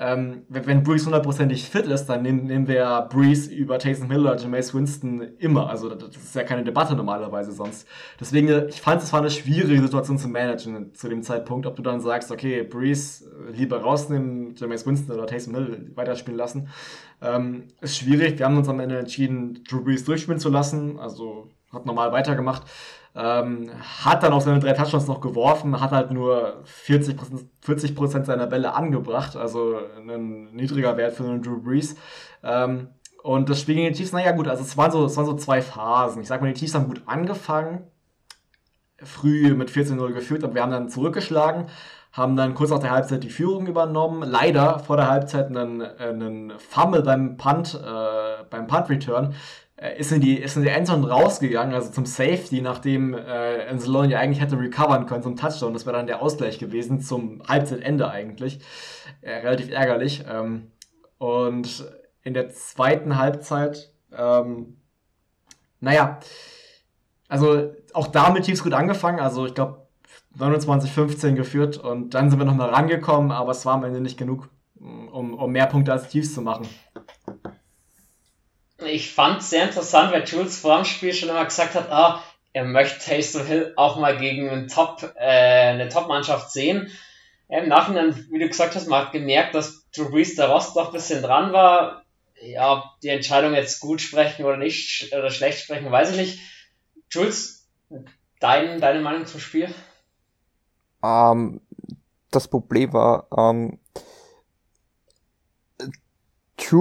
ähm, 0.01 0.43
wenn, 0.47 0.81
Breeze 0.83 1.05
hundertprozentig 1.05 1.69
fit 1.69 1.85
ist, 1.85 2.05
dann 2.05 2.21
nehmen, 2.21 2.45
nehmen 2.45 2.67
wir 2.69 3.07
Breeze 3.11 3.51
über 3.51 3.79
Taysom 3.79 4.09
Hill 4.09 4.21
oder 4.21 4.37
Jameis 4.37 4.73
Winston 4.73 5.21
immer. 5.39 5.69
Also 5.69 5.89
das 5.89 6.15
ist 6.15 6.35
ja 6.35 6.43
keine 6.43 6.63
Debatte 6.63 6.95
normalerweise 6.95 7.51
sonst. 7.51 7.85
Deswegen, 8.17 8.69
ich 8.69 8.79
fand 8.79 9.03
es 9.03 9.11
war 9.11 9.19
eine 9.19 9.29
schwierige 9.29 9.81
Situation 9.81 10.17
zu 10.17 10.29
managen 10.29 10.93
zu 10.93 11.09
dem 11.09 11.21
Zeitpunkt, 11.21 11.65
ob 11.65 11.75
du 11.75 11.81
dann 11.81 11.99
sagst, 11.99 12.31
okay, 12.31 12.63
Breeze 12.63 13.25
äh, 13.25 13.51
lieber 13.51 13.81
rausnehmen, 13.81 14.55
Jameis 14.55 14.87
Winston 14.87 15.13
oder 15.13 15.27
Taysom 15.27 15.55
Hill 15.55 15.91
weiterspielen 15.95 16.37
lassen. 16.37 16.69
Ähm, 17.21 17.65
ist 17.81 17.97
schwierig. 17.97 18.39
Wir 18.39 18.45
haben 18.45 18.57
uns 18.57 18.69
am 18.69 18.79
Ende 18.79 18.99
entschieden, 18.99 19.65
Drew 19.67 19.83
Brees 19.83 20.05
durchspielen 20.05 20.39
zu 20.39 20.47
lassen. 20.49 20.97
Also 20.97 21.49
hat 21.73 21.85
normal 21.85 22.13
weitergemacht. 22.13 22.63
Ähm, 23.21 23.69
hat 24.05 24.23
dann 24.23 24.31
auch 24.31 24.39
seine 24.39 24.59
drei 24.59 24.71
Touchdowns 24.71 25.07
noch 25.07 25.19
geworfen, 25.19 25.81
hat 25.81 25.91
halt 25.91 26.11
nur 26.11 26.63
40%, 26.85 27.17
40 27.59 28.25
seiner 28.25 28.47
Bälle 28.47 28.73
angebracht, 28.73 29.35
also 29.35 29.77
ein 29.97 30.53
niedriger 30.53 30.95
Wert 30.95 31.15
für 31.15 31.25
einen 31.25 31.41
Drew 31.41 31.61
Brees. 31.61 31.97
Ähm, 32.43 32.87
und 33.21 33.49
das 33.49 33.59
Spiel 33.59 33.75
gegen 33.75 33.91
die 33.91 33.97
Chiefs, 33.97 34.13
naja 34.13 34.31
gut, 34.31 34.47
also 34.47 34.63
es 34.63 34.77
waren, 34.77 34.91
so, 34.91 35.03
es 35.03 35.17
waren 35.17 35.25
so 35.25 35.33
zwei 35.33 35.61
Phasen. 35.61 36.21
Ich 36.21 36.29
sag 36.29 36.41
mal, 36.41 36.53
die 36.53 36.57
Chiefs 36.57 36.75
haben 36.75 36.87
gut 36.87 37.01
angefangen, 37.07 37.81
früh 39.03 39.53
mit 39.53 39.69
14-0 39.69 40.13
geführt, 40.13 40.45
aber 40.45 40.55
wir 40.55 40.61
haben 40.61 40.71
dann 40.71 40.87
zurückgeschlagen, 40.87 41.65
haben 42.13 42.37
dann 42.37 42.53
kurz 42.53 42.69
nach 42.69 42.79
der 42.79 42.91
Halbzeit 42.91 43.23
die 43.25 43.29
Führung 43.29 43.67
übernommen. 43.67 44.23
Leider 44.23 44.79
vor 44.79 44.95
der 44.95 45.09
Halbzeit 45.09 45.47
einen, 45.47 45.81
einen 45.81 46.53
Fumble 46.57 47.01
beim 47.01 47.35
Punt, 47.35 47.75
äh, 47.75 48.43
beim 48.49 48.67
Punt-Return 48.67 49.35
ist 49.97 50.11
in 50.11 50.19
die, 50.19 50.37
ist 50.37 50.57
in 50.57 50.63
die 50.63 50.69
Endzone 50.69 51.09
rausgegangen, 51.09 51.73
also 51.73 51.89
zum 51.91 52.05
Safety, 52.05 52.61
nachdem 52.61 53.13
äh, 53.13 53.67
Anzalone 53.69 54.09
ja 54.09 54.19
eigentlich 54.19 54.41
hätte 54.41 54.59
recovern 54.59 55.05
können 55.05 55.23
zum 55.23 55.37
Touchdown. 55.37 55.73
Das 55.73 55.85
wäre 55.85 55.95
dann 55.95 56.07
der 56.07 56.21
Ausgleich 56.21 56.59
gewesen 56.59 56.99
zum 56.99 57.41
Halbzeitende 57.47 58.09
eigentlich. 58.09 58.59
Äh, 59.21 59.35
relativ 59.35 59.71
ärgerlich. 59.71 60.25
Ähm, 60.29 60.71
und 61.17 61.85
in 62.23 62.33
der 62.33 62.49
zweiten 62.49 63.17
Halbzeit, 63.17 63.93
ähm, 64.11 64.77
naja, 65.79 66.19
also 67.29 67.73
auch 67.93 68.07
da 68.07 68.31
mit 68.31 68.45
Chiefs 68.45 68.63
gut 68.63 68.73
angefangen. 68.73 69.19
Also 69.19 69.45
ich 69.45 69.53
glaube 69.53 69.87
29-15 70.37 71.33
geführt 71.35 71.77
und 71.77 72.13
dann 72.13 72.29
sind 72.29 72.39
wir 72.39 72.45
nochmal 72.45 72.69
rangekommen, 72.69 73.31
aber 73.31 73.51
es 73.51 73.65
war 73.65 73.75
am 73.75 73.83
Ende 73.83 74.01
nicht 74.01 74.17
genug, 74.17 74.49
um, 74.79 75.33
um 75.33 75.51
mehr 75.51 75.67
Punkte 75.67 75.91
als 75.93 76.09
Chiefs 76.09 76.33
zu 76.33 76.41
machen. 76.41 76.67
Ich 78.85 79.13
fand 79.13 79.41
es 79.41 79.49
sehr 79.49 79.65
interessant, 79.65 80.11
weil 80.11 80.23
Jules 80.25 80.59
vor 80.59 80.77
dem 80.77 80.85
Spiel 80.85 81.13
schon 81.13 81.29
immer 81.29 81.45
gesagt 81.45 81.75
hat, 81.75 81.91
ah, 81.91 82.23
er 82.53 82.65
möchte 82.65 82.99
Taysom 82.99 83.45
Hill 83.45 83.73
auch 83.75 83.97
mal 83.99 84.17
gegen 84.17 84.49
einen 84.49 84.67
Top, 84.67 85.03
äh, 85.15 85.69
eine 85.69 85.89
Top-Mannschaft 85.89 86.51
sehen. 86.51 86.91
Im 87.47 87.67
Nachhinein, 87.67 88.27
wie 88.29 88.39
du 88.39 88.47
gesagt 88.47 88.75
hast, 88.75 88.87
man 88.87 89.05
hat 89.05 89.11
gemerkt, 89.11 89.55
dass 89.55 89.89
Drew 89.91 90.09
Brees 90.09 90.35
der 90.35 90.49
Rost 90.49 90.75
noch 90.75 90.87
ein 90.87 90.93
bisschen 90.93 91.21
dran 91.21 91.51
war. 91.51 92.03
Ja, 92.41 92.95
die 93.03 93.09
Entscheidung 93.09 93.53
jetzt 93.53 93.79
gut 93.79 94.01
sprechen 94.01 94.45
oder 94.45 94.57
nicht 94.57 95.11
oder 95.13 95.29
schlecht 95.29 95.59
sprechen, 95.59 95.91
weiß 95.91 96.11
ich 96.11 96.17
nicht. 96.17 96.39
Jules, 97.09 97.67
dein, 98.39 98.79
deine 98.79 99.01
Meinung 99.01 99.25
zum 99.25 99.39
Spiel? 99.39 99.73
Ähm, 101.03 101.59
das 102.31 102.47
Problem 102.47 102.93
war, 102.93 103.27
ähm, 103.35 103.79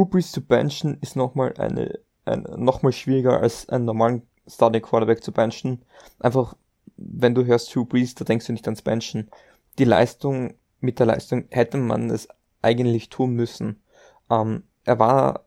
Brees 0.05 0.33
zu 0.33 0.41
benchen 0.41 0.99
ist 1.01 1.17
nochmal 1.17 1.55
eine, 1.59 1.99
ein, 2.25 2.43
nochmal 2.57 2.93
schwieriger 2.93 3.41
als 3.41 3.69
einen 3.69 3.85
normalen 3.85 4.23
Starting 4.47 4.83
Quarterback 4.83 5.23
zu 5.23 5.33
benchen. 5.33 5.85
Einfach, 6.19 6.57
wenn 6.97 7.35
du 7.35 7.45
hörst 7.45 7.75
Drew 7.75 7.85
Brees, 7.85 8.15
da 8.15 8.25
denkst 8.25 8.47
du 8.47 8.53
nicht 8.53 8.67
ans 8.67 8.83
Benchen. 8.83 9.31
Die 9.79 9.85
Leistung, 9.85 10.55
mit 10.81 10.99
der 10.99 11.07
Leistung 11.07 11.47
hätte 11.51 11.77
man 11.77 12.11
es 12.11 12.29
eigentlich 12.63 13.09
tun 13.09 13.35
müssen. 13.35 13.83
Ähm, 14.31 14.65
er 14.85 14.99
war, 14.99 15.45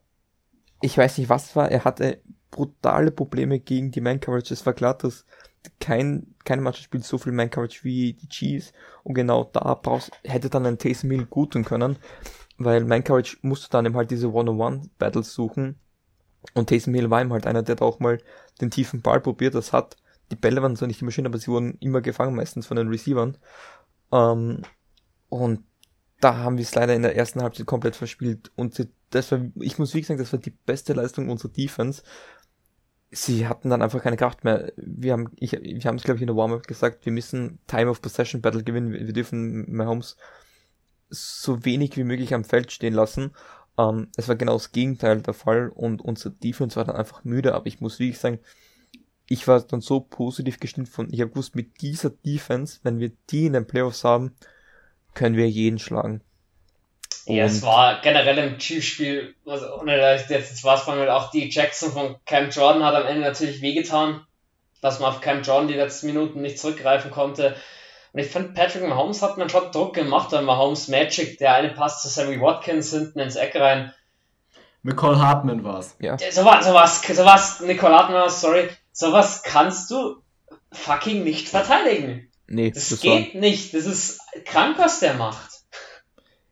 ich 0.82 0.98
weiß 0.98 1.18
nicht 1.18 1.30
was 1.30 1.56
war, 1.56 1.70
er 1.70 1.84
hatte 1.84 2.22
brutale 2.52 3.12
Probleme 3.12 3.60
gegen 3.60 3.92
die 3.92 4.02
Man 4.02 4.20
Coverage. 4.20 4.54
Es 4.54 4.66
war 4.66 4.74
klar, 4.74 4.98
dass 4.98 5.26
kein, 5.80 6.36
keine 6.44 6.62
Mannschaft 6.62 6.86
spielt 6.86 7.04
so 7.04 7.18
viel 7.18 7.32
Man 7.32 7.50
Coverage 7.50 7.84
wie 7.84 8.14
die 8.14 8.28
Chiefs 8.28 8.74
und 9.04 9.14
genau 9.14 9.46
da 9.46 9.74
brauchst, 9.76 10.12
hätte 10.24 10.50
dann 10.50 10.66
ein 10.66 10.78
Taysom 10.78 11.12
Hill 11.12 11.26
gut 11.26 11.54
tun 11.54 11.66
können, 11.66 11.98
weil 12.66 12.86
Man 12.86 13.04
Coverage 13.04 13.38
musste 13.42 13.70
dann 13.70 13.86
eben 13.86 13.96
halt 13.96 14.12
diese 14.12 14.32
One-on-One-Battles 14.32 15.34
suchen. 15.34 15.80
Und 16.54 16.70
Taysom 16.70 16.94
Hill 16.94 17.10
war 17.10 17.22
ihm 17.22 17.34
halt 17.34 17.46
einer, 17.46 17.64
der 17.64 17.76
da 17.76 17.86
auch 17.86 18.00
mal 18.00 18.20
den 18.62 18.72
tiefen 18.72 19.02
Ball 19.02 19.22
probiert, 19.22 19.56
das 19.56 19.74
hat, 19.74 19.98
die 20.32 20.36
Bälle 20.36 20.62
waren 20.62 20.76
zwar 20.76 20.88
nicht 20.88 21.02
immer 21.02 21.12
schön, 21.12 21.26
aber 21.26 21.38
sie 21.38 21.48
wurden 21.48 21.78
immer 21.80 22.02
gefangen, 22.02 22.36
meistens 22.36 22.68
von 22.68 22.78
den 22.78 22.88
Receivern. 22.88 23.38
Ähm, 24.12 24.64
und 25.30 25.64
da 26.20 26.38
haben 26.38 26.58
wir 26.58 26.64
es 26.64 26.76
leider 26.76 26.96
in 26.96 27.02
der 27.02 27.16
ersten 27.16 27.42
Halbzeit 27.42 27.66
komplett 27.66 27.96
verspielt. 27.96 28.52
Und 28.56 28.88
das 29.10 29.32
war, 29.32 29.42
ich 29.60 29.78
muss 29.78 29.94
wie 29.94 30.02
gesagt, 30.02 30.20
das 30.20 30.32
war 30.32 30.40
die 30.40 30.52
beste 30.52 30.94
Leistung 30.94 31.30
unserer 31.30 31.52
Defense. 31.52 32.04
Sie 33.12 33.48
hatten 33.48 33.70
dann 33.70 33.82
einfach 33.82 34.02
keine 34.02 34.18
Kraft 34.18 34.46
mehr. 34.46 34.72
Wir 34.78 35.14
haben, 35.14 35.32
ich, 35.36 35.52
wir 35.52 35.84
haben 35.84 35.98
es 35.98 36.04
glaube 36.04 36.18
ich 36.18 36.22
in 36.22 36.28
der 36.28 36.36
Warm-up 36.36 36.66
gesagt, 36.66 37.06
wir 37.06 37.12
müssen 37.12 37.60
Time 37.68 37.90
of 37.90 38.02
Possession 38.02 38.42
Battle 38.42 38.64
gewinnen. 38.64 38.94
Wir, 38.94 39.06
wir 39.06 39.14
dürfen 39.14 39.70
Mahomes 39.74 40.16
so 41.12 41.64
wenig 41.66 41.98
wie 41.98 42.04
möglich 42.04 42.34
am 42.34 42.44
Feld 42.44 42.72
stehen 42.72 42.94
lassen. 42.94 43.34
Ähm, 43.78 44.08
es 44.18 44.28
war 44.28 44.36
genau 44.36 44.54
das 44.54 44.72
Gegenteil 44.72 45.22
der 45.22 45.34
Fall 45.34 45.70
und 45.70 46.02
unser 46.02 46.30
Defense 46.30 46.76
war 46.76 46.86
dann 46.86 46.96
einfach 46.96 47.24
müde, 47.24 47.54
aber 47.54 47.68
ich 47.68 47.82
muss 47.82 48.00
wirklich 48.00 48.20
sagen, 48.20 48.40
ich 49.28 49.48
war 49.48 49.62
dann 49.62 49.82
so 49.82 50.02
positiv 50.02 50.60
gestimmt 50.60 50.90
von, 50.90 51.12
ich 51.12 51.22
habe 51.22 51.32
gewusst, 51.32 51.56
mit 51.56 51.82
dieser 51.82 52.10
Defense, 52.10 52.80
wenn 52.84 53.00
wir 53.00 53.12
die 53.30 53.46
in 53.46 53.54
den 53.54 53.68
Playoffs 53.68 54.04
haben, 54.04 54.36
können 55.14 55.38
wir 55.38 55.50
jeden 55.50 55.80
schlagen. 55.80 56.22
Ja, 57.26 57.46
es 57.46 57.62
war 57.62 58.02
generell 58.02 58.38
im 58.40 58.58
Chiefs-Spiel, 58.58 59.36
also 59.46 59.78
ohne 59.80 59.98
dass 59.98 60.28
jetzt 60.28 60.64
war 60.64 60.76
es 60.76 60.82
von 60.82 60.98
mir 60.98 61.14
auch 61.16 61.30
die 61.30 61.50
Jackson 61.50 61.92
von 61.92 62.16
Cam 62.26 62.50
Jordan 62.50 62.84
hat 62.84 62.96
am 62.96 63.06
Ende 63.06 63.22
natürlich 63.22 63.62
wehgetan, 63.62 64.26
dass 64.82 65.00
man 65.00 65.10
auf 65.10 65.22
Cam 65.22 65.44
Jordan 65.44 65.68
die 65.68 65.76
letzten 65.76 66.08
Minuten 66.08 66.42
nicht 66.42 66.58
zurückgreifen 66.58 67.12
konnte. 67.12 67.56
Und 68.14 68.20
ich 68.20 68.30
fand, 68.30 68.54
Patrick 68.56 68.88
Mahomes 68.88 69.22
hat 69.22 69.38
man 69.38 69.50
schon 69.50 69.72
Druck 69.72 69.94
gemacht, 69.94 70.32
weil 70.32 70.42
Mahomes 70.44 70.90
Magic, 70.90 71.38
der 71.38 71.54
eine 71.56 71.70
passt 71.70 72.02
zu 72.02 72.10
Sammy 72.10 72.42
Watkins 72.42 72.92
hinten 72.92 73.20
ins 73.20 73.36
Eck 73.36 73.56
rein. 73.56 73.94
Nicole 74.84 75.20
Hartman 75.20 75.64
war's. 75.64 75.96
Ja. 76.00 76.18
Sowas, 76.18 76.66
sowas, 76.66 77.02
sowas, 77.02 77.62
Nicole 77.62 77.96
Hartman, 77.96 78.30
sorry, 78.30 78.70
sowas 78.92 79.44
kannst 79.44 79.92
du 79.92 80.22
fucking 80.72 81.24
nicht 81.24 81.48
verteidigen. 81.48 82.30
Nee, 82.48 82.72
das, 82.72 82.90
das 82.90 83.02
geht 83.02 83.34
war... 83.34 83.42
nicht. 83.42 83.74
Das 83.74 83.86
ist 83.86 84.20
krank, 84.46 84.78
was 84.78 85.00
der 85.00 85.14
macht. 85.16 85.50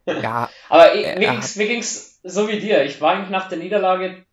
Ja. 0.05 0.49
Aber 0.69 0.95
ich, 0.95 1.05
mir, 1.19 1.29
ging's, 1.29 1.55
mir 1.55 1.67
ging's 1.67 2.19
so 2.23 2.47
wie 2.47 2.59
dir. 2.59 2.83
Ich 2.83 2.99
war 2.99 3.11
eigentlich 3.11 3.29
nach 3.29 3.47
der 3.47 3.59
Niederlage 3.59 4.25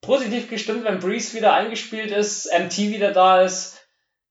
positiv 0.00 0.50
gestimmt, 0.50 0.82
wenn 0.82 0.98
Breeze 0.98 1.36
wieder 1.36 1.54
eingespielt 1.54 2.10
ist, 2.10 2.50
MT 2.52 2.78
wieder 2.78 3.12
da 3.12 3.42
ist, 3.42 3.81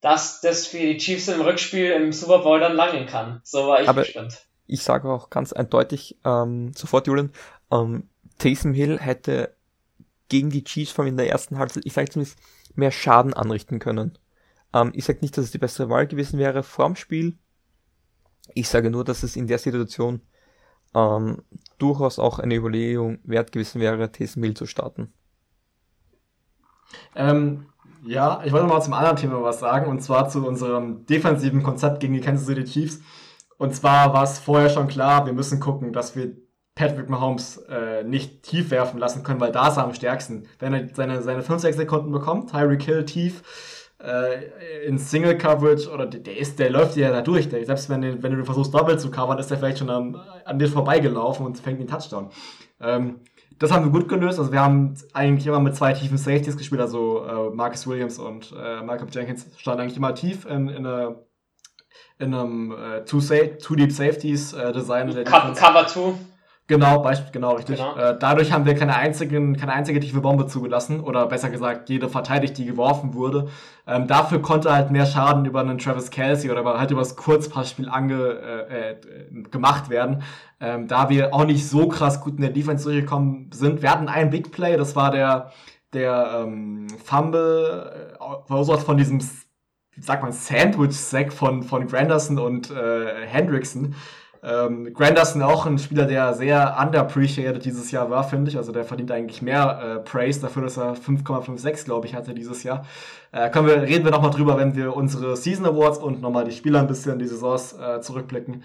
dass 0.02 0.42
das 0.42 0.68
für 0.68 0.80
die 0.80 0.98
Chiefs 0.98 1.28
im 1.28 1.42
Rückspiel 1.42 1.92
im 1.92 2.12
Super 2.12 2.40
Bowl 2.40 2.60
dann 2.60 2.74
langen 2.74 3.06
kann. 3.06 3.42
So 3.44 3.68
war 3.68 3.82
ich 3.82 3.88
Aber 3.88 4.02
gestimmt. 4.02 4.46
Ich 4.68 4.84
sage 4.84 5.10
auch 5.10 5.30
ganz 5.30 5.54
eindeutig 5.54 6.18
ähm, 6.26 6.74
sofort, 6.74 7.08
Julian, 7.08 7.32
ähm, 7.72 8.10
Taysom 8.40 8.74
Hill 8.74 9.00
hätte 9.00 9.56
gegen 10.30 10.50
die 10.50 10.64
Chiefs 10.64 10.92
vor 10.92 11.04
allem 11.04 11.14
in 11.14 11.18
der 11.18 11.30
ersten 11.30 11.58
Halbzeit, 11.58 11.86
ich 11.86 11.94
sage 11.94 12.10
zumindest, 12.10 12.40
mehr 12.74 12.92
Schaden 12.92 13.34
anrichten 13.34 13.80
können. 13.80 14.18
Ähm, 14.74 14.92
ich 14.96 15.06
sage 15.06 15.20
nicht, 15.22 15.38
dass 15.38 15.46
es 15.46 15.52
die 15.52 15.58
bessere 15.58 15.90
Wahl 15.90 16.08
gewesen 16.08 16.40
wäre 16.40 16.64
vorm 16.64 16.96
Spiel. 16.96 17.38
Ich 18.56 18.70
sage 18.70 18.90
nur, 18.90 19.04
dass 19.04 19.24
es 19.24 19.36
in 19.36 19.48
der 19.48 19.60
Situation 19.60 20.22
ähm, 20.96 21.44
durchaus 21.78 22.18
auch 22.18 22.40
eine 22.40 22.56
Überlegung 22.56 23.20
wert 23.24 23.52
gewesen 23.52 23.82
wäre, 23.82 24.12
Taysom 24.12 24.44
Hill 24.44 24.56
zu 24.56 24.66
starten. 24.66 25.14
Ähm, 27.16 27.68
ja, 28.06 28.42
ich 28.46 28.52
wollte 28.52 28.68
mal 28.68 28.82
zum 28.82 28.94
anderen 28.94 29.18
Thema 29.18 29.42
was 29.44 29.60
sagen, 29.60 29.90
und 29.90 30.02
zwar 30.02 30.30
zu 30.30 30.46
unserem 30.46 31.06
defensiven 31.06 31.64
Konzept 31.64 32.00
gegen 32.00 32.14
die 32.14 32.22
Kansas 32.22 32.48
City 32.48 32.64
Chiefs. 32.64 33.02
Und 33.58 33.76
zwar 33.76 34.14
war 34.14 34.24
es 34.24 34.40
vorher 34.40 34.70
schon 34.70 34.88
klar, 34.88 35.26
wir 35.26 35.34
müssen 35.34 35.60
gucken, 35.60 35.94
dass 35.94 36.16
wir 36.16 36.36
Patrick 36.74 37.10
Mahomes 37.10 37.58
äh, 37.70 38.04
nicht 38.04 38.44
tief 38.44 38.72
werfen 38.72 39.00
lassen 39.00 39.24
können, 39.24 39.40
weil 39.40 39.52
da 39.52 39.68
ist 39.68 39.78
er 39.78 39.84
am 39.84 39.94
stärksten. 39.94 40.48
Wenn 40.60 40.74
er 40.74 40.88
seine, 40.94 41.22
seine 41.22 41.44
5, 41.44 41.62
6 41.62 41.78
Sekunden 41.78 42.12
bekommt, 42.12 42.50
Tyreek 42.50 42.82
Hill 42.82 43.06
tief, 43.06 43.44
äh, 44.04 44.86
in 44.86 44.98
Single 44.98 45.38
Coverage 45.38 45.90
oder 45.90 46.08
der 46.08 46.38
ist, 46.38 46.60
der 46.60 46.70
läuft 46.72 46.96
ja 46.96 47.12
da 47.12 47.22
durch. 47.22 47.50
Der, 47.50 47.64
selbst 47.66 47.90
wenn, 47.90 48.24
wenn 48.24 48.36
du 48.36 48.44
versuchst 48.46 48.74
Double 48.74 48.98
zu 48.98 49.12
covern, 49.12 49.38
ist 49.38 49.52
der 49.52 49.58
vielleicht 49.58 49.80
schon 49.80 49.90
am, 49.90 50.20
an 50.46 50.58
dir 50.58 50.68
vorbeigelaufen 50.68 51.46
und 51.46 51.60
fängt 51.60 51.80
den 51.80 51.88
Touchdown. 51.88 52.30
Ähm, 52.80 53.20
das 53.62 53.72
haben 53.72 53.86
wir 53.86 53.92
gut 53.92 54.10
gelöst. 54.10 54.40
Also 54.40 54.52
wir 54.52 54.60
haben 54.60 54.96
eigentlich 55.14 55.46
immer 55.46 55.60
mit 55.60 55.76
zwei 55.76 55.94
tiefen 55.94 56.18
Safeties 56.18 56.58
gespielt. 56.58 56.82
Also 56.82 57.24
äh, 57.24 57.56
Marcus 57.56 57.86
Williams 57.86 58.18
und 58.18 58.52
äh, 58.58 58.82
Malcolm 58.82 59.12
Jenkins 59.12 59.46
standen 59.56 59.82
eigentlich 59.82 59.98
immer 59.98 60.16
tief 60.16 60.46
in, 60.46 60.68
in, 60.68 60.84
eine, 60.84 61.24
in 62.18 62.34
einem 62.34 62.72
äh, 62.72 63.06
Two, 63.06 63.22
two 63.62 63.76
Deep 63.76 63.92
Safeties 63.92 64.54
äh, 64.54 64.72
Design. 64.72 65.10
Cover 65.54 65.86
2. 65.86 66.14
Genau, 66.72 67.00
Beispiel, 67.00 67.34
genau, 67.34 67.56
richtig. 67.56 67.80
Genau. 67.80 67.98
Äh, 67.98 68.18
dadurch 68.18 68.54
haben 68.54 68.64
wir 68.64 68.76
keine, 68.76 68.96
einzigen, 68.96 69.58
keine 69.58 69.74
einzige 69.74 70.00
tiefe 70.00 70.22
Bombe 70.22 70.48
zugelassen 70.48 71.02
oder 71.02 71.26
besser 71.26 71.50
gesagt, 71.50 71.90
jede 71.90 72.08
verteidigt, 72.08 72.58
die 72.58 72.64
geworfen 72.64 73.14
wurde. 73.14 73.50
Ähm, 73.86 74.08
dafür 74.08 74.42
konnte 74.42 74.72
halt 74.72 74.90
mehr 74.90 75.06
Schaden 75.06 75.44
über 75.44 75.60
einen 75.60 75.80
Travis 75.80 76.12
Kelsey 76.12 76.50
oder 76.50 76.64
halt 76.64 76.90
über 76.90 77.02
das 77.02 77.18
Kurzpassspiel 77.18 77.90
ange, 77.90 78.16
äh, 78.16 78.92
äh, 78.92 78.96
gemacht 79.52 79.90
werden. 79.90 80.24
Ähm, 80.62 80.88
da 80.88 81.10
wir 81.10 81.34
auch 81.34 81.44
nicht 81.44 81.68
so 81.68 81.90
krass 81.90 82.22
gut 82.22 82.36
in 82.36 82.42
der 82.42 82.52
Defense 82.52 82.86
durchgekommen 82.86 83.50
sind. 83.52 83.82
Wir 83.82 83.92
hatten 83.92 84.08
einen 84.08 84.30
Big 84.30 84.54
Play, 84.54 84.78
das 84.78 84.96
war 84.96 85.12
der, 85.12 85.52
der 85.92 86.46
ähm, 86.46 86.88
Fumble, 87.04 88.16
äh, 88.18 88.48
verursacht 88.48 88.84
von 88.84 88.96
diesem, 88.96 89.20
sag 90.00 90.24
mal, 90.24 90.32
Sandwich-Sack 90.32 91.34
von, 91.34 91.64
von 91.64 91.86
Granderson 91.86 92.40
und 92.40 92.72
äh, 92.72 93.28
Hendrickson 93.28 93.94
ähm, 94.44 94.92
Granderson 94.94 95.44
auch 95.44 95.68
ein 95.68 95.78
Spieler, 95.78 96.06
der 96.06 96.34
sehr 96.34 96.76
underappreciated 96.82 97.64
dieses 97.64 97.92
Jahr 97.92 98.10
war, 98.10 98.24
finde 98.24 98.50
ich. 98.50 98.58
Also 98.58 98.72
der 98.72 98.86
verdient 98.86 99.12
eigentlich 99.12 99.42
mehr 99.42 99.82
äh, 99.82 100.00
Praise 100.00 100.42
dafür, 100.42 100.64
dass 100.64 100.78
er 100.78 100.96
5,56, 100.96 101.86
glaube 101.86 102.08
ich, 102.08 102.16
hatte 102.16 102.34
dieses 102.34 102.64
Jahr. 102.64 102.86
Äh, 103.32 103.52
können 103.52 103.68
wir, 103.68 103.84
reden 103.84 104.04
wir 104.04 104.12
nochmal 104.12 104.32
drüber, 104.32 104.58
wenn 104.58 104.76
wir 104.76 104.96
unsere 104.96 105.38
Season 105.38 105.66
Awards 105.66 106.00
und 106.00 106.22
nochmal 106.22 106.46
die 106.46 106.52
Spieler 106.52 106.80
ein 106.80 106.88
bisschen 106.88 107.20
die 107.20 107.28
Saisons 107.28 107.74
äh, 107.74 108.02
zurückblicken. 108.02 108.64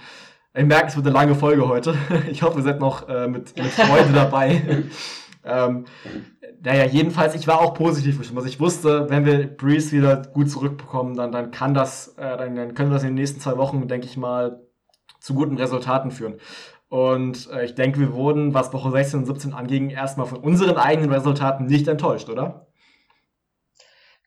Ich 0.55 0.65
merke, 0.65 0.87
es 0.87 0.97
wird 0.97 1.07
eine 1.07 1.15
lange 1.15 1.35
Folge 1.35 1.69
heute. 1.69 1.95
Ich 2.31 2.43
hoffe, 2.43 2.61
ihr 2.61 2.65
seid 2.65 2.81
noch 2.81 3.07
äh, 3.09 3.29
mit, 3.29 3.55
mit 3.57 3.67
Freude 3.67 4.11
dabei. 4.15 4.85
ähm, 5.45 5.85
naja, 6.63 6.87
jedenfalls, 6.87 7.35
ich 7.35 7.47
war 7.47 7.61
auch 7.61 7.75
positiv 7.75 8.17
bestimmt. 8.17 8.39
Also 8.39 8.49
ich 8.49 8.59
wusste, 8.59 9.11
wenn 9.11 9.27
wir 9.27 9.47
Breeze 9.47 9.93
wieder 9.93 10.17
gut 10.17 10.51
zurückbekommen, 10.51 11.15
dann, 11.17 11.33
dann 11.33 11.51
kann 11.51 11.75
das, 11.75 12.15
äh, 12.17 12.39
dann, 12.39 12.57
dann 12.57 12.75
können 12.75 12.89
wir 12.89 12.95
das 12.95 13.03
in 13.03 13.11
den 13.11 13.17
nächsten 13.17 13.41
zwei 13.41 13.59
Wochen, 13.59 13.87
denke 13.89 14.07
ich 14.07 14.17
mal, 14.17 14.66
zu 15.27 15.35
guten 15.35 15.59
Resultaten 15.59 16.13
führen. 16.13 16.41
Und 16.89 17.51
äh, 17.51 17.65
ich 17.65 17.75
denke, 17.75 17.99
wir 17.99 18.13
wurden, 18.13 18.55
was 18.55 18.73
Woche 18.73 18.93
16 18.93 19.21
und 19.21 19.27
17 19.27 19.53
anging, 19.53 19.91
erstmal 19.91 20.27
von 20.27 20.39
unseren 20.39 20.77
eigenen 20.77 21.13
Resultaten 21.13 21.67
nicht 21.67 21.89
enttäuscht, 21.89 22.29
oder? 22.29 22.69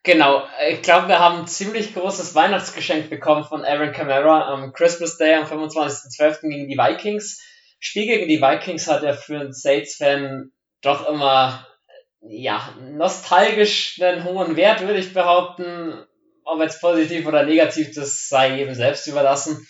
Genau, 0.02 0.42
ich 0.68 0.82
glaube, 0.82 1.08
wir 1.08 1.18
haben 1.18 1.40
ein 1.40 1.46
ziemlich 1.46 1.94
großes 1.94 2.34
Weihnachtsgeschenk 2.34 3.08
bekommen 3.10 3.44
von 3.44 3.64
Aaron 3.64 3.92
Camara 3.92 4.52
am 4.52 4.72
Christmas 4.72 5.16
Day 5.16 5.34
am 5.34 5.44
25.12. 5.44 6.48
gegen 6.48 6.68
die 6.68 6.76
Vikings. 6.76 7.42
Spiel 7.78 8.06
gegen 8.06 8.28
die 8.28 8.40
Vikings 8.40 8.86
hat 8.88 9.02
ja 9.02 9.14
für 9.14 9.40
einen 9.40 9.52
Saints-Fan 9.52 10.52
doch 10.82 11.08
immer, 11.08 11.66
ja, 12.20 12.74
nostalgisch 12.92 14.00
einen 14.02 14.24
hohen 14.24 14.56
Wert, 14.56 14.82
würde 14.82 15.00
ich 15.00 15.14
behaupten. 15.14 16.04
Ob 16.44 16.60
jetzt 16.60 16.80
positiv 16.80 17.26
oder 17.26 17.44
negativ, 17.44 17.94
das 17.94 18.28
sei 18.28 18.56
jedem 18.56 18.74
selbst 18.74 19.06
überlassen. 19.06 19.66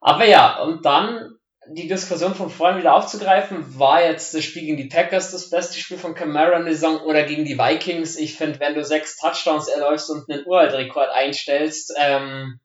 Aber 0.00 0.24
ja, 0.24 0.60
und 0.62 0.84
dann 0.84 1.36
die 1.68 1.88
Diskussion 1.88 2.34
von 2.34 2.50
vorhin 2.50 2.78
wieder 2.78 2.94
aufzugreifen, 2.94 3.78
war 3.78 4.02
jetzt 4.02 4.34
das 4.34 4.44
Spiel 4.44 4.62
gegen 4.62 4.76
die 4.76 4.88
Packers 4.88 5.32
das 5.32 5.50
beste 5.50 5.78
Spiel 5.78 5.98
von 5.98 6.14
Camara 6.14 6.56
in 6.58 6.64
der 6.64 6.74
Saison 6.74 7.00
oder 7.00 7.24
gegen 7.24 7.44
die 7.44 7.58
Vikings? 7.58 8.16
Ich 8.16 8.36
finde, 8.36 8.60
wenn 8.60 8.74
du 8.74 8.84
sechs 8.84 9.16
Touchdowns 9.18 9.68
erläufst 9.68 10.10
und 10.10 10.30
einen 10.30 10.46
Uraltrekord 10.46 11.10
einstellst, 11.10 11.94
ähm, 11.98 12.60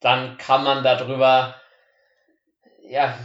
dann 0.00 0.38
kann 0.38 0.64
man 0.64 0.82
darüber 0.82 1.54
ja, 2.90 3.16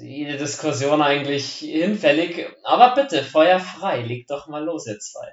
jede 0.00 0.38
Diskussion 0.38 1.02
eigentlich 1.02 1.56
hinfällig. 1.56 2.46
Aber 2.62 2.94
bitte, 2.94 3.22
Feuer 3.22 3.60
frei, 3.60 4.00
leg 4.02 4.26
doch 4.28 4.46
mal 4.48 4.64
los, 4.64 4.86
ihr 4.86 4.98
zwei. 4.98 5.28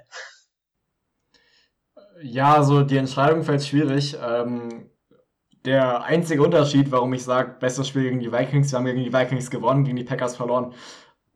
Ja, 2.22 2.56
also 2.56 2.82
die 2.82 2.96
Entscheidung 2.96 3.44
fällt 3.44 3.64
schwierig. 3.64 4.16
Ähm, 4.20 4.87
der 5.68 6.02
einzige 6.02 6.42
Unterschied, 6.42 6.90
warum 6.90 7.12
ich 7.12 7.22
sage, 7.22 7.56
bestes 7.60 7.86
Spiel 7.86 8.04
gegen 8.04 8.20
die 8.20 8.32
Vikings, 8.32 8.72
wir 8.72 8.78
haben 8.78 8.86
gegen 8.86 9.04
die 9.04 9.12
Vikings 9.12 9.50
gewonnen, 9.50 9.84
gegen 9.84 9.98
die 9.98 10.04
Packers 10.04 10.34
verloren. 10.34 10.72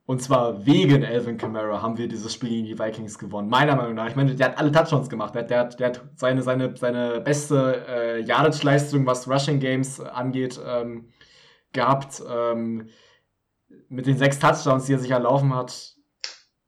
Und 0.07 0.23
zwar 0.23 0.65
wegen 0.67 1.05
Alvin 1.05 1.37
Kamara 1.37 1.81
haben 1.83 1.97
wir 1.99 2.09
dieses 2.09 2.33
Spiel 2.33 2.49
gegen 2.49 2.65
die 2.65 2.79
Vikings 2.79 3.19
gewonnen. 3.19 3.49
Meiner 3.49 3.77
Meinung 3.77 3.95
nach. 3.95 4.09
Ich 4.09 4.17
meine, 4.17 4.35
der 4.35 4.49
hat 4.49 4.59
alle 4.59 4.73
Touchdowns 4.73 5.09
gemacht. 5.09 5.35
Der, 5.35 5.43
der, 5.43 5.61
hat, 5.61 5.79
der 5.79 5.89
hat 5.89 6.01
seine, 6.17 6.43
seine, 6.43 6.77
seine 6.77 7.21
beste 7.21 7.85
äh, 7.87 8.21
Yardage-Leistung, 8.23 9.07
was 9.07 9.29
Rushing 9.29 9.61
Games 9.61 10.01
angeht, 10.01 10.59
ähm, 10.67 11.09
gehabt. 11.73 12.23
Ähm, 12.29 12.89
mit 13.89 14.07
den 14.07 14.17
sechs 14.17 14.39
Touchdowns, 14.39 14.87
die 14.87 14.95
er 14.95 14.99
sich 14.99 15.11
erlaufen 15.11 15.55
hat. 15.55 15.95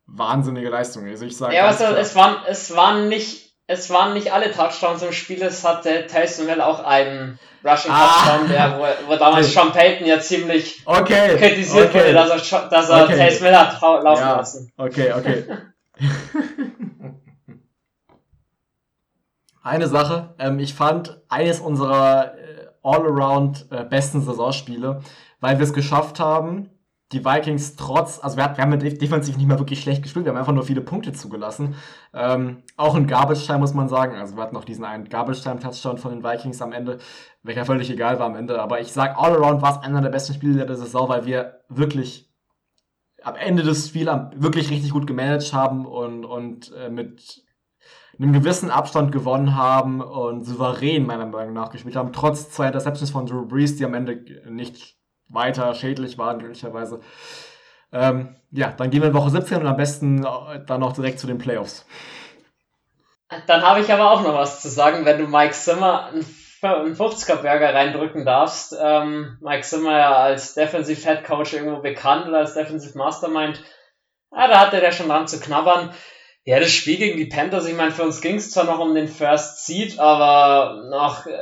Wahnsinnige 0.07 0.69
Leistung. 0.69 1.07
Also 1.07 1.24
ich 1.24 1.36
sage. 1.36 1.57
Ja, 1.57 1.66
also 1.66 1.85
es 1.85 2.15
waren, 2.15 2.36
es 2.47 2.77
waren 2.77 3.09
nicht 3.09 3.44
es 3.66 3.91
waren 3.91 4.12
nicht 4.12 4.32
alle 4.32 4.51
Touchdowns 4.53 5.03
im 5.03 5.12
Spiel, 5.12 5.43
es 5.43 5.65
hatte 5.65 6.07
Tyson 6.07 6.47
Hill 6.47 6.61
auch 6.61 6.85
einen 6.85 7.39
Rushing 7.65 7.91
Touchdown, 7.93 8.45
ah. 8.45 8.49
der, 8.49 8.78
wo, 8.78 8.85
wo 9.09 9.16
damals. 9.16 9.53
Sean 9.55 9.73
Payton 9.73 10.07
ja 10.07 10.20
ziemlich 10.20 10.82
okay. 10.85 11.36
kritisiert 11.36 11.89
okay. 11.89 12.01
wurde, 12.01 12.12
dass 12.12 12.53
er, 12.53 12.69
dass 12.69 12.91
er 12.91 13.05
okay. 13.05 13.16
Tyson 13.16 13.47
Hill 13.47 13.57
hat 13.57 13.81
laufen 13.81 14.23
ja. 14.23 14.36
lassen. 14.36 14.70
Okay, 14.77 15.12
okay. 15.12 15.45
Eine 19.62 19.86
Sache, 19.89 20.35
ähm, 20.39 20.59
ich 20.59 20.74
fand 20.74 21.23
eines 21.31 21.61
unserer 21.61 22.35
äh, 22.36 22.66
all-around 22.82 23.66
äh, 23.70 23.85
besten 23.85 24.20
Saisonspiele, 24.20 25.01
weil 25.41 25.59
wir 25.59 25.65
es 25.65 25.73
geschafft 25.73 26.20
haben, 26.20 26.69
die 27.15 27.24
Vikings 27.24 27.77
trotz, 27.77 28.19
also 28.23 28.36
wir, 28.36 28.45
haben 28.45 28.78
defensiv 28.78 29.36
nicht 29.36 29.47
mehr 29.47 29.59
wirklich 29.59 29.81
schlecht 29.81 30.03
gespielt, 30.03 30.24
wir 30.24 30.32
haben 30.32 30.39
einfach 30.39 30.53
nur 30.53 30.65
viele 30.65 30.81
Punkte 30.81 31.12
zugelassen. 31.12 31.77
Ähm, 32.12 32.62
auch 32.77 32.95
ein 32.97 33.07
Garbage-Time 33.07 33.61
muss 33.61 33.73
man 33.73 33.89
sagen. 33.89 34.16
Also 34.16 34.36
wir 34.36 34.43
hatten 34.43 34.55
noch 34.55 34.65
diesen 34.65 34.85
einen 34.85 35.09
Garbage-Time-Touchdown 35.09 35.99
von 35.99 36.11
den 36.11 36.24
Vikings 36.24 36.61
am 36.61 36.73
Ende, 36.73 36.99
welcher 37.43 37.65
völlig 37.65 37.89
egal 37.91 38.19
war 38.19 38.27
am 38.27 38.35
Ende. 38.35 38.61
Aber 38.61 38.81
ich 38.81 38.93
sag, 38.93 39.16
all 39.16 39.32
around 39.32 39.62
war 39.62 39.78
es 39.78 39.86
einer 39.86 40.03
der 40.03 40.11
besten 40.11 40.35
Spiele 40.35 40.66
der 40.66 40.77
Saison, 40.77 41.09
weil 41.09 41.24
wir 41.24 41.61
wirklich 41.69 42.31
am 43.23 43.36
Ende 43.36 43.62
des 43.62 43.89
Spiels 43.89 44.11
wirklich 44.35 44.70
richtig 44.70 44.91
gut 44.91 45.07
gemanagt 45.07 45.53
haben 45.53 45.86
und, 45.86 46.24
und 46.24 46.73
äh, 46.73 46.91
mit 46.91 47.45
einem 48.19 48.32
gewissen 48.32 48.70
Abstand 48.70 49.12
gewonnen 49.12 49.57
haben 49.57 50.01
und 50.01 50.45
souverän 50.45 51.07
meiner 51.07 51.27
Meinung 51.27 51.55
nach 51.55 51.70
gespielt 51.70 51.97
haben, 51.97 52.12
trotz 52.12 52.51
zwei 52.51 52.66
Interceptions 52.66 53.11
von 53.11 53.27
Drew 53.27 53.47
Brees, 53.47 53.77
die 53.77 53.85
am 53.85 53.95
Ende 53.95 54.24
nicht 54.49 54.97
weiter 55.35 55.74
schädlich 55.74 56.19
waren, 56.19 56.39
glücklicherweise. 56.39 57.01
Ähm, 57.93 58.36
ja, 58.51 58.73
dann 58.77 58.90
gehen 58.90 59.02
wir 59.02 59.09
in 59.09 59.15
Woche 59.15 59.31
17 59.31 59.59
und 59.59 59.66
am 59.66 59.77
besten 59.77 60.24
äh, 60.24 60.65
dann 60.66 60.81
noch 60.81 60.93
direkt 60.93 61.20
zu 61.20 61.27
den 61.27 61.39
Playoffs. 61.39 61.86
Dann 63.47 63.62
habe 63.62 63.81
ich 63.81 63.93
aber 63.93 64.11
auch 64.11 64.23
noch 64.23 64.35
was 64.35 64.62
zu 64.62 64.69
sagen, 64.69 65.05
wenn 65.05 65.19
du 65.19 65.27
Mike 65.27 65.55
Zimmer 65.55 66.06
einen 66.06 66.24
50er 66.97 67.36
Burger 67.36 67.74
reindrücken 67.74 68.24
darfst. 68.24 68.77
Ähm, 68.81 69.39
Mike 69.40 69.62
Zimmer 69.62 69.98
ja 69.98 70.15
als 70.15 70.55
Defensive 70.55 71.01
Head 71.01 71.24
Coach 71.24 71.52
irgendwo 71.52 71.81
bekannt 71.81 72.27
oder 72.27 72.39
als 72.39 72.55
Defensive 72.55 72.97
Mastermind. 72.97 73.62
Ja, 74.32 74.48
da 74.48 74.61
hatte 74.61 74.81
der 74.81 74.93
schon 74.93 75.09
dran 75.09 75.28
zu 75.28 75.40
knabbern. 75.40 75.94
Ja, 76.44 76.61
das 76.61 76.73
Spiel 76.73 76.98
gegen 76.98 77.16
die 77.16 77.27
Panthers, 77.27 77.66
ich 77.66 77.77
meine, 77.77 77.90
für 77.90 78.02
uns 78.02 78.20
ging 78.20 78.36
es 78.36 78.51
zwar 78.51 78.65
noch 78.65 78.78
um 78.78 78.94
den 78.94 79.09
First 79.09 79.65
Seed, 79.65 79.98
aber 79.98 80.89
nach 80.90 81.27
äh, 81.27 81.39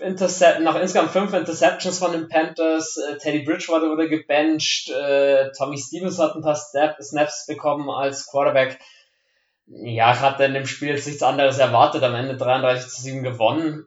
Intercept, 0.00 0.60
nach 0.60 0.76
insgesamt 0.76 1.10
fünf 1.10 1.32
Interceptions 1.32 1.98
von 1.98 2.12
den 2.12 2.28
Panthers, 2.28 2.96
äh, 2.96 3.18
Teddy 3.18 3.44
Bridgewater 3.44 3.90
wurde 3.90 4.08
gebencht, 4.08 4.90
äh, 4.90 5.50
Tommy 5.52 5.78
Stevens 5.78 6.18
hat 6.18 6.34
ein 6.34 6.42
paar 6.42 6.56
Snaps 6.56 7.46
bekommen 7.46 7.88
als 7.90 8.26
Quarterback. 8.26 8.78
Ja, 9.66 10.12
ich 10.12 10.20
hatte 10.20 10.44
in 10.44 10.54
dem 10.54 10.66
Spiel 10.66 10.88
jetzt 10.88 11.06
nichts 11.06 11.22
anderes 11.22 11.58
erwartet, 11.58 12.02
am 12.02 12.14
Ende 12.14 12.36
33 12.36 12.90
zu 12.90 13.02
7 13.02 13.22
gewonnen. 13.22 13.86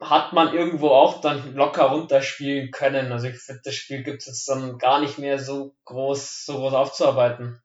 Hat 0.00 0.32
man 0.32 0.54
irgendwo 0.54 0.90
auch 0.90 1.20
dann 1.20 1.54
locker 1.54 1.86
runterspielen 1.86 2.70
können. 2.70 3.10
Also 3.10 3.26
ich 3.26 3.38
finde, 3.38 3.62
das 3.64 3.74
Spiel 3.74 4.04
gibt 4.04 4.20
es 4.20 4.26
jetzt 4.26 4.48
dann 4.48 4.78
gar 4.78 5.00
nicht 5.00 5.18
mehr 5.18 5.40
so 5.40 5.74
groß, 5.86 6.44
so 6.44 6.58
groß 6.58 6.72
aufzuarbeiten. 6.74 7.60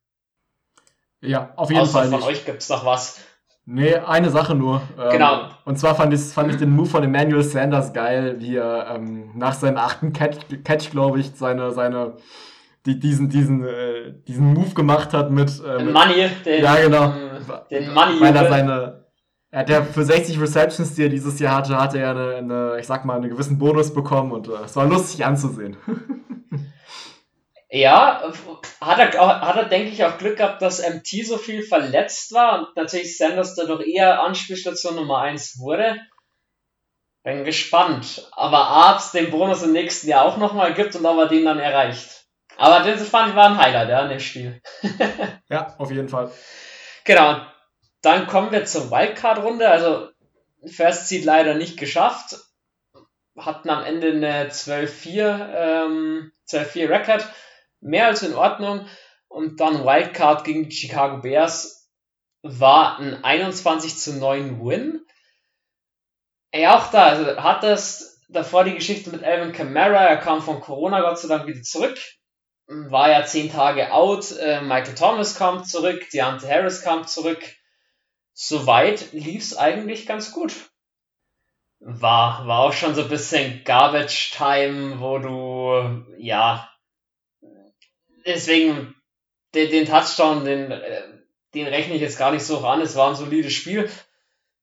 Ja, 1.21 1.53
auf 1.55 1.69
jeden 1.69 1.81
Außer 1.81 1.91
Fall. 1.91 2.09
Von 2.09 2.19
nicht. 2.19 2.27
euch 2.27 2.45
gibt 2.45 2.63
es 2.63 2.69
noch 2.69 2.85
was. 2.85 3.19
Nee, 3.65 3.95
eine 3.95 4.29
Sache 4.29 4.55
nur. 4.55 4.81
Ähm, 4.99 5.11
genau. 5.11 5.49
Und 5.63 5.79
zwar 5.79 5.95
fand 5.95 6.13
ich, 6.13 6.21
fand 6.21 6.51
ich 6.51 6.57
den 6.57 6.71
Move 6.71 6.89
von 6.89 7.03
Emmanuel 7.03 7.43
Sanders 7.43 7.93
geil, 7.93 8.35
wie 8.39 8.57
er 8.57 8.95
ähm, 8.95 9.31
nach 9.35 9.53
seinem 9.53 9.77
achten 9.77 10.11
Catch, 10.11 10.39
Catch 10.65 10.91
glaube 10.91 11.21
ich, 11.21 11.31
seine, 11.33 11.71
seine, 11.71 12.17
die, 12.85 12.99
diesen, 12.99 13.29
diesen, 13.29 13.63
äh, 13.63 14.13
diesen 14.27 14.53
Move 14.53 14.73
gemacht 14.73 15.13
hat 15.13 15.31
mit, 15.31 15.49
äh, 15.65 15.81
mit 15.81 15.93
Money, 15.93 16.29
den, 16.45 16.63
ja, 16.63 16.75
genau. 16.75 17.13
den 17.71 17.93
Money. 17.93 18.19
Weil 18.19 18.35
er 18.35 18.49
seine, 18.49 19.05
er 19.49 19.59
hat 19.59 19.69
ja 19.69 19.81
für 19.81 20.03
60 20.03 20.41
Receptions, 20.41 20.95
die 20.95 21.03
er 21.03 21.09
dieses 21.09 21.39
Jahr 21.39 21.55
hatte, 21.57 21.77
hatte 21.79 21.99
er 21.99 22.11
eine, 22.11 22.35
eine 22.35 22.79
ich 22.79 22.87
sag 22.87 23.05
mal, 23.05 23.15
einen 23.15 23.29
gewissen 23.29 23.57
Bonus 23.57 23.93
bekommen 23.93 24.33
und 24.33 24.49
äh, 24.49 24.65
es 24.65 24.75
war 24.75 24.85
lustig 24.85 25.25
anzusehen. 25.25 25.77
Ja, 27.75 28.31
hat 28.81 28.99
er, 28.99 29.41
hat 29.41 29.55
er, 29.55 29.65
denke 29.65 29.89
ich, 29.89 30.05
auch 30.05 30.19
Glück 30.19 30.37
gehabt, 30.37 30.61
dass 30.61 30.87
MT 30.87 31.25
so 31.25 31.39
viel 31.39 31.63
verletzt 31.63 32.31
war 32.31 32.59
und 32.59 32.75
natürlich 32.75 33.17
Sanders 33.17 33.55
dadurch 33.55 33.87
eher 33.87 34.21
Anspielstation 34.21 34.95
Nummer 34.95 35.21
1 35.21 35.57
wurde. 35.57 35.99
Bin 37.23 37.43
gespannt. 37.43 38.29
Aber 38.33 38.59
Arzt 38.59 39.15
den 39.15 39.31
Bonus 39.31 39.63
im 39.63 39.71
nächsten 39.71 40.07
Jahr 40.07 40.23
auch 40.23 40.37
nochmal 40.37 40.75
gibt 40.75 40.95
und 40.95 41.03
ob 41.03 41.17
er 41.17 41.27
den 41.27 41.45
dann 41.45 41.57
erreicht. 41.57 42.27
Aber 42.57 42.87
das 42.87 43.09
fand 43.09 43.29
ich 43.29 43.35
war 43.35 43.49
ein 43.49 43.57
Highlight, 43.57 43.89
ja, 43.89 44.03
in 44.03 44.09
dem 44.09 44.19
Spiel. 44.19 44.61
ja, 45.49 45.73
auf 45.79 45.89
jeden 45.89 46.09
Fall. 46.09 46.29
Genau. 47.05 47.41
Dann 48.03 48.27
kommen 48.27 48.51
wir 48.51 48.65
zur 48.65 48.91
Wildcard-Runde. 48.91 49.67
Also, 49.67 50.09
First 50.63 51.07
Seed 51.07 51.25
leider 51.25 51.55
nicht 51.55 51.79
geschafft. 51.79 52.37
Hatten 53.35 53.71
am 53.71 53.83
Ende 53.83 54.09
eine 54.11 54.49
12-4, 54.49 55.85
ähm, 55.87 56.31
12-4 56.47 56.89
Record 56.89 57.27
mehr 57.83 58.07
als 58.07 58.23
in 58.23 58.35
Ordnung. 58.35 58.87
Und 59.27 59.59
dann 59.59 59.83
Wildcard 59.85 60.43
gegen 60.43 60.69
die 60.69 60.75
Chicago 60.75 61.21
Bears 61.21 61.89
war 62.43 62.99
ein 62.99 63.23
21 63.23 63.97
zu 63.97 64.13
9 64.13 64.63
Win. 64.63 65.05
Ja, 66.53 66.77
auch 66.77 66.91
da, 66.91 67.05
also 67.05 67.37
hat 67.37 67.63
das 67.63 68.21
davor 68.29 68.63
die 68.63 68.75
Geschichte 68.75 69.09
mit 69.09 69.23
Alvin 69.23 69.53
Kamara, 69.53 70.05
er 70.05 70.17
kam 70.17 70.41
von 70.41 70.59
Corona 70.59 71.01
Gott 71.01 71.19
sei 71.19 71.27
Dank 71.27 71.47
wieder 71.47 71.61
zurück, 71.61 71.97
war 72.67 73.09
ja 73.09 73.25
zehn 73.25 73.51
Tage 73.51 73.91
out, 73.91 74.31
äh, 74.37 74.61
Michael 74.61 74.95
Thomas 74.95 75.35
kam 75.35 75.63
zurück, 75.63 76.09
Deontay 76.11 76.47
Harris 76.47 76.83
kam 76.83 77.07
zurück. 77.07 77.43
Soweit 78.33 79.13
lief 79.13 79.43
es 79.43 79.57
eigentlich 79.57 80.05
ganz 80.05 80.31
gut. 80.31 80.53
War, 81.79 82.47
war 82.47 82.59
auch 82.61 82.73
schon 82.73 82.95
so 82.95 83.03
ein 83.03 83.09
bisschen 83.09 83.63
Garbage 83.63 84.31
Time, 84.35 84.99
wo 84.99 85.19
du, 85.19 86.05
ja, 86.17 86.69
deswegen 88.25 88.95
den, 89.53 89.69
den 89.69 89.85
Touchdown, 89.85 90.45
den, 90.45 90.71
äh, 90.71 91.03
den 91.53 91.67
rechne 91.67 91.95
ich 91.95 92.01
jetzt 92.01 92.17
gar 92.17 92.31
nicht 92.31 92.43
so 92.43 92.59
an. 92.65 92.81
Es 92.81 92.95
war 92.95 93.09
ein 93.09 93.15
solides 93.15 93.53
Spiel 93.53 93.89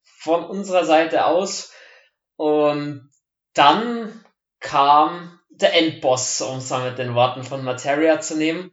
von 0.03 0.43
unserer 0.43 0.85
Seite 0.85 1.25
aus. 1.25 1.73
Und 2.35 3.09
dann 3.53 4.25
kam 4.59 5.39
der 5.49 5.73
Endboss, 5.75 6.41
um 6.41 6.57
es 6.57 6.69
mal 6.69 6.89
mit 6.89 6.99
den 6.99 7.15
Worten 7.15 7.43
von 7.43 7.63
Materia 7.63 8.19
zu 8.19 8.37
nehmen. 8.37 8.71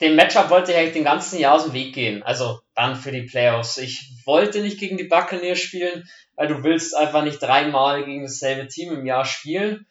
Dem 0.00 0.16
Matchup 0.16 0.50
wollte 0.50 0.72
ich 0.72 0.78
eigentlich 0.78 0.94
den 0.94 1.04
ganzen 1.04 1.38
Jahr 1.38 1.54
aus 1.54 1.64
dem 1.64 1.72
Weg 1.72 1.94
gehen. 1.94 2.22
Also 2.22 2.60
dann 2.74 2.96
für 2.96 3.12
die 3.12 3.22
Playoffs. 3.22 3.78
Ich 3.78 4.10
wollte 4.24 4.60
nicht 4.60 4.78
gegen 4.78 4.96
die 4.96 5.04
Buccaneers 5.04 5.60
spielen, 5.60 6.08
weil 6.34 6.48
du 6.48 6.64
willst 6.64 6.96
einfach 6.96 7.22
nicht 7.22 7.40
dreimal 7.40 8.04
gegen 8.04 8.22
dasselbe 8.22 8.66
Team 8.66 8.92
im 8.92 9.06
Jahr 9.06 9.24
spielen. 9.24 9.86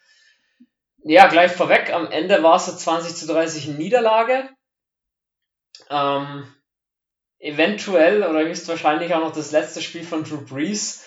Ja, 1.06 1.26
gleich 1.28 1.52
vorweg, 1.52 1.92
am 1.92 2.10
Ende 2.10 2.42
war 2.42 2.56
es 2.56 2.64
so 2.64 2.74
20 2.74 3.14
zu 3.14 3.26
30 3.26 3.68
Niederlage. 3.68 4.48
Ähm, 5.90 6.50
eventuell 7.38 8.22
oder 8.22 8.40
höchstwahrscheinlich 8.40 9.12
auch 9.14 9.20
noch 9.20 9.34
das 9.34 9.50
letzte 9.50 9.82
Spiel 9.82 10.02
von 10.02 10.24
Drew 10.24 10.40
Brees. 10.40 11.04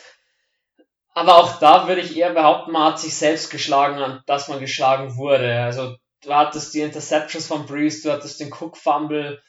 Aber 1.16 1.38
auch 1.38 1.58
da 1.58 1.88
würde 1.88 2.02
ich 2.02 2.16
eher 2.16 2.32
behaupten, 2.32 2.74
man 2.74 2.92
hat 2.92 3.00
sich 3.00 3.16
selbst 3.16 3.50
geschlagen, 3.50 4.22
dass 4.28 4.48
man 4.50 4.60
geschlagen 4.60 5.18
wurde. 5.18 5.62
Also 5.62 5.96
du 6.22 6.32
hattest 6.32 6.76
die 6.76 6.82
Interceptions 6.82 7.48
von 7.48 7.66
Brees, 7.66 8.04
du 8.04 8.12
hattest 8.12 8.40
den 8.40 8.54
Cook 8.54 8.78
Fumble, 8.78 9.42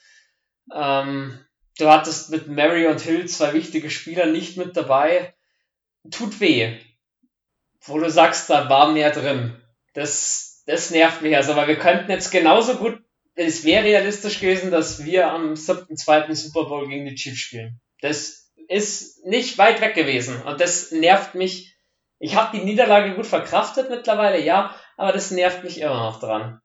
ähm, 0.75 1.45
du 1.79 1.91
hattest 1.91 2.31
mit 2.31 2.49
Mary 2.49 2.87
und 2.87 3.03
Hill 3.03 3.29
zwei 3.29 3.53
wichtige 3.53 3.91
Spieler 3.91 4.25
nicht 4.25 4.57
mit 4.57 4.79
dabei. 4.79 5.35
Tut 6.11 6.41
weh. 6.41 6.79
Wo 7.83 7.99
du 7.99 8.11
sagst, 8.11 8.49
da 8.49 8.71
war 8.71 8.93
mehr 8.93 9.11
drin. 9.11 9.58
Das, 9.95 10.63
das 10.67 10.91
nervt 10.91 11.23
mich 11.23 11.37
also, 11.37 11.57
weil 11.57 11.69
wir 11.69 11.79
könnten 11.79 12.11
jetzt 12.11 12.31
genauso 12.31 12.77
gut, 12.77 12.99
es 13.35 13.65
wäre 13.65 13.85
realistisch 13.85 14.41
gewesen, 14.41 14.71
dass 14.71 15.05
wir 15.05 15.31
am 15.31 15.55
7.2. 15.55 16.35
Super 16.35 16.65
Bowl 16.65 16.89
gegen 16.89 17.07
die 17.07 17.15
Chiefs 17.15 17.39
spielen. 17.39 17.81
Das 18.01 18.53
ist 18.69 19.25
nicht 19.25 19.59
weit 19.59 19.81
weg 19.81 19.95
gewesen 19.95 20.43
und 20.43 20.61
das 20.61 20.93
nervt 20.93 21.35
mich. 21.35 21.77
Ich 22.19 22.37
habe 22.37 22.57
die 22.57 22.65
Niederlage 22.65 23.15
gut 23.15 23.27
verkraftet 23.27 23.91
mittlerweile, 23.91 24.45
ja, 24.45 24.75
aber 24.97 25.13
das 25.13 25.31
nervt 25.31 25.63
mich 25.63 25.81
immer 25.81 26.11
noch 26.11 26.19
dran. 26.19 26.61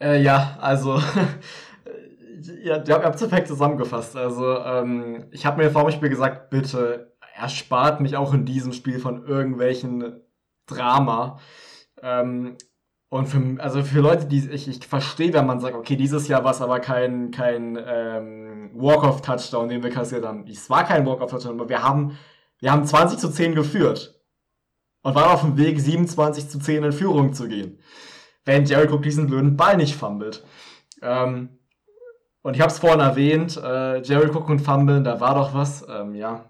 Äh, 0.00 0.20
ja, 0.20 0.58
also 0.60 0.98
ja, 2.62 2.82
ihr 2.84 2.94
habt 2.94 3.14
es 3.14 3.22
perfekt 3.22 3.48
zusammengefasst. 3.48 4.16
Also 4.16 4.58
ähm, 4.58 5.28
ich 5.32 5.46
habe 5.46 5.62
mir 5.62 5.70
vor 5.70 5.84
dem 5.84 5.92
Spiel 5.92 6.10
gesagt, 6.10 6.50
bitte 6.50 7.16
erspart 7.34 8.00
mich 8.00 8.16
auch 8.16 8.34
in 8.34 8.44
diesem 8.44 8.72
Spiel 8.72 8.98
von 8.98 9.26
irgendwelchen 9.26 10.20
Drama. 10.66 11.40
Ähm, 12.04 12.56
und 13.08 13.26
für, 13.26 13.40
also 13.62 13.82
für 13.82 14.00
Leute, 14.00 14.26
die 14.26 14.50
ich, 14.50 14.68
ich 14.68 14.86
verstehe, 14.86 15.32
wenn 15.32 15.46
man 15.46 15.60
sagt, 15.60 15.74
okay, 15.74 15.96
dieses 15.96 16.28
Jahr 16.28 16.44
war 16.44 16.50
es 16.50 16.60
aber 16.60 16.80
kein, 16.80 17.30
kein 17.30 17.78
ähm, 17.82 18.70
Walk-off-Touchdown, 18.74 19.68
den 19.68 19.82
wir 19.82 19.90
kassiert 19.90 20.24
haben. 20.24 20.44
Es 20.46 20.68
war 20.68 20.84
kein 20.84 21.06
Walk-off-Touchdown, 21.06 21.58
aber 21.58 21.68
wir 21.68 21.82
haben, 21.82 22.18
wir 22.58 22.70
haben 22.70 22.84
20 22.84 23.18
zu 23.18 23.30
10 23.30 23.54
geführt. 23.54 24.20
Und 25.02 25.14
waren 25.14 25.30
auf 25.30 25.42
dem 25.42 25.56
Weg, 25.58 25.78
27 25.78 26.48
zu 26.48 26.58
10 26.58 26.82
in 26.82 26.92
Führung 26.92 27.34
zu 27.34 27.46
gehen. 27.46 27.78
Wenn 28.44 28.64
Jared 28.64 28.90
Cook 28.90 29.02
diesen 29.02 29.26
blöden 29.26 29.56
Ball 29.56 29.76
nicht 29.76 29.94
fummelt. 29.94 30.44
Ähm, 31.02 31.58
und 32.44 32.56
ich 32.56 32.60
habe 32.60 32.70
es 32.70 32.78
vorhin 32.78 33.00
erwähnt, 33.00 33.56
äh, 33.56 34.02
Jerry 34.02 34.28
Cook 34.28 34.50
und 34.50 34.60
Fumble, 34.60 35.02
da 35.02 35.18
war 35.18 35.34
doch 35.34 35.54
was, 35.54 35.86
ähm, 35.88 36.14
ja. 36.14 36.44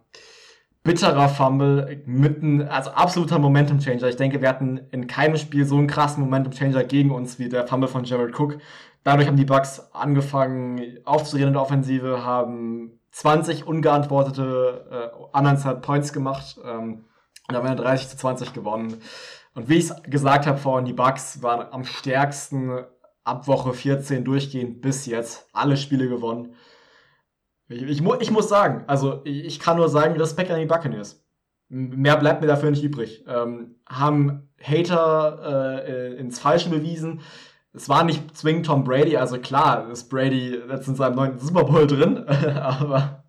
Bitterer 0.85 1.31
Fumble, 1.31 2.03
mitten, 2.05 2.61
also 2.69 2.91
absoluter 2.91 3.39
Momentum 3.39 3.79
Changer. 3.79 4.07
Ich 4.09 4.17
denke, 4.17 4.43
wir 4.43 4.51
hatten 4.51 4.83
in 4.91 5.07
keinem 5.07 5.39
Spiel 5.39 5.65
so 5.65 5.79
einen 5.79 5.87
krassen 5.87 6.23
Momentum 6.23 6.53
Changer 6.53 6.85
gegen 6.85 7.11
uns 7.11 7.39
wie 7.39 7.49
der 7.49 7.67
Fumble 7.67 7.89
von 7.89 8.05
Jared 8.05 8.39
Cook. 8.39 8.59
Dadurch 9.03 9.27
haben 9.27 9.39
die 9.39 9.47
Bucks 9.47 9.83
angefangen 9.95 10.99
aufzureden 11.07 11.49
in 11.49 11.53
der 11.55 11.63
Offensive, 11.63 12.23
haben 12.23 13.01
20 13.13 13.67
ungeantwortete 13.67 15.11
äh, 15.15 15.39
unanswered 15.39 15.81
Points 15.81 16.13
gemacht 16.13 16.61
ähm, 16.63 17.07
und 17.49 17.57
haben 17.57 17.77
30 17.77 18.09
zu 18.09 18.19
20 18.19 18.53
gewonnen. 18.53 18.99
Und 19.55 19.71
wie 19.71 19.77
ich 19.77 19.89
es 19.89 20.03
gesagt 20.03 20.47
habe 20.47 20.59
vorhin, 20.59 20.85
die 20.85 20.93
Bucks 20.93 21.43
waren 21.43 21.67
am 21.73 21.85
stärksten 21.85 22.85
ab 23.25 23.47
Woche 23.47 23.73
14 23.73 24.23
durchgehend 24.23 24.83
bis 24.83 25.07
jetzt 25.07 25.49
alle 25.55 25.79
Spiele 25.79 26.11
gewonnen. 26.11 26.55
Ich, 27.69 27.83
ich, 27.83 28.03
ich 28.21 28.31
muss 28.31 28.49
sagen, 28.49 28.85
also 28.87 29.21
ich, 29.25 29.59
kann 29.59 29.77
nur 29.77 29.89
sagen, 29.89 30.17
Respekt 30.17 30.51
an 30.51 30.61
die 30.61 30.67
Buccaneers. 30.67 31.25
Mehr 31.69 32.17
bleibt 32.17 32.41
mir 32.41 32.47
dafür 32.47 32.71
nicht 32.71 32.85
übrig. 32.85 33.25
Ähm, 33.27 33.77
haben 33.87 34.49
Hater 34.63 35.85
äh, 35.87 36.15
ins 36.17 36.39
Falsche 36.39 36.71
bewiesen. 36.71 37.21
Es 37.73 37.89
war 37.89 38.05
nicht 38.05 38.37
zwingend 38.37 38.67
Tom 38.67 38.85
Brady, 38.85 39.17
also 39.17 39.39
klar 39.39 39.91
ist 39.91 40.09
Brady 40.09 40.61
jetzt 40.71 40.87
in 40.87 40.95
seinem 40.95 41.17
neuen 41.17 41.39
Super 41.39 41.65
Bowl 41.65 41.87
drin, 41.89 42.19
aber 42.29 43.25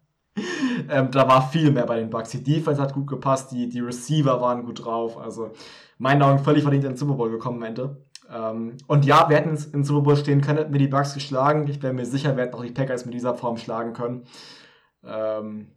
ähm, 0.89 1.09
da 1.11 1.27
war 1.27 1.49
viel 1.49 1.71
mehr 1.71 1.85
bei 1.85 1.97
den 1.97 2.09
Bucks. 2.11 2.29
Die 2.29 2.43
Defense 2.43 2.81
hat 2.81 2.93
gut 2.93 3.07
gepasst, 3.07 3.51
die, 3.51 3.69
die 3.69 3.79
Receiver 3.79 4.39
waren 4.41 4.63
gut 4.65 4.85
drauf. 4.85 5.17
Also 5.17 5.51
meinen 5.97 6.21
Augen 6.21 6.43
völlig 6.43 6.61
verdient 6.61 6.83
in 6.83 6.91
den 6.91 6.97
Super 6.97 7.15
Bowl 7.15 7.31
gekommen 7.31 7.57
am 7.57 7.67
Ende. 7.69 8.05
Ähm, 8.31 8.77
und 8.87 9.05
ja, 9.05 9.29
wir 9.29 9.37
hätten 9.37 9.57
in 9.73 9.83
Super 9.83 10.01
Bowl 10.01 10.17
stehen 10.17 10.41
können, 10.41 10.57
hätten 10.57 10.73
wir 10.73 10.79
die 10.79 10.87
Bucks 10.87 11.13
geschlagen. 11.13 11.67
Ich 11.67 11.79
bin 11.79 11.95
mir 11.95 12.05
sicher, 12.05 12.35
wir 12.35 12.43
hätten 12.43 12.55
auch 12.55 12.63
die 12.63 12.71
Packers 12.71 13.05
mit 13.05 13.13
dieser 13.13 13.35
Form 13.35 13.57
schlagen 13.57 13.93
können. 13.93 14.27
Ähm, 15.03 15.71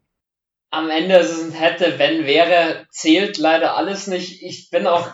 Am 0.70 0.90
Ende 0.90 1.16
ist 1.16 1.30
es 1.30 1.44
ein 1.44 1.52
hätte, 1.52 1.98
wenn, 1.98 2.24
wäre, 2.24 2.86
zählt 2.90 3.38
leider 3.38 3.76
alles 3.76 4.06
nicht. 4.06 4.42
Ich 4.42 4.70
bin 4.70 4.86
auch 4.86 5.08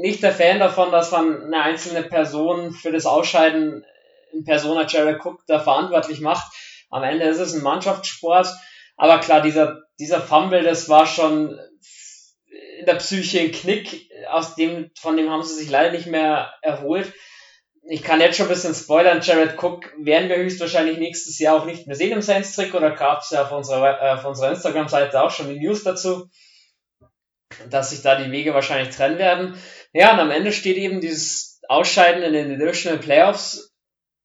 nicht 0.00 0.22
der 0.22 0.32
Fan 0.32 0.58
davon, 0.58 0.90
dass 0.90 1.10
man 1.12 1.44
eine 1.44 1.62
einzelne 1.62 2.02
Person 2.02 2.72
für 2.72 2.92
das 2.92 3.06
Ausscheiden 3.06 3.84
in 4.32 4.44
Persona 4.44 4.86
Jared 4.86 5.24
Cook 5.24 5.42
da 5.46 5.58
verantwortlich 5.58 6.20
macht. 6.20 6.52
Am 6.90 7.02
Ende 7.02 7.24
ist 7.26 7.38
es 7.38 7.54
ein 7.54 7.62
Mannschaftssport. 7.62 8.48
Aber 8.96 9.18
klar, 9.18 9.42
dieser, 9.42 9.82
dieser 9.98 10.20
Fumble, 10.20 10.62
das 10.62 10.88
war 10.88 11.06
schon 11.06 11.58
in 12.78 12.86
der 12.86 12.94
Psyche 12.94 13.40
ein 13.40 13.52
Knick, 13.52 14.10
aus 14.28 14.54
dem, 14.54 14.90
von 14.98 15.16
dem 15.16 15.30
haben 15.30 15.42
sie 15.42 15.54
sich 15.54 15.70
leider 15.70 15.92
nicht 15.92 16.06
mehr 16.06 16.52
erholt. 16.62 17.12
Ich 17.88 18.02
kann 18.02 18.20
jetzt 18.20 18.36
schon 18.36 18.46
ein 18.46 18.50
bisschen 18.50 18.74
spoilern, 18.74 19.20
Jared 19.22 19.62
Cook 19.62 19.92
werden 19.98 20.28
wir 20.28 20.36
höchstwahrscheinlich 20.36 20.98
nächstes 20.98 21.38
Jahr 21.38 21.56
auch 21.56 21.66
nicht 21.66 21.86
mehr 21.86 21.94
sehen 21.94 22.12
im 22.12 22.22
Saints-Trick 22.22 22.74
oder 22.74 22.90
gab 22.90 23.20
es 23.20 23.30
ja 23.30 23.44
auf 23.44 23.52
unserer, 23.52 24.02
äh, 24.02 24.10
auf 24.14 24.24
unserer 24.24 24.50
Instagram-Seite 24.50 25.22
auch 25.22 25.30
schon 25.30 25.48
die 25.48 25.60
News 25.60 25.84
dazu, 25.84 26.28
dass 27.70 27.90
sich 27.90 28.02
da 28.02 28.20
die 28.20 28.32
Wege 28.32 28.54
wahrscheinlich 28.54 28.94
trennen 28.94 29.18
werden. 29.18 29.56
Ja, 29.92 30.12
und 30.12 30.20
am 30.20 30.32
Ende 30.32 30.52
steht 30.52 30.76
eben 30.76 31.00
dieses 31.00 31.60
Ausscheiden 31.68 32.22
in 32.22 32.32
den 32.32 32.58
Divisional 32.58 32.98
Playoffs 32.98 33.72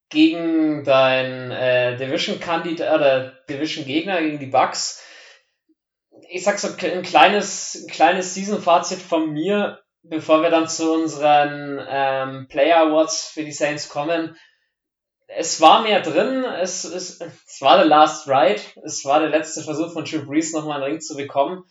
gegen 0.10 0.84
dein 0.84 1.52
äh, 1.52 1.98
Division-Kandidat 1.98 2.94
oder 2.94 3.34
Division-Gegner, 3.48 4.22
gegen 4.22 4.40
die 4.40 4.48
Bucks 4.48 5.04
ich 6.32 6.44
sag 6.44 6.60
so 6.60 6.70
ein 6.70 7.02
kleines, 7.04 7.84
ein 7.84 7.92
kleines 7.92 8.34
Season-Fazit 8.34 9.00
von 9.00 9.32
mir, 9.32 9.82
bevor 10.02 10.42
wir 10.42 10.50
dann 10.50 10.68
zu 10.68 10.94
unseren 10.94 11.86
ähm, 11.88 12.48
Player 12.48 12.88
Awards 12.88 13.28
für 13.28 13.44
die 13.44 13.52
Saints 13.52 13.90
kommen. 13.90 14.38
Es 15.28 15.60
war 15.62 15.82
mehr 15.84 16.02
drin, 16.02 16.44
es, 16.44 16.86
es, 16.86 17.20
es 17.22 17.62
war 17.62 17.78
der 17.78 17.86
Last 17.86 18.28
Ride, 18.28 18.62
es 18.84 19.04
war 19.06 19.20
der 19.20 19.30
letzte 19.30 19.62
Versuch 19.62 19.92
von 19.92 20.06
Drew 20.06 20.26
Brees 20.26 20.54
nochmal 20.54 20.82
einen 20.82 20.92
Ring 20.92 21.02
zu 21.02 21.16
bekommen. 21.16 21.64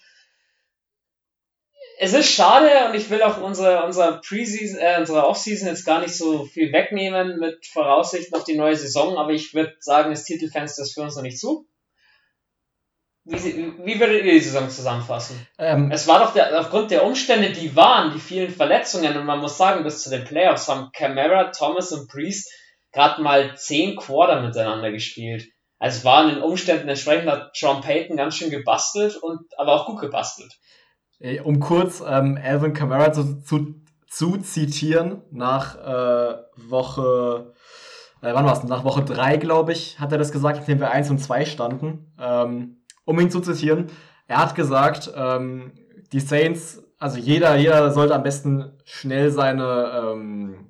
Es 1.99 2.15
ist 2.15 2.31
schade 2.31 2.89
und 2.89 2.95
ich 2.95 3.11
will 3.11 3.23
auch 3.23 3.43
unsere, 3.43 3.85
unsere 3.85 4.21
Preseason, 4.21 4.79
äh, 4.79 4.97
unsere 4.99 5.27
Offseason 5.27 5.69
jetzt 5.69 5.85
gar 5.85 6.01
nicht 6.01 6.17
so 6.17 6.45
viel 6.45 6.73
wegnehmen 6.73 7.39
mit 7.39 7.67
Voraussicht 7.67 8.33
auf 8.35 8.45
die 8.45 8.57
neue 8.57 8.77
Saison, 8.77 9.19
aber 9.19 9.33
ich 9.33 9.53
würde 9.55 9.75
sagen, 9.81 10.11
das 10.11 10.25
Titelfenster 10.25 10.83
ist 10.83 10.95
für 10.95 11.03
uns 11.03 11.17
noch 11.17 11.23
nicht 11.23 11.39
zu. 11.39 11.70
Wie, 13.31 13.73
wie 13.85 14.01
würdet 14.01 14.25
ihr 14.25 14.33
die 14.33 14.41
Saison 14.41 14.69
zusammenfassen? 14.69 15.47
Ähm, 15.57 15.91
es 15.93 16.09
war 16.09 16.19
doch 16.19 16.33
der, 16.33 16.59
aufgrund 16.59 16.91
der 16.91 17.05
Umstände, 17.05 17.51
die 17.51 17.77
waren, 17.77 18.13
die 18.13 18.19
vielen 18.19 18.51
Verletzungen, 18.51 19.17
und 19.17 19.25
man 19.25 19.39
muss 19.39 19.57
sagen, 19.57 19.85
bis 19.85 20.03
zu 20.03 20.11
den 20.11 20.25
Playoffs 20.25 20.69
haben 20.69 20.91
Camara, 20.93 21.53
Thomas 21.53 21.93
und 21.93 22.11
Priest 22.11 22.51
gerade 22.93 23.23
mal 23.23 23.57
zehn 23.57 23.97
Quarter 23.97 24.43
miteinander 24.43 24.91
gespielt. 24.91 25.47
Also 25.79 25.99
es 25.99 26.05
waren 26.05 26.29
den 26.29 26.43
Umständen 26.43 26.89
entsprechend 26.89 27.31
hat 27.31 27.53
John 27.55 27.81
Payton 27.81 28.17
ganz 28.17 28.35
schön 28.37 28.51
gebastelt 28.51 29.17
und 29.17 29.41
aber 29.57 29.75
auch 29.75 29.87
gut 29.87 30.01
gebastelt. 30.01 30.59
Um 31.45 31.61
kurz 31.61 32.03
ähm, 32.07 32.39
Alvin 32.43 32.73
Kamara 32.73 33.13
zu, 33.13 33.43
zu, 33.43 33.75
zu 34.09 34.39
zitieren, 34.39 35.23
nach 35.31 35.77
äh, 35.77 36.37
Woche, 36.57 37.55
äh, 38.23 38.33
wann 38.35 38.45
war's? 38.45 38.65
Nach 38.65 38.85
Woche 38.85 39.05
drei, 39.05 39.37
glaube 39.37 39.73
ich, 39.73 40.01
hat 40.01 40.13
er 40.13 40.19
das 40.19 40.33
gesagt, 40.33 40.59
nachdem 40.59 40.81
wir 40.81 40.91
eins 40.91 41.11
und 41.11 41.19
zwei 41.19 41.45
standen. 41.45 42.15
Ähm, 42.19 42.80
um 43.11 43.19
ihn 43.19 43.31
zu 43.31 43.41
zitieren, 43.41 43.89
er 44.29 44.39
hat 44.39 44.55
gesagt, 44.55 45.13
ähm, 45.17 45.73
die 46.13 46.21
Saints, 46.21 46.81
also 46.99 47.19
jeder, 47.19 47.57
jeder 47.57 47.91
sollte 47.91 48.15
am 48.15 48.23
besten 48.23 48.71
schnell 48.85 49.33
seine, 49.33 50.13
ähm, 50.13 50.67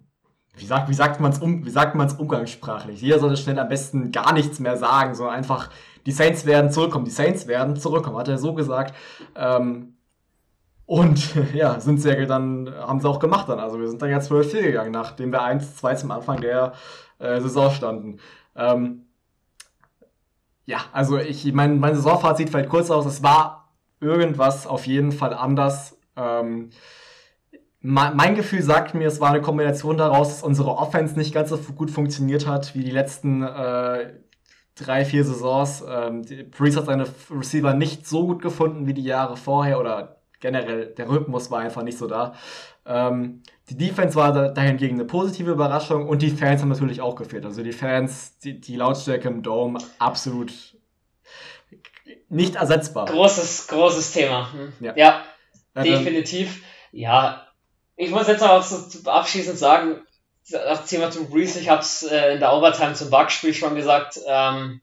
wie 0.57 0.65
sagt, 0.65 0.89
wie 0.89 0.95
sagt 0.95 1.21
man 1.21 1.33
es 1.33 1.39
um, 1.39 1.67
wie 1.67 1.71
sagt 1.71 1.95
man 1.95 2.07
es 2.07 2.15
umgangssprachlich? 2.15 3.03
Jeder 3.03 3.19
sollte 3.19 3.37
schnell 3.37 3.59
am 3.59 3.69
besten 3.69 4.11
gar 4.11 4.33
nichts 4.33 4.59
mehr 4.59 4.79
sagen, 4.79 5.15
sondern 5.15 5.37
einfach, 5.37 5.69
die 6.07 6.13
Saints 6.13 6.47
werden 6.47 6.71
zurückkommen, 6.71 7.05
die 7.05 7.11
Saints 7.11 7.47
werden 7.47 7.77
zurückkommen, 7.77 8.17
hat 8.17 8.29
er 8.29 8.39
so 8.39 8.55
gesagt. 8.55 8.95
Ähm, 9.37 9.97
und 10.87 11.35
ja, 11.55 11.79
sind 11.79 12.01
sie 12.01 12.27
dann, 12.27 12.73
haben 12.75 13.01
sie 13.01 13.09
auch 13.09 13.19
gemacht 13.19 13.51
dann. 13.51 13.61
Also 13.61 13.79
wir 13.79 13.89
sind 13.89 14.01
dann 14.01 14.11
ja 14.11 14.19
12-4 14.19 14.63
gegangen, 14.63 14.93
nachdem 14.93 15.31
wir 15.31 15.43
1-2 15.43 15.97
zum 15.97 16.11
Anfang 16.11 16.41
der 16.41 16.73
äh, 17.19 17.39
Saison 17.43 17.71
standen. 17.71 18.19
Ähm, 18.57 19.10
ja, 20.67 20.79
also 20.93 21.19
ich, 21.19 21.53
mein, 21.53 21.79
mein 21.81 21.95
Saisonfazit 21.95 22.51
fällt 22.51 22.69
kurz 22.69 22.91
aus. 22.91 23.07
Es 23.07 23.23
war 23.23 23.73
irgendwas 24.01 24.67
auf 24.67 24.87
jeden 24.87 25.13
Fall 25.13 25.35
anders. 25.35 25.99
Ähm, 26.17 26.71
mein, 27.83 28.35
Gefühl 28.35 28.63
sagt 28.63 28.95
mir, 28.95 29.09
es 29.09 29.21
war 29.21 29.31
eine 29.31 29.41
Kombination 29.41 29.97
daraus, 29.97 30.29
dass 30.29 30.43
unsere 30.43 30.77
Offense 30.77 31.19
nicht 31.19 31.33
ganz 31.33 31.49
so 31.49 31.57
gut 31.57 31.91
funktioniert 31.91 32.47
hat 32.47 32.75
wie 32.75 32.85
die 32.85 32.91
letzten 32.91 33.43
äh, 33.43 34.13
drei, 34.75 35.05
vier 35.05 35.25
Saisons. 35.25 35.83
Ähm, 35.89 36.23
Breeze 36.51 36.79
hat 36.79 36.87
seine 36.87 37.07
Receiver 37.31 37.75
nicht 37.75 38.07
so 38.07 38.27
gut 38.27 38.43
gefunden 38.43 38.87
wie 38.87 38.95
die 38.95 39.05
Jahre 39.05 39.37
vorher 39.37 39.81
oder 39.81 40.21
generell 40.41 40.87
der 40.87 41.09
Rhythmus 41.09 41.51
war 41.51 41.61
einfach 41.61 41.83
nicht 41.83 41.99
so 41.99 42.07
da. 42.07 42.35
Ähm, 42.87 43.43
die 43.71 43.77
Defense 43.77 44.17
war 44.17 44.53
dahingegen 44.53 44.97
eine 44.97 45.05
positive 45.05 45.53
Überraschung 45.53 46.09
und 46.09 46.23
die 46.23 46.31
Fans 46.31 46.61
haben 46.61 46.71
natürlich 46.71 47.01
auch 47.01 47.15
gefehlt. 47.15 47.45
Also 47.45 47.63
die 47.63 47.73
Fans, 47.73 48.37
die, 48.39 48.61
die 48.61 48.75
Lautstärke 48.75 49.29
im 49.29 49.43
Dome 49.43 49.79
absolut 49.99 50.53
nicht 52.29 52.57
ersetzbar. 52.57 53.07
Großes, 53.07 53.69
großes 53.69 54.13
Thema. 54.13 54.53
Hm. 54.53 54.73
Ja, 54.81 54.97
ja 54.97 55.25
definitiv. 55.77 56.63
Ja, 56.91 57.47
ich 57.95 58.11
muss 58.11 58.27
jetzt 58.27 58.43
auch 58.43 58.63
so 58.63 59.09
abschließend 59.09 59.57
sagen, 59.57 60.01
das 60.51 60.87
Thema 60.87 61.13
zu 61.13 61.29
Breeze, 61.29 61.61
ich 61.61 61.69
habe 61.69 61.83
es 61.83 62.03
äh, 62.03 62.35
in 62.35 62.41
der 62.41 62.53
Overtime 62.53 62.95
zum 62.95 63.11
Bugspiel 63.11 63.55
schon 63.55 63.77
gesagt, 63.77 64.19
ähm, 64.27 64.81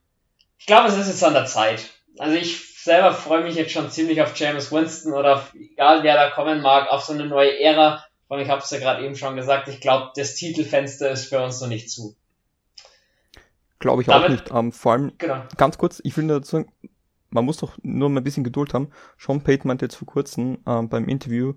ich 0.57 0.65
glaube, 0.65 0.88
es 0.88 0.97
ist 0.97 1.07
jetzt 1.07 1.23
an 1.26 1.34
der 1.34 1.45
Zeit. 1.45 1.89
Also 2.18 2.35
ich 2.35 2.81
selber 2.81 3.14
freue 3.14 3.43
mich 3.43 3.55
jetzt 3.55 3.73
schon 3.73 3.91
ziemlich 3.91 4.22
auf 4.22 4.38
James 4.38 4.72
Winston 4.72 5.14
oder 5.14 5.35
auf, 5.35 5.53
egal 5.53 6.03
wer 6.03 6.15
da 6.15 6.30
kommen 6.30 6.61
mag, 6.61 6.89
auf 6.89 7.03
so 7.03 7.11
eine 7.11 7.26
neue 7.26 7.59
Ära. 7.59 8.06
Und 8.27 8.39
ich 8.39 8.49
habe 8.49 8.61
es 8.61 8.69
ja 8.69 8.79
gerade 8.79 9.05
eben 9.05 9.15
schon 9.15 9.35
gesagt, 9.35 9.67
ich 9.67 9.79
glaube, 9.79 10.11
das 10.15 10.35
Titelfenster 10.35 11.11
ist 11.11 11.25
für 11.27 11.41
uns 11.41 11.61
noch 11.61 11.67
nicht 11.67 11.89
zu. 11.89 12.15
Glaube 13.79 14.01
ich 14.01 14.07
Damit, 14.07 14.25
auch 14.25 14.29
nicht. 14.29 14.51
Ähm, 14.51 14.71
vor 14.71 14.93
allem, 14.93 15.13
genau. 15.17 15.43
ganz 15.55 15.77
kurz, 15.77 16.01
ich 16.03 16.15
will 16.17 16.25
nur 16.25 16.39
dazu 16.39 16.57
sagen, 16.57 16.71
man 17.29 17.45
muss 17.45 17.57
doch 17.57 17.77
nur 17.83 18.09
mal 18.09 18.21
ein 18.21 18.23
bisschen 18.23 18.43
Geduld 18.43 18.73
haben. 18.73 18.89
Sean 19.17 19.41
Payton 19.41 19.67
meinte 19.67 19.85
jetzt 19.85 19.95
vor 19.95 20.07
kurzem 20.07 20.59
ähm, 20.65 20.89
beim 20.89 21.07
Interview, 21.07 21.53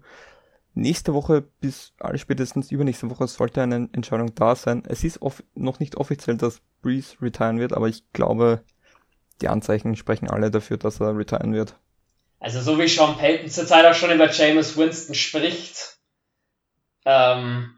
nächste 0.75 1.15
Woche 1.15 1.43
bis 1.61 1.93
spätestens 2.15 2.71
übernächste 2.71 3.11
Woche 3.11 3.27
sollte 3.27 3.63
eine 3.63 3.89
Entscheidung 3.93 4.35
da 4.35 4.55
sein. 4.55 4.83
Es 4.87 5.05
ist 5.05 5.21
noch 5.55 5.81
nicht 5.81 5.97
offiziell, 5.97 6.37
dass 6.37 6.61
Breeze 6.83 7.17
retiren 7.21 7.59
wird, 7.59 7.73
aber 7.73 7.89
ich 7.89 8.05
glaube, 8.13 8.63
die 9.41 9.49
Anzeichen 9.49 9.97
sprechen 9.97 10.29
alle 10.29 10.51
dafür, 10.51 10.77
dass 10.77 11.01
er 11.01 11.17
retiren 11.17 11.55
wird. 11.55 11.77
Also 12.39 12.61
so 12.61 12.79
wie 12.79 12.89
Sean 12.89 13.17
Payton 13.17 13.51
zurzeit 13.51 13.85
auch 13.85 13.95
schon 13.95 14.11
über 14.11 14.31
James 14.31 14.77
Winston 14.77 15.15
spricht, 15.15 15.99
ähm, 17.05 17.75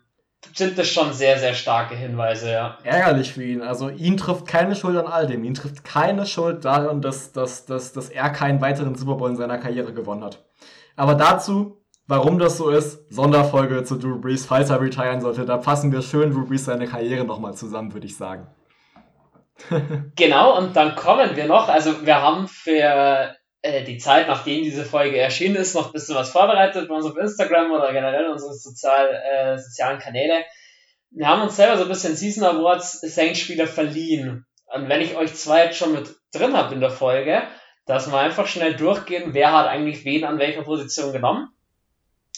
sind 0.55 0.77
das 0.77 0.89
schon 0.89 1.13
sehr, 1.13 1.39
sehr 1.39 1.55
starke 1.55 1.95
Hinweise, 1.95 2.53
ja. 2.53 2.79
Ärgerlich 2.83 3.33
für 3.33 3.45
ihn. 3.45 3.63
Also 3.63 3.89
ihn 3.89 4.17
trifft 4.17 4.47
keine 4.47 4.75
Schuld 4.75 4.97
an 4.97 5.07
all 5.07 5.27
dem. 5.27 5.45
Ihn 5.45 5.55
trifft 5.55 5.85
keine 5.85 6.27
Schuld 6.27 6.65
daran, 6.65 7.01
dass, 7.01 7.33
dass, 7.33 7.65
dass, 7.65 7.93
dass 7.93 8.09
er 8.11 8.31
keinen 8.31 8.61
weiteren 8.61 8.95
Super 8.95 9.15
Bowl 9.15 9.31
in 9.31 9.37
seiner 9.37 9.59
Karriere 9.59 9.95
gewonnen 9.95 10.25
hat. 10.25 10.45
Aber 10.97 11.15
dazu, 11.15 11.83
warum 12.07 12.39
das 12.39 12.59
so 12.59 12.71
ist, 12.71 13.11
Sonderfolge 13.11 13.85
zu 13.85 13.97
Drew 13.97 14.21
Brees, 14.21 14.45
falls 14.45 14.71
er 14.71 14.81
retiren 14.81 15.21
sollte, 15.21 15.47
da 15.47 15.61
fassen 15.61 15.93
wir 15.93 16.03
schön 16.03 16.33
Drew 16.33 16.45
Brees 16.45 16.65
seine 16.65 16.87
Karriere 16.87 17.25
nochmal 17.25 17.55
zusammen, 17.55 17.95
würde 17.95 18.07
ich 18.07 18.17
sagen. 18.17 18.49
genau, 20.17 20.59
und 20.59 20.77
dann 20.77 20.97
kommen 20.97 21.37
wir 21.37 21.47
noch. 21.47 21.69
Also 21.69 22.05
wir 22.05 22.21
haben 22.21 22.49
für 22.49 23.35
äh, 23.63 23.85
die 23.85 23.99
Zeit, 23.99 24.27
nachdem 24.27 24.65
diese 24.65 24.85
Folge 24.85 25.19
erschienen 25.19 25.57
ist, 25.57 25.75
noch 25.75 25.87
ein 25.87 25.93
bisschen 25.93 26.17
was 26.17 26.31
vorbereitet 26.31 26.89
bei 26.89 26.95
uns 26.95 27.07
auf 27.07 27.17
Instagram 27.17 27.71
oder 27.71 27.93
generell 27.93 28.29
unsere 28.29 28.53
sozial, 28.53 29.15
äh, 29.15 29.59
sozialen 29.59 30.01
Kanäle. 30.01 30.45
Wir 31.11 31.29
haben 31.29 31.43
uns 31.43 31.57
selber 31.57 31.77
so 31.77 31.85
ein 31.85 31.89
bisschen 31.89 32.17
Season 32.17 32.45
Awards 32.45 33.01
Saints-Spieler 33.01 33.67
verliehen. 33.67 34.47
Und 34.67 34.89
wenn 34.89 35.01
ich 35.01 35.17
euch 35.17 35.35
zwei 35.35 35.67
jetzt 35.67 35.77
schon 35.77 35.93
mit 35.93 36.15
drin 36.33 36.57
habe 36.57 36.75
in 36.75 36.81
der 36.81 36.91
Folge, 36.91 37.43
dass 37.87 38.11
wir 38.11 38.19
einfach 38.19 38.47
schnell 38.47 38.75
durchgehen, 38.75 39.35
wer 39.35 39.53
hat 39.53 39.67
eigentlich 39.67 40.05
wen 40.05 40.25
an 40.25 40.39
welcher 40.39 40.63
Position 40.63 41.13
genommen. 41.13 41.49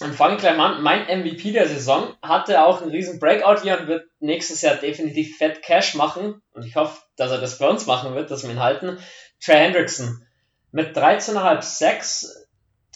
Dann 0.01 0.13
fange 0.13 0.35
ich 0.35 0.41
gleich 0.41 0.57
mal 0.57 0.75
an. 0.75 0.83
Mein 0.83 1.07
MVP 1.21 1.53
der 1.53 1.69
Saison 1.69 2.15
hatte 2.21 2.65
auch 2.65 2.83
einen 2.83 2.91
riesen 2.91 3.21
Breakout 3.21 3.63
hier 3.63 3.79
und 3.79 3.87
wird 3.87 4.09
nächstes 4.19 4.61
Jahr 4.61 4.75
definitiv 4.75 5.37
Fett 5.37 5.63
Cash 5.63 5.95
machen. 5.95 6.43
Und 6.53 6.67
ich 6.67 6.75
hoffe, 6.75 7.01
dass 7.17 7.31
er 7.31 7.39
das 7.39 7.59
bei 7.59 7.69
uns 7.69 7.87
machen 7.87 8.15
wird, 8.15 8.31
dass 8.31 8.43
wir 8.43 8.51
ihn 8.51 8.61
halten. 8.61 8.99
Trey 9.41 9.57
Hendrickson 9.57 10.24
mit 10.75 10.97
13,5 10.97 11.63
Sex, 11.63 12.49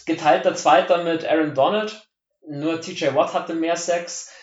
geteilter 0.05 0.53
Zweiter 0.53 1.01
mit 1.01 1.25
Aaron 1.25 1.53
Donald. 1.53 2.05
Nur 2.45 2.81
TJ 2.81 3.13
Watt 3.15 3.33
hatte 3.33 3.53
mehr 3.53 3.77
Sex, 3.77 4.33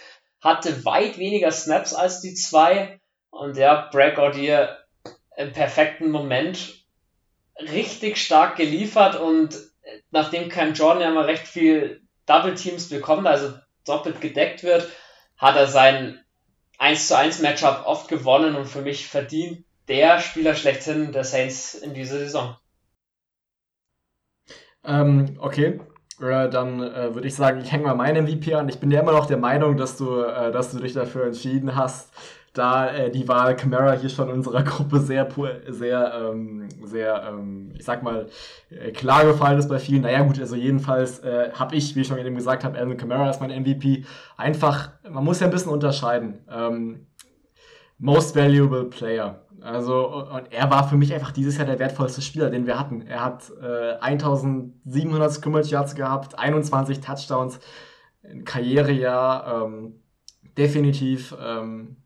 hatte 0.40 0.86
weit 0.86 1.18
weniger 1.18 1.50
Snaps 1.50 1.92
als 1.92 2.22
die 2.22 2.32
zwei. 2.32 2.98
Und 3.28 3.58
ja, 3.58 3.90
Breakout 3.92 4.38
hier 4.38 4.78
im 5.36 5.52
perfekten 5.52 6.10
Moment 6.10 6.86
richtig 7.58 8.16
stark 8.16 8.56
geliefert 8.56 9.20
und 9.20 9.54
nachdem 10.10 10.48
Cam 10.48 10.72
Jordan 10.72 11.02
ja 11.02 11.10
mal 11.10 11.26
recht 11.26 11.46
viel 11.46 12.00
Double 12.24 12.54
Teams 12.54 12.88
bekommt, 12.88 13.26
also 13.26 13.52
doppelt 13.84 14.22
gedeckt 14.22 14.62
wird, 14.62 14.88
hat 15.36 15.56
er 15.56 15.66
sein 15.66 16.24
1 16.78 17.08
zu 17.08 17.18
1 17.18 17.40
Matchup 17.40 17.82
oft 17.84 18.08
gewonnen 18.08 18.56
und 18.56 18.64
für 18.64 18.80
mich 18.80 19.06
verdient 19.06 19.66
der 19.88 20.20
Spieler 20.20 20.54
schlechthin 20.54 21.12
der 21.12 21.24
Saints 21.24 21.74
in 21.74 21.92
dieser 21.92 22.18
Saison. 22.18 22.56
Ähm, 24.86 25.36
okay, 25.38 25.80
äh, 26.20 26.48
dann 26.48 26.82
äh, 26.82 27.14
würde 27.14 27.26
ich 27.26 27.34
sagen, 27.34 27.60
ich 27.60 27.72
hänge 27.72 27.84
mal 27.84 27.94
meinen 27.94 28.24
MVP 28.24 28.54
an. 28.54 28.68
Ich 28.68 28.78
bin 28.78 28.90
ja 28.90 29.00
immer 29.00 29.12
noch 29.12 29.26
der 29.26 29.36
Meinung, 29.36 29.76
dass 29.76 29.96
du, 29.96 30.20
äh, 30.20 30.50
dass 30.52 30.70
du 30.70 30.78
dich 30.78 30.94
dafür 30.94 31.26
entschieden 31.26 31.74
hast, 31.76 32.12
da 32.54 32.88
äh, 32.88 33.10
die 33.10 33.28
Wahl 33.28 33.54
Camara 33.54 33.92
hier 33.92 34.08
schon 34.08 34.30
in 34.30 34.36
unserer 34.36 34.62
Gruppe 34.64 35.00
sehr, 35.00 35.28
sehr, 35.68 36.14
ähm, 36.14 36.68
sehr, 36.82 37.22
ähm, 37.28 37.72
ich 37.76 37.84
sag 37.84 38.02
mal, 38.02 38.28
äh, 38.70 38.92
klar 38.92 39.24
gefallen 39.26 39.58
ist 39.58 39.68
bei 39.68 39.78
vielen. 39.78 40.02
Naja, 40.02 40.22
gut, 40.22 40.40
also 40.40 40.56
jedenfalls 40.56 41.18
äh, 41.20 41.50
habe 41.52 41.76
ich, 41.76 41.94
wie 41.94 42.00
ich 42.00 42.06
schon 42.06 42.18
eben 42.18 42.34
gesagt 42.34 42.64
habe, 42.64 42.78
Alvin 42.78 42.96
Camara 42.96 43.28
ist 43.28 43.40
mein 43.40 43.50
MVP. 43.50 44.04
Einfach, 44.36 44.90
man 45.08 45.24
muss 45.24 45.40
ja 45.40 45.46
ein 45.46 45.52
bisschen 45.52 45.72
unterscheiden. 45.72 46.38
Ähm, 46.50 47.06
most 47.98 48.34
Valuable 48.34 48.84
Player. 48.84 49.45
Also, 49.60 50.24
und 50.24 50.52
er 50.52 50.70
war 50.70 50.88
für 50.88 50.96
mich 50.96 51.12
einfach 51.14 51.32
dieses 51.32 51.56
Jahr 51.56 51.66
der 51.66 51.78
wertvollste 51.78 52.22
Spieler, 52.22 52.50
den 52.50 52.66
wir 52.66 52.78
hatten. 52.78 53.02
Er 53.02 53.24
hat 53.24 53.50
äh, 53.60 53.94
1700 54.00 55.32
Scrimmage 55.32 55.70
Yards 55.70 55.94
gehabt, 55.94 56.38
21 56.38 57.00
Touchdowns, 57.00 57.58
Karrierejahr, 58.44 59.64
ähm, 59.64 60.00
definitiv 60.56 61.34
ähm, 61.40 61.96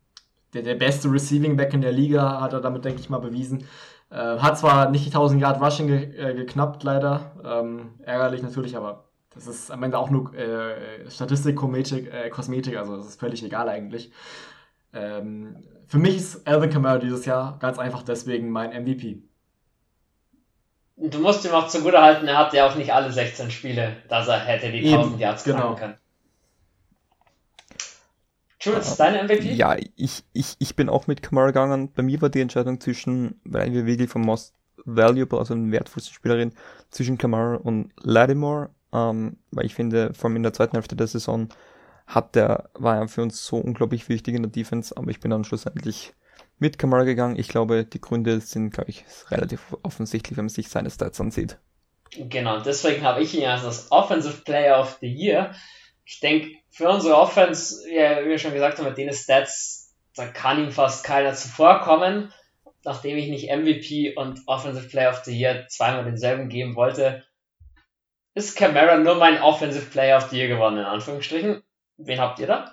der, 0.53 0.63
der 0.63 0.75
beste 0.75 1.11
Receiving 1.11 1.57
Back 1.57 1.73
in 1.73 1.81
der 1.81 1.91
Liga, 1.91 2.41
hat 2.41 2.53
er 2.53 2.61
damit, 2.61 2.85
denke 2.85 2.99
ich 2.99 3.09
mal, 3.09 3.19
bewiesen. 3.19 3.65
Äh, 4.09 4.15
hat 4.15 4.57
zwar 4.57 4.89
nicht 4.89 5.05
die 5.05 5.09
1000 5.09 5.41
Yard 5.41 5.61
Rushing 5.61 5.87
ge 5.87 6.15
äh, 6.17 6.33
geknappt, 6.35 6.83
leider. 6.83 7.31
Ähm, 7.43 7.91
ärgerlich 8.03 8.43
natürlich, 8.43 8.75
aber 8.75 9.05
das 9.33 9.47
ist 9.47 9.71
am 9.71 9.83
Ende 9.83 9.97
auch 9.97 10.09
nur 10.09 10.33
äh, 10.33 11.09
Statistik, 11.09 11.57
äh, 11.61 12.29
Kosmetik, 12.29 12.77
also 12.77 12.97
das 12.97 13.07
ist 13.07 13.19
völlig 13.19 13.43
egal 13.43 13.69
eigentlich. 13.69 14.11
Ähm, 14.93 15.55
für 15.91 15.99
mich 15.99 16.15
ist 16.15 16.47
Alvin 16.47 16.69
Kamara 16.69 16.99
dieses 16.99 17.25
Jahr 17.25 17.59
ganz 17.59 17.77
einfach 17.77 18.01
deswegen 18.03 18.49
mein 18.49 18.69
MVP. 18.69 19.23
Du 20.95 21.19
musst 21.19 21.43
ihm 21.43 21.51
auch 21.51 21.67
zugute 21.67 22.01
halten, 22.01 22.29
er 22.29 22.37
hat 22.37 22.53
ja 22.53 22.65
auch 22.65 22.75
nicht 22.75 22.93
alle 22.93 23.11
16 23.11 23.51
Spiele, 23.51 23.97
dass 24.07 24.29
er 24.29 24.39
hätte 24.39 24.71
die 24.71 24.87
1000 24.87 25.19
Yards 25.19 25.43
genau. 25.43 25.75
können. 25.75 25.97
Jules, 28.61 28.95
deine 28.95 29.23
MVP? 29.25 29.51
Ja, 29.51 29.75
ich, 29.97 30.23
ich, 30.31 30.55
ich 30.59 30.77
bin 30.77 30.87
auch 30.87 31.07
mit 31.07 31.21
Kamara 31.21 31.47
gegangen. 31.47 31.91
Bei 31.91 32.03
mir 32.03 32.21
war 32.21 32.29
die 32.29 32.39
Entscheidung 32.39 32.79
zwischen, 32.79 33.41
weil 33.43 33.73
wir 33.73 33.85
wirklich 33.85 34.09
vom 34.09 34.21
Most 34.21 34.55
Valuable, 34.85 35.39
also 35.39 35.55
den 35.55 35.73
wertvollsten 35.73 36.13
Spielerin, 36.13 36.53
zwischen 36.89 37.17
Kamara 37.17 37.55
und 37.55 37.91
Lattimore, 38.01 38.69
ähm, 38.93 39.35
weil 39.51 39.65
ich 39.65 39.75
finde, 39.75 40.13
vor 40.13 40.29
allem 40.29 40.37
in 40.37 40.43
der 40.43 40.53
zweiten 40.53 40.77
Hälfte 40.77 40.95
der 40.95 41.07
Saison 41.07 41.49
hat 42.13 42.35
der, 42.35 42.69
war 42.73 42.97
er 42.97 43.07
für 43.07 43.21
uns 43.21 43.45
so 43.45 43.57
unglaublich 43.57 44.09
wichtig 44.09 44.35
in 44.35 44.43
der 44.43 44.51
Defense, 44.51 44.95
aber 44.95 45.09
ich 45.11 45.19
bin 45.19 45.31
dann 45.31 45.43
schlussendlich 45.43 46.13
mit 46.59 46.77
Kamara 46.77 47.03
gegangen. 47.03 47.39
Ich 47.39 47.47
glaube, 47.47 47.85
die 47.85 48.01
Gründe 48.01 48.39
sind, 48.41 48.71
glaube 48.71 48.91
ich, 48.91 49.05
relativ 49.29 49.75
offensichtlich, 49.83 50.37
wenn 50.37 50.45
man 50.45 50.49
sich 50.49 50.69
seine 50.69 50.91
Stats 50.91 51.19
ansieht. 51.21 51.57
Genau, 52.11 52.59
deswegen 52.59 53.03
habe 53.03 53.23
ich 53.23 53.33
ihn 53.33 53.45
als 53.45 53.63
das 53.63 53.91
Offensive 53.91 54.43
Player 54.43 54.79
of 54.79 54.97
the 54.99 55.07
Year. 55.07 55.55
Ich 56.05 56.19
denke, 56.19 56.51
für 56.69 56.89
unsere 56.89 57.15
Offense, 57.15 57.85
wie 57.85 58.29
wir 58.29 58.37
schon 58.37 58.53
gesagt 58.53 58.77
haben, 58.77 58.87
mit 58.87 58.97
den 58.97 59.13
Stats, 59.13 59.95
da 60.15 60.27
kann 60.27 60.61
ihm 60.61 60.71
fast 60.71 61.05
keiner 61.05 61.33
zuvorkommen. 61.33 62.33
Nachdem 62.83 63.15
ich 63.15 63.29
nicht 63.29 63.49
MVP 63.49 64.15
und 64.15 64.41
Offensive 64.47 64.89
Player 64.89 65.11
of 65.11 65.23
the 65.23 65.37
Year 65.37 65.67
zweimal 65.69 66.03
denselben 66.03 66.49
geben 66.49 66.75
wollte, 66.75 67.23
ist 68.33 68.57
Camara 68.57 68.97
nur 68.97 69.15
mein 69.15 69.41
Offensive 69.41 69.85
Player 69.85 70.17
of 70.17 70.29
the 70.29 70.37
Year 70.37 70.47
geworden, 70.47 70.77
in 70.77 70.85
Anführungsstrichen. 70.85 71.63
Wen 72.05 72.19
habt 72.19 72.39
ihr 72.39 72.47
da? 72.47 72.65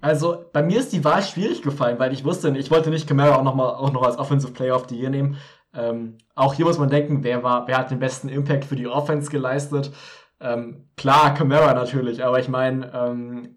Also, 0.00 0.44
bei 0.52 0.62
mir 0.62 0.78
ist 0.78 0.92
die 0.92 1.04
Wahl 1.04 1.22
schwierig 1.22 1.62
gefallen, 1.62 1.98
weil 1.98 2.12
ich 2.12 2.24
wusste, 2.24 2.56
ich 2.56 2.70
wollte 2.70 2.90
nicht 2.90 3.08
Camara 3.08 3.36
auch 3.36 3.42
noch, 3.42 3.54
mal, 3.54 3.70
auch 3.70 3.92
noch 3.92 4.02
als 4.02 4.18
Offensive 4.18 4.52
Player 4.52 4.76
of 4.76 4.86
the 4.88 4.98
Year 4.98 5.10
nehmen. 5.10 5.36
Ähm, 5.74 6.18
auch 6.34 6.54
hier 6.54 6.64
muss 6.64 6.78
man 6.78 6.90
denken, 6.90 7.22
wer, 7.22 7.42
war, 7.42 7.66
wer 7.66 7.78
hat 7.78 7.90
den 7.90 7.98
besten 7.98 8.28
Impact 8.28 8.64
für 8.64 8.76
die 8.76 8.86
Offense 8.86 9.30
geleistet? 9.30 9.92
Ähm, 10.40 10.88
klar, 10.96 11.34
Camara 11.34 11.74
natürlich, 11.74 12.22
aber 12.24 12.38
ich 12.38 12.48
meine, 12.48 12.92
ähm, 12.94 13.56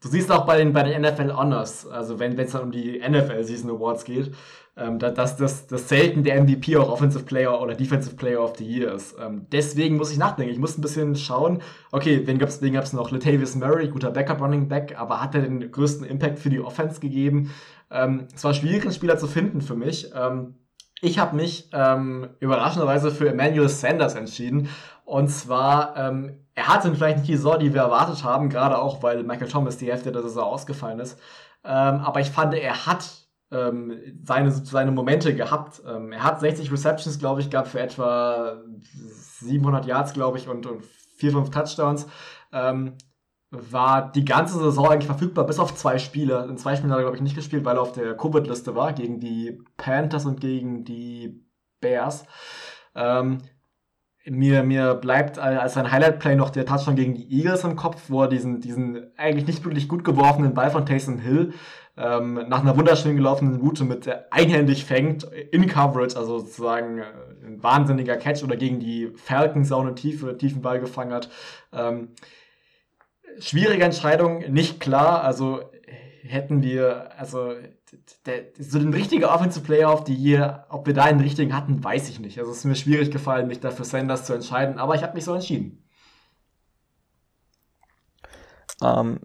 du 0.00 0.08
siehst 0.08 0.30
auch 0.30 0.46
bei 0.46 0.58
den, 0.58 0.72
bei 0.72 0.82
den 0.82 1.02
NFL 1.02 1.34
Honors, 1.34 1.86
also 1.86 2.18
wenn 2.18 2.38
es 2.38 2.52
dann 2.52 2.62
um 2.62 2.70
die 2.70 2.98
NFL 2.98 3.44
Season 3.44 3.70
Awards 3.70 4.04
geht, 4.04 4.34
ähm, 4.76 4.98
dass 4.98 5.36
das, 5.36 5.66
das 5.66 5.88
selten 5.88 6.24
der 6.24 6.42
MVP 6.42 6.76
auch 6.76 6.90
Offensive 6.90 7.24
Player 7.24 7.60
oder 7.60 7.74
Defensive 7.74 8.16
Player 8.16 8.42
of 8.42 8.56
the 8.56 8.64
Year 8.64 8.92
ist. 8.92 9.14
Ähm, 9.20 9.46
deswegen 9.52 9.96
muss 9.96 10.10
ich 10.10 10.18
nachdenken. 10.18 10.52
Ich 10.52 10.58
muss 10.58 10.76
ein 10.76 10.82
bisschen 10.82 11.14
schauen, 11.14 11.62
okay, 11.92 12.22
wen 12.24 12.38
gab 12.38 12.48
es 12.48 12.60
wen 12.60 12.72
gab's 12.72 12.92
noch? 12.92 13.10
Latavius 13.10 13.54
Murray, 13.54 13.88
guter 13.88 14.10
Backup 14.10 14.40
Running 14.40 14.68
Back, 14.68 14.98
aber 14.98 15.20
hat 15.20 15.34
er 15.34 15.42
den 15.42 15.70
größten 15.70 16.04
Impact 16.06 16.40
für 16.40 16.50
die 16.50 16.60
Offense 16.60 17.00
gegeben? 17.00 17.52
Ähm, 17.90 18.26
es 18.34 18.42
war 18.42 18.52
schwierig, 18.52 18.82
einen 18.82 18.92
Spieler 18.92 19.16
zu 19.16 19.28
finden 19.28 19.60
für 19.60 19.76
mich. 19.76 20.10
Ähm, 20.14 20.54
ich 21.00 21.18
habe 21.18 21.36
mich 21.36 21.68
ähm, 21.72 22.30
überraschenderweise 22.40 23.10
für 23.10 23.28
Emmanuel 23.28 23.68
Sanders 23.68 24.14
entschieden. 24.14 24.68
Und 25.04 25.28
zwar, 25.28 25.96
ähm, 25.96 26.38
er 26.54 26.68
hatte 26.68 26.92
vielleicht 26.94 27.18
nicht 27.18 27.28
die 27.28 27.36
Saison, 27.36 27.58
die 27.58 27.74
wir 27.74 27.82
erwartet 27.82 28.24
haben, 28.24 28.48
gerade 28.48 28.78
auch, 28.78 29.02
weil 29.02 29.22
Michael 29.22 29.48
Thomas 29.48 29.76
die 29.76 29.90
Hälfte 29.90 30.10
der 30.10 30.22
Saison 30.22 30.44
ausgefallen 30.44 30.98
ist. 30.98 31.18
Ähm, 31.62 32.00
aber 32.00 32.20
ich 32.20 32.30
fand, 32.30 32.54
er 32.54 32.86
hat 32.86 33.23
ähm, 33.54 34.20
seine, 34.24 34.50
seine 34.50 34.90
Momente 34.90 35.34
gehabt. 35.34 35.82
Ähm, 35.86 36.12
er 36.12 36.24
hat 36.24 36.40
60 36.40 36.70
Receptions, 36.72 37.18
glaube 37.18 37.40
ich, 37.40 37.50
gab 37.50 37.68
für 37.68 37.80
etwa 37.80 38.62
700 39.40 39.86
Yards, 39.86 40.12
glaube 40.12 40.38
ich, 40.38 40.48
und, 40.48 40.66
und 40.66 40.84
4, 41.16 41.32
5 41.32 41.50
Touchdowns. 41.50 42.06
Ähm, 42.52 42.94
war 43.50 44.10
die 44.10 44.24
ganze 44.24 44.58
Saison 44.58 44.88
eigentlich 44.88 45.06
verfügbar, 45.06 45.46
bis 45.46 45.60
auf 45.60 45.74
zwei 45.74 45.98
Spiele. 45.98 46.46
In 46.48 46.58
zwei 46.58 46.74
Spielen 46.74 46.90
hat 46.90 46.98
er, 46.98 47.04
glaube 47.04 47.16
ich, 47.16 47.22
nicht 47.22 47.36
gespielt, 47.36 47.64
weil 47.64 47.76
er 47.76 47.82
auf 47.82 47.92
der 47.92 48.16
Covid-Liste 48.16 48.74
war, 48.74 48.92
gegen 48.92 49.20
die 49.20 49.62
Panthers 49.76 50.26
und 50.26 50.40
gegen 50.40 50.84
die 50.84 51.44
Bears. 51.80 52.26
Ähm, 52.96 53.38
mir, 54.26 54.62
mir 54.62 54.94
bleibt 54.94 55.38
als 55.38 55.76
ein 55.76 55.90
Highlight-Play 55.90 56.34
noch 56.34 56.50
der 56.50 56.64
Touchdown 56.64 56.96
gegen 56.96 57.14
die 57.14 57.30
Eagles 57.30 57.64
im 57.64 57.76
Kopf, 57.76 58.04
wo 58.08 58.22
er 58.22 58.28
diesen, 58.28 58.60
diesen 58.60 59.12
eigentlich 59.16 59.46
nicht 59.46 59.64
wirklich 59.64 59.88
gut 59.88 60.02
geworfenen 60.02 60.54
Ball 60.54 60.70
von 60.70 60.86
Taysom 60.86 61.18
Hill 61.18 61.52
ähm, 61.96 62.34
nach 62.48 62.60
einer 62.60 62.76
wunderschön 62.76 63.16
gelaufenen 63.16 63.60
Route 63.60 63.84
mit 63.84 64.06
der 64.06 64.32
einhändig 64.32 64.84
fängt, 64.84 65.24
in 65.24 65.66
Coverage, 65.66 66.16
also 66.16 66.40
sozusagen 66.40 66.98
äh, 66.98 67.04
ein 67.44 67.62
wahnsinniger 67.62 68.16
Catch 68.16 68.42
oder 68.42 68.56
gegen 68.56 68.80
die 68.80 69.12
Falcons 69.14 69.70
auch 69.70 69.82
eine 69.82 69.94
tiefe, 69.94 70.36
tiefen 70.36 70.62
Ball 70.62 70.80
gefangen 70.80 71.12
hat. 71.12 71.30
Ähm, 71.72 72.08
schwierige 73.38 73.84
Entscheidung, 73.84 74.50
nicht 74.52 74.80
klar. 74.80 75.22
Also 75.22 75.60
hätten 76.24 76.62
wir, 76.62 77.12
also 77.18 77.54
der, 78.26 78.44
so 78.58 78.78
den 78.78 78.92
richtigen 78.92 79.24
Offensive 79.24 79.64
Player 79.64 80.02
die 80.04 80.14
hier, 80.14 80.64
ob 80.70 80.86
wir 80.86 80.94
da 80.94 81.04
einen 81.04 81.20
richtigen 81.20 81.54
hatten, 81.54 81.84
weiß 81.84 82.08
ich 82.08 82.18
nicht. 82.18 82.38
Also 82.38 82.50
es 82.50 82.58
ist 82.58 82.64
mir 82.64 82.74
schwierig 82.74 83.10
gefallen, 83.10 83.46
mich 83.46 83.60
dafür 83.60 83.84
Sanders 83.84 84.24
zu 84.24 84.32
entscheiden, 84.32 84.78
aber 84.78 84.94
ich 84.94 85.02
habe 85.02 85.14
mich 85.14 85.24
so 85.24 85.34
entschieden. 85.34 85.84
Ähm, 88.82 89.20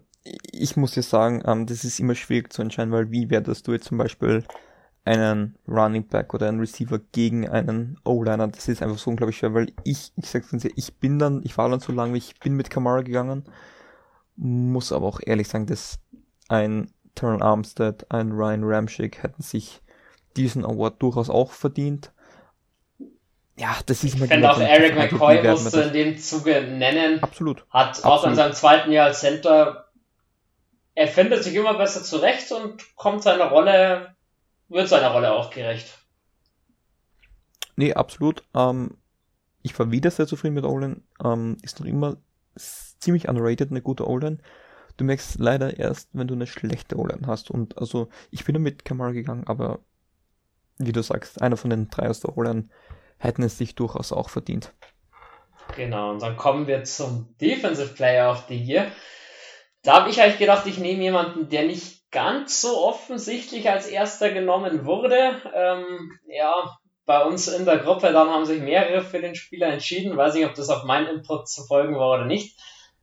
ich 0.52 0.76
muss 0.76 0.92
dir 0.92 1.02
sagen, 1.02 1.42
ähm, 1.46 1.66
das 1.66 1.84
ist 1.84 2.00
immer 2.00 2.14
schwierig 2.14 2.52
zu 2.52 2.62
entscheiden, 2.62 2.92
weil 2.92 3.10
wie 3.10 3.30
werdest 3.30 3.66
du 3.66 3.72
jetzt 3.72 3.86
zum 3.86 3.98
Beispiel 3.98 4.44
einen 5.04 5.56
Running 5.66 6.06
Back 6.06 6.34
oder 6.34 6.48
einen 6.48 6.60
Receiver 6.60 7.00
gegen 7.12 7.48
einen 7.48 7.98
O-Liner, 8.04 8.48
das 8.48 8.68
ist 8.68 8.82
einfach 8.82 8.98
so 8.98 9.10
unglaublich 9.10 9.38
schwer, 9.38 9.54
weil 9.54 9.72
ich, 9.84 10.12
ich 10.16 10.28
sag's 10.28 10.50
ganz 10.50 10.64
ehrlich, 10.64 10.78
ich 10.78 10.94
bin 10.98 11.18
dann, 11.18 11.40
ich 11.42 11.56
war 11.56 11.68
dann 11.68 11.80
so 11.80 11.92
lange, 11.92 12.18
ich 12.18 12.38
bin 12.38 12.54
mit 12.54 12.70
Kamara 12.70 13.00
gegangen 13.00 13.44
muss 14.40 14.90
aber 14.90 15.06
auch 15.06 15.20
ehrlich 15.24 15.48
sagen, 15.48 15.66
dass 15.66 15.98
ein 16.48 16.90
Terrell 17.14 17.42
Armstead, 17.42 18.06
ein 18.10 18.32
Ryan 18.32 18.64
Ramchick 18.64 19.22
hätten 19.22 19.42
sich 19.42 19.82
diesen 20.36 20.64
Award 20.64 21.02
durchaus 21.02 21.28
auch 21.28 21.52
verdient. 21.52 22.12
Ja, 23.58 23.76
das 23.84 24.02
ist 24.02 24.18
mal 24.18 24.24
Ich 24.24 24.30
finde 24.30 24.50
auch 24.50 24.58
Eric 24.58 24.96
McCoy 24.96 25.42
musst 25.42 25.74
du 25.74 25.80
in 25.80 25.92
dem 25.92 26.18
Zuge 26.18 26.62
nennen. 26.62 27.22
Absolut. 27.22 27.66
Hat 27.68 27.88
Absolut. 27.88 28.06
auch 28.06 28.24
in 28.24 28.34
seinem 28.34 28.54
zweiten 28.54 28.90
Jahr 28.90 29.08
als 29.08 29.20
Center, 29.20 29.79
er 30.94 31.08
findet 31.08 31.44
sich 31.44 31.54
immer 31.54 31.74
besser 31.74 32.02
zurecht 32.02 32.50
und 32.52 32.96
kommt 32.96 33.22
seiner 33.22 33.50
Rolle, 33.50 34.14
wird 34.68 34.88
seiner 34.88 35.10
Rolle 35.10 35.32
auch 35.32 35.50
gerecht. 35.50 35.98
Nee, 37.76 37.94
absolut. 37.94 38.42
Ähm, 38.54 38.98
ich 39.62 39.78
war 39.78 39.90
wieder 39.90 40.10
sehr 40.10 40.26
zufrieden 40.26 40.54
mit 40.54 40.64
Olin. 40.64 41.02
Ähm, 41.24 41.56
ist 41.62 41.80
noch 41.80 41.86
immer 41.86 42.16
ziemlich 42.56 43.28
underrated, 43.28 43.70
eine 43.70 43.82
gute 43.82 44.06
O-Line. 44.06 44.38
Du 44.96 45.04
merkst 45.04 45.38
leider 45.38 45.78
erst, 45.78 46.10
wenn 46.12 46.28
du 46.28 46.34
eine 46.34 46.46
schlechte 46.46 46.96
O-Line 46.98 47.26
hast. 47.26 47.50
Und 47.50 47.78
also, 47.78 48.08
ich 48.30 48.44
bin 48.44 48.60
mit 48.60 48.84
Kamara 48.84 49.12
gegangen, 49.12 49.46
aber 49.46 49.78
wie 50.78 50.92
du 50.92 51.02
sagst, 51.02 51.40
einer 51.40 51.56
von 51.56 51.70
den 51.70 51.88
drei 51.88 52.08
aus 52.08 52.20
der 52.20 52.36
O-Line 52.36 52.68
hätten 53.18 53.42
es 53.42 53.58
sich 53.58 53.74
durchaus 53.74 54.12
auch 54.12 54.28
verdient. 54.28 54.74
Genau, 55.76 56.10
und 56.10 56.22
dann 56.22 56.36
kommen 56.36 56.66
wir 56.66 56.84
zum 56.84 57.34
Defensive 57.40 57.94
Player 57.94 58.30
of 58.30 58.46
the 58.48 58.56
Year. 58.56 58.90
Da 59.82 59.94
habe 59.94 60.10
ich 60.10 60.20
eigentlich 60.20 60.38
gedacht, 60.38 60.66
ich 60.66 60.78
nehme 60.78 61.02
jemanden, 61.02 61.48
der 61.48 61.64
nicht 61.64 62.10
ganz 62.10 62.60
so 62.60 62.84
offensichtlich 62.84 63.70
als 63.70 63.86
erster 63.86 64.30
genommen 64.30 64.84
wurde. 64.84 65.40
Ähm, 65.54 66.18
ja, 66.26 66.76
bei 67.06 67.24
uns 67.24 67.48
in 67.48 67.64
der 67.64 67.78
Gruppe, 67.78 68.12
dann 68.12 68.28
haben 68.28 68.44
sich 68.44 68.60
mehrere 68.60 69.02
für 69.02 69.20
den 69.20 69.34
Spieler 69.34 69.68
entschieden. 69.68 70.16
Weiß 70.16 70.34
nicht, 70.34 70.46
ob 70.46 70.54
das 70.54 70.68
auf 70.68 70.84
meinen 70.84 71.08
Input 71.08 71.48
zu 71.48 71.64
folgen 71.64 71.96
war 71.96 72.14
oder 72.14 72.26
nicht. 72.26 72.58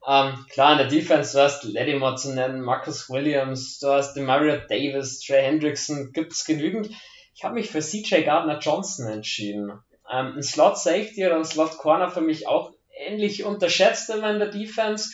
Ähm, 0.08 0.46
klar, 0.50 0.74
in 0.74 0.78
der 0.78 0.88
Defense, 0.88 1.36
du 1.36 1.44
hast 1.44 1.64
Lattimore 1.64 2.16
zu 2.16 2.34
nennen, 2.34 2.62
Marcus 2.62 3.10
Williams, 3.10 3.80
du 3.80 3.88
hast 3.88 4.14
Demario 4.14 4.58
Davis, 4.70 5.20
Trey 5.20 5.42
Hendrickson, 5.42 6.12
gibt's 6.14 6.46
genügend. 6.46 6.90
Ich 7.36 7.44
habe 7.44 7.56
mich 7.56 7.70
für 7.70 7.82
CJ 7.82 8.22
Gardner 8.22 8.60
Johnson 8.60 9.08
entschieden. 9.08 9.72
Ähm, 10.10 10.36
ein 10.38 10.44
Slot 10.44 10.78
Safety 10.78 11.26
oder 11.26 11.36
ein 11.36 11.46
Slot 11.46 11.78
Corner 11.78 12.10
für 12.10 12.22
mich 12.22 12.48
auch 12.48 12.72
ähnlich 12.98 13.44
unterschätzt 13.44 14.10
immer 14.10 14.32
in 14.32 14.40
der 14.40 14.50
Defense. 14.50 15.10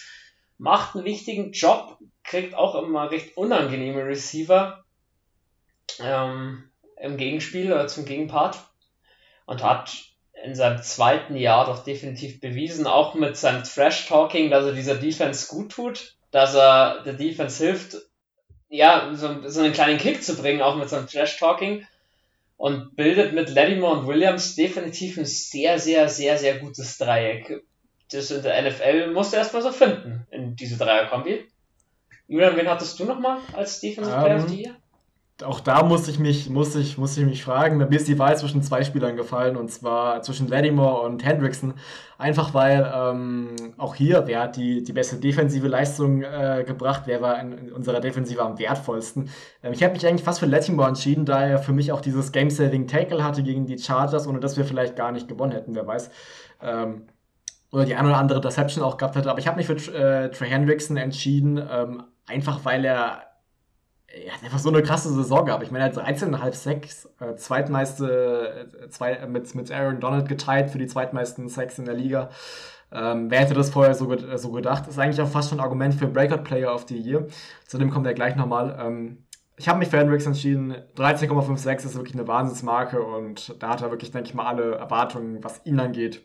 Macht 0.64 0.95
einen 0.95 1.03
wichtigen 1.03 1.52
Job, 1.52 1.98
kriegt 2.23 2.56
auch 2.56 2.81
immer 2.81 3.11
recht 3.11 3.35
unangenehme 3.35 4.06
Receiver 4.06 4.85
ähm, 5.99 6.64
im 6.95 7.18
Gegenspiel 7.18 7.73
oder 7.73 7.88
zum 7.88 8.06
Gegenpart 8.06 8.60
und 9.45 9.61
hat 9.61 9.91
in 10.41 10.56
seinem 10.56 10.81
zweiten 10.81 11.35
Jahr 11.35 11.65
doch 11.65 11.84
definitiv 11.84 12.40
bewiesen, 12.40 12.88
auch 12.88 13.14
mit 13.14 13.35
seinem 13.35 13.65
Trash-Talking, 13.65 14.49
dass 14.49 14.64
er 14.64 14.72
dieser 14.72 14.95
Defense 14.95 15.49
gut 15.49 15.73
tut, 15.73 16.15
dass 16.31 16.56
er 16.56 17.03
der 17.03 17.14
Defense 17.14 17.61
hilft, 17.61 17.98
ja, 18.69 19.11
so, 19.15 19.45
so 19.49 19.60
einen 19.60 19.73
kleinen 19.73 19.99
Kick 19.99 20.23
zu 20.23 20.38
bringen, 20.38 20.61
auch 20.61 20.77
mit 20.77 20.88
seinem 20.88 21.07
Trash-Talking 21.07 21.85
und 22.56 22.95
bildet 22.95 23.34
mit 23.34 23.49
Lattimore 23.49 23.99
und 23.99 24.07
Williams 24.07 24.56
definitiv 24.56 25.18
ein 25.18 25.26
sehr, 25.26 25.77
sehr, 25.77 26.07
sehr, 26.07 26.38
sehr 26.38 26.60
gutes 26.60 26.98
Dreieck. 26.98 27.65
Das 28.11 28.30
in 28.31 28.44
der 28.44 28.61
NFL 28.61 29.11
musst 29.11 29.34
du 29.34 29.38
erstmal 29.38 29.61
so 29.61 29.72
finden, 29.72 30.27
in 30.30 30.32
diese 30.59 30.77
Dreier-Kombi. 30.77 31.45
Julian, 32.27 32.55
wen 32.55 32.67
hattest 32.67 32.99
du 32.99 33.05
nochmal 33.05 33.38
als 33.53 33.80
Defensive 33.80 34.15
Player 34.15 34.38
um, 34.38 34.43
of 34.43 34.49
the 34.49 34.61
Year? 34.61 34.75
auch 35.41 35.59
da 35.59 35.84
muss 35.84 36.07
ich 36.07 36.19
mich, 36.19 36.49
muss 36.49 36.75
ich, 36.75 36.97
muss 36.97 37.17
ich 37.17 37.25
mich 37.25 37.43
fragen. 37.43 37.77
Mir 37.77 37.89
ist 37.89 38.07
die 38.07 38.19
Wahl 38.19 38.38
zwischen 38.38 38.61
zwei 38.61 38.84
Spielern 38.84 39.15
gefallen 39.15 39.57
und 39.57 39.71
zwar 39.71 40.21
zwischen 40.21 40.47
Lattimore 40.47 41.01
und 41.01 41.25
Hendrickson. 41.25 41.73
Einfach 42.17 42.53
weil 42.53 42.89
ähm, 42.95 43.55
auch 43.77 43.95
hier, 43.95 44.23
wer 44.27 44.41
hat 44.41 44.55
die, 44.55 44.84
die 44.84 44.93
beste 44.93 45.17
defensive 45.17 45.67
Leistung 45.67 46.21
äh, 46.21 46.63
gebracht, 46.65 47.03
wer 47.05 47.21
war 47.21 47.39
in, 47.39 47.51
in 47.53 47.71
unserer 47.73 47.99
Defensive 47.99 48.41
am 48.41 48.59
wertvollsten. 48.59 49.30
Ähm, 49.63 49.73
ich 49.73 49.84
habe 49.84 49.93
mich 49.93 50.05
eigentlich 50.05 50.23
fast 50.23 50.39
für 50.39 50.45
Lattimore 50.45 50.89
entschieden, 50.89 51.25
da 51.25 51.45
er 51.45 51.57
für 51.57 51.73
mich 51.73 51.91
auch 51.91 52.01
dieses 52.01 52.31
Game-Saving 52.31 52.88
Tackle 52.88 53.23
hatte 53.23 53.41
gegen 53.41 53.65
die 53.65 53.80
Chargers, 53.80 54.27
ohne 54.27 54.39
dass 54.39 54.55
wir 54.55 54.65
vielleicht 54.65 54.95
gar 54.95 55.11
nicht 55.11 55.27
gewonnen 55.27 55.51
hätten, 55.51 55.73
wer 55.73 55.88
weiß. 55.88 56.11
Ähm, 56.61 57.07
oder 57.73 57.85
die 57.85 57.95
eine 57.95 58.07
oder 58.07 58.17
andere 58.17 58.39
Deception 58.39 58.83
auch 58.83 58.97
gehabt 58.97 59.15
hätte. 59.15 59.29
Aber 59.29 59.39
ich 59.39 59.47
habe 59.47 59.57
mich 59.57 59.65
für 59.65 59.73
äh, 59.73 60.29
Trey 60.29 60.47
Hendrickson 60.47 60.95
entschieden, 60.95 61.57
ähm, 61.57 62.03
einfach 62.27 62.63
weil 62.63 62.85
er 62.85 63.23
er 64.15 64.31
hat 64.31 64.43
einfach 64.43 64.59
so 64.59 64.69
eine 64.69 64.83
krasse 64.83 65.11
Saison 65.11 65.43
gehabt. 65.43 65.63
Ich 65.63 65.71
meine, 65.71 65.85
er 65.85 65.89
hat 65.89 66.07
13,5 66.07 66.53
Sacks, 66.53 67.09
äh, 67.19 67.35
zweitmeiste, 67.35 68.69
äh, 68.83 68.89
zwei, 68.89 69.13
äh, 69.13 69.27
mit, 69.27 69.55
mit 69.55 69.71
Aaron 69.71 69.99
Donald 69.99 70.29
geteilt 70.29 70.69
für 70.69 70.77
die 70.77 70.85
zweitmeisten 70.85 71.49
Sacks 71.49 71.79
in 71.79 71.85
der 71.85 71.95
Liga. 71.95 72.29
Ähm, 72.91 73.31
wer 73.31 73.39
hätte 73.39 73.55
das 73.55 73.71
vorher 73.71 73.95
so, 73.95 74.15
so 74.37 74.51
gedacht? 74.51 74.87
Ist 74.87 74.99
eigentlich 74.99 75.19
auch 75.19 75.27
fast 75.27 75.49
schon 75.49 75.59
ein 75.59 75.63
Argument 75.63 75.95
für 75.95 76.05
Breakout 76.05 76.43
Player 76.43 76.75
of 76.75 76.85
the 76.87 76.95
Year. 76.95 77.25
Zudem 77.65 77.89
kommt 77.89 78.05
er 78.05 78.13
gleich 78.13 78.35
nochmal. 78.35 78.77
Ähm, 78.79 79.25
ich 79.57 79.67
habe 79.67 79.79
mich 79.79 79.87
für 79.87 79.97
Hendricks 79.97 80.27
entschieden. 80.27 80.75
13,56 80.95 81.85
ist 81.85 81.95
wirklich 81.95 82.13
eine 82.13 82.27
Wahnsinnsmarke 82.27 83.01
und 83.01 83.55
da 83.63 83.69
hat 83.69 83.81
er 83.81 83.89
wirklich, 83.89 84.11
denke 84.11 84.29
ich 84.29 84.35
mal, 84.35 84.45
alle 84.45 84.75
Erwartungen, 84.75 85.43
was 85.43 85.65
ihn 85.65 85.79
angeht, 85.79 86.21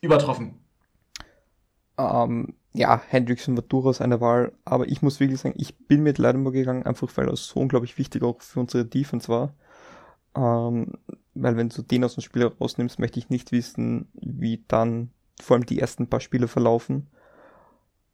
übertroffen. 0.00 0.58
Ähm, 1.98 2.54
ja, 2.72 3.02
Hendrickson 3.08 3.56
war 3.56 3.64
durchaus 3.64 4.00
eine 4.00 4.20
Wahl, 4.20 4.52
aber 4.64 4.88
ich 4.88 5.02
muss 5.02 5.20
wirklich 5.20 5.40
sagen, 5.40 5.54
ich 5.58 5.76
bin 5.76 6.02
mit 6.02 6.18
Lattimore 6.18 6.52
gegangen, 6.52 6.84
einfach 6.84 7.08
weil 7.16 7.28
er 7.28 7.36
so 7.36 7.60
unglaublich 7.60 7.98
wichtig 7.98 8.22
auch 8.22 8.40
für 8.40 8.60
unsere 8.60 8.84
Defense 8.84 9.28
war. 9.28 9.54
Ähm, 10.36 10.92
weil 11.34 11.56
wenn 11.56 11.68
du 11.68 11.82
den 11.82 12.04
aus 12.04 12.14
dem 12.14 12.22
Spiel 12.22 12.44
rausnimmst, 12.46 12.98
möchte 12.98 13.18
ich 13.18 13.30
nicht 13.30 13.52
wissen, 13.52 14.08
wie 14.14 14.64
dann 14.68 15.10
vor 15.40 15.56
allem 15.56 15.66
die 15.66 15.80
ersten 15.80 16.08
paar 16.08 16.20
Spiele 16.20 16.48
verlaufen. 16.48 17.08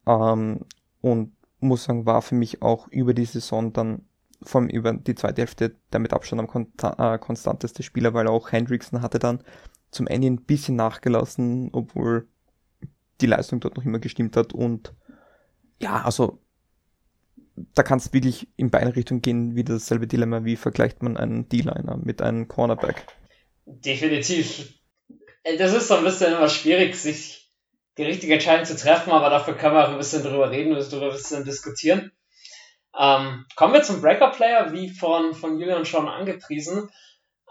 Ähm, 0.05 0.61
und 1.01 1.33
muss 1.59 1.83
sagen, 1.83 2.05
war 2.05 2.21
für 2.21 2.35
mich 2.35 2.61
auch 2.61 2.87
über 2.87 3.13
die 3.13 3.25
Saison 3.25 3.73
dann 3.73 4.03
vor 4.43 4.61
allem 4.61 4.69
über 4.69 4.93
die 4.93 5.15
zweite 5.15 5.41
Hälfte 5.41 5.75
der 5.91 5.99
mit 5.99 6.13
Abstand 6.13 6.39
am 6.39 6.47
kon 6.47 6.67
äh, 6.81 7.17
konstanteste 7.17 7.81
Spieler, 7.81 8.13
weil 8.13 8.27
auch 8.27 8.51
Hendrickson 8.51 9.01
hatte 9.01 9.19
dann 9.19 9.41
zum 9.97 10.07
Ende 10.07 10.27
ein 10.27 10.45
bisschen 10.45 10.75
nachgelassen, 10.75 11.69
obwohl 11.73 12.27
die 13.19 13.25
Leistung 13.25 13.59
dort 13.59 13.75
noch 13.75 13.83
immer 13.83 13.99
gestimmt 13.99 14.37
hat 14.37 14.53
und 14.53 14.93
ja, 15.79 16.03
also 16.03 16.39
da 17.73 17.83
kann 17.83 17.97
es 17.97 18.13
wirklich 18.13 18.47
in 18.55 18.69
beide 18.69 18.95
Richtungen 18.95 19.21
gehen, 19.21 19.55
wie 19.55 19.63
dasselbe 19.63 20.07
Dilemma, 20.07 20.45
wie 20.45 20.55
vergleicht 20.55 21.01
man 21.01 21.17
einen 21.17 21.49
D-Liner 21.49 21.97
mit 21.97 22.21
einem 22.21 22.47
Cornerback. 22.47 23.07
Definitiv. 23.65 24.73
Das 25.57 25.73
ist 25.73 25.87
so 25.87 25.95
ein 25.95 26.03
bisschen 26.03 26.33
immer 26.33 26.49
schwierig, 26.49 26.95
sich 26.95 27.51
die 27.97 28.03
richtige 28.03 28.33
Entscheidung 28.33 28.65
zu 28.65 28.77
treffen, 28.77 29.11
aber 29.11 29.29
dafür 29.29 29.55
kann 29.55 29.73
man 29.73 29.85
auch 29.85 29.91
ein 29.91 29.97
bisschen 29.97 30.21
drüber 30.21 30.51
reden 30.51 30.75
und 30.75 30.91
darüber 30.91 31.07
ein 31.07 31.17
bisschen 31.17 31.45
diskutieren. 31.45 32.11
Ähm, 32.97 33.45
kommen 33.55 33.73
wir 33.73 33.81
zum 33.81 34.01
Breaker-Player, 34.01 34.71
wie 34.71 34.89
von, 34.89 35.33
von 35.33 35.59
Julian 35.59 35.85
schon 35.85 36.07
angepriesen. 36.07 36.89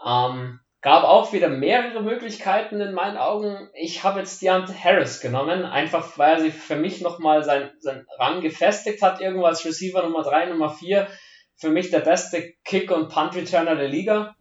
Ähm, 0.05 0.59
Gab 0.81 1.03
auch 1.03 1.33
wieder 1.33 1.49
mehrere 1.49 2.03
Möglichkeiten 2.03 2.79
in 2.79 2.93
meinen 2.93 3.17
Augen. 3.17 3.69
Ich 3.73 4.03
habe 4.03 4.19
jetzt 4.19 4.41
Deontay 4.41 4.75
Harris 4.75 5.21
genommen, 5.21 5.65
einfach 5.65 6.17
weil 6.17 6.35
er 6.35 6.39
sich 6.41 6.53
für 6.53 6.75
mich 6.75 7.01
nochmal 7.01 7.43
sein, 7.43 7.71
sein 7.79 8.05
Rang 8.19 8.41
gefestigt 8.41 9.01
hat, 9.01 9.19
irgendwo 9.19 9.45
als 9.45 9.65
Receiver 9.65 10.03
Nummer 10.03 10.23
3, 10.23 10.47
Nummer 10.47 10.69
4. 10.69 11.07
für 11.55 11.69
mich 11.69 11.89
der 11.89 12.01
beste 12.01 12.53
Kick- 12.63 12.91
und 12.91 13.09
Punt-Returner 13.09 13.75
der 13.75 13.87
Liga. 13.87 14.35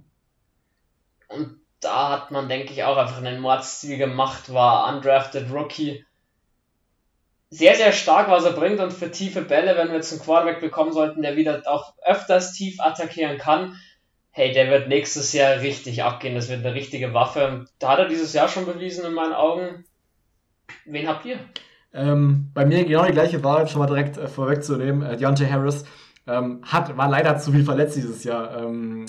Und 1.28 1.60
da 1.80 2.10
hat 2.10 2.30
man, 2.30 2.48
denke 2.48 2.72
ich, 2.72 2.84
auch 2.84 2.98
einfach 2.98 3.18
einen 3.18 3.40
Mordstil 3.40 3.96
gemacht, 3.96 4.52
war 4.52 4.92
undrafted 4.94 5.50
Rookie. 5.50 6.04
Sehr, 7.48 7.76
sehr 7.76 7.92
stark, 7.92 8.28
was 8.28 8.44
er 8.44 8.52
bringt 8.52 8.80
und 8.80 8.92
für 8.92 9.10
tiefe 9.10 9.40
Bälle, 9.40 9.76
wenn 9.76 9.88
wir 9.88 9.96
jetzt 9.96 10.12
einen 10.12 10.20
Quarterback 10.20 10.60
bekommen 10.60 10.92
sollten, 10.92 11.22
der 11.22 11.36
wieder 11.36 11.62
auch 11.66 11.94
öfters 12.04 12.52
tief 12.52 12.80
attackieren 12.80 13.38
kann, 13.38 13.80
hey, 14.36 14.52
der 14.52 14.70
wird 14.70 14.88
nächstes 14.88 15.32
Jahr 15.32 15.62
richtig 15.62 16.02
abgehen, 16.02 16.34
das 16.34 16.50
wird 16.50 16.64
eine 16.64 16.74
richtige 16.74 17.14
Waffe. 17.14 17.64
Da 17.78 17.92
hat 17.92 18.00
er 18.00 18.08
dieses 18.08 18.34
Jahr 18.34 18.48
schon 18.48 18.66
bewiesen 18.66 19.06
in 19.06 19.14
meinen 19.14 19.32
Augen. 19.32 19.86
Wen 20.84 21.08
habt 21.08 21.24
ihr? 21.24 21.38
Ähm, 21.94 22.50
bei 22.52 22.66
mir 22.66 22.84
genau 22.84 23.06
die 23.06 23.12
gleiche 23.12 23.42
Wahl, 23.42 23.66
schon 23.66 23.78
mal 23.78 23.86
direkt 23.86 24.18
äh, 24.18 24.28
vorwegzunehmen. 24.28 25.02
Äh, 25.02 25.16
Deontay 25.16 25.48
Harris 25.48 25.86
ähm, 26.26 26.60
hat, 26.66 26.98
war 26.98 27.08
leider 27.08 27.38
zu 27.38 27.50
viel 27.50 27.64
verletzt 27.64 27.96
dieses 27.96 28.24
Jahr. 28.24 28.62
Ähm, 28.62 29.06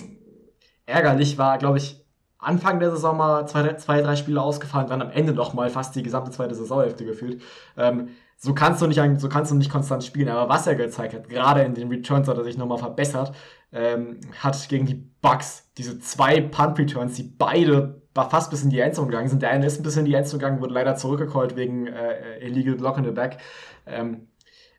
ärgerlich 0.85 1.37
war, 1.37 1.57
glaube 1.57 1.79
ich, 1.79 1.97
Anfang 2.37 2.79
der 2.79 2.91
Saison 2.91 3.17
mal 3.17 3.45
zwei, 3.49 3.73
zwei, 3.73 4.01
drei 4.01 4.15
Spiele 4.15 4.41
ausgefallen, 4.41 4.87
dann 4.87 5.01
am 5.01 5.11
Ende 5.11 5.33
noch 5.33 5.53
mal 5.53 5.69
fast 5.69 5.93
die 5.97 6.03
gesamte 6.03 6.31
zweite 6.31 6.55
Saisonhälfte 6.55 7.03
gefühlt. 7.03 7.41
Ähm, 7.75 8.15
so 8.37 8.53
kannst 8.53 8.81
du 8.81 8.87
nicht, 8.87 9.01
so 9.19 9.29
kannst 9.29 9.51
du 9.51 9.55
nicht 9.55 9.71
konstant 9.71 10.03
spielen. 10.03 10.29
Aber 10.29 10.47
was 10.47 10.67
er 10.67 10.75
gezeigt 10.75 11.13
hat, 11.13 11.27
gerade 11.27 11.63
in 11.63 11.73
den 11.73 11.89
Returns 11.89 12.27
hat 12.27 12.37
er 12.37 12.43
sich 12.43 12.57
nochmal 12.57 12.77
verbessert, 12.77 13.33
ähm, 13.71 14.19
hat 14.39 14.69
gegen 14.69 14.85
die 14.85 15.09
Bucks 15.21 15.71
diese 15.77 15.99
zwei 15.99 16.41
Punt 16.41 16.77
Returns, 16.79 17.15
die 17.15 17.23
beide 17.23 18.01
fast 18.13 18.49
bis 18.49 18.63
in 18.63 18.69
die 18.69 18.79
Endzone 18.79 19.09
gegangen 19.09 19.29
sind. 19.29 19.41
Der 19.41 19.51
eine 19.51 19.65
ist 19.65 19.79
ein 19.79 19.83
bisschen 19.83 20.05
in 20.05 20.11
die 20.11 20.13
Endzone 20.15 20.39
gegangen, 20.39 20.61
wurde 20.61 20.73
leider 20.73 20.95
zurückgecallt 20.95 21.55
wegen 21.55 21.87
äh, 21.87 22.39
Illegal 22.39 22.75
Block 22.75 22.97
in 22.97 23.05
the 23.05 23.11
Back. 23.11 23.37
Ähm, 23.85 24.27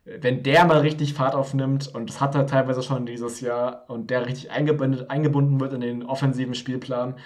wenn 0.05 0.43
der 0.43 0.64
mal 0.64 0.78
richtig 0.78 1.14
Fahrt 1.14 1.35
aufnimmt, 1.35 1.89
und 1.94 2.09
das 2.09 2.20
hat 2.20 2.35
er 2.35 2.47
teilweise 2.47 2.82
schon 2.82 3.06
dieses 3.06 3.40
Jahr, 3.40 3.85
und 3.89 4.10
der 4.10 4.26
richtig 4.26 4.51
eingebunden, 4.51 5.09
eingebunden 5.10 5.60
wird 5.60 5.72
in 5.74 5.80
den 5.80 6.02
offensiven 6.02 6.55
Spielplan, 6.55 7.16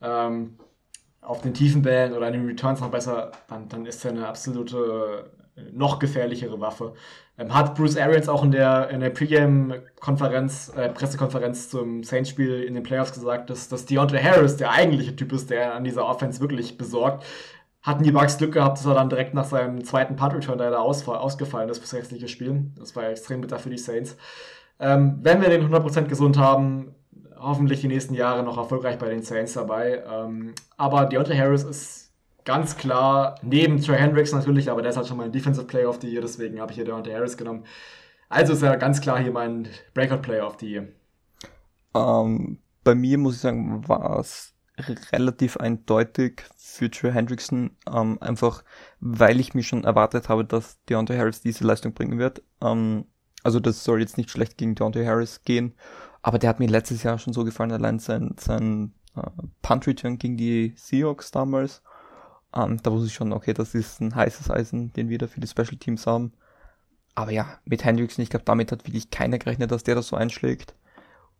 ähm, 0.00 0.58
auf 1.20 1.42
den 1.42 1.52
tiefen 1.52 1.82
Bällen 1.82 2.14
oder 2.14 2.28
in 2.28 2.32
den 2.32 2.46
Returns 2.46 2.80
noch 2.80 2.90
besser, 2.90 3.32
dann, 3.48 3.68
dann 3.68 3.84
ist 3.84 4.04
er 4.04 4.12
eine 4.12 4.26
absolute, 4.26 5.30
noch 5.72 5.98
gefährlichere 5.98 6.60
Waffe. 6.60 6.94
Ähm, 7.38 7.54
hat 7.54 7.74
Bruce 7.74 7.96
Arians 7.96 8.28
auch 8.28 8.44
in 8.44 8.50
der, 8.50 8.90
in 8.90 9.00
der 9.00 9.10
Pre-Game-Konferenz, 9.10 10.72
äh, 10.76 10.88
Pressekonferenz 10.88 11.68
zum 11.70 12.02
Saints-Spiel 12.02 12.62
in 12.62 12.74
den 12.74 12.82
Playoffs 12.82 13.12
gesagt, 13.12 13.50
dass, 13.50 13.68
dass 13.68 13.86
Deontay 13.86 14.22
Harris 14.22 14.56
der 14.56 14.70
eigentliche 14.70 15.16
Typ 15.16 15.32
ist, 15.32 15.50
der 15.50 15.74
an 15.74 15.84
dieser 15.84 16.06
Offense 16.06 16.40
wirklich 16.40 16.78
besorgt 16.78 17.24
hatten 17.82 18.04
die 18.04 18.12
Bugs 18.12 18.36
Glück 18.38 18.52
gehabt, 18.52 18.78
dass 18.78 18.86
er 18.86 18.94
dann 18.94 19.08
direkt 19.08 19.34
nach 19.34 19.46
seinem 19.46 19.84
zweiten 19.84 20.16
Punt-Return 20.16 20.58
da 20.58 20.78
ausgefallen 20.78 21.68
ist 21.70 21.78
fürs 21.78 21.94
restliche 21.94 22.28
Spiel. 22.28 22.70
Das 22.78 22.94
war 22.94 23.08
extrem 23.08 23.40
bitter 23.40 23.58
für 23.58 23.70
die 23.70 23.78
Saints. 23.78 24.16
Ähm, 24.78 25.18
wenn 25.22 25.40
wir 25.40 25.48
den 25.48 25.66
100% 25.66 26.02
gesund 26.04 26.38
haben, 26.38 26.94
hoffentlich 27.38 27.80
die 27.80 27.88
nächsten 27.88 28.14
Jahre 28.14 28.42
noch 28.42 28.58
erfolgreich 28.58 28.98
bei 28.98 29.08
den 29.08 29.22
Saints 29.22 29.54
dabei. 29.54 30.02
Ähm, 30.10 30.54
aber 30.76 31.06
Deontay 31.06 31.36
Harris 31.36 31.64
ist 31.64 31.99
ganz 32.50 32.76
klar, 32.76 33.36
neben 33.42 33.80
Trey 33.80 33.96
Hendricks 33.96 34.32
natürlich, 34.32 34.68
aber 34.68 34.82
der 34.82 34.90
ist 34.90 34.96
halt 34.96 35.06
schon 35.06 35.16
mal 35.16 35.26
ein 35.26 35.32
Defensive 35.32 35.66
Player 35.66 35.88
of 35.88 36.00
the 36.00 36.08
Year, 36.08 36.20
deswegen 36.20 36.60
habe 36.60 36.72
ich 36.72 36.76
hier 36.76 36.84
Deontay 36.84 37.14
Harris 37.14 37.36
genommen. 37.36 37.64
Also 38.28 38.54
ist 38.54 38.62
er 38.62 38.76
ganz 38.76 39.00
klar 39.00 39.20
hier 39.20 39.30
mein 39.30 39.68
Breakout 39.94 40.22
Player 40.22 40.44
of 40.44 40.56
the 40.58 40.68
Year. 40.68 40.88
Ähm, 41.94 42.58
bei 42.82 42.96
mir 42.96 43.18
muss 43.18 43.36
ich 43.36 43.40
sagen, 43.40 43.86
war 43.88 44.18
es 44.18 44.52
relativ 45.12 45.58
eindeutig 45.58 46.42
für 46.56 46.90
Trey 46.90 47.12
Hendrickson, 47.12 47.76
ähm, 47.88 48.18
einfach 48.20 48.64
weil 48.98 49.38
ich 49.38 49.54
mir 49.54 49.62
schon 49.62 49.84
erwartet 49.84 50.28
habe, 50.28 50.44
dass 50.44 50.82
Deontay 50.86 51.18
Harris 51.18 51.42
diese 51.42 51.64
Leistung 51.64 51.92
bringen 51.92 52.18
wird. 52.18 52.42
Ähm, 52.60 53.04
also 53.44 53.60
das 53.60 53.84
soll 53.84 54.00
jetzt 54.00 54.18
nicht 54.18 54.30
schlecht 54.30 54.58
gegen 54.58 54.74
Deontay 54.74 55.06
Harris 55.06 55.42
gehen, 55.44 55.74
aber 56.20 56.40
der 56.40 56.50
hat 56.50 56.58
mir 56.58 56.68
letztes 56.68 57.04
Jahr 57.04 57.20
schon 57.20 57.32
so 57.32 57.44
gefallen, 57.44 57.70
allein 57.70 58.00
sein, 58.00 58.34
sein 58.40 58.92
äh, 59.14 59.22
Punt-Return 59.62 60.18
gegen 60.18 60.36
die 60.36 60.72
Seahawks 60.74 61.30
damals. 61.30 61.82
Ähm, 62.54 62.82
da 62.82 62.90
wusste 62.90 63.06
ich 63.06 63.14
schon, 63.14 63.32
okay, 63.32 63.54
das 63.54 63.74
ist 63.74 64.00
ein 64.00 64.14
heißes 64.14 64.50
Eisen, 64.50 64.92
den 64.92 65.08
wir 65.08 65.18
da 65.18 65.26
für 65.26 65.40
die 65.40 65.46
Special 65.46 65.76
Teams 65.76 66.06
haben. 66.06 66.32
Aber 67.14 67.30
ja, 67.30 67.58
mit 67.64 67.84
Hendrickson, 67.84 68.22
ich 68.22 68.30
glaube, 68.30 68.44
damit 68.44 68.72
hat 68.72 68.86
wirklich 68.86 69.10
keiner 69.10 69.38
gerechnet, 69.38 69.70
dass 69.70 69.84
der 69.84 69.94
das 69.94 70.08
so 70.08 70.16
einschlägt. 70.16 70.74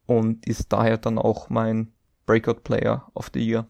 Und 0.06 0.46
ist 0.46 0.72
daher 0.72 0.98
dann 0.98 1.18
auch 1.18 1.48
mein 1.48 1.92
Breakout 2.26 2.62
Player 2.62 3.10
of 3.14 3.30
the 3.32 3.40
Year. 3.40 3.66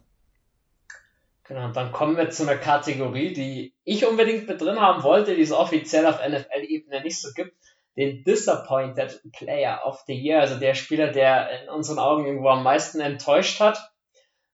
Genau, 1.43 1.69
dann 1.71 1.91
kommen 1.91 2.15
wir 2.15 2.29
zu 2.29 2.43
einer 2.43 2.55
Kategorie, 2.55 3.33
die 3.33 3.73
ich 3.83 4.05
unbedingt 4.05 4.47
mit 4.47 4.61
drin 4.61 4.79
haben 4.79 5.03
wollte, 5.03 5.35
die 5.35 5.41
es 5.41 5.51
offiziell 5.51 6.05
auf 6.05 6.19
NFL-Ebene 6.25 7.01
nicht 7.01 7.19
so 7.19 7.29
gibt. 7.33 7.55
Den 7.97 8.23
Disappointed 8.23 9.21
Player 9.33 9.81
of 9.85 10.03
the 10.07 10.13
Year, 10.13 10.39
also 10.39 10.57
der 10.57 10.75
Spieler, 10.75 11.07
der 11.11 11.61
in 11.61 11.69
unseren 11.69 11.99
Augen 11.99 12.25
irgendwo 12.25 12.47
am 12.47 12.63
meisten 12.63 13.01
enttäuscht 13.01 13.59
hat. 13.59 13.90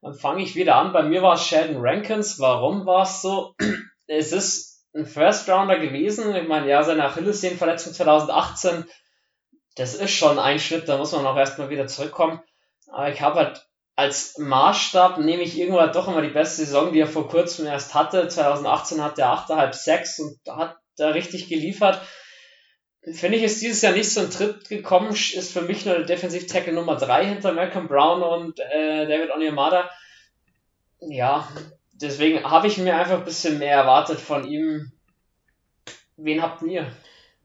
Dann 0.02 0.14
fange 0.14 0.44
ich 0.44 0.56
wieder 0.56 0.76
an. 0.76 0.94
Bei 0.94 1.04
mir 1.04 1.22
war 1.22 1.36
es 1.36 1.46
Sheldon 1.46 1.78
Rankins. 1.80 2.40
Warum 2.40 2.86
war 2.86 3.04
es 3.04 3.22
so? 3.22 3.56
Es 4.10 4.32
ist 4.32 4.86
ein 4.96 5.06
First 5.06 5.50
Rounder 5.50 5.80
gewesen. 5.80 6.34
Ich 6.34 6.48
meine, 6.48 6.70
ja, 6.70 6.82
seine 6.82 7.04
Achillessehnenverletzung 7.04 7.92
2018, 7.92 8.86
das 9.76 9.96
ist 9.96 10.12
schon 10.12 10.40
ein 10.40 10.60
Schritt, 10.60 10.88
da 10.88 10.98
muss 10.98 11.12
man 11.12 11.26
auch 11.26 11.36
erstmal 11.36 11.70
wieder 11.70 11.88
zurückkommen. 11.88 12.42
Aber 12.90 13.10
ich 13.10 13.20
habe 13.20 13.40
halt 13.40 13.68
als 13.98 14.38
Maßstab 14.38 15.18
nehme 15.18 15.42
ich 15.42 15.60
irgendwann 15.60 15.92
doch 15.92 16.08
immer 16.08 16.22
die 16.22 16.30
beste 16.30 16.64
Saison, 16.64 16.94
die 16.94 17.00
er 17.00 17.08
vor 17.08 17.28
kurzem 17.28 17.66
erst 17.66 17.96
hatte. 17.96 18.28
2018 18.28 19.04
hat 19.04 19.18
er 19.18 19.34
8,5 19.34 19.74
6 19.74 20.20
und 20.20 20.40
hat 20.56 20.78
da 20.98 21.10
richtig 21.10 21.50
geliefert. 21.50 22.00
Finde 23.04 23.38
ich, 23.38 23.44
ist 23.44 23.62
dieses 23.62 23.82
Jahr 23.82 23.94
nicht 23.94 24.12
so 24.12 24.22
ein 24.22 24.30
Tritt 24.30 24.68
gekommen, 24.68 25.12
ist 25.12 25.54
für 25.54 25.62
mich 25.62 25.86
nur 25.86 25.96
der 25.96 26.06
Defensiv-Tackle 26.06 26.74
Nummer 26.74 26.98
3 26.98 27.26
hinter 27.26 27.54
Malcolm 27.54 27.88
Brown 27.88 28.22
und 28.22 28.60
äh, 28.60 29.08
David 29.08 29.32
Onyemada. 29.32 29.90
Ja, 31.00 31.48
deswegen 31.94 32.44
habe 32.44 32.68
ich 32.68 32.78
mir 32.78 32.98
einfach 32.98 33.20
ein 33.20 33.26
bisschen 33.26 33.60
mehr 33.60 33.78
erwartet 33.78 34.20
von 34.20 34.46
ihm. 34.46 34.92
Wen 36.18 36.42
habt 36.42 36.64
ihr? 36.64 36.88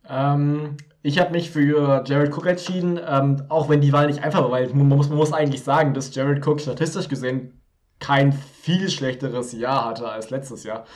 Ähm, 0.08 0.76
ich 1.02 1.18
habe 1.18 1.30
mich 1.30 1.50
für 1.50 2.02
Jared 2.06 2.32
Cook 2.32 2.46
entschieden, 2.46 2.98
ähm, 3.06 3.44
auch 3.48 3.68
wenn 3.68 3.80
die 3.80 3.92
Wahl 3.92 4.06
nicht 4.06 4.22
einfach 4.22 4.42
war, 4.42 4.50
weil 4.50 4.68
man 4.68 4.88
muss, 4.88 5.08
man 5.08 5.18
muss 5.18 5.32
eigentlich 5.32 5.62
sagen, 5.62 5.94
dass 5.94 6.14
Jared 6.14 6.44
Cook 6.46 6.60
statistisch 6.60 7.08
gesehen 7.08 7.60
kein 7.98 8.32
viel 8.32 8.90
schlechteres 8.90 9.52
Jahr 9.52 9.84
hatte 9.84 10.08
als 10.08 10.30
letztes 10.30 10.64
Jahr. 10.64 10.86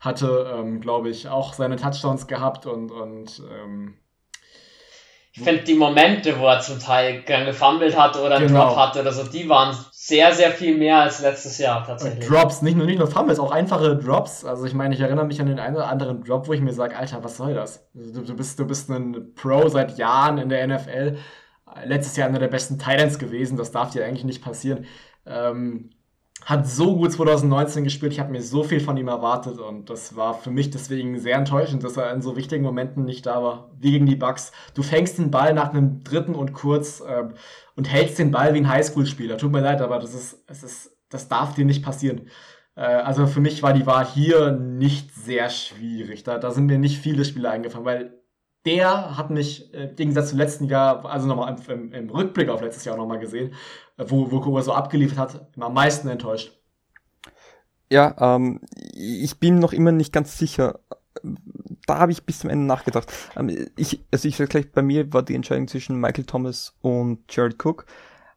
Hatte, 0.00 0.52
ähm, 0.56 0.80
glaube 0.80 1.10
ich, 1.10 1.28
auch 1.28 1.52
seine 1.52 1.76
Touchdowns 1.76 2.26
gehabt 2.26 2.66
und, 2.66 2.90
und 2.90 3.42
ähm, 3.50 4.00
ich 5.32 5.42
finde 5.42 5.62
die 5.62 5.74
Momente, 5.74 6.38
wo 6.40 6.46
er 6.46 6.60
zum 6.60 6.80
Teil 6.80 7.22
gefummelt 7.22 7.96
hatte 7.96 8.20
oder 8.20 8.36
einen 8.36 8.48
genau. 8.48 8.68
Drop 8.68 8.76
hatte 8.76 9.00
oder 9.00 9.12
so, 9.12 9.22
die 9.22 9.48
waren 9.48 9.76
sehr, 9.92 10.32
sehr 10.32 10.50
viel 10.50 10.76
mehr 10.76 10.98
als 10.98 11.20
letztes 11.20 11.58
Jahr 11.58 11.86
tatsächlich. 11.86 12.26
Drops, 12.26 12.62
nicht 12.62 12.76
nur, 12.76 12.84
nicht 12.84 12.98
nur 12.98 13.06
Fumbles, 13.06 13.38
auch 13.38 13.52
einfache 13.52 13.96
Drops. 13.96 14.44
Also 14.44 14.64
ich 14.64 14.74
meine, 14.74 14.92
ich 14.92 15.00
erinnere 15.00 15.26
mich 15.26 15.40
an 15.40 15.46
den 15.46 15.60
einen 15.60 15.76
oder 15.76 15.86
anderen 15.86 16.24
Drop, 16.24 16.48
wo 16.48 16.52
ich 16.52 16.60
mir 16.60 16.72
sage, 16.72 16.96
Alter, 16.96 17.22
was 17.22 17.36
soll 17.36 17.54
das? 17.54 17.88
Du, 17.94 18.22
du, 18.22 18.34
bist, 18.34 18.58
du 18.58 18.66
bist 18.66 18.90
ein 18.90 19.34
Pro 19.36 19.68
seit 19.68 19.98
Jahren 19.98 20.38
in 20.38 20.48
der 20.48 20.66
NFL. 20.66 21.18
Letztes 21.84 22.16
Jahr 22.16 22.28
einer 22.28 22.40
der 22.40 22.48
besten 22.48 22.80
Titans 22.80 23.20
gewesen, 23.20 23.56
das 23.56 23.70
darf 23.70 23.92
dir 23.92 24.04
eigentlich 24.04 24.24
nicht 24.24 24.42
passieren. 24.42 24.86
Ähm, 25.26 25.90
hat 26.44 26.66
so 26.66 26.96
gut 26.96 27.12
2019 27.12 27.84
gespielt, 27.84 28.12
ich 28.12 28.20
habe 28.20 28.32
mir 28.32 28.42
so 28.42 28.64
viel 28.64 28.80
von 28.80 28.96
ihm 28.96 29.08
erwartet 29.08 29.58
und 29.58 29.90
das 29.90 30.16
war 30.16 30.34
für 30.34 30.50
mich 30.50 30.70
deswegen 30.70 31.18
sehr 31.18 31.36
enttäuschend, 31.36 31.84
dass 31.84 31.96
er 31.96 32.12
in 32.12 32.22
so 32.22 32.36
wichtigen 32.36 32.64
Momenten 32.64 33.04
nicht 33.04 33.26
da 33.26 33.42
war, 33.42 33.70
wie 33.78 33.92
gegen 33.92 34.06
die 34.06 34.16
Bucks. 34.16 34.52
Du 34.74 34.82
fängst 34.82 35.18
den 35.18 35.30
Ball 35.30 35.52
nach 35.52 35.70
einem 35.70 36.02
dritten 36.02 36.34
und 36.34 36.52
kurz 36.52 37.00
äh, 37.00 37.24
und 37.76 37.90
hältst 37.90 38.18
den 38.18 38.30
Ball 38.30 38.54
wie 38.54 38.58
ein 38.58 38.68
Highschool-Spieler. 38.68 39.38
Tut 39.38 39.52
mir 39.52 39.60
leid, 39.60 39.82
aber 39.82 39.98
das 39.98 40.14
ist, 40.14 40.42
es 40.46 40.62
ist, 40.62 40.96
das 41.10 41.28
darf 41.28 41.54
dir 41.54 41.64
nicht 41.64 41.84
passieren. 41.84 42.28
Äh, 42.74 42.82
also 42.82 43.26
für 43.26 43.40
mich 43.40 43.62
war 43.62 43.72
die 43.72 43.86
Wahl 43.86 44.06
hier 44.06 44.52
nicht 44.52 45.14
sehr 45.14 45.50
schwierig. 45.50 46.24
Da, 46.24 46.38
da 46.38 46.50
sind 46.50 46.66
mir 46.66 46.78
nicht 46.78 46.98
viele 46.98 47.24
Spiele 47.24 47.50
eingefallen, 47.50 47.84
weil 47.84 48.19
der 48.66 49.16
hat 49.16 49.30
mich 49.30 49.72
äh, 49.74 49.88
im 49.88 49.96
Gegensatz 49.96 50.30
zum 50.30 50.38
letzten 50.38 50.64
Jahr, 50.64 51.04
also 51.04 51.26
nochmal 51.26 51.56
im, 51.68 51.92
im, 51.92 52.10
Rückblick 52.10 52.48
auf 52.48 52.60
letztes 52.60 52.84
Jahr 52.84 52.96
nochmal 52.96 53.18
gesehen, 53.18 53.54
äh, 53.96 54.04
wo, 54.08 54.30
wo 54.30 54.40
Kuba 54.40 54.62
so 54.62 54.72
abgeliefert 54.72 55.18
hat, 55.18 55.48
am 55.58 55.74
meisten 55.74 56.08
enttäuscht. 56.08 56.56
Ja, 57.90 58.36
ähm, 58.36 58.60
ich 58.94 59.38
bin 59.38 59.58
noch 59.58 59.72
immer 59.72 59.92
nicht 59.92 60.12
ganz 60.12 60.38
sicher. 60.38 60.80
Da 61.86 61.98
habe 61.98 62.12
ich 62.12 62.24
bis 62.24 62.40
zum 62.40 62.50
Ende 62.50 62.66
nachgedacht. 62.66 63.12
Ähm, 63.36 63.68
ich, 63.76 64.00
also 64.10 64.28
ich 64.28 64.36
sag 64.36 64.50
gleich, 64.50 64.70
bei 64.70 64.82
mir 64.82 65.12
war 65.12 65.22
die 65.22 65.34
Entscheidung 65.34 65.66
zwischen 65.66 65.98
Michael 65.98 66.24
Thomas 66.24 66.76
und 66.82 67.20
Jared 67.34 67.64
Cook. 67.64 67.86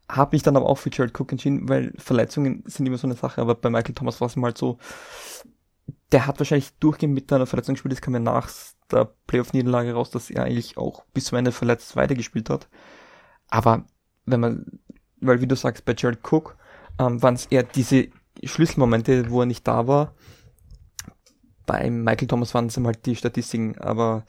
Habe 0.10 0.36
mich 0.36 0.44
dann 0.44 0.58
aber 0.58 0.68
auch 0.68 0.78
für 0.78 0.90
Jared 0.92 1.18
Cook 1.20 1.32
entschieden, 1.32 1.70
weil 1.70 1.94
Verletzungen 1.98 2.64
sind 2.66 2.86
immer 2.86 2.98
so 2.98 3.08
eine 3.08 3.16
Sache, 3.16 3.42
aber 3.42 3.56
bei 3.56 3.70
Michael 3.70 3.96
Thomas 3.96 4.20
war 4.22 4.28
es 4.28 4.36
mal 4.36 4.56
so, 4.56 4.80
der 6.14 6.28
hat 6.28 6.40
wahrscheinlich 6.40 6.72
durchgehend 6.80 7.16
mit 7.16 7.34
einer 7.34 7.48
Verletzung 7.48 7.74
gespielt, 7.74 7.92
das 7.92 8.02
kam 8.02 8.14
ja 8.14 8.20
nach 8.20 8.50
der 8.92 9.14
Playoff-Niederlage 9.28 9.94
raus, 9.94 10.12
dass 10.12 10.30
er 10.30 10.44
eigentlich 10.44 10.78
auch 10.78 11.04
bis 11.14 11.26
zum 11.26 11.40
Ende 11.40 11.52
verletzt 11.52 11.96
weitergespielt 11.96 12.50
hat. 12.50 12.70
Aber 13.50 13.86
wenn 14.26 14.40
man, 14.40 14.80
weil 15.20 15.42
wie 15.42 15.48
du 15.48 15.56
sagst, 15.56 15.86
bei 15.86 15.96
Jared 15.98 16.20
Cook 16.24 16.56
ähm, 17.00 17.22
waren 17.22 17.34
es 17.34 17.48
eher 17.48 17.64
diese 17.64 18.10
Schlüsselmomente, 18.44 19.30
wo 19.32 19.42
er 19.42 19.48
nicht 19.48 19.68
da 19.68 19.88
war. 19.88 20.14
Bei 21.66 21.90
Michael 21.90 22.28
Thomas 22.28 22.54
waren 22.54 22.68
es 22.68 22.78
halt 22.78 23.06
die 23.06 23.16
Statistiken, 23.16 23.78
aber 23.80 24.26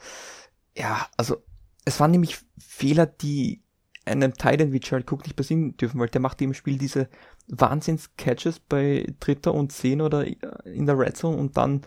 ja, 0.75 1.07
also 1.17 1.37
es 1.85 1.99
waren 1.99 2.11
nämlich 2.11 2.39
Fehler, 2.57 3.05
die 3.05 3.61
einem 4.05 4.33
Titan 4.33 4.71
wie 4.71 4.79
Gerald 4.79 5.11
Cook 5.11 5.23
nicht 5.23 5.35
passieren 5.35 5.75
dürfen, 5.77 5.99
weil 5.99 6.09
der 6.09 6.21
macht 6.21 6.41
im 6.41 6.53
Spiel 6.53 6.77
diese 6.77 7.09
Wahnsinns-Catches 7.47 8.59
bei 8.59 9.07
Dritter 9.19 9.53
und 9.53 9.71
Zehn 9.71 10.01
oder 10.01 10.25
in 10.65 10.85
der 10.85 10.97
Red 10.97 11.17
Zone 11.17 11.37
und 11.37 11.57
dann 11.57 11.81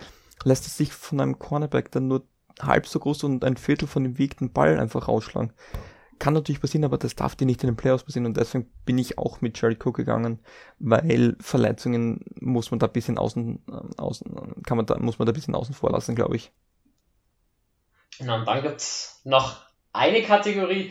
lässt 0.44 0.66
es 0.66 0.76
sich 0.76 0.92
von 0.92 1.20
einem 1.20 1.38
Cornerback 1.38 1.90
dann 1.90 2.08
nur 2.08 2.26
halb 2.60 2.86
so 2.86 2.98
groß 2.98 3.24
und 3.24 3.44
ein 3.44 3.56
Viertel 3.56 3.86
von 3.86 4.04
dem 4.04 4.18
Weg 4.18 4.38
den 4.38 4.52
Ball 4.52 4.78
einfach 4.78 5.08
rausschlagen. 5.08 5.52
Kann 6.18 6.34
natürlich 6.34 6.60
passieren, 6.60 6.84
aber 6.84 6.98
das 6.98 7.14
darf 7.14 7.36
dir 7.36 7.46
nicht 7.46 7.62
in 7.62 7.68
den 7.68 7.76
Playoffs 7.76 8.02
passieren 8.02 8.26
und 8.26 8.36
deswegen 8.36 8.68
bin 8.84 8.98
ich 8.98 9.18
auch 9.18 9.40
mit 9.40 9.60
Jerry 9.60 9.76
Cook 9.76 9.96
gegangen, 9.96 10.40
weil 10.80 11.36
Verletzungen 11.40 12.24
muss 12.40 12.72
man 12.72 12.80
da 12.80 12.86
ein 12.86 12.92
bisschen 12.92 13.18
außen, 13.18 13.62
äh, 13.68 14.00
außen 14.00 14.62
kann 14.64 14.76
man 14.76 14.86
da, 14.86 14.98
muss 14.98 15.20
man 15.20 15.26
da 15.26 15.32
ein 15.32 15.34
bisschen 15.34 15.54
außen 15.54 15.74
vor 15.74 15.90
lassen, 15.90 16.16
glaube 16.16 16.34
ich. 16.34 16.52
Na, 18.18 18.40
und 18.40 18.46
dann 18.46 18.62
gibt's 18.62 19.20
noch 19.24 19.62
eine 19.92 20.22
Kategorie, 20.22 20.90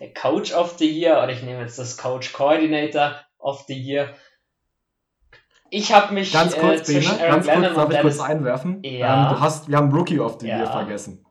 der 0.00 0.12
Coach 0.14 0.52
of 0.52 0.76
the 0.78 0.88
Year, 0.88 1.22
oder 1.22 1.30
ich 1.30 1.42
nehme 1.42 1.60
jetzt 1.60 1.78
das 1.78 1.96
Coach 1.96 2.32
Coordinator 2.32 3.16
of 3.38 3.64
the 3.66 3.74
Year. 3.74 4.14
Ich 5.70 5.92
habe 5.92 6.14
mich 6.14 6.32
ganz 6.32 6.54
äh, 6.54 6.60
kurz, 6.60 6.88
äh, 6.88 6.94
Bene, 6.94 7.18
ganz 7.18 7.46
kurz, 7.46 7.74
darf 7.74 7.90
ich 7.90 8.00
kurz 8.00 8.20
einwerfen? 8.20 8.82
Ja. 8.84 9.28
Ähm, 9.28 9.34
du 9.34 9.40
hast, 9.40 9.68
wir 9.68 9.76
haben 9.76 9.92
Rookie 9.92 10.18
of 10.18 10.38
the 10.40 10.48
ja. 10.48 10.58
Year 10.58 10.66
vergessen. 10.70 11.24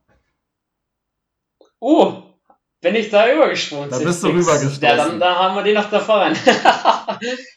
Oh, 1.79 2.23
bin 2.81 2.95
ich 2.95 3.09
da 3.09 3.31
übergesprungen? 3.31 3.89
Da 3.89 3.99
bist 3.99 4.23
du 4.23 4.27
rübergestoßen. 4.27 4.83
Ja, 4.83 4.95
dann, 4.95 5.19
dann 5.19 5.35
haben 5.35 5.55
wir 5.55 5.63
den 5.63 5.75
noch 5.75 5.89
davor 5.89 6.17
rein. 6.17 6.35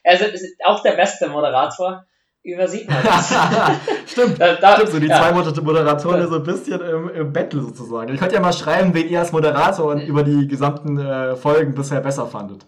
also, 0.05 0.24
auch 0.65 0.82
der 0.82 0.93
beste 0.93 1.28
Moderator 1.28 2.07
übersieht 2.43 2.89
man 2.89 3.03
das. 3.05 3.33
stimmt, 4.07 4.41
da, 4.41 4.55
da, 4.55 4.75
stimmt, 4.77 4.91
so 4.91 5.01
die 5.01 5.07
ja. 5.07 5.19
zwei 5.19 5.33
Moderatoren 5.33 6.29
so 6.29 6.37
ein 6.37 6.43
bisschen 6.43 6.81
im, 6.81 7.09
im 7.11 7.33
Battle 7.33 7.61
sozusagen. 7.61 8.12
Ich 8.15 8.21
könnte 8.21 8.37
ja 8.37 8.41
mal 8.41 8.53
schreiben, 8.53 8.95
wen 8.95 9.09
ihr 9.09 9.21
als 9.21 9.33
Moderator 9.33 9.95
über 9.95 10.23
die 10.23 10.49
gesamten 10.49 10.99
äh, 10.99 11.37
Folgen 11.37 11.75
bisher 11.75 12.01
besser 12.01 12.27
fandet. 12.27 12.65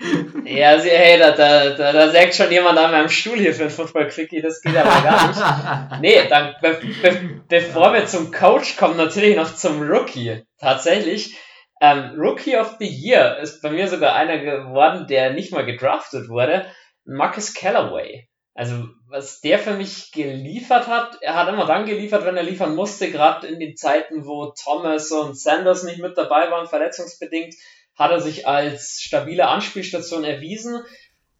ja, 0.44 0.78
hey, 0.78 1.18
da, 1.18 1.32
da, 1.32 1.70
da, 1.70 1.92
da 1.92 2.08
sägt 2.08 2.34
schon 2.34 2.50
jemand 2.50 2.78
an 2.78 2.90
meinem 2.90 3.08
Stuhl 3.08 3.38
hier 3.38 3.52
für 3.52 3.64
ein 3.64 3.70
Football-Quickie, 3.70 4.40
das 4.40 4.62
geht 4.62 4.76
aber 4.76 5.02
gar 5.02 5.28
nicht. 5.28 5.40
Nee, 6.00 6.28
dann, 6.28 6.54
be, 6.62 6.78
be, 7.02 7.40
bevor 7.48 7.92
wir 7.92 8.06
zum 8.06 8.32
Coach 8.32 8.76
kommen, 8.76 8.96
natürlich 8.96 9.36
noch 9.36 9.54
zum 9.54 9.82
Rookie. 9.82 10.42
Tatsächlich, 10.58 11.36
ähm, 11.82 12.14
Rookie 12.18 12.56
of 12.56 12.76
the 12.78 12.86
Year 12.86 13.38
ist 13.38 13.62
bei 13.62 13.70
mir 13.70 13.88
sogar 13.88 14.14
einer 14.14 14.38
geworden, 14.38 15.06
der 15.08 15.32
nicht 15.32 15.52
mal 15.52 15.64
gedraftet 15.64 16.28
wurde. 16.28 16.66
Marcus 17.04 17.54
Callaway. 17.54 18.29
Also, 18.54 18.88
was 19.08 19.40
der 19.40 19.58
für 19.58 19.74
mich 19.74 20.12
geliefert 20.12 20.86
hat, 20.86 21.18
er 21.22 21.34
hat 21.34 21.48
immer 21.48 21.66
dann 21.66 21.86
geliefert, 21.86 22.24
wenn 22.24 22.36
er 22.36 22.42
liefern 22.42 22.74
musste, 22.74 23.10
gerade 23.10 23.46
in 23.46 23.60
den 23.60 23.76
Zeiten, 23.76 24.26
wo 24.26 24.46
Thomas 24.46 25.10
und 25.12 25.38
Sanders 25.38 25.84
nicht 25.84 26.00
mit 26.00 26.18
dabei 26.18 26.50
waren, 26.50 26.66
verletzungsbedingt, 26.66 27.54
hat 27.94 28.10
er 28.10 28.20
sich 28.20 28.46
als 28.46 29.00
stabile 29.00 29.48
Anspielstation 29.48 30.24
erwiesen, 30.24 30.82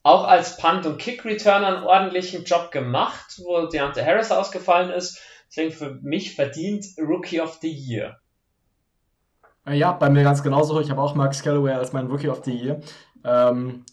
auch 0.02 0.24
als 0.24 0.56
Punt- 0.56 0.86
und 0.86 0.98
Kick-Returner 0.98 1.66
einen 1.66 1.84
ordentlichen 1.84 2.44
Job 2.44 2.70
gemacht, 2.70 3.40
wo 3.44 3.66
Deontay 3.66 4.04
Harris 4.04 4.30
ausgefallen 4.30 4.90
ist. 4.90 5.20
Deswegen 5.48 5.72
für 5.72 5.98
mich 6.02 6.34
verdient 6.34 6.86
Rookie 6.98 7.40
of 7.40 7.58
the 7.60 7.70
Year. 7.70 8.20
Ja, 9.68 9.92
bei 9.92 10.08
mir 10.08 10.22
ganz 10.22 10.42
genauso. 10.42 10.80
Ich 10.80 10.90
habe 10.90 11.02
auch 11.02 11.14
Max 11.14 11.42
Callaway 11.42 11.72
als 11.72 11.92
mein 11.92 12.06
Rookie 12.06 12.28
of 12.28 12.42
the 12.44 12.52
Year. 12.52 12.80
Ähm, 13.24 13.84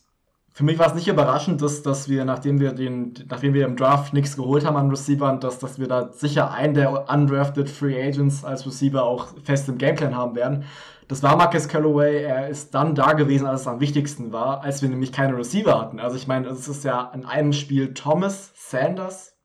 für 0.58 0.64
mich 0.64 0.80
war 0.80 0.88
es 0.88 0.96
nicht 0.96 1.08
überraschend, 1.08 1.62
dass, 1.62 1.84
dass 1.84 2.10
wir, 2.10 2.26
nachdem 2.26 2.60
wir 2.60 2.74
den, 2.74 3.14
nachdem 3.30 3.54
wir 3.54 3.64
im 3.64 3.76
Draft 3.76 4.12
nichts 4.12 4.36
geholt 4.36 4.66
haben 4.66 4.76
an 4.76 4.90
Receivern, 4.90 5.40
dass, 5.40 5.60
dass 5.60 5.78
wir 5.78 5.88
da 5.88 6.12
sicher 6.12 6.50
einen 6.50 6.74
der 6.74 7.08
undrafted 7.08 7.70
Free 7.70 8.02
Agents 8.02 8.44
als 8.44 8.66
Receiver 8.66 9.04
auch 9.04 9.28
fest 9.44 9.70
im 9.70 9.78
Gameplan 9.78 10.16
haben 10.16 10.36
werden. 10.36 10.64
Das 11.08 11.22
war 11.22 11.38
Marcus 11.38 11.68
Callaway. 11.68 12.24
Er 12.24 12.48
ist 12.48 12.74
dann 12.74 12.96
da 12.96 13.14
gewesen, 13.14 13.46
als 13.46 13.62
es 13.62 13.68
am 13.68 13.80
wichtigsten 13.80 14.32
war, 14.32 14.64
als 14.64 14.82
wir 14.82 14.90
nämlich 14.90 15.12
keine 15.12 15.38
Receiver 15.38 15.80
hatten. 15.80 16.00
Also 16.00 16.18
ich 16.18 16.26
meine, 16.26 16.48
es 16.48 16.68
ist 16.68 16.84
ja 16.84 17.12
in 17.14 17.24
einem 17.24 17.54
Spiel 17.54 17.94
Thomas, 17.94 18.52
Sanders 18.56 19.36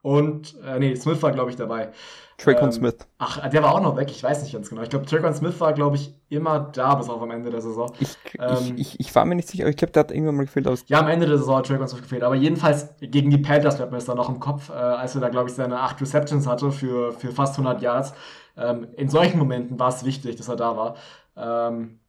und, 0.00 0.56
äh, 0.64 0.78
nee, 0.78 0.94
Smith 0.94 1.20
war, 1.24 1.32
glaube 1.32 1.50
ich, 1.50 1.56
dabei. 1.56 1.90
Traycon 2.38 2.66
ähm, 2.66 2.72
Smith. 2.72 2.96
Ach, 3.18 3.48
der 3.48 3.62
war 3.62 3.74
auch 3.74 3.80
noch 3.80 3.96
weg, 3.96 4.10
ich 4.10 4.22
weiß 4.22 4.42
nicht 4.42 4.52
ganz 4.52 4.68
genau. 4.68 4.82
Ich 4.82 4.90
glaube, 4.90 5.06
Traycon 5.06 5.32
Smith 5.34 5.58
war, 5.58 5.72
glaube 5.72 5.96
ich, 5.96 6.14
immer 6.28 6.60
da 6.60 6.94
bis 6.94 7.08
auf 7.08 7.22
am 7.22 7.30
Ende 7.30 7.50
der 7.50 7.62
Saison. 7.62 7.90
Ich, 7.98 8.16
ähm, 8.38 8.74
ich, 8.76 8.94
ich, 8.94 9.00
ich, 9.00 9.14
war 9.14 9.24
mir 9.24 9.36
nicht 9.36 9.48
sicher, 9.48 9.64
aber 9.64 9.70
ich 9.70 9.76
glaube, 9.76 9.92
der 9.92 10.00
hat 10.00 10.10
irgendwann 10.10 10.36
mal 10.36 10.44
gefehlt. 10.44 10.68
Aus 10.68 10.84
ja, 10.86 11.00
am 11.00 11.08
Ende 11.08 11.26
der 11.26 11.38
Saison 11.38 11.56
hat 11.56 11.66
Traycon 11.66 11.88
Smith 11.88 12.02
gefehlt. 12.02 12.22
Aber 12.22 12.34
jedenfalls 12.34 12.88
gegen 13.00 13.30
die 13.30 13.38
Panthers 13.38 13.76
bleibt 13.76 13.90
mir 13.90 13.98
das 13.98 14.04
da 14.04 14.14
noch 14.14 14.28
im 14.28 14.38
Kopf, 14.38 14.68
äh, 14.68 14.72
als 14.72 15.14
er 15.14 15.22
da, 15.22 15.30
glaube 15.30 15.48
ich, 15.48 15.54
seine 15.54 15.80
acht 15.80 16.00
Receptions 16.00 16.46
hatte 16.46 16.70
für, 16.72 17.12
für 17.12 17.32
fast 17.32 17.58
100 17.58 17.80
Yards. 17.80 18.12
Ähm, 18.56 18.88
in 18.96 19.08
solchen 19.08 19.38
Momenten 19.38 19.78
war 19.78 19.88
es 19.88 20.04
wichtig, 20.04 20.36
dass 20.36 20.48
er 20.48 20.56
da 20.56 20.76
war. 20.76 20.96
Ähm, 21.36 22.00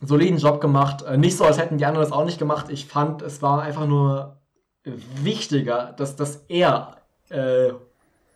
soliden 0.00 0.38
Job 0.38 0.60
gemacht. 0.60 1.02
Äh, 1.02 1.18
nicht 1.18 1.36
so, 1.36 1.44
als 1.44 1.58
hätten 1.58 1.78
die 1.78 1.86
anderen 1.86 2.04
das 2.04 2.12
auch 2.12 2.24
nicht 2.24 2.38
gemacht. 2.38 2.66
Ich 2.70 2.86
fand, 2.86 3.22
es 3.22 3.42
war 3.42 3.62
einfach 3.62 3.86
nur 3.86 4.40
wichtiger, 4.84 5.92
dass, 5.96 6.16
dass 6.16 6.44
er 6.48 6.96
äh, 7.28 7.70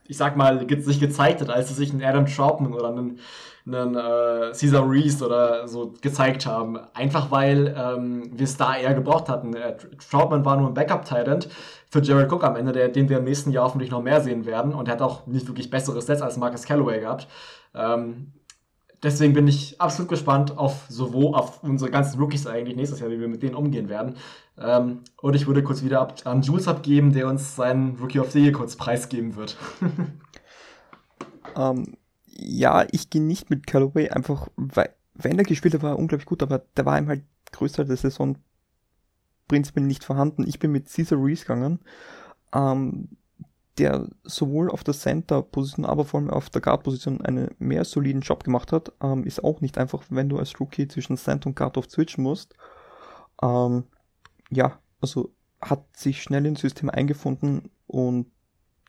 ich 0.07 0.17
sag 0.17 0.37
mal, 0.37 0.67
sich 0.81 1.01
gezeigt 1.01 1.41
hat, 1.41 1.51
als 1.51 1.69
sie 1.69 1.75
sich 1.75 1.93
einen 1.93 2.03
Adam 2.03 2.27
Troutman 2.27 2.75
oder 2.75 2.89
einen, 2.89 3.19
einen 3.67 3.95
äh, 3.95 4.53
Caesar 4.53 4.89
Reese 4.89 5.25
oder 5.25 5.69
so 5.69 5.95
gezeigt 6.01 6.47
haben. 6.47 6.79
Einfach 6.95 7.31
weil 7.31 7.75
ähm, 7.79 8.31
wir 8.33 8.45
es 8.45 8.57
da 8.57 8.77
eher 8.77 8.95
gebraucht 8.95 9.29
hatten. 9.29 9.55
Äh, 9.55 9.77
Troutman 10.11 10.45
war 10.45 10.57
nur 10.57 10.69
ein 10.69 10.75
Backup-Talent 10.75 11.49
für 11.89 12.03
Jared 12.03 12.33
Cook 12.33 12.45
am 12.45 12.57
Ende, 12.57 12.73
der, 12.73 12.89
den 12.89 13.09
wir 13.09 13.19
im 13.19 13.25
nächsten 13.25 13.53
Jahr 13.53 13.65
hoffentlich 13.65 13.91
noch 13.91 14.03
mehr 14.03 14.21
sehen 14.21 14.45
werden. 14.47 14.75
Und 14.75 14.89
er 14.89 14.95
hat 14.95 15.03
auch 15.03 15.27
nicht 15.27 15.47
wirklich 15.47 15.71
bessere 15.71 16.03
Sets 16.03 16.23
als 16.23 16.37
Marcus 16.37 16.65
Callaway 16.65 17.01
gehabt. 17.01 17.29
Ähm, 17.75 18.33
deswegen 19.03 19.35
bin 19.35 19.47
ich 19.47 19.81
absolut 19.81 20.09
gespannt 20.09 20.59
auf 20.59 20.87
sowohl 20.89 21.35
auf 21.35 21.63
unsere 21.63 21.91
ganzen 21.91 22.21
Rookies 22.21 22.47
eigentlich 22.47 22.77
nächstes 22.77 23.01
Jahr, 23.01 23.11
wie 23.11 23.21
wir 23.21 23.29
mit 23.29 23.43
denen 23.43 23.55
umgehen 23.55 23.89
werden. 23.89 24.17
Ähm, 24.65 25.01
und 25.21 25.35
ich 25.35 25.47
würde 25.47 25.63
kurz 25.63 25.83
wieder 25.83 26.01
ab, 26.01 26.21
an 26.25 26.43
Jules 26.43 26.69
abgeben, 26.69 27.13
der 27.13 27.29
uns 27.29 27.57
seinen 27.57 27.97
Rookie 27.97 28.21
of 28.21 28.31
the 28.31 28.41
Year 28.41 28.53
kurz 28.53 28.77
preisgeben 28.77 29.37
wird. 29.37 29.57
ähm, 31.57 31.97
ja, 32.27 32.87
ich 32.91 33.11
gehe 33.11 33.23
nicht 33.23 33.51
mit 33.51 33.67
Callaway, 33.67 34.11
einfach 34.11 34.49
weil, 34.57 34.91
wenn 35.15 35.39
er 35.39 35.45
gespielt 35.45 35.75
hat, 35.75 35.83
war 35.83 35.93
er 35.93 35.99
unglaublich 35.99 36.27
gut, 36.27 36.43
aber 36.43 36.63
der 36.77 36.87
war 36.87 36.99
ihm 36.99 37.09
halt 37.09 37.25
größer 37.53 37.85
der 37.85 37.97
Saison 37.97 38.37
prinzipiell 39.49 39.85
nicht 39.85 40.05
vorhanden. 40.05 40.47
Ich 40.47 40.59
bin 40.59 40.73
mit 40.73 40.91
Caesar 40.91 41.23
Reese 41.23 41.43
gegangen. 41.43 41.81
Ähm, 42.55 43.09
der 43.79 44.07
sowohl 44.25 44.71
auf 44.71 44.85
der 44.85 44.95
Center-Position, 44.95 45.87
aber 45.87 46.05
vor 46.05 46.21
allem 46.21 46.31
auf 46.31 46.51
der 46.51 46.61
Guard-Position 46.61 47.23
einen 47.23 47.51
mehr 47.59 47.85
soliden 47.85 48.21
Job 48.21 48.45
gemacht 48.45 48.71
hat, 48.71 48.93
ähm, 49.03 49.25
ist 49.25 49.43
auch 49.43 49.61
nicht 49.61 49.79
einfach, 49.79 50.05
wenn 50.11 50.29
du 50.29 50.39
als 50.39 50.59
Rookie 50.61 50.89
zwischen 50.89 51.17
Center 51.17 51.47
und 51.47 51.57
Guard 51.57 51.79
auf 51.79 51.91
switchen 51.91 52.23
musst. 52.23 52.55
Ähm, 53.43 53.85
ja, 54.53 54.79
also 55.01 55.33
hat 55.61 55.97
sich 55.97 56.23
schnell 56.23 56.47
ins 56.47 56.61
System 56.61 56.91
eingefunden 56.91 57.71
und 57.87 58.31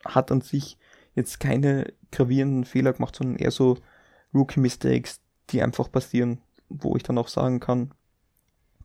hat 0.06 0.31
an 0.31 0.41
sich 0.41 0.77
jetzt 1.15 1.40
keine 1.40 1.94
gravierenden 2.11 2.65
Fehler 2.65 2.94
gemacht, 2.94 3.15
sondern 3.15 3.38
eher 3.38 3.52
so 3.52 3.77
Rookie-Mistakes, 4.34 5.22
die 5.49 5.61
einfach 5.61 5.91
passieren, 5.91 6.41
wo 6.69 6.95
ich 6.95 7.03
dann 7.03 7.18
auch 7.18 7.27
sagen 7.27 7.60
kann, 7.60 7.94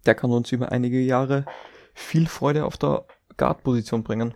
der 0.07 0.15
kann 0.15 0.31
uns 0.31 0.53
über 0.53 0.71
einige 0.71 1.01
Jahre 1.01 1.45
viel 1.95 2.27
Freude 2.27 2.65
auf 2.65 2.77
der 2.77 3.05
Guard-Position 3.37 4.05
bringen. 4.05 4.35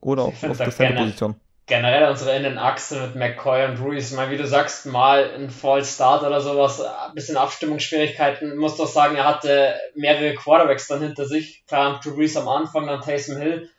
Oder 0.00 0.22
auch 0.22 0.42
auf 0.42 0.58
der 0.58 0.70
Center-Position. 0.70 1.36
Generell 1.66 2.10
unsere 2.10 2.34
Innenachse 2.36 3.00
mit 3.00 3.14
McCoy 3.14 3.66
und 3.66 3.80
Ruiz, 3.80 4.10
mal 4.10 4.30
wie 4.30 4.36
du 4.36 4.46
sagst, 4.46 4.86
mal 4.86 5.30
ein 5.34 5.48
Fall 5.48 5.84
Start 5.84 6.24
oder 6.24 6.40
sowas, 6.40 6.80
ein 6.80 7.14
bisschen 7.14 7.36
Abstimmungsschwierigkeiten. 7.36 8.52
Ich 8.52 8.58
muss 8.58 8.76
doch 8.76 8.88
sagen, 8.88 9.14
er 9.14 9.24
hatte 9.24 9.74
mehrere 9.94 10.34
Quarterbacks 10.34 10.88
dann 10.88 11.02
hinter 11.02 11.26
sich. 11.26 11.64
Klar, 11.66 12.00
Drew 12.02 12.16
Brees 12.16 12.36
am 12.36 12.48
Anfang, 12.48 12.86
dann 12.86 13.00
Taysom 13.00 13.36
Hill. 13.36 13.70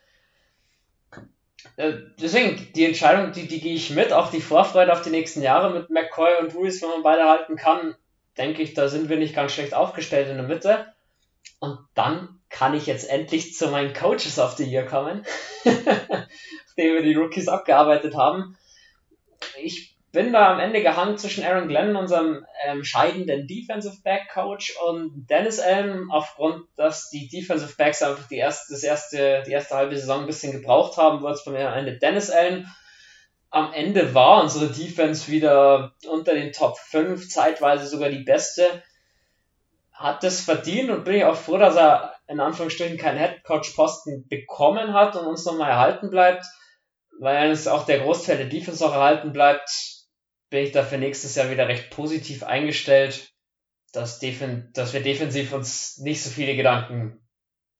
Äh, 1.75 1.93
deswegen, 2.21 2.71
die 2.73 2.85
Entscheidung, 2.85 3.31
die, 3.31 3.47
die 3.47 3.59
gehe 3.59 3.75
ich 3.75 3.89
mit, 3.89 4.13
auch 4.13 4.31
die 4.31 4.41
Vorfreude 4.41 4.93
auf 4.93 5.01
die 5.01 5.09
nächsten 5.09 5.41
Jahre 5.41 5.73
mit 5.73 5.89
McCoy 5.89 6.37
und 6.39 6.55
Ruiz, 6.55 6.81
wenn 6.81 6.89
man 6.89 7.03
beide 7.03 7.23
halten 7.23 7.55
kann, 7.55 7.95
denke 8.37 8.61
ich, 8.61 8.73
da 8.73 8.87
sind 8.87 9.09
wir 9.09 9.17
nicht 9.17 9.35
ganz 9.35 9.53
schlecht 9.53 9.73
aufgestellt 9.73 10.29
in 10.29 10.37
der 10.37 10.47
Mitte. 10.47 10.93
Und 11.59 11.79
dann 11.95 12.39
kann 12.49 12.73
ich 12.75 12.85
jetzt 12.85 13.09
endlich 13.09 13.55
zu 13.55 13.69
meinen 13.69 13.93
Coaches 13.93 14.37
of 14.37 14.53
the 14.53 14.63
Year 14.63 14.85
kommen, 14.85 15.25
nachdem 16.75 16.93
wir 16.95 17.03
die 17.03 17.15
Rookies 17.15 17.47
abgearbeitet 17.47 18.15
haben. 18.15 18.57
Ich 19.61 19.95
bin 20.11 20.33
da 20.33 20.53
am 20.53 20.59
Ende 20.59 20.81
gehangen 20.81 21.17
zwischen 21.17 21.43
Aaron 21.43 21.67
Glenn, 21.67 21.95
unserem 21.95 22.45
ähm, 22.65 22.83
scheidenden 22.83 23.47
Defensive 23.47 23.97
Back 24.03 24.29
Coach, 24.33 24.75
und 24.87 25.27
Dennis 25.27 25.59
Allen, 25.59 26.09
aufgrund, 26.11 26.67
dass 26.75 27.09
die 27.09 27.27
Defensive 27.27 27.75
Backs 27.77 28.01
einfach 28.01 28.27
die 28.27 28.37
erste, 28.37 28.73
das 28.73 28.83
erste, 28.83 29.43
die 29.45 29.51
erste 29.51 29.75
halbe 29.75 29.97
Saison 29.97 30.21
ein 30.21 30.27
bisschen 30.27 30.51
gebraucht 30.51 30.97
haben, 30.97 31.21
wurde 31.21 31.33
es 31.33 31.43
bei 31.43 31.51
mir 31.51 31.67
am 31.67 31.77
Ende 31.77 31.97
Dennis 31.97 32.29
Allen. 32.29 32.67
Am 33.49 33.73
Ende 33.73 34.13
war 34.15 34.41
unsere 34.41 34.67
Defense 34.67 35.31
wieder 35.31 35.93
unter 36.07 36.33
den 36.33 36.53
Top 36.53 36.77
5, 36.77 37.29
zeitweise 37.29 37.87
sogar 37.87 38.09
die 38.09 38.23
beste. 38.23 38.83
Hat 39.91 40.23
es 40.23 40.41
verdient 40.41 40.89
und 40.89 41.05
bin 41.05 41.15
ich 41.15 41.23
auch 41.23 41.35
froh, 41.35 41.57
dass 41.57 41.75
er 41.75 42.15
in 42.27 42.39
Anführungsstrichen 42.39 42.97
keinen 42.97 43.17
Headcoach-Posten 43.17 44.27
bekommen 44.27 44.93
hat 44.93 45.15
und 45.15 45.25
uns 45.25 45.45
nochmal 45.45 45.69
erhalten 45.69 46.09
bleibt, 46.09 46.45
weil 47.19 47.51
es 47.51 47.67
auch 47.67 47.85
der 47.85 47.99
Großteil 47.99 48.37
der 48.37 48.47
Defense 48.47 48.85
auch 48.85 48.93
erhalten 48.93 49.33
bleibt, 49.33 49.69
bin 50.49 50.63
ich 50.63 50.71
dafür 50.71 50.97
nächstes 50.97 51.35
Jahr 51.35 51.49
wieder 51.49 51.67
recht 51.67 51.89
positiv 51.89 52.43
eingestellt. 52.43 53.29
dass, 53.91 54.19
defen 54.19 54.71
dass 54.73 54.93
wir 54.93 55.03
defensiv 55.03 55.53
uns 55.53 55.99
nicht 55.99 56.23
so 56.23 56.29
viele 56.29 56.55
Gedanken 56.55 57.21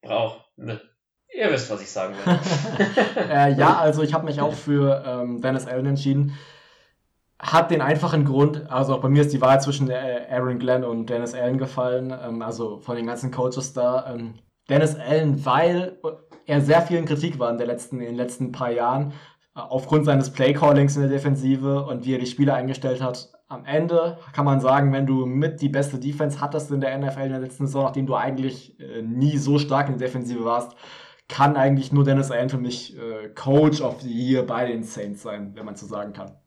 brauchen. 0.02 0.42
Ihr 1.36 1.52
wisst, 1.52 1.72
was 1.72 1.82
ich 1.82 1.92
sagen 1.92 2.16
will. 2.16 2.40
äh, 3.30 3.54
ja, 3.54 3.78
also 3.78 4.04
ich 4.04 4.14
habe 4.14 4.26
mich 4.26 4.40
auch 4.40 4.54
für 4.54 5.04
ähm, 5.06 5.42
Dennis 5.42 5.66
Allen 5.66 5.88
entschieden. 5.88 6.38
Hat 7.40 7.72
den 7.72 7.82
einfachen 7.82 8.24
Grund, 8.24 8.72
also 8.72 8.96
auch 8.96 9.02
bei 9.02 9.10
mir 9.10 9.22
ist 9.22 9.34
die 9.34 9.42
Wahl 9.42 9.60
zwischen 9.60 9.90
äh, 9.90 10.28
Aaron 10.30 10.60
Glenn 10.60 10.84
und 10.84 11.08
Dennis 11.08 11.34
Allen 11.34 11.58
gefallen, 11.58 12.12
ähm, 12.12 12.42
also 12.42 12.78
von 12.78 12.96
den 12.96 13.08
ganzen 13.08 13.32
Coaches 13.32 13.74
da. 13.74 14.14
Ähm, 14.14 14.40
Dennis 14.70 14.96
Allen, 14.96 15.44
weil 15.44 16.00
er 16.46 16.62
sehr 16.62 16.82
viel 16.82 16.98
in 16.98 17.06
Kritik 17.06 17.40
war 17.40 17.50
in, 17.52 17.58
der 17.58 17.68
letzten, 17.68 18.00
in 18.00 18.08
den 18.08 18.16
letzten 18.16 18.52
paar 18.52 18.72
Jahren, 18.72 19.12
äh, 19.56 19.60
aufgrund 19.60 20.06
seines 20.06 20.32
Playcallings 20.32 20.96
in 20.96 21.04
der 21.04 21.12
Defensive 21.12 21.86
und 21.86 22.06
wie 22.06 22.16
er 22.16 22.20
die 22.20 22.28
Spiele 22.28 22.54
eingestellt 22.54 23.02
hat. 23.02 23.32
Am 23.48 23.66
Ende 23.66 24.18
kann 24.34 24.46
man 24.46 24.62
sagen, 24.62 24.92
wenn 24.94 25.06
du 25.06 25.26
mit 25.26 25.62
die 25.62 25.70
beste 25.70 26.00
Defense 26.00 26.42
hattest 26.42 26.72
in 26.72 26.82
der 26.82 26.98
NFL 26.98 27.22
in 27.22 27.32
der 27.32 27.40
letzten 27.40 27.68
Saison, 27.68 27.84
nachdem 27.84 28.08
du 28.08 28.16
eigentlich 28.16 28.80
äh, 28.80 29.02
nie 29.02 29.38
so 29.38 29.60
stark 29.60 29.90
in 29.90 29.98
der 29.98 30.08
Defensive 30.08 30.44
warst, 30.44 30.76
kann 31.28 31.56
eigentlich 31.56 31.92
nur 31.92 32.04
Dennis 32.04 32.32
Allen 32.32 32.50
für 32.50 32.58
mich 32.58 32.98
äh, 32.98 33.30
Coach 33.30 33.82
of 33.82 34.02
the 34.02 34.12
Year 34.12 34.44
bei 34.44 34.66
den 34.66 34.84
Saints 34.84 35.24
sein, 35.24 35.52
wenn 35.56 35.66
man 35.66 35.76
so 35.76 35.86
sagen 35.86 36.14
kann. 36.14 36.38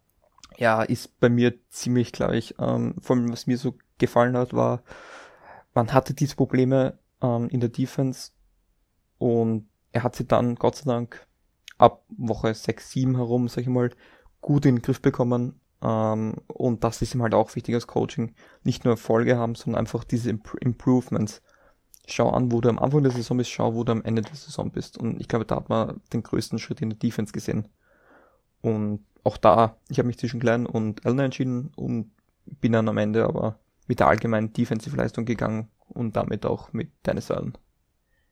Ja, 0.58 0.82
ist 0.82 1.18
bei 1.20 1.28
mir 1.28 1.54
ziemlich 1.68 2.12
gleich. 2.12 2.54
Ähm, 2.58 2.94
vor 3.00 3.16
allem, 3.16 3.32
was 3.32 3.46
mir 3.46 3.58
so 3.58 3.74
gefallen 3.98 4.36
hat, 4.36 4.54
war, 4.54 4.82
man 5.74 5.92
hatte 5.92 6.14
diese 6.14 6.36
Probleme 6.36 6.98
ähm, 7.22 7.48
in 7.48 7.60
der 7.60 7.68
Defense 7.68 8.32
und 9.18 9.68
er 9.96 10.02
hat 10.02 10.14
sie 10.14 10.26
dann, 10.26 10.56
Gott 10.56 10.76
sei 10.76 10.84
Dank, 10.90 11.26
ab 11.78 12.04
Woche 12.18 12.52
6, 12.54 12.90
7 12.90 13.16
herum, 13.16 13.48
sag 13.48 13.62
ich 13.62 13.68
mal, 13.68 13.90
gut 14.42 14.66
in 14.66 14.76
den 14.76 14.82
Griff 14.82 15.00
bekommen. 15.00 15.58
Ähm, 15.82 16.34
und 16.48 16.84
das 16.84 17.00
ist 17.00 17.14
ihm 17.14 17.22
halt 17.22 17.32
auch 17.32 17.54
wichtig 17.56 17.74
als 17.74 17.86
Coaching. 17.86 18.34
Nicht 18.62 18.84
nur 18.84 18.92
Erfolge 18.92 19.38
haben, 19.38 19.54
sondern 19.54 19.80
einfach 19.80 20.04
diese 20.04 20.28
Imp 20.28 20.54
Improvements. 20.60 21.40
Schau 22.06 22.28
an, 22.30 22.52
wo 22.52 22.60
du 22.60 22.68
am 22.68 22.78
Anfang 22.78 23.02
der 23.02 23.12
Saison 23.12 23.38
bist, 23.38 23.50
schau, 23.50 23.74
wo 23.74 23.84
du 23.84 23.92
am 23.92 24.04
Ende 24.04 24.20
der 24.20 24.36
Saison 24.36 24.70
bist. 24.70 24.98
Und 24.98 25.18
ich 25.18 25.28
glaube, 25.28 25.46
da 25.46 25.56
hat 25.56 25.70
man 25.70 26.02
den 26.12 26.22
größten 26.22 26.58
Schritt 26.58 26.82
in 26.82 26.90
der 26.90 26.98
Defense 26.98 27.32
gesehen. 27.32 27.68
Und 28.60 29.04
auch 29.24 29.38
da, 29.38 29.78
ich 29.88 29.98
habe 29.98 30.08
mich 30.08 30.18
zwischen 30.18 30.40
Glenn 30.40 30.66
und 30.66 31.06
Elner 31.06 31.24
entschieden 31.24 31.72
und 31.74 32.12
bin 32.44 32.72
dann 32.72 32.88
am 32.88 32.98
Ende 32.98 33.24
aber 33.24 33.58
mit 33.86 34.00
der 34.00 34.08
allgemeinen 34.08 34.52
Defensive-Leistung 34.52 35.24
gegangen 35.24 35.68
und 35.88 36.16
damit 36.16 36.44
auch 36.44 36.72
mit 36.74 36.92
Dennis 37.06 37.30
Allen. 37.30 37.56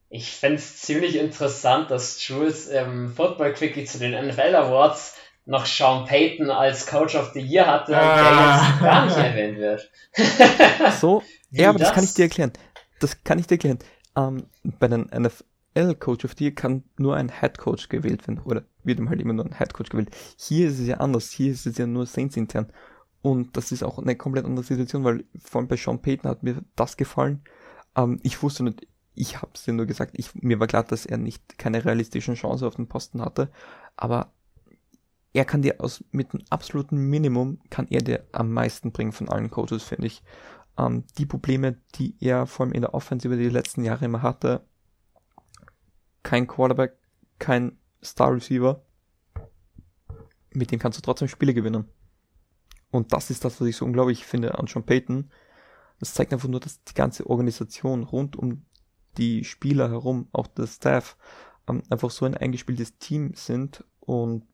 Ich 0.09 0.31
fände 0.31 0.57
es 0.57 0.81
ziemlich 0.81 1.17
interessant, 1.17 1.91
dass 1.91 2.27
Jules 2.27 2.69
im 2.69 3.13
Football 3.13 3.53
Quickie 3.55 3.85
zu 3.85 3.99
den 3.99 4.13
NFL 4.13 4.55
Awards 4.55 5.17
noch 5.47 5.67
Sean 5.67 6.07
Payton 6.07 6.51
als 6.51 6.87
Coach 6.87 7.15
of 7.15 7.33
the 7.35 7.41
Year 7.41 7.67
hatte 7.67 7.97
ah. 7.97 8.11
und 8.11 8.25
der 8.25 8.69
jetzt 8.69 8.81
gar 8.81 9.07
nicht 9.07 9.17
erwähnt 9.17 9.59
wird. 9.59 9.91
so, 11.01 11.23
ja, 11.51 11.69
aber 11.69 11.79
das? 11.79 11.89
das? 11.89 11.95
kann 11.95 12.05
ich 12.05 12.15
dir 12.15 12.23
erklären. 12.23 12.53
Das 13.01 13.23
kann 13.25 13.39
ich 13.39 13.47
dir 13.47 13.55
erklären. 13.55 13.79
Ähm, 14.17 14.47
bei 14.63 14.89
den 14.89 15.11
NFL 15.13 15.95
Coach 15.97 16.25
of 16.25 16.35
the 16.39 16.45
Year 16.45 16.55
kann 16.55 16.85
nur 16.97 17.17
ein 17.17 17.31
Head 17.41 17.59
Coach 17.59 17.89
gewählt 17.89 18.27
werden 18.27 18.41
oder 18.45 18.65
wird 18.85 18.99
ihm 18.99 19.09
halt 19.09 19.21
immer 19.21 19.33
nur 19.33 19.45
ein 19.45 19.59
Head 19.59 19.75
Coach 19.75 19.91
gewählt. 19.91 20.11
Hier 20.39 20.69
ist 20.69 20.79
es 20.79 20.87
ja 20.87 20.99
anders. 20.99 21.31
Hier 21.31 21.53
ist 21.53 21.67
es 21.67 21.77
ja 21.77 21.87
nur 21.87 22.07
Saints 22.07 22.37
intern. 22.37 22.73
Und 23.21 23.57
das 23.57 23.73
ist 23.73 23.83
auch 23.83 23.99
eine 23.99 24.17
komplett 24.17 24.45
andere 24.45 24.65
Situation, 24.65 25.05
weil 25.05 25.25
vor 25.43 25.61
allem 25.61 25.69
bei 25.69 25.77
Sean 25.77 26.01
Payton 26.01 26.31
hat 26.31 26.43
mir 26.43 26.63
das 26.77 26.97
gefallen. 26.97 27.43
Ähm, 27.97 28.21
ich 28.23 28.43
wusste 28.43 28.65
nicht, 28.65 28.87
ich 29.15 29.41
habe 29.41 29.53
es 29.55 29.65
dir 29.65 29.73
nur 29.73 29.87
gesagt, 29.87 30.13
ich, 30.17 30.35
mir 30.35 30.61
war 30.61 30.67
klar, 30.67 30.85
dass 30.85 31.07
er 31.07 31.19
nicht 31.19 31.59
keine 31.59 31.85
realistischen 31.85 32.35
Chance 32.35 32.67
auf 32.67 32.77
den 32.77 32.89
Posten 32.89 33.21
hatte, 33.21 33.51
aber 33.97 34.33
er 35.33 35.45
kann 35.45 35.63
dir 35.63 35.81
aus 35.81 36.05
mit 36.13 36.33
einem 36.33 36.45
absoluten 36.51 36.97
Minimum 36.97 37.61
kann 37.69 37.89
er 37.89 38.01
dir 38.01 38.25
am 38.33 38.53
meisten 38.53 38.93
bringen 38.93 39.13
von 39.13 39.29
allen 39.29 39.51
Coaches, 39.51 39.83
finde 39.83 40.07
ich. 40.07 40.23
Ähm, 40.79 41.05
die 41.19 41.27
Probleme, 41.27 41.77
die 41.97 42.17
er 42.21 42.47
vor 42.47 42.67
allem 42.67 42.73
in 42.73 42.83
der 42.83 42.95
Offensive 42.95 43.37
die 43.37 43.49
letzten 43.49 43.85
Jahre 43.85 44.05
immer 44.05 44.23
hatte, 44.23 44.65
kein 46.23 46.47
Quarterback, 46.47 46.97
kein 47.39 47.79
Star 48.03 48.33
Receiver, 48.33 48.83
mit 50.53 50.71
dem 50.71 50.79
kannst 50.79 50.99
du 50.99 51.03
trotzdem 51.03 51.29
Spiele 51.29 51.53
gewinnen. 51.53 51.89
Und 52.91 53.13
das 53.13 53.31
ist 53.31 53.45
das, 53.45 53.61
was 53.61 53.67
ich 53.67 53.77
so 53.77 53.85
unglaublich 53.85 54.25
finde 54.25 54.57
an 54.57 54.69
Sean 54.69 54.85
Payton. 54.85 55.31
Das 55.99 56.15
zeigt 56.15 56.33
einfach 56.33 56.49
nur, 56.49 56.61
dass 56.61 56.83
die 56.85 56.95
ganze 56.95 57.29
Organisation 57.29 58.05
rund 58.05 58.37
um 58.37 58.65
die 59.15 59.45
Spieler 59.45 59.91
herum, 59.91 60.29
auch 60.33 60.47
der 60.47 60.67
Staff, 60.67 61.17
ähm, 61.69 61.83
einfach 61.91 62.11
so 62.11 62.27
ein 62.27 62.37
eingespieltes 62.37 62.99
Team 62.99 63.33
sind 63.35 63.85
und 64.01 64.45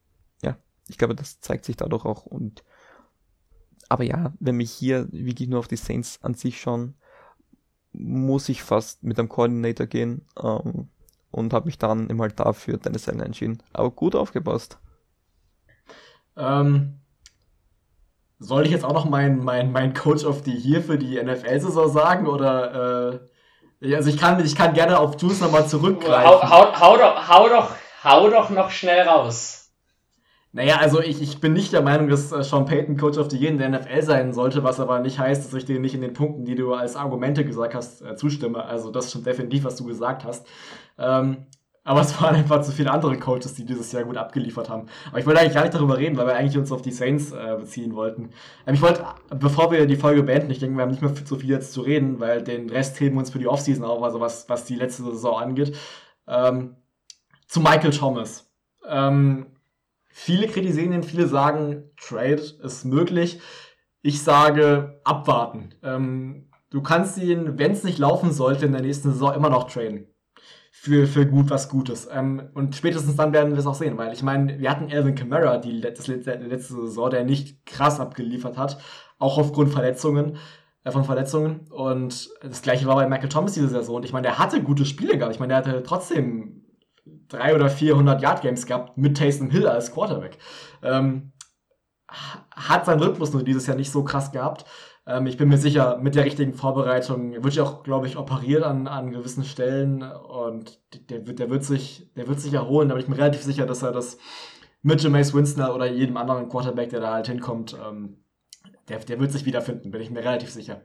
ja, 0.42 0.56
ich 0.88 0.98
glaube, 0.98 1.14
das 1.14 1.40
zeigt 1.40 1.64
sich 1.64 1.76
dadurch 1.76 2.04
auch 2.04 2.26
und 2.26 2.64
aber 3.88 4.04
ja, 4.04 4.32
wenn 4.38 4.56
mich 4.56 4.70
hier 4.70 5.08
wirklich 5.10 5.48
nur 5.48 5.58
auf 5.58 5.68
die 5.68 5.76
Saints 5.76 6.20
an 6.22 6.34
sich 6.34 6.60
schauen, 6.60 6.94
muss 7.92 8.48
ich 8.48 8.62
fast 8.62 9.02
mit 9.02 9.18
einem 9.18 9.28
Coordinator 9.28 9.86
gehen 9.86 10.24
ähm, 10.40 10.88
und 11.32 11.52
habe 11.52 11.66
mich 11.66 11.76
dann 11.76 12.08
immer 12.08 12.22
halt 12.22 12.38
dafür 12.38 12.78
Dennis 12.78 13.08
Allen 13.08 13.20
entschieden. 13.20 13.62
Aber 13.72 13.90
gut 13.90 14.14
aufgepasst. 14.14 14.78
Ähm, 16.36 17.00
soll 18.38 18.64
ich 18.64 18.70
jetzt 18.70 18.84
auch 18.84 18.94
noch 18.94 19.08
mein, 19.08 19.42
mein, 19.42 19.72
mein 19.72 19.92
Coach 19.92 20.24
of 20.24 20.44
the 20.44 20.54
Year 20.54 20.82
für 20.82 20.96
die 20.96 21.20
NFL-Saison 21.20 21.90
sagen 21.90 22.26
oder 22.28 23.14
äh, 23.14 23.20
also 23.82 24.11
ich 24.11 24.19
kann, 24.19 24.44
ich 24.44 24.55
kann 24.55 24.74
gerne 24.74 24.98
auf 24.98 25.20
Juice 25.20 25.40
nochmal 25.40 25.66
zurückgreifen. 25.66 26.28
Hau, 26.28 26.43
hau, 26.43 26.81
hau, 26.81 26.97
doch, 26.97 27.28
hau, 27.28 27.48
doch, 27.48 27.70
hau 28.05 28.31
doch 28.31 28.51
noch 28.51 28.70
schnell 28.70 29.07
raus. 29.09 29.61
Naja, 30.52 30.78
also 30.78 31.01
ich, 31.01 31.23
ich 31.23 31.40
bin 31.40 31.52
nicht 31.52 31.73
der 31.73 31.82
Meinung, 31.82 32.09
dass 32.09 32.32
äh, 32.32 32.43
Sean 32.43 32.65
Payton 32.65 32.97
Coach 32.97 33.19
of 33.19 33.31
the 33.31 33.36
Year 33.36 33.52
in 33.52 33.59
der 33.59 33.69
NFL 33.69 34.02
sein 34.02 34.32
sollte, 34.32 34.65
was 34.65 34.81
aber 34.81 34.98
nicht 34.98 35.19
heißt, 35.19 35.47
dass 35.47 35.55
ich 35.55 35.65
dir 35.65 35.78
nicht 35.78 35.94
in 35.94 36.01
den 36.01 36.12
Punkten, 36.12 36.44
die 36.44 36.57
du 36.57 36.74
als 36.74 36.97
Argumente 36.97 37.44
gesagt 37.44 37.74
hast, 37.74 38.02
äh, 38.02 38.16
zustimme. 38.16 38.65
Also 38.65 38.90
das 38.90 39.07
ist 39.07 39.12
schon 39.12 39.23
definitiv, 39.23 39.62
was 39.62 39.77
du 39.77 39.85
gesagt 39.85 40.24
hast. 40.24 40.47
Ähm, 40.98 41.47
aber 41.82 42.02
es 42.02 42.20
waren 42.20 42.35
einfach 42.35 42.61
zu 42.61 42.73
viele 42.73 42.90
andere 42.90 43.19
Coaches, 43.19 43.55
die 43.55 43.65
dieses 43.65 43.90
Jahr 43.93 44.05
gut 44.05 44.16
abgeliefert 44.16 44.69
haben. 44.69 44.86
Aber 45.09 45.19
ich 45.19 45.27
wollte 45.27 45.40
eigentlich 45.40 45.55
gar 45.55 45.62
nicht 45.62 45.74
darüber 45.74 45.97
reden, 45.97 46.16
weil 46.16 46.27
wir 46.27 46.36
eigentlich 46.36 46.59
uns 46.59 46.73
auf 46.73 46.82
die 46.82 46.93
Saints 46.93 47.32
äh, 47.32 47.57
beziehen 47.59 47.94
wollten. 47.94 48.31
Ähm, 48.66 48.74
ich 48.74 48.82
wollte, 48.82 49.05
bevor 49.35 49.70
wir 49.70 49.86
die 49.86 49.97
Folge 49.97 50.23
beenden, 50.23 50.51
ich 50.51 50.59
denke, 50.59 50.77
wir 50.77 50.82
haben 50.82 50.90
nicht 50.90 51.02
mehr 51.02 51.12
so 51.24 51.36
viel 51.36 51.48
jetzt 51.48 51.73
zu 51.73 51.81
reden, 51.81 52.20
weil 52.20 52.43
den 52.43 52.69
Rest 52.69 53.01
heben 53.01 53.16
wir 53.16 53.20
uns 53.20 53.31
für 53.31 53.39
die 53.39 53.48
Offseason 53.48 53.85
auf, 53.85 54.02
also 54.02 54.20
was, 54.20 54.48
was 54.48 54.66
die 54.66 54.77
letzte 54.77 55.05
Saison 55.05 55.40
angeht. 55.40 55.77
Ähm, 56.28 56.77
zu 57.47 57.61
Michael 57.61 57.93
Thomas. 57.93 58.52
Ähm, 58.86 59.47
viele 60.09 60.48
kritisieren 60.48 60.93
ihn, 60.93 61.02
viele 61.02 61.28
sagen, 61.28 61.90
Trade 61.97 62.43
ist 62.62 62.85
möglich. 62.85 63.40
Ich 64.02 64.23
sage, 64.23 65.01
abwarten. 65.05 65.74
Ähm, 65.82 66.51
du 66.69 66.82
kannst 66.82 67.16
ihn, 67.16 67.59
wenn 67.59 67.73
es 67.73 67.85
nicht 67.85 67.98
laufen 67.98 68.32
sollte, 68.32 68.66
in 68.66 68.73
der 68.73 68.82
nächsten 68.82 69.12
Saison 69.12 69.35
immer 69.35 69.51
noch 69.51 69.70
traden 69.70 70.09
für, 70.82 71.07
für 71.07 71.27
gut 71.27 71.51
was 71.51 71.69
Gutes. 71.69 72.09
Ähm, 72.11 72.48
und 72.55 72.74
spätestens 72.74 73.15
dann 73.15 73.35
werden 73.35 73.52
wir 73.52 73.59
es 73.59 73.66
auch 73.66 73.74
sehen, 73.74 73.98
weil 73.98 74.15
ich 74.15 74.23
meine, 74.23 74.59
wir 74.59 74.70
hatten 74.70 74.90
Alvin 74.90 75.15
Kamara 75.15 75.59
die 75.59 75.73
letzte, 75.73 76.15
letzte 76.15 76.73
Saison, 76.73 77.11
der 77.11 77.24
nicht 77.24 77.66
krass 77.66 78.01
abgeliefert 78.01 78.57
hat, 78.57 78.78
auch 79.19 79.36
aufgrund 79.36 79.70
Verletzungen, 79.73 80.39
äh, 80.85 80.90
von 80.90 81.05
Verletzungen. 81.05 81.69
Und 81.70 82.31
das 82.43 82.62
gleiche 82.62 82.86
war 82.86 82.94
bei 82.94 83.07
Michael 83.07 83.28
Thomas 83.28 83.52
diese 83.52 83.69
Saison. 83.69 83.97
Und 83.97 84.07
ich 84.07 84.15
meine, 84.15 84.28
der 84.28 84.39
hatte 84.39 84.62
gute 84.62 84.86
Spiele 84.86 85.19
gehabt. 85.19 85.35
Ich 85.35 85.39
meine, 85.39 85.51
der 85.51 85.59
hatte 85.59 85.82
trotzdem 85.82 86.65
drei 87.28 87.55
oder 87.55 87.69
400 87.69 88.23
Yard 88.23 88.40
Games 88.40 88.65
gehabt 88.65 88.97
mit 88.97 89.19
Taysom 89.19 89.51
Hill 89.51 89.66
als 89.66 89.93
Quarterback. 89.93 90.39
Ähm, 90.82 91.32
hat 92.09 92.86
seinen 92.86 93.02
Rhythmus 93.02 93.35
nur 93.35 93.44
dieses 93.44 93.66
Jahr 93.66 93.77
nicht 93.77 93.93
so 93.93 94.02
krass 94.02 94.32
gehabt. 94.32 94.65
Ähm, 95.10 95.26
ich 95.26 95.36
bin 95.36 95.48
mir 95.48 95.58
sicher, 95.58 95.98
mit 95.98 96.14
der 96.14 96.24
richtigen 96.24 96.54
Vorbereitung 96.54 97.32
wird 97.42 97.52
ich 97.52 97.60
auch, 97.60 97.82
glaube 97.82 98.06
ich, 98.06 98.16
operiert 98.16 98.62
an, 98.62 98.86
an 98.86 99.10
gewissen 99.10 99.44
Stellen 99.44 100.02
und 100.02 100.80
der, 101.10 101.18
der, 101.20 101.50
wird 101.50 101.64
sich, 101.64 102.08
der 102.16 102.28
wird 102.28 102.40
sich 102.40 102.52
erholen. 102.54 102.88
Da 102.88 102.94
bin 102.94 103.02
ich 103.02 103.08
mir 103.08 103.18
relativ 103.18 103.42
sicher, 103.42 103.66
dass 103.66 103.82
er 103.82 103.92
das 103.92 104.18
mit 104.82 105.02
Jameis 105.02 105.34
Winston 105.34 105.68
oder 105.70 105.86
jedem 105.86 106.16
anderen 106.16 106.48
Quarterback, 106.48 106.90
der 106.90 107.00
da 107.00 107.12
halt 107.12 107.26
hinkommt, 107.26 107.76
ähm, 107.84 108.24
der, 108.88 108.98
der 109.00 109.20
wird 109.20 109.32
sich 109.32 109.44
wiederfinden, 109.44 109.90
bin 109.90 110.00
ich 110.00 110.10
mir 110.10 110.24
relativ 110.24 110.50
sicher. 110.50 110.82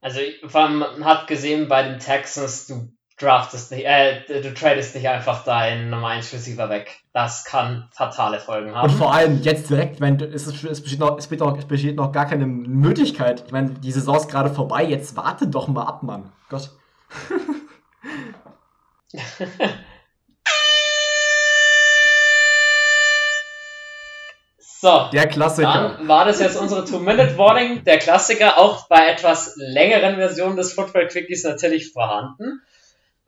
Also, 0.00 0.20
man 0.52 1.04
hat 1.04 1.26
gesehen 1.26 1.68
bei 1.68 1.82
den 1.82 1.98
Texans, 1.98 2.68
du 2.68 2.92
draftest 3.18 3.72
nicht, 3.72 3.84
äh, 3.84 4.20
du 4.28 4.54
tradest 4.54 4.94
nicht 4.94 5.08
einfach 5.08 5.44
deinen 5.44 5.90
Nummer 5.90 6.08
1 6.08 6.32
Receiver 6.32 6.70
weg. 6.70 7.00
Das 7.12 7.44
kann 7.44 7.88
fatale 7.92 8.38
Folgen 8.38 8.74
haben. 8.74 8.90
Und 8.90 8.96
vor 8.96 9.12
allem 9.12 9.42
jetzt 9.42 9.70
direkt, 9.70 9.96
ich 9.96 10.00
meine, 10.00 10.24
es, 10.24 10.46
es, 10.46 10.82
besteht 10.82 11.00
noch, 11.00 11.18
es, 11.18 11.26
besteht 11.26 11.40
noch, 11.40 11.58
es 11.58 11.66
besteht 11.66 11.96
noch 11.96 12.12
gar 12.12 12.26
keine 12.26 12.46
Möglichkeit. 12.46 13.44
Ich 13.46 13.52
meine, 13.52 13.70
die 13.70 13.92
Saison 13.92 14.16
ist 14.16 14.28
gerade 14.28 14.50
vorbei, 14.50 14.84
jetzt 14.84 15.16
warte 15.16 15.48
doch 15.48 15.68
mal 15.68 15.84
ab, 15.84 16.02
Mann. 16.02 16.32
Gott. 16.48 16.70
So, 24.80 25.08
der 25.12 25.26
Klassiker. 25.26 25.96
Dann 25.98 26.06
war 26.06 26.24
das 26.24 26.38
jetzt 26.38 26.56
unsere 26.56 26.84
Two-Minute-Warning. 26.84 27.82
Der 27.82 27.98
Klassiker, 27.98 28.58
auch 28.58 28.86
bei 28.86 29.08
etwas 29.08 29.54
längeren 29.56 30.14
Versionen 30.14 30.56
des 30.56 30.72
Football 30.72 31.08
Quickies 31.08 31.42
natürlich 31.42 31.92
vorhanden. 31.92 32.62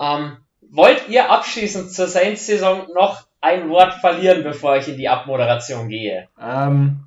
Ähm, 0.00 0.38
wollt 0.70 1.08
ihr 1.08 1.30
abschließend 1.30 1.92
zur 1.92 2.06
Saints-Saison 2.06 2.86
noch 2.94 3.26
ein 3.40 3.68
Wort 3.68 3.94
verlieren, 3.94 4.42
bevor 4.42 4.76
ich 4.76 4.88
in 4.88 4.96
die 4.96 5.08
Abmoderation 5.08 5.88
gehe? 5.88 6.28
Ähm, 6.40 7.00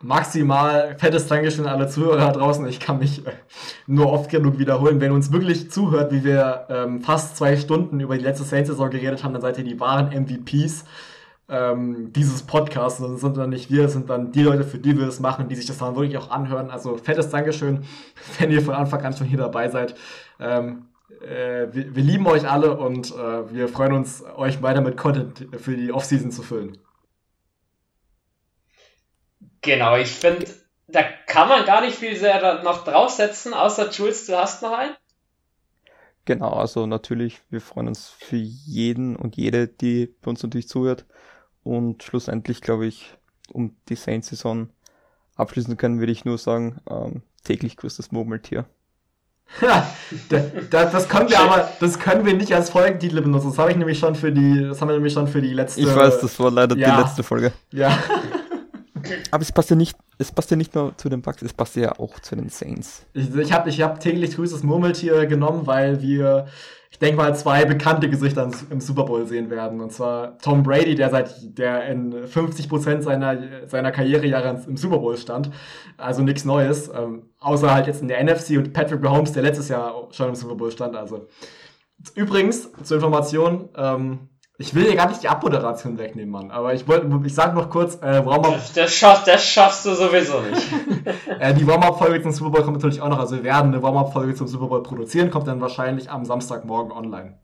maximal 0.00 0.96
fettes 0.98 1.26
Dankeschön 1.26 1.66
an 1.66 1.74
alle 1.74 1.88
Zuhörer 1.88 2.32
draußen. 2.32 2.66
Ich 2.68 2.80
kann 2.80 2.98
mich 2.98 3.22
nur 3.86 4.12
oft 4.12 4.30
genug 4.30 4.58
wiederholen. 4.58 5.00
Wenn 5.00 5.12
uns 5.12 5.32
wirklich 5.32 5.70
zuhört, 5.70 6.12
wie 6.12 6.24
wir 6.24 6.66
ähm, 6.68 7.00
fast 7.00 7.36
zwei 7.36 7.56
Stunden 7.56 8.00
über 8.00 8.16
die 8.16 8.24
letzte 8.24 8.44
Saints-Saison 8.44 8.90
geredet 8.90 9.24
haben, 9.24 9.32
dann 9.32 9.42
seid 9.42 9.58
ihr 9.58 9.64
die 9.64 9.80
wahren 9.80 10.08
MVPs 10.08 10.84
ähm, 11.48 12.12
dieses 12.12 12.42
Podcasts. 12.42 13.00
Das 13.00 13.20
sind 13.20 13.36
dann 13.36 13.50
nicht 13.50 13.70
wir, 13.70 13.84
das 13.84 13.92
sind 13.92 14.10
dann 14.10 14.32
die 14.32 14.42
Leute, 14.42 14.64
für 14.64 14.78
die 14.78 14.98
wir 14.98 15.06
es 15.06 15.20
machen, 15.20 15.48
die 15.48 15.54
sich 15.54 15.66
das 15.66 15.78
dann 15.78 15.96
wirklich 15.96 16.18
auch 16.18 16.30
anhören. 16.30 16.70
Also 16.70 16.96
fettes 16.96 17.30
Dankeschön, 17.30 17.84
wenn 18.38 18.50
ihr 18.50 18.62
von 18.62 18.74
Anfang 18.74 19.04
an 19.04 19.16
schon 19.16 19.26
hier 19.26 19.38
dabei 19.38 19.68
seid. 19.68 19.94
Ähm, 20.40 20.86
äh, 21.20 21.68
wir, 21.72 21.94
wir, 21.94 22.02
lieben 22.02 22.26
euch 22.26 22.48
alle 22.48 22.76
und 22.76 23.12
äh, 23.12 23.52
wir 23.52 23.68
freuen 23.68 23.92
uns, 23.92 24.24
euch 24.36 24.62
weiter 24.62 24.80
mit 24.80 24.96
Content 24.96 25.46
für 25.58 25.76
die 25.76 25.92
Offseason 25.92 26.30
zu 26.30 26.42
füllen. 26.42 26.78
Genau, 29.62 29.96
ich 29.96 30.10
finde, 30.10 30.46
da 30.88 31.02
kann 31.26 31.48
man 31.48 31.64
gar 31.64 31.80
nicht 31.80 31.96
viel 31.96 32.16
sehr 32.16 32.62
noch 32.62 32.84
draufsetzen, 32.84 33.54
außer 33.54 33.90
Jules, 33.90 34.26
du 34.26 34.36
hast 34.36 34.62
noch 34.62 34.72
einen? 34.72 34.94
Genau, 36.24 36.50
also 36.50 36.86
natürlich, 36.86 37.40
wir 37.50 37.60
freuen 37.60 37.86
uns 37.86 38.08
für 38.08 38.36
jeden 38.36 39.14
und 39.14 39.36
jede, 39.36 39.68
die 39.68 40.06
bei 40.22 40.30
uns 40.30 40.42
natürlich 40.42 40.68
zuhört. 40.68 41.06
Und 41.62 42.02
schlussendlich, 42.02 42.60
glaube 42.60 42.86
ich, 42.86 43.16
um 43.52 43.76
die 43.88 43.94
Saints-Saison 43.94 44.70
abschließen 45.36 45.76
können, 45.76 46.00
würde 46.00 46.12
ich 46.12 46.24
nur 46.24 46.38
sagen, 46.38 46.80
ähm, 46.88 47.22
täglich 47.44 47.76
grüßt 47.76 47.98
das 47.98 48.10
Murmeltier. 48.10 48.66
Ja, 49.62 49.90
das, 50.70 50.92
das 50.92 51.08
können 51.08 51.30
wir 51.30 51.38
aber, 51.38 51.70
das 51.80 51.98
können 51.98 52.26
wir 52.26 52.34
nicht 52.34 52.54
als 52.54 52.70
Folgentitel 52.70 53.22
benutzen. 53.22 53.48
Das 53.50 53.58
habe 53.58 53.70
ich 53.70 53.76
nämlich 53.76 53.98
schon 53.98 54.14
für 54.14 54.30
die, 54.30 54.68
das 54.68 54.80
haben 54.80 54.88
wir 54.88 54.94
nämlich 54.94 55.12
schon 55.12 55.28
für 55.28 55.40
die 55.40 55.54
letzte. 55.54 55.80
Ich 55.80 55.94
weiß, 55.94 56.20
das 56.20 56.38
war 56.38 56.50
leider 56.50 56.76
ja, 56.76 56.94
die 56.94 57.02
letzte 57.02 57.22
Folge. 57.22 57.52
Ja. 57.72 57.98
Aber 59.30 59.42
es 59.42 59.52
passt 59.52 59.70
ja 59.70 59.76
nicht, 59.76 59.96
es 60.18 60.32
passt 60.32 60.50
ja 60.50 60.56
nicht 60.56 60.74
nur 60.74 60.96
zu 60.96 61.08
den 61.08 61.22
Bugs, 61.22 61.42
es 61.42 61.52
passt 61.52 61.76
ja 61.76 61.98
auch 61.98 62.18
zu 62.20 62.36
den 62.36 62.48
Saints. 62.48 63.06
Ich, 63.14 63.34
ich 63.34 63.52
habe 63.52 63.70
ich 63.70 63.80
hab 63.80 64.00
täglich 64.00 64.34
grüßes 64.34 64.62
Murmeltier 64.62 65.26
genommen, 65.26 65.66
weil 65.66 66.02
wir 66.02 66.46
ich 66.96 67.00
denke 67.00 67.18
mal, 67.18 67.36
zwei 67.36 67.66
bekannte 67.66 68.08
Gesichter 68.08 68.50
im 68.70 68.80
Super 68.80 69.04
Bowl 69.04 69.26
sehen 69.26 69.50
werden. 69.50 69.82
Und 69.82 69.92
zwar 69.92 70.38
Tom 70.38 70.62
Brady, 70.62 70.94
der 70.94 71.10
seit 71.10 71.58
der 71.58 71.84
in 71.90 72.26
50 72.26 72.70
Prozent 72.70 73.02
seiner, 73.02 73.68
seiner 73.68 73.92
Karrierejahre 73.92 74.62
im 74.66 74.78
Super 74.78 75.00
Bowl 75.00 75.14
stand. 75.18 75.50
Also 75.98 76.22
nichts 76.22 76.46
Neues. 76.46 76.88
Ähm, 76.88 77.24
außer 77.38 77.70
halt 77.70 77.86
jetzt 77.86 78.00
in 78.00 78.08
der 78.08 78.24
NFC 78.24 78.56
und 78.56 78.72
Patrick 78.72 79.02
Mahomes, 79.02 79.32
der 79.32 79.42
letztes 79.42 79.68
Jahr 79.68 80.08
schon 80.10 80.30
im 80.30 80.34
Super 80.34 80.54
Bowl 80.54 80.70
stand. 80.70 80.96
Also 80.96 81.28
übrigens 82.14 82.72
zur 82.82 82.96
Information. 82.96 83.68
Ähm, 83.76 84.30
ich 84.58 84.74
will 84.74 84.84
dir 84.84 84.96
gar 84.96 85.08
nicht 85.08 85.22
die 85.22 85.28
Abmoderation 85.28 85.98
wegnehmen, 85.98 86.30
Mann. 86.30 86.50
Aber 86.50 86.72
ich 86.72 86.88
wollte, 86.88 87.08
ich 87.26 87.34
sag 87.34 87.54
noch 87.54 87.68
kurz, 87.68 87.96
äh, 87.96 88.24
Warm-up. 88.24 88.60
Das, 88.74 88.94
schaff, 88.94 89.24
das 89.24 89.44
schaffst 89.44 89.84
du 89.84 89.94
sowieso 89.94 90.40
nicht. 90.40 90.66
äh, 91.40 91.52
die 91.52 91.66
Warm-up-Folge 91.66 92.22
zum 92.22 92.32
Super 92.32 92.50
Bowl 92.50 92.62
kommt 92.62 92.76
natürlich 92.76 93.02
auch 93.02 93.08
noch. 93.08 93.18
Also 93.18 93.36
wir 93.36 93.44
werden 93.44 93.72
eine 93.72 93.82
Warm-up-Folge 93.82 94.34
zum 94.34 94.46
Super 94.46 94.68
Bowl 94.68 94.82
produzieren, 94.82 95.30
kommt 95.30 95.46
dann 95.46 95.60
wahrscheinlich 95.60 96.10
am 96.10 96.24
Samstagmorgen 96.24 96.90
online. 96.90 97.38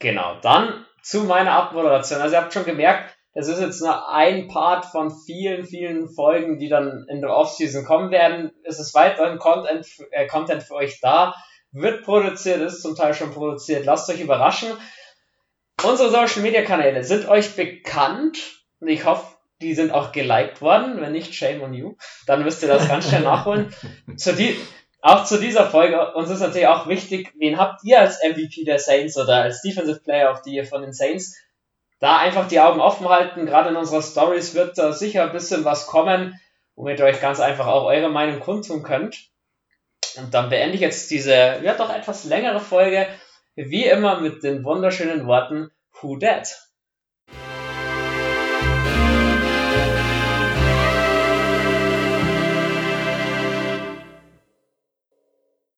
Genau, 0.00 0.36
dann 0.42 0.84
zu 1.02 1.24
meiner 1.24 1.52
Abmoderation. 1.52 2.20
Also 2.20 2.34
ihr 2.34 2.40
habt 2.40 2.52
schon 2.52 2.64
gemerkt, 2.64 3.16
das 3.32 3.46
ist 3.46 3.60
jetzt 3.60 3.80
nur 3.80 4.12
ein 4.12 4.48
Part 4.48 4.86
von 4.86 5.12
vielen, 5.12 5.64
vielen 5.64 6.08
Folgen, 6.08 6.58
die 6.58 6.68
dann 6.68 7.06
in 7.08 7.20
der 7.20 7.30
Offseason 7.30 7.84
kommen 7.84 8.10
werden. 8.10 8.50
Es 8.64 8.80
ist 8.80 8.92
weiterhin 8.94 9.38
Content, 9.38 9.86
äh, 10.10 10.26
Content 10.26 10.64
für 10.64 10.74
euch 10.74 11.00
da 11.00 11.34
wird 11.72 12.04
produziert, 12.04 12.60
ist 12.60 12.82
zum 12.82 12.96
Teil 12.96 13.14
schon 13.14 13.32
produziert. 13.32 13.84
Lasst 13.86 14.08
euch 14.10 14.20
überraschen. 14.20 14.70
Unsere 15.82 16.10
Social 16.10 16.42
Media 16.42 16.62
Kanäle 16.62 17.04
sind 17.04 17.28
euch 17.28 17.56
bekannt 17.56 18.38
und 18.80 18.88
ich 18.88 19.04
hoffe, 19.04 19.36
die 19.62 19.74
sind 19.74 19.92
auch 19.92 20.12
geliked 20.12 20.60
worden. 20.60 21.00
Wenn 21.00 21.12
nicht, 21.12 21.34
shame 21.34 21.62
on 21.62 21.74
you. 21.74 21.94
Dann 22.26 22.42
müsst 22.42 22.62
ihr 22.62 22.68
das 22.68 22.88
ganz 22.88 23.08
schnell 23.08 23.22
nachholen. 23.24 23.74
zu 24.16 24.34
die, 24.34 24.56
auch 25.02 25.24
zu 25.24 25.38
dieser 25.38 25.66
Folge, 25.70 26.12
uns 26.14 26.30
ist 26.30 26.40
natürlich 26.40 26.66
auch 26.66 26.86
wichtig, 26.86 27.32
wen 27.38 27.58
habt 27.58 27.82
ihr 27.84 28.00
als 28.00 28.20
MVP 28.22 28.64
der 28.64 28.78
Saints 28.78 29.16
oder 29.16 29.42
als 29.42 29.62
Defensive 29.62 30.00
Player 30.00 30.30
of 30.30 30.42
the 30.44 30.52
Year 30.52 30.64
von 30.64 30.82
den 30.82 30.92
Saints? 30.92 31.36
Da 32.00 32.18
einfach 32.18 32.48
die 32.48 32.60
Augen 32.60 32.80
offen 32.80 33.08
halten. 33.08 33.46
Gerade 33.46 33.70
in 33.70 33.76
unserer 33.76 34.02
Stories 34.02 34.54
wird 34.54 34.76
da 34.78 34.92
sicher 34.92 35.24
ein 35.24 35.32
bisschen 35.32 35.64
was 35.64 35.86
kommen, 35.86 36.38
womit 36.74 36.98
ihr 36.98 37.04
euch 37.04 37.20
ganz 37.20 37.40
einfach 37.40 37.66
auch 37.66 37.84
eure 37.84 38.10
Meinung 38.10 38.40
kundtun 38.40 38.82
könnt. 38.82 39.30
Und 40.16 40.34
dann 40.34 40.50
beende 40.50 40.74
ich 40.74 40.80
jetzt 40.80 41.10
diese, 41.10 41.32
ja 41.32 41.74
doch 41.74 41.94
etwas 41.94 42.24
längere 42.24 42.60
Folge, 42.60 43.06
wie 43.54 43.84
immer 43.84 44.20
mit 44.20 44.42
den 44.42 44.64
wunderschönen 44.64 45.26
Worten 45.26 45.70
Who 46.00 46.16
Dat? 46.16 46.69